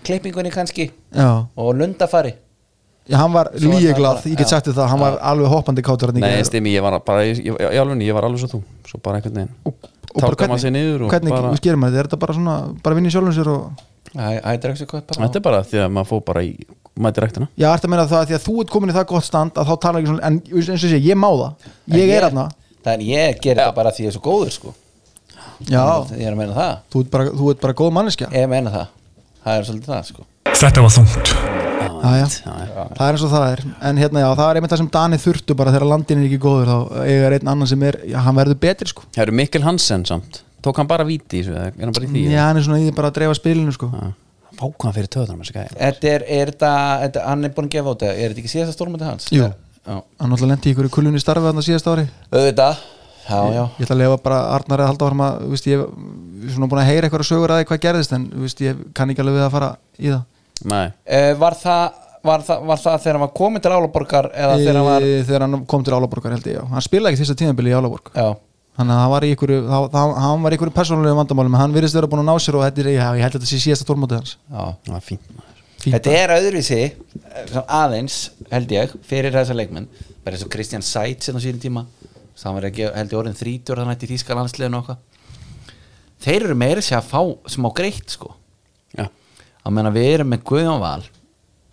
klippingunni 0.06 0.52
kannski 0.54 0.90
Já, 1.10 1.46
og 1.56 1.74
lundafari 1.74 2.34
hann 3.10 3.32
var 3.32 3.50
bara- 3.50 4.22
ég 4.24 4.36
get 4.38 4.48
sagt 4.48 4.66
þér 4.68 4.76
það 4.78 4.88
hann 4.92 5.00
var 5.00 5.18
alveg 5.32 5.48
hoppandi 5.50 5.82
kátur 5.82 6.12
Nei, 6.14 6.42
stimi, 6.44 6.74
ég 6.76 6.82
var 6.82 6.98
bara 7.00 7.24
í, 7.26 7.32
í, 7.34 7.50
í 7.50 7.78
alveg, 7.80 8.02
ég 8.06 8.14
var 8.14 8.28
alveg 8.28 8.44
svo 8.44 8.48
þú 8.58 8.62
Svo 8.86 9.00
bara 9.02 9.18
einhvern 9.18 9.34
veginn 9.34 9.54
og, 9.64 9.74
og 10.14 10.20
bara 10.20 10.28
Tálka 10.34 10.48
maður 10.48 10.60
sig 10.66 10.72
niður 10.76 11.06
og 11.06 11.10
hvernig 11.10 11.30
bara- 11.34 11.48
bara... 11.48 11.62
gerir 11.64 11.76
maður 11.80 11.92
þetta, 11.92 12.04
er 12.04 12.08
þetta 12.10 12.20
bara 12.26 12.36
svona 12.38 12.56
bara 12.82 12.94
vinni 12.94 13.10
sjálfum 13.10 13.34
sér 13.34 13.50
og 13.56 13.88
Þetta 14.12 15.38
er 15.38 15.40
bara. 15.40 15.62
Því 15.64 15.78
að 15.80 15.92
maður 15.96 16.08
fór 16.10 16.24
bara 16.26 16.42
í 16.44 16.52
Mæti 17.00 17.22
rektina 17.24 17.46
Já, 17.56 17.70
ertu 17.72 17.88
að 17.88 17.92
meina 17.94 18.04
það 18.04 18.18
að 18.20 18.26
því 18.28 18.34
að 18.36 18.42
þú 18.46 18.56
ert 18.60 18.72
komin 18.74 18.90
í 18.92 18.96
það 18.96 19.06
gott 19.08 19.24
stand 19.24 19.56
að 19.56 19.70
þá 19.70 19.74
tala 19.80 20.02
ekki 20.02 20.10
svona, 20.10 20.26
en 20.28 20.36
eins 20.52 20.68
og 20.74 20.82
sé, 20.82 20.98
ég 21.00 21.16
má 21.16 21.28
það. 21.30 21.70
Ég 21.96 22.12
er 22.18 22.26
aðna, 22.28 22.44
er 22.84 23.04
ég 23.06 23.40
ger 23.40 23.56
þetta 23.56 23.74
bara 23.78 23.94
því 23.96 24.04
ég 24.04 24.12
er 24.12 24.16
svo 24.18 24.24
góður 24.26 24.52
sko. 24.52 24.74
Já. 25.70 25.86
Ég 26.12 26.26
er 26.26 26.34
að 26.34 26.42
meina 26.42 26.58
það. 26.58 26.76
Þú 26.92 27.04
ert 27.06 27.10
bara, 27.16 27.30
þú 27.40 27.50
ert 27.54 27.64
bara 27.64 27.78
góð 27.80 27.96
manneskja. 27.96 28.28
Ég 28.36 28.52
meina 28.52 28.74
það. 28.76 28.92
Það 29.46 29.56
er 29.56 29.68
svolítið 29.70 29.94
það 29.96 30.06
sko. 30.12 30.28
Þetta 30.52 30.84
var 30.86 30.96
þungt. 30.98 31.51
Já, 32.02 32.54
já. 32.66 32.86
það 32.96 33.04
er 33.06 33.16
eins 33.16 33.24
og 33.26 33.32
það 33.32 33.44
er. 33.48 33.64
En 33.88 34.00
hérna 34.02 34.22
já, 34.24 34.28
það 34.38 34.48
er 34.48 34.58
einmitt 34.60 34.72
það 34.72 34.82
sem 34.82 34.90
Dani 34.96 35.20
þurftu 35.22 35.56
bara 35.58 35.74
þegar 35.74 35.88
landin 35.92 36.22
er 36.22 36.28
ekki 36.28 36.40
góður 36.42 36.72
þá 36.72 36.78
eiga 37.06 37.30
einn 37.36 37.52
annan 37.54 37.70
sem 37.70 37.84
er, 37.88 38.00
já, 38.10 38.18
hann 38.26 38.38
verður 38.38 38.58
betri 38.64 38.90
sko. 38.90 39.06
Það 39.14 39.26
eru 39.26 39.36
Mikkel 39.38 39.62
Hansen 39.66 40.06
samt. 40.08 40.42
Tók 40.62 40.78
hann 40.78 40.90
bara 40.90 41.06
í 41.10 41.18
eða 41.18 41.68
Er 41.72 41.86
hann 41.86 41.94
bara 41.94 42.06
í 42.06 42.10
því 42.10 42.24
já, 42.30 42.42
hann 42.46 42.60
er 42.60 42.66
svona 42.66 42.80
í 42.82 42.86
því 42.86 42.94
bara 42.98 43.10
að 43.10 43.18
dreifa 43.18 43.38
spilinu 43.38 43.74
sko. 43.74 43.90
Vákan 44.60 44.94
fyrir 44.94 45.10
töðunum 45.10 45.42
þessi 45.42 45.54
gæði 45.56 45.76
Þetta 45.78 46.10
er, 46.12 46.24
er 46.28 46.50
þetta, 46.52 46.72
þetta, 47.02 47.22
hann 47.26 47.46
er 47.46 47.54
búin 47.56 47.68
að 47.68 47.74
gefa 47.76 47.88
á 47.88 47.92
þetta 47.92 48.10
Er 48.12 48.32
þetta 48.32 48.42
ekki 48.42 48.52
síðasta 48.52 48.74
stórmöndi 48.76 49.06
hans? 49.08 49.28
Jú. 49.32 49.46
Já, 49.82 49.94
hann 49.98 50.30
náttúrulega 50.30 50.52
lendi 50.52 50.70
í 50.70 50.74
ykkur 50.76 50.90
kulunni 50.92 51.22
starfi 51.22 51.48
þarna 51.48 51.64
síðast 51.66 51.88
ári. 51.90 52.04
Auðvitað. 52.30 52.82
Já, 53.22 53.38
já. 53.54 53.62
ég 53.78 53.86
ætla 53.86 53.96
að 53.96 54.02
lefa 54.02 54.18
bara 54.22 54.38
Arnar 54.56 54.82
að 54.82 54.90
halda 54.90 55.06
áfram 55.06 55.24
að 55.24 55.40
þú 55.40 55.50
veist, 55.52 55.66
ég 55.70 55.82
er 55.82 56.52
svona 56.54 56.68
búin 56.70 56.82
að 56.82 56.88
heyra 56.90 57.08
eitthvað 57.08 57.26
sögur 57.26 57.54
að 57.54 57.60
því 57.60 57.66
hvað 57.70 57.82
gerðist 57.86 58.14
en 58.16 58.28
þú 58.30 58.44
veist, 58.44 58.62
ég 58.62 58.80
kann 58.98 59.12
ekki 59.12 59.22
alveg 59.22 59.36
við 59.38 59.44
að 59.46 59.52
fara 59.56 59.68
í 59.98 60.08
það 60.10 60.22
var, 61.40 61.56
það, 61.58 62.00
var, 62.22 62.46
það, 62.46 62.64
var 62.70 62.80
það 62.82 62.96
þegar 63.04 63.18
hann 63.18 63.24
var 63.26 63.34
komin 63.40 63.64
til 63.64 63.74
Álaborgar 63.74 64.30
eða 64.30 64.56
þegar 64.60 64.78
hann 64.80 64.88
var 64.88 65.06
E, 65.06 65.20
þegar 65.28 65.44
hann 65.46 65.60
kom 65.70 65.84
til 65.86 65.94
Álaborgar 65.96 66.36
held 66.36 66.48
ég 66.50 66.58
já. 66.58 66.64
hann 66.72 66.84
spilaði 66.86 67.12
ekki 67.12 67.22
fyrsta 67.22 67.38
tíðanbili 67.42 67.72
í 67.72 67.76
Álaborg. 67.76 68.12
Já, 68.14 68.28
þannig 68.78 68.96
að 68.96 69.00
hann 69.02 69.14
var 69.14 69.26
í 69.26 69.32
ykkur 69.36 69.54
það, 69.68 69.86
það, 69.94 70.12
hann 70.26 70.44
var 70.46 70.54
í 70.54 70.58
ykkur 70.60 70.74
persónulegum 70.76 71.22
vandamálum 71.22 71.56
hann 71.60 71.74
virðist 71.76 71.98
vera 71.98 72.10
búin 72.12 72.22
að 72.22 72.30
ná 72.30 72.44
sér 72.44 72.58
og 72.60 72.66
þetta 72.66 72.84
er, 72.84 72.92
ég 72.94 73.24
held 73.24 73.32
að 73.32 73.40
þetta 73.40 73.50
sé 73.50 73.62
síðasta 73.64 73.88
tórmótið 73.88 74.20
hans. 74.20 74.36
Já. 74.46 74.62
Það 74.86 75.00
er. 75.00 75.08
Fínt 75.82 75.96
Þetta 75.96 76.12
er 76.14 76.30
öðruvísi 76.36 76.76
eh, 76.78 77.56
aðeins, 77.66 78.18
held 78.52 78.70
ég, 78.70 78.92
fyrir 79.02 79.34
þessa 79.34 79.56
leikmenn. 79.58 79.88
Bara 80.22 80.38
eins 80.38 80.44
og 80.46 80.52
Kristján 80.54 80.84
Sæt 80.86 81.26
sem 81.26 81.34
á 81.34 81.42
síðan 81.42 81.58
tíma 81.64 81.82
það 82.38 82.54
var 82.54 82.66
ekki, 82.68 82.84
held 82.94 83.10
ég 83.12 83.18
orðin 83.18 83.38
30 83.38 83.80
þannig 83.80 83.96
að 83.96 84.04
í 84.06 84.10
þýska 84.12 84.36
landsliðinu 84.38 84.78
og 84.78 84.84
okkar 84.86 85.00
þeir 86.22 86.46
eru 86.46 86.56
meira 86.58 86.84
sér 86.86 87.00
að 87.00 87.10
fá 87.10 87.50
smá 87.50 87.68
greitt 87.74 88.14
sko. 88.14 88.30
Já 88.94 89.08
á 89.62 89.68
meðan 89.70 89.94
við 89.94 90.08
erum 90.16 90.32
með 90.34 90.42
Guðjón 90.50 90.82
Val 90.82 91.04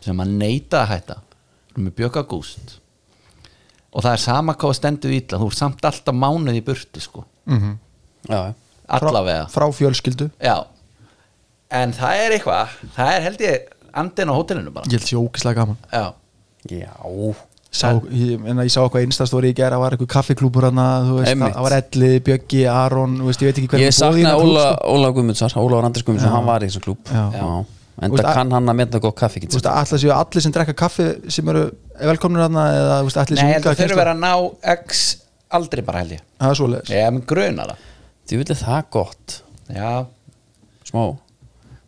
sem 0.03 0.21
að 0.23 0.33
neita 0.41 0.83
að 0.83 0.91
hætta 0.93 1.17
við 1.19 1.73
erum 1.75 1.87
með 1.89 1.95
Björka 1.99 2.23
Gúst 2.29 2.75
og 3.89 4.03
það 4.05 4.11
er 4.13 4.21
sama 4.23 4.53
hvað 4.61 4.75
stendur 4.77 5.13
ítla 5.15 5.39
þú 5.41 5.49
er 5.49 5.57
samt 5.57 5.85
alltaf 5.89 6.15
mánuð 6.15 6.59
í 6.59 6.65
burtu 6.65 7.01
sko. 7.03 7.25
Mm 7.49 7.77
Já, 8.29 8.39
já. 8.49 8.53
Allavega. 8.89 9.45
Frá 9.47 9.63
fjölskyldu. 9.71 10.25
Já. 10.43 10.65
En 11.71 11.93
það 11.95 12.23
er 12.23 12.33
eitthvað 12.35 12.73
það 12.95 13.11
er 13.15 13.21
held 13.23 13.43
ég 13.45 13.69
andin 14.01 14.29
á 14.29 14.33
hótelinu 14.35 14.73
bara. 14.73 14.89
Ég 14.89 14.97
held 14.99 15.07
sé 15.07 15.15
ógislega 15.17 15.61
gaman. 15.61 15.77
Já, 15.93 16.13
Já. 16.69 16.91
Sá, 17.69 17.93
ég, 18.09 18.41
en 18.49 18.57
ég 18.65 18.71
sá 18.73 18.81
eitthvað 18.81 19.05
instastóri 19.05 19.51
í 19.53 19.55
gera 19.55 19.77
það 19.77 19.83
var 19.83 19.95
eitthvað 19.95 20.09
kaffiklúpur 20.15 20.65
hann 20.65 20.79
það 20.81 21.09
Einmitt. 21.29 21.53
það 21.53 21.65
var 21.67 21.75
Elli, 21.77 22.09
Bjöggi, 22.25 22.61
Aron 22.65 23.17
þú 23.21 23.27
veist, 23.29 23.43
ég 23.43 23.51
veit 23.51 23.59
ekki 23.61 23.69
hvernig 23.69 23.85
Ég 23.85 23.93
í 23.93 23.97
saknaði 23.99 24.47
Óla, 24.47 24.63
sko. 24.65 24.93
Óla 24.95 25.11
Guðmundsson 25.13 25.53
Óla 25.61 25.81
Andris 25.85 26.05
Guðmundsson, 26.07 26.33
hann 26.33 26.47
var 26.49 26.65
í 26.65 26.69
þessum 26.71 26.85
klúb 26.87 27.11
Já. 27.13 27.51
En 27.99 28.13
það 28.15 28.33
kann 28.37 28.53
hann 28.55 28.71
að 28.71 28.77
mynda 28.79 29.01
gott 29.03 29.17
kaffi 29.19 29.41
Þú 29.43 29.57
veist, 29.59 29.69
allir 29.71 30.01
séu 30.03 30.11
allir 30.15 30.45
sem 30.45 30.53
drekka 30.55 30.75
kaffi 30.77 31.07
sem 31.35 31.49
eru 31.51 31.65
velkomnir 31.99 32.45
hann 32.45 32.59
eða 32.61 32.99
allir 33.01 33.35
nei 33.35 33.41
sem 33.41 33.49
unga 33.49 33.57
að 33.59 33.65
þau 33.65 33.71
eru 33.71 33.79
kynslóð. 33.81 33.99
verið 33.99 34.13
að 34.13 34.21
ná 34.23 34.75
x 34.75 35.01
aldrei 35.59 35.83
bara 35.85 36.03
held 36.03 36.13
ég. 36.15 36.21
Það 36.39 36.53
er 36.53 36.59
svoleiðis. 36.61 36.93
Ég 36.93 37.07
er 37.07 37.15
með 37.15 37.25
grunar 37.33 37.73
það. 37.73 37.87
Þú 38.29 38.39
vil 38.39 38.59
það 38.59 38.85
gott. 38.95 39.39
Já, 39.69 39.91
Smá. 40.89 41.03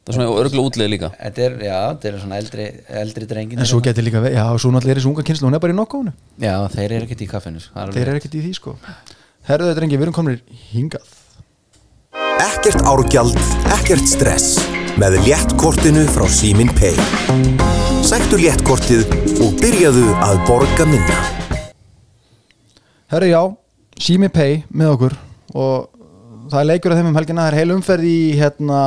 Það 0.02 0.12
er 0.12 0.18
svona 0.18 0.42
örgulega 0.42 0.66
útleið 0.66 0.90
líka. 0.96 1.10
Þetta 1.14 1.44
er, 1.46 1.56
já, 1.62 1.78
þetta 1.94 2.10
er 2.10 2.16
svona 2.24 2.40
eldri, 2.42 2.66
eldri 3.02 3.28
drengin 3.30 3.62
en 3.62 3.70
svo 3.70 3.80
getur 3.86 4.06
líka, 4.06 4.22
já, 4.34 4.44
svo 4.58 4.72
náttúrulega 4.74 4.96
er 4.96 5.00
þessu 5.02 5.12
unga 5.12 5.26
kynslu 5.30 5.48
hún 5.48 5.58
er 5.58 5.62
bara 5.62 5.76
í 5.76 5.78
nokkónu, 5.78 6.14
já, 6.42 6.56
þeir 6.74 6.96
eru 6.98 7.06
ekkert 7.08 7.22
í 7.22 7.30
kaffinu 7.30 7.62
sko, 7.62 7.76
það 7.78 7.94
þeir 8.00 8.12
eru 8.12 8.22
ekkert 8.24 8.38
í 8.40 8.44
því 8.48 8.54
sko. 8.58 8.76
Herðu 9.46 9.70
þetta 9.70 9.80
drengi, 9.80 10.02
við 10.02 10.08
erum 10.08 10.18
komin 10.18 10.42
hingað. 10.74 11.16
Ekkert 12.42 12.82
árgjald, 12.90 13.38
ekkert 13.78 14.10
stress 14.10 14.81
með 15.00 15.18
léttkortinu 15.26 16.04
frá 16.12 16.26
Símin 16.32 16.72
Pay. 16.76 16.96
Sæktu 18.04 18.40
léttkortið 18.42 19.14
og 19.44 19.56
byrjaðu 19.62 20.04
að 20.26 20.42
borga 20.48 20.88
minna. 20.90 21.20
herðu 23.12 23.30
já, 23.32 23.42
Simi 24.00 24.30
Pay 24.32 24.64
með 24.72 24.94
okkur 24.96 25.16
og 25.54 25.90
það 26.52 26.60
er 26.60 26.68
leikur 26.70 26.92
af 26.92 27.00
þeim 27.00 27.10
um 27.12 27.18
helgina, 27.20 27.46
það 27.46 27.52
er 27.52 27.60
heil 27.60 27.76
umferð 27.76 28.08
í 28.08 28.20
hérna 28.40 28.82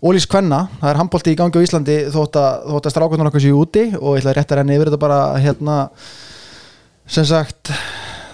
Ólís 0.00 0.26
Kvenna, 0.30 0.64
það 0.80 0.90
er 0.90 1.00
handbólti 1.00 1.34
í 1.34 1.38
gangi 1.38 1.60
á 1.60 1.64
Íslandi 1.66 1.98
þótt 2.10 2.38
að, 2.40 2.64
þótt 2.72 2.88
að 2.88 2.94
strákunar 2.94 3.30
okkur 3.30 3.44
séu 3.44 3.60
úti 3.60 3.86
og 3.98 4.18
ég 4.18 4.26
ætla 4.26 4.42
að 4.44 4.58
renni 4.60 4.78
yfir 4.78 4.90
þetta 4.90 5.02
bara 5.02 5.20
hérna 5.38 5.76
sem 7.06 7.26
sagt 7.28 7.72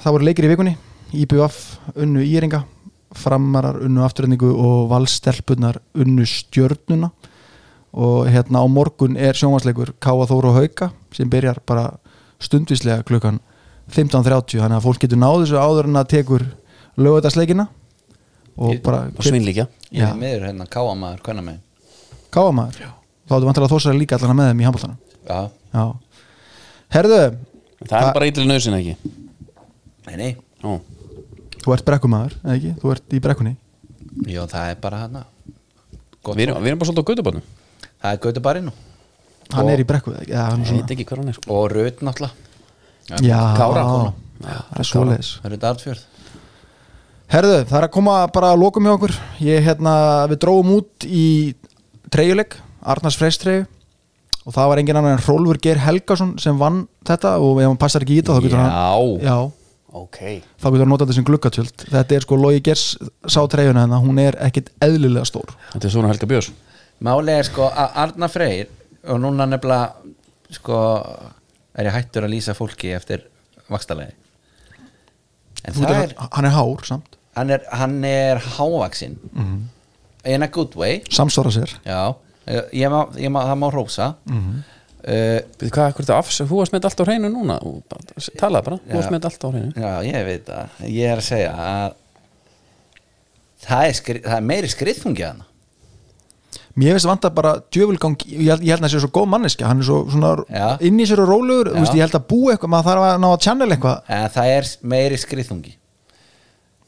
það 0.04 0.16
voru 0.16 0.28
leikir 0.28 0.48
í 0.48 0.52
vikunni 0.54 0.76
IBF 1.12 1.60
unnu 1.96 2.24
Íringa 2.24 2.64
framarar 3.14 3.78
unnu 3.86 4.02
afturrendingu 4.04 4.50
og 4.56 4.88
valstelpunar 4.90 5.78
unnu 5.94 6.26
stjörnuna. 6.26 7.10
Og 7.96 8.26
hérna 8.28 8.60
á 8.60 8.66
morgun 8.68 9.16
er 9.16 9.32
sjónvarsleikur 9.38 9.94
Káa 10.02 10.26
Þóru 10.28 10.50
og 10.50 10.58
Hauka 10.58 10.90
sem 11.16 11.30
byrjar 11.32 11.62
bara 11.66 11.86
stundvislega 12.42 13.04
klukkan 13.08 13.38
15.30 13.88 14.58
þannig 14.60 14.76
að 14.80 14.84
fólk 14.84 15.00
getur 15.04 15.20
náð 15.22 15.44
þessu 15.44 15.60
áður 15.62 15.88
en 15.88 16.00
að 16.00 16.08
tekur 16.12 16.44
lögutarsleikina 17.00 17.68
og 18.56 18.80
bara 18.84 19.06
og 19.12 19.24
svinnlíkja 19.24 19.66
Ég 19.92 20.02
Já. 20.02 20.10
er 20.10 20.18
meður 20.18 20.46
hérna 20.48 20.66
káamaður, 20.68 21.22
hvernig 21.24 21.46
með? 21.46 21.58
Káamaður 22.34 22.80
þá 22.82 23.36
áttu 23.36 23.48
vantilega 23.48 23.72
þósar 23.72 23.96
líka 23.96 24.18
allan 24.18 24.36
með 24.36 24.50
þeim 24.50 24.60
í 24.60 24.66
handbóltanum 24.66 24.98
Já, 25.26 25.38
já. 25.72 25.84
Herðu, 26.96 27.20
það 27.86 27.96
er 28.02 28.12
bara 28.18 28.28
eitthvað 28.28 28.50
nöðsinn 28.50 28.76
ekki? 28.76 28.96
Nei, 30.06 30.16
nei. 30.20 30.30
Ó. 30.62 30.76
þú 31.66 31.74
ert 31.74 31.84
brekkumaður 31.90 32.36
eða 32.44 32.56
ekki, 32.56 32.72
þú 32.80 32.92
ert 32.94 33.16
í 33.16 33.20
brekkunni. 33.26 33.54
Já, 34.30 34.42
það 34.48 34.70
er 34.70 34.76
bara 34.80 35.00
hérna 35.04 35.24
Gott 36.26 36.36
við 36.38 36.46
erum, 36.48 36.62
við 36.62 36.70
erum 36.72 36.78
bara 36.80 36.88
svolítið 36.88 37.04
á 37.04 37.08
gödubotnum 37.10 37.42
Það 38.02 38.12
er 38.14 38.20
gautu 38.24 38.42
bara 38.46 38.58
inn 38.62 38.70
hann 39.52 39.64
Og- 39.66 39.70
er 39.74 39.82
í 39.82 39.86
brekku 39.86 40.10
eða 40.14 40.22
ekki, 40.24 40.32
já, 40.32 40.42
hann 40.46 40.60
er 40.60 40.64
ég 40.64 40.68
svona 40.70 40.80
veit 40.86 40.92
ekki 40.96 41.04
hvað 41.06 41.20
hann 41.20 41.28
er 41.28 41.36
sko. 41.36 41.54
Og 41.54 41.70
raut 41.70 42.00
náttúrulega. 42.02 42.34
Já, 43.22 43.40
Kára 43.58 43.82
kona. 43.86 44.12
það 44.42 44.80
er 44.80 44.88
svoleiðis. 44.90 45.30
Raut 45.44 45.66
Artfjörð 45.70 46.02
Herðu, 47.26 47.54
það 47.66 47.78
er 47.80 47.86
að 47.88 47.92
koma 47.96 48.16
bara 48.30 48.52
að 48.54 48.60
lokum 48.62 48.84
hjá 48.86 48.92
okkur. 48.94 49.14
Ég, 49.42 49.62
hérna, 49.66 49.94
Við 50.30 50.38
dróum 50.44 50.68
út 50.76 51.06
í 51.06 51.54
treyjuleik, 52.14 52.54
Arnars 52.86 53.16
Freys 53.18 53.38
treyju 53.42 53.66
og 54.46 54.54
það 54.54 54.68
var 54.70 54.78
engin 54.78 54.96
annar 55.00 55.16
en 55.16 55.22
Hrólfur 55.24 55.58
Geir 55.58 55.80
Helgason 55.82 56.36
sem 56.38 56.54
vann 56.58 56.84
þetta 57.04 57.32
og 57.42 57.58
ef 57.58 57.66
hann 57.66 57.76
passar 57.82 58.04
ekki 58.06 58.14
í 58.14 58.20
þetta 58.22 58.36
þá 58.36 58.42
getur 58.44 58.60
hann 58.62 58.70
já, 58.70 59.26
já, 59.26 59.36
ok. 59.96 60.18
Þá 60.60 60.66
getur 60.68 60.82
hann 60.84 60.90
notað 60.92 61.06
þetta 61.08 61.16
sem 61.18 61.26
glukkatjöld 61.28 61.84
þetta 61.92 62.16
er 62.18 62.24
sko 62.26 62.36
Logi 62.40 62.60
Gers 62.66 62.84
sá 63.26 63.40
treyjuna 63.52 63.84
hennar 63.86 64.02
hún 64.04 64.18
er 64.22 64.36
ekkit 64.46 64.70
eðlilega 64.84 65.24
stór. 65.28 65.54
Þetta 65.72 65.88
er 65.88 65.94
svona 65.94 66.10
Helga 66.12 66.28
Björns. 66.30 66.50
Máli 67.06 67.32
er 67.38 67.44
sko 67.48 67.68
að 67.70 67.96
Arna 68.04 68.28
Freyr 68.32 68.68
og 69.06 69.20
núna 69.22 69.46
nefnilega 69.48 69.94
sko 70.56 70.78
er 71.76 71.88
ég 71.90 71.96
hættur 71.96 72.24
að 72.26 72.32
lýsa 72.36 72.54
fólki 72.56 72.92
eftir 72.96 73.26
vakstalegi 73.68 74.14
en 75.66 75.74
það 75.74 75.96
er 76.04 76.12
hann 76.32 76.46
er 76.48 76.54
hár 76.54 76.84
samt. 76.86 77.16
Hann 77.36 77.50
er, 77.52 77.64
hann 77.72 77.98
er 78.04 78.38
hávaksinn 78.56 79.18
Mhm. 79.34 79.56
in 80.24 80.42
a 80.42 80.48
good 80.48 80.74
way. 80.76 81.02
Samsvara 81.10 81.50
sér. 81.52 81.74
Já, 81.84 82.14
ég 82.72 82.88
má, 82.90 83.06
ég 83.16 83.28
má, 83.30 83.42
það 83.44 83.58
má 83.60 83.68
rósa 83.72 84.14
Mhm. 84.26 84.54
uh, 84.58 84.62
Er 85.06 86.16
afs, 86.16 86.40
þú 86.42 86.60
varst 86.60 86.74
með 86.74 86.88
allt 86.88 87.02
á 87.02 87.04
hreinu 87.06 87.30
núna? 87.30 87.60
Og 87.62 87.82
bara, 87.86 88.78
þú 88.82 88.96
varst 88.96 89.12
með 89.14 89.28
allt 89.30 89.44
á 89.46 89.48
hreinu. 89.52 89.72
Já, 89.78 89.92
ég 90.08 90.24
veit 90.26 90.48
það. 90.48 90.80
Ég 90.90 91.12
er 91.12 91.20
að 91.22 91.28
segja 91.28 91.52
að 91.66 91.98
það 93.66 93.84
er, 93.90 93.94
skri, 94.00 94.22
það 94.24 94.38
er 94.40 94.48
meiri 94.50 94.72
skriðfungi 94.72 95.26
að 95.26 95.34
hana 95.34 95.52
Mér 96.76 96.92
finnst 96.92 97.08
vant 97.08 97.24
að 97.24 97.32
bara 97.38 97.50
djöfulgang 97.72 98.18
ég 98.28 98.50
held, 98.50 98.64
ég 98.66 98.74
held 98.74 98.82
að 98.82 98.84
það 98.84 98.92
sé 98.92 98.98
svo 99.00 99.08
góð 99.16 99.28
manneskja. 99.32 99.68
Hann 99.70 99.78
er 99.80 99.86
svo 99.88 100.00
svona 100.12 100.32
Já. 100.44 100.66
inn 100.84 100.98
í 101.00 101.06
sér 101.08 101.22
og 101.22 101.30
rólegur. 101.30 101.70
Veist, 101.72 101.94
ég 101.96 102.04
held 102.04 102.18
að 102.18 102.26
búa 102.28 102.52
eitthvað, 102.52 102.72
maður 102.74 102.88
þarf 102.90 103.04
að 103.06 103.20
ná 103.22 103.26
að 103.30 103.44
channel 103.46 103.68
eitthvað. 103.70 104.10
En 104.12 104.26
það 104.34 104.50
er 104.52 104.68
meiri 104.92 105.20
skriðfungi 105.22 105.72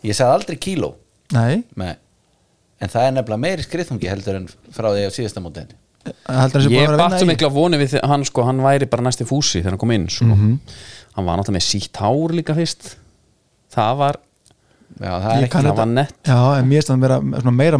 ég 0.04 0.18
sagði 0.18 0.36
aldrei 0.36 0.58
kíló. 0.60 0.92
Nei, 1.34 1.64
Nei. 1.76 1.94
en 2.80 2.92
það 2.92 3.06
er 3.06 3.14
nefnilega 3.16 3.44
meiri 3.46 3.64
skriðfungi 3.64 4.10
heldur 4.12 4.38
en 4.38 4.46
frá 4.72 4.90
því 4.92 5.08
á 5.08 5.16
síðasta 5.16 5.42
móteni 5.44 5.76
hann 6.28 6.50
Ég 6.50 6.54
að 6.54 6.94
að 6.94 6.98
vinna 6.98 7.18
svo 7.18 7.26
í 7.26 7.30
mikla 7.32 7.50
voni 7.54 7.80
við 7.80 7.98
hann 8.10 8.24
sko, 8.28 8.44
hann 8.48 8.62
væri 8.64 8.88
bara 8.90 9.02
næsti 9.08 9.26
fúsi 9.28 9.60
þegar 9.60 9.74
hann 9.76 9.82
kom 9.82 9.90
inn 9.96 10.08
sko. 10.08 10.24
Mhm. 10.24 10.58
hann 11.18 11.26
var 11.26 11.38
náttúrulega 11.38 11.58
með 11.58 11.66
sítt 11.66 11.96
hár 11.98 12.30
líka 12.36 12.54
fyrst. 12.54 12.96
Það 13.74 13.96
var, 13.98 14.16
já, 15.00 15.10
það 15.10 15.30
er 15.30 15.38
Ég 15.38 15.42
ekki 15.44 15.50
kann 15.52 15.64
það 15.64 15.70
þetta- 15.70 15.76
var 15.76 15.86
nett. 15.86 16.14
Já, 16.24 16.58
en 16.58 16.68
mér 16.68 16.82
að 16.94 17.00
vera 17.00 17.18
svona 17.42 17.56
meira 17.56 17.78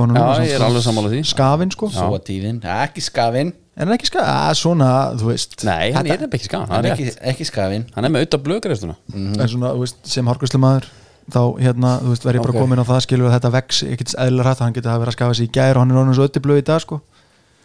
honum 0.00 0.16
Já, 0.16 0.38
ég 0.46 0.54
er 0.54 0.64
alveg 0.68 0.82
sammála 0.86 1.10
því. 1.12 1.22
Skafinn 1.26 1.70
sko. 1.74 1.88
Svo 1.90 2.18
tíðin, 2.18 2.60
ekki 2.62 3.02
skafin 3.02 3.52
En 3.78 3.86
hann 3.86 3.92
er 3.94 3.98
ekki 3.98 4.06
skafinn, 4.10 4.26
að 4.34 4.54
svona, 4.58 5.14
þú 5.14 5.26
veist. 5.30 5.64
Nei, 5.64 5.92
hann 5.92 6.04
Þetta- 6.06 6.22
er 6.22 6.38
ekki 6.38 6.44
skan, 6.48 6.62
en 6.62 6.68
hann 6.68 6.84
er 6.84 6.94
ekki, 6.96 7.16
ekki 7.22 7.44
skafin 7.46 7.84
Hann 7.94 8.04
er 8.04 8.10
með 8.10 8.24
auðvitað 8.26 8.42
blöðgreistuna 8.42 8.96
En 9.14 9.48
svona, 9.48 9.70
þú 9.74 9.78
veist, 9.84 9.96
sem 10.02 10.26
hárgræslemaður 10.26 10.84
þá 11.28 11.42
hérna, 11.60 12.00
þú 12.00 12.08
veist, 12.08 12.24
verð 12.24 12.38
ég 12.38 12.42
bara 12.42 12.54
Ok. 12.54 12.58
komin 12.58 12.80
á 12.80 12.84
það 12.88 13.00
skilur 13.04 13.28
að 13.28 13.34
þetta 13.36 13.50
vex 13.52 13.82
ekkert 13.84 14.14
eðlilega 14.16 14.44
hrætt 14.48 14.58
hann 14.64 14.72
getur 14.72 14.90
að 14.94 14.98
vera 15.02 15.10
að 15.12 15.16
skafa 15.18 15.34
sig 15.36 15.48
í 15.48 15.52
gær 15.52 15.76
og 15.76 15.82
hann 15.84 15.90
er 15.92 15.98
orðin 16.00 16.14
svo 16.16 16.26
öddiblöð 16.28 16.58
í 16.58 16.64
dag 16.64 16.80
sko 16.80 17.00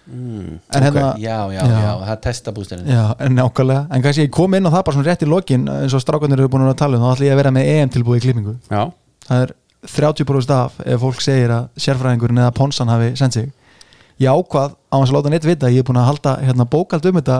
En 0.03 0.59
hérna 0.83 1.13
já, 1.21 1.37
já, 1.53 1.61
já, 1.63 1.91
það 2.03 2.09
er 2.11 2.17
testabústurinn 2.25 2.89
Já, 2.91 3.03
en 3.23 3.37
nákvæmlega, 3.37 3.83
en 3.87 4.03
kannski 4.03 4.25
ég 4.25 4.33
kom 4.35 4.55
inn 4.57 4.67
á 4.67 4.71
það 4.73 4.81
bara 4.83 4.95
svona 4.97 5.07
rétt 5.07 5.23
í 5.23 5.29
lokin 5.31 5.63
eins 5.71 5.95
og 5.95 6.03
strákarnir 6.03 6.41
eru 6.43 6.51
búin 6.51 6.65
að 6.67 6.75
tala 6.81 6.99
um 6.99 7.05
þá 7.05 7.13
ætla 7.13 7.27
ég 7.29 7.35
að 7.35 7.39
vera 7.39 7.53
með 7.55 7.69
EM 7.71 7.93
tilbúið 7.93 8.19
í 8.19 8.23
klippingu. 8.25 8.55
Já, 8.67 8.81
það 9.29 9.45
er 9.45 9.53
30% 9.93 10.55
af 10.57 10.81
ef 10.83 11.01
fólk 11.05 11.23
segir 11.23 11.55
að 11.55 11.69
sérfræðingurinn 11.85 12.43
eða 12.43 12.55
ponsan 12.59 12.91
hafi 12.91 13.13
sendt 13.19 13.39
sig. 13.39 13.49
Ég 14.19 14.27
ákvað 14.35 14.75
á 14.91 14.95
hans 14.99 15.11
að 15.13 15.17
láta 15.17 15.31
neitt 15.31 15.47
vita 15.47 15.71
ég 15.71 15.85
er 15.85 15.87
búin 15.87 16.01
að 16.03 16.09
halda 16.11 16.35
hérna, 16.43 16.67
bókald 16.67 17.07
um 17.07 17.21
þetta 17.21 17.39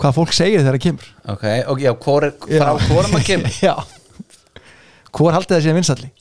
hvað 0.00 0.16
fólk 0.16 0.32
segir 0.32 0.64
þegar 0.64 0.78
það 0.78 0.84
kemur. 0.86 1.12
Ok, 1.36 1.46
og 1.68 1.84
já, 1.84 1.92
hvor 1.92 2.26
er, 2.26 2.32
frá 2.40 2.72
hvorum 2.88 3.20
að 3.20 3.28
kemur? 3.28 3.60
Já. 3.68 3.76
Hvor 5.12 5.34
haldið 5.36 5.58
það 5.58 5.64
séð 5.66 5.76
vinsalli 5.76 6.12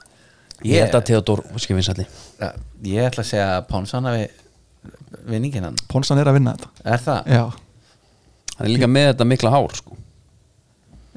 ég 0.68 0.84
held 0.84 0.98
að 0.98 1.06
Theodor 1.10 1.42
skifins 1.62 1.90
allir 1.92 2.10
Ja, 2.42 2.52
ég 2.86 3.08
ætla 3.08 3.24
að 3.24 3.30
segja 3.32 3.48
að 3.56 3.68
Pónsan 3.72 4.08
hafi 4.10 4.28
vinningin 5.28 5.64
hann? 5.68 5.76
Ponsan 5.92 6.18
er 6.22 6.30
að 6.32 6.38
vinna 6.40 6.54
þetta. 6.58 6.70
Er 6.96 7.04
það? 7.06 7.28
já, 7.36 7.44
Hann 8.58 8.68
er 8.68 8.74
líka 8.76 8.88
með 8.92 9.08
þetta 9.14 9.26
mikla 9.32 9.52
hár 9.54 9.76
sko. 9.78 9.98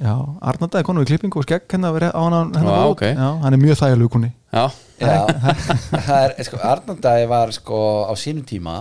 já 0.01 0.15
Arnalda 0.43 0.79
er 0.81 0.87
konur 0.89 1.05
í 1.05 1.09
klippingu 1.09 1.39
og 1.39 1.45
skegg 1.47 1.69
hérna 1.71 1.91
verið 1.95 2.11
á 2.17 2.21
hann 2.25 2.51
hérna 2.55 2.73
Já, 2.75 2.87
ok. 2.91 3.03
já, 3.15 3.29
hann 3.45 3.53
er 3.55 3.61
mjög 3.63 3.77
þægilegu 3.79 4.09
kunni 4.11 4.31
Já, 4.53 4.65
Já, 4.99 5.21
það 6.09 6.17
er, 6.25 6.35
sko, 6.49 6.59
Arnaldagi 6.63 7.29
var 7.31 7.53
sko 7.55 7.79
á 8.11 8.13
sínum 8.19 8.43
tíma 8.49 8.81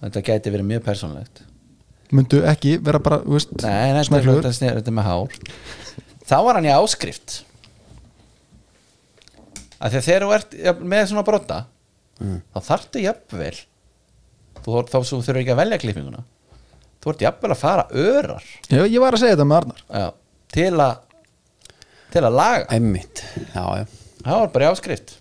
þetta 0.00 0.22
gæti 0.24 0.52
verið 0.54 0.68
mjög 0.70 0.82
persónlegt. 0.86 1.42
Myndu 2.14 2.38
ekki 2.48 2.76
vera 2.80 3.00
bara, 3.02 3.18
þú 3.24 3.34
veist 3.34 3.50
Nei, 3.58 3.90
þetta 3.90 3.98
er, 4.00 4.06
smeklugur. 4.08 4.46
þetta, 4.46 4.66
er, 4.70 4.76
þetta 4.78 4.92
er 4.92 4.96
með 4.96 5.08
hár. 5.10 5.34
Þá 6.28 6.36
var 6.46 6.58
hann 6.60 6.68
í 6.68 6.72
áskrift. 6.72 7.34
Af 9.78 9.92
því 9.92 9.98
að 10.00 10.06
þegar 10.08 10.24
þú 10.24 10.30
ert 10.38 10.54
jafn- 10.64 10.86
með 10.92 11.04
svona 11.10 11.24
brotta 11.26 11.58
þá 12.18 12.58
þarftu 12.68 13.02
jafnvel 13.04 13.54
þú, 14.64 14.78
þá 14.90 14.96
svo 15.06 15.20
þurfur 15.22 15.40
ekki 15.42 15.54
að 15.54 15.60
velja 15.62 15.78
klippinguna 15.84 16.24
þú 16.98 17.12
ert 17.12 17.22
jafnvel 17.22 17.52
að 17.54 17.60
fara 17.60 17.84
örar. 17.94 18.46
Já, 18.68 18.82
ég 18.90 18.98
var 19.00 19.14
að 19.14 19.22
segja 19.22 19.36
þetta 19.36 19.46
með 19.48 19.60
Arnar. 19.60 19.82
Já, 20.02 20.08
til 20.56 20.72
að 20.82 20.96
til 22.12 22.22
að 22.24 22.34
laga. 22.40 22.64
Emmitt 22.74 23.22
Já, 23.54 23.62
já. 23.78 23.84
Það 24.24 24.38
var 24.42 24.50
bara 24.54 24.66
í 24.66 24.70
áskrift. 24.72 25.12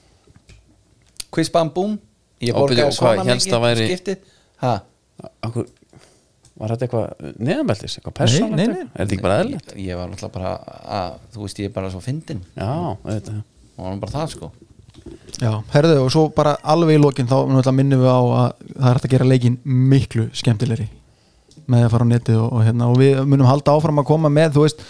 Quiz 1.31 1.51
bam 1.53 1.69
boom 1.75 1.97
ég 2.41 2.55
borgaði 2.57 2.95
svona 2.97 3.25
mikið 3.27 3.51
það 3.53 3.63
væri- 3.67 3.89
skiptið. 3.91 4.31
Ha, 4.63 4.73
Akkur, 5.45 5.67
Var 6.57 6.71
þetta 6.73 6.85
eitthvað 6.87 7.33
neðanbeltis, 7.37 7.95
eitthvað 7.99 8.13
persónlegt 8.17 8.57
Nei, 8.57 8.65
nei, 8.65 8.73
nei. 8.73 8.85
Er 8.97 9.03
þetta 9.05 9.13
ekki 9.13 9.21
bara 9.27 9.35
eðlilegt? 9.43 9.73
ég, 9.77 9.83
ég 9.91 9.97
var 9.99 10.07
náttúrulega 10.09 10.33
bara 10.33 10.53
að, 10.97 11.17
þú 11.35 11.43
veist 11.43 11.59
ég 11.61 11.69
er 11.69 11.73
bara 11.75 11.91
svo 11.93 12.01
fyndin 12.01 12.39
Já, 12.57 12.69
auðvitað. 12.97 13.43
Og 13.77 13.83
var 13.85 13.93
nú 13.93 14.01
bara 14.01 14.15
það 14.15 14.31
sko 14.33 14.49
Já, 15.37 15.51
herðu 15.73 15.97
og 16.03 16.13
svo 16.13 16.27
bara 16.33 16.55
alveg 16.65 16.97
í 16.97 17.01
lokin 17.01 17.27
þá 17.29 17.71
minnum 17.71 18.01
við 18.01 18.09
á 18.09 18.21
að 18.21 18.47
það 18.77 18.87
er 18.89 18.95
hægt 18.97 19.09
að 19.09 19.13
gera 19.15 19.29
leikin 19.33 19.59
miklu 19.65 20.29
skemmtilegri 20.33 20.87
með 21.67 21.83
að 21.83 21.93
fara 21.93 22.07
á 22.07 22.11
netið 22.11 22.39
og, 22.39 22.47
og, 22.47 22.61
hérna, 22.63 22.87
og 22.87 22.99
við 22.99 23.17
munum 23.27 23.47
halda 23.49 23.73
áfram 23.75 24.01
að 24.01 24.07
koma 24.07 24.31
með 24.31 24.53
þú 24.55 24.63
veist, 24.63 24.83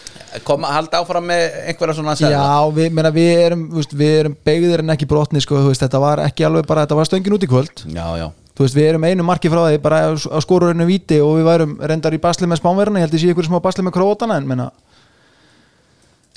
koma, 0.46 0.70
halda 0.76 1.02
áfram 1.02 1.26
með 1.32 1.46
einhverja 1.72 1.96
svona 1.98 2.14
seðla. 2.20 2.42
já, 2.44 2.74
við, 2.76 2.92
meina, 2.94 3.12
við 3.16 3.32
erum 3.48 3.64
erum 4.08 4.36
beigðir 4.46 4.84
en 4.84 4.94
ekki 4.94 5.08
brotni 5.10 5.42
sko, 5.44 5.64
veist, 5.66 5.82
þetta 5.82 6.02
var 6.04 6.22
ekki 6.28 6.46
alveg 6.46 6.68
bara, 6.70 6.84
þetta 6.86 7.00
var 7.00 7.10
stöngin 7.10 7.38
út 7.38 7.48
í 7.48 7.50
kvöld. 7.50 7.82
Já, 7.90 8.06
já, 8.22 8.28
þú 8.54 8.66
veist, 8.66 8.78
við 8.78 8.90
erum 8.92 9.08
einu 9.10 9.26
marki 9.26 9.52
frá 9.54 9.64
því 9.66 9.82
bara 9.88 10.04
að 10.12 10.46
skóru 10.46 10.70
einu 10.70 10.88
víti 10.90 11.18
og 11.24 11.40
við 11.40 11.50
værum 11.50 11.74
reyndar 11.82 12.18
í 12.18 12.22
basli 12.22 12.50
með 12.50 12.62
spánverðina, 12.62 13.02
ég 13.02 13.08
held 13.08 13.18
ég 13.18 13.26
sé 13.26 13.34
ykkur 13.34 13.50
smá 13.50 13.58
basli 13.64 13.88
með 13.88 13.98
krótana 13.98 14.38
en 14.38 14.50
menna, 14.52 14.70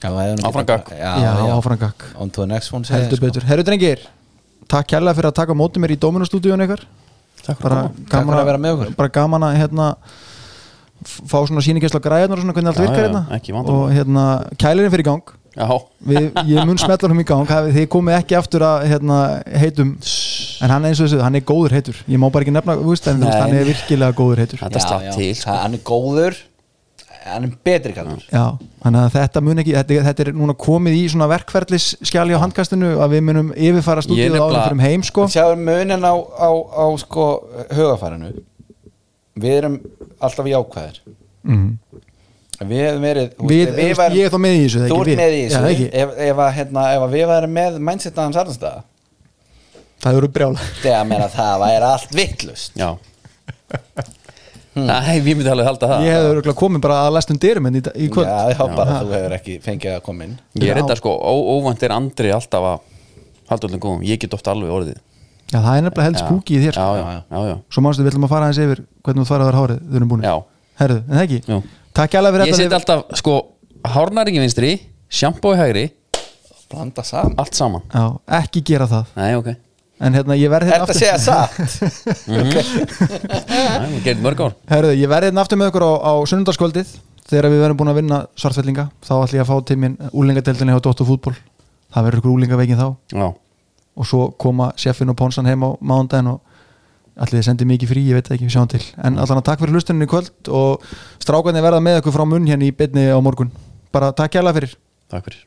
gakk. 0.01 0.95
já, 0.97 1.77
gakk 1.85 2.09
on 2.19 2.31
to 2.31 2.43
the 2.43 2.51
next 2.55 2.73
one 2.73 2.85
heldur 2.85 3.21
sko. 3.21 3.27
betur, 3.27 3.47
herru 3.51 3.67
drengir 3.67 4.09
takk 4.71 4.91
kærlega 4.95 5.19
fyrir 5.19 5.31
að 5.31 5.39
taka 5.41 5.57
á 5.57 5.59
móti 5.59 5.83
mér 5.83 5.95
í 5.95 6.01
Dominostúdíun 6.01 6.65
ykkar. 6.67 6.85
Takk 7.45 7.63
fyrir 7.63 8.27
bara 8.29 8.43
að 8.43 8.51
vera 8.53 8.61
með 8.61 8.77
okkur. 8.77 8.95
bara 8.99 9.15
gaman 9.17 9.49
að 9.49 9.59
hérna 9.65 9.91
fá 11.01 11.39
svona 11.49 11.65
sýningesla 11.65 12.01
græðnar 12.05 12.39
og 12.39 12.45
svona 12.45 12.57
hvernig 12.57 12.73
allt 12.73 12.83
virkar 12.85 13.07
hérna. 13.07 13.23
ekki 13.37 13.55
og 13.57 13.85
hérna 13.95 14.25
kælirinn 14.61 14.93
fyrir 14.93 15.07
í 15.07 15.11
gang. 15.11 15.37
Já, 15.51 15.67
við, 16.07 16.29
ég 16.47 16.67
mun 16.69 16.79
smetla 16.79 17.09
hann 17.11 17.21
í 17.21 17.27
gang 17.27 17.49
þið 17.49 17.87
komið 17.91 18.19
ekki 18.21 18.37
aftur 18.39 18.65
að 18.69 18.85
hérna, 18.93 19.17
heitum. 19.59 19.97
En 20.61 20.71
hann 20.71 20.85
eins 20.87 21.01
og 21.01 21.09
þessu, 21.09 21.23
hann 21.25 21.39
er 21.41 21.43
góður 21.49 21.75
heitur. 21.75 21.99
Ég 22.05 22.21
má 22.21 22.29
bara 22.31 22.45
ekki 22.45 22.53
nefna, 22.55 22.77
þú 22.79 22.93
veist, 22.93 23.09
hann 23.09 23.57
er 23.57 23.67
virkilega 23.67 24.15
góður 24.15 24.45
heitur. 24.45 24.61
Þetta 24.61 24.83
já, 24.85 25.09
já, 25.09 25.15
til 25.17 25.33
sko. 25.41 25.57
hann 25.57 25.75
er 25.75 25.83
góður 25.89 26.39
hann 27.25 27.45
er 27.45 27.53
betri 27.65 27.93
kallur 27.97 28.23
Já, 28.33 28.45
þannig 28.85 29.01
að 29.05 29.15
þetta 29.17 29.43
mun 29.45 29.59
ekki 29.63 29.75
þetta, 29.77 29.99
þetta 30.09 30.25
er 30.27 30.31
núna 30.41 30.55
komið 30.57 30.97
í 30.99 31.03
svona 31.13 31.29
verkferðlis 31.31 31.89
skjali 32.09 32.37
á 32.37 32.43
handkastinu 32.43 32.95
að 33.03 33.15
við 33.17 33.25
munum 33.29 33.51
yfirfara 33.57 34.05
stúdíu 34.07 34.31
áður 34.31 34.39
nefnilega- 34.39 34.69
fyrir 34.69 34.85
heim 34.89 35.03
sko. 35.05 35.27
Sjáum 35.29 35.65
munin 35.69 36.05
á, 36.07 36.15
á, 36.17 36.51
á 36.51 36.85
sko 37.03 37.27
hugafærinu 37.77 38.33
við 39.41 39.57
erum 39.61 39.77
alltaf 40.21 40.47
jákvæðir. 40.51 41.01
Mm. 41.45 41.69
við 42.61 42.81
hefum 42.85 43.05
verið 43.05 43.29
við, 43.49 43.71
við 43.77 43.93
værum- 43.97 44.17
ég 44.19 44.27
er 44.27 44.33
þá 44.35 44.41
með 44.45 44.57
í 44.57 44.65
þessu 44.67 44.81
þú 44.91 44.97
við. 45.05 45.17
með 45.17 45.33
í 45.33 45.43
Já, 45.43 45.51
þessu 45.55 45.71
ekki. 45.71 45.87
ef, 46.03 46.11
ef, 46.29 46.37
að, 46.45 46.51
hérna, 46.59 46.83
ef 46.97 47.05
við 47.15 47.27
værum 47.31 47.55
með 47.57 47.79
mindset 47.89 48.19
að 48.19 48.27
hans 48.27 48.37
arnstæða 48.37 48.83
það 50.05 50.19
eru 50.19 50.29
brjála 50.29 51.31
það 51.33 51.63
væri 51.65 51.89
allt 51.89 52.13
vittlust 52.19 52.77
Já, 52.77 52.91
Nei, 54.89 55.21
við 55.21 55.37
myndum 55.39 55.53
alveg 55.55 55.69
halda 55.69 55.91
það. 55.91 56.07
Ég 56.07 56.17
hefði 56.17 56.31
örugglega 56.35 56.59
komið 56.61 56.83
bara 56.87 56.99
að 57.05 57.13
lestum 57.17 57.41
dyrum 57.43 57.69
en 57.71 57.79
í, 57.79 57.83
í 57.83 58.09
kvöld. 58.13 58.31
Já, 58.31 58.55
já, 58.55 58.63
bara 58.77 58.97
þú 59.01 59.15
hefur 59.17 59.37
ekki 59.37 59.57
fengið 59.65 59.95
að 59.97 60.03
koma 60.07 60.27
inn. 60.27 60.35
Ég 60.61 60.73
er 60.73 60.81
þetta 60.83 60.97
sko, 61.01 61.15
ó, 61.17 61.33
óvænt 61.57 61.87
er 61.87 61.95
Andri 61.97 62.33
alltaf 62.35 62.67
að 62.71 62.77
halda 63.51 63.71
öllum 63.71 63.83
góðum, 63.85 64.05
ég 64.07 64.21
get 64.23 64.37
ofta 64.37 64.55
alveg 64.55 64.75
orðið. 64.79 64.99
Já, 65.51 65.59
það 65.59 65.73
er 65.75 65.87
nefnilega 65.87 66.07
held 66.07 66.21
spúki 66.23 66.57
í 66.57 66.63
þér 66.63 66.77
sko. 66.77 66.87
Já, 66.87 67.01
já, 67.01 67.23
já, 67.35 67.41
já, 67.51 67.57
Svo 67.75 67.83
mánstu, 67.83 68.05
við 68.07 68.13
ætlum 68.13 68.27
að 68.29 68.35
fara 68.35 68.51
aðeins 68.51 68.61
yfir 68.65 68.83
hvernig 69.03 69.25
þú 69.25 69.31
þarf 69.33 69.41
að 69.41 69.49
vera 69.51 69.63
hárið, 69.65 69.81
þau 69.91 69.97
erum 69.99 70.13
búin 70.13 70.27
já. 70.27 70.35
Herðu, 70.81 71.01
en 71.01 71.17
það 71.17 71.25
ekki? 71.25 71.41
Jú. 71.51 71.59
Takk 71.99 72.15
alveg 72.21 72.37
fyrir 72.37 72.47
Ég 72.47 72.55
þetta 72.55 72.69
set 72.71 72.77
alltaf, 72.79 73.19
sko, 73.19 73.35
hárnæringi 73.97 74.45
vinstri 74.45 74.71
Sjampó 75.11 75.57
í 75.57 75.59
hægri, 75.59 75.89
Blanda 76.71 77.03
saman. 77.03 77.35
Allt 77.43 77.57
saman. 77.59 77.83
Já, 77.91 78.05
ekki 78.39 78.63
gera 78.63 78.87
það. 78.87 79.09
Nei, 79.19 79.33
ok, 79.41 79.49
En 80.01 80.15
hérna, 80.17 80.37
ég 80.39 80.49
verð 80.49 80.71
Er 80.71 80.79
hérna 80.81 80.87
að 80.89 80.97
við 84.07 84.23
mörg 84.25 84.41
ár. 84.41 84.55
Herðu, 84.71 84.93
ég 84.97 85.11
verð 85.11 85.29
hérna 85.29 85.43
aftur 85.45 85.61
með 85.61 85.71
okkur 85.73 85.85
á, 85.85 85.93
á 86.09 86.13
sunnundaskvöldið 86.31 86.95
Þegar 87.31 87.51
við 87.53 87.61
verðum 87.63 87.79
búin 87.79 87.91
að 87.93 87.99
vinna 88.01 88.21
svartfellinga. 88.41 88.87
Þá 89.07 89.13
ætlum 89.21 89.37
ég 89.37 89.45
að 89.45 89.51
fá 89.51 89.67
til 89.69 89.77
mín 89.79 89.99
úlingadeldinni 90.11 90.73
hjá 90.75 90.81
Dóttu 90.87 91.07
fútból 91.07 91.35
Það 91.93 92.07
verður 92.07 92.23
ykkur 92.23 92.33
úlingaveikin 92.33 92.81
þá. 92.81 92.87
Já, 93.13 93.27
Og 94.01 94.09
svo 94.09 94.23
koma 94.41 94.71
sjeffin 94.81 95.13
og 95.13 95.19
Ponsan 95.21 95.51
heim 95.51 95.67
á 95.69 95.71
mándaginn 95.85 96.33
Og 96.33 96.41
allir 97.21 97.43
þið 97.43 97.47
sendið 97.51 97.71
mikið 97.75 97.93
frí, 97.93 98.07
ég 98.09 98.17
veit 98.17 98.33
ekki, 98.33 98.49
við 98.49 98.57
sjáum 98.57 98.71
til. 98.73 98.83
En 99.05 99.21
allan 99.21 99.43
að 99.43 99.47
takk 99.51 99.61
fyrir 99.61 99.77
hlustunni 99.77 100.09
í 100.09 100.11
kvöld 100.11 100.49
Og 100.49 100.89
strákarnir 101.21 101.67
verða 101.67 101.85
með 101.85 102.01
okkur 102.01 102.17
frá 102.17 102.25
munn 102.25 102.49
hérna 102.49 102.71
í 102.71 102.73
beinni 102.73 103.11
á 103.13 103.19
morgun. 103.21 103.53
Bara 103.93 104.15
takk 104.17 104.39
kærlega 104.39 104.63
fyrir. 104.63 104.77
Takk 105.13 105.29
fyrir 105.29 105.45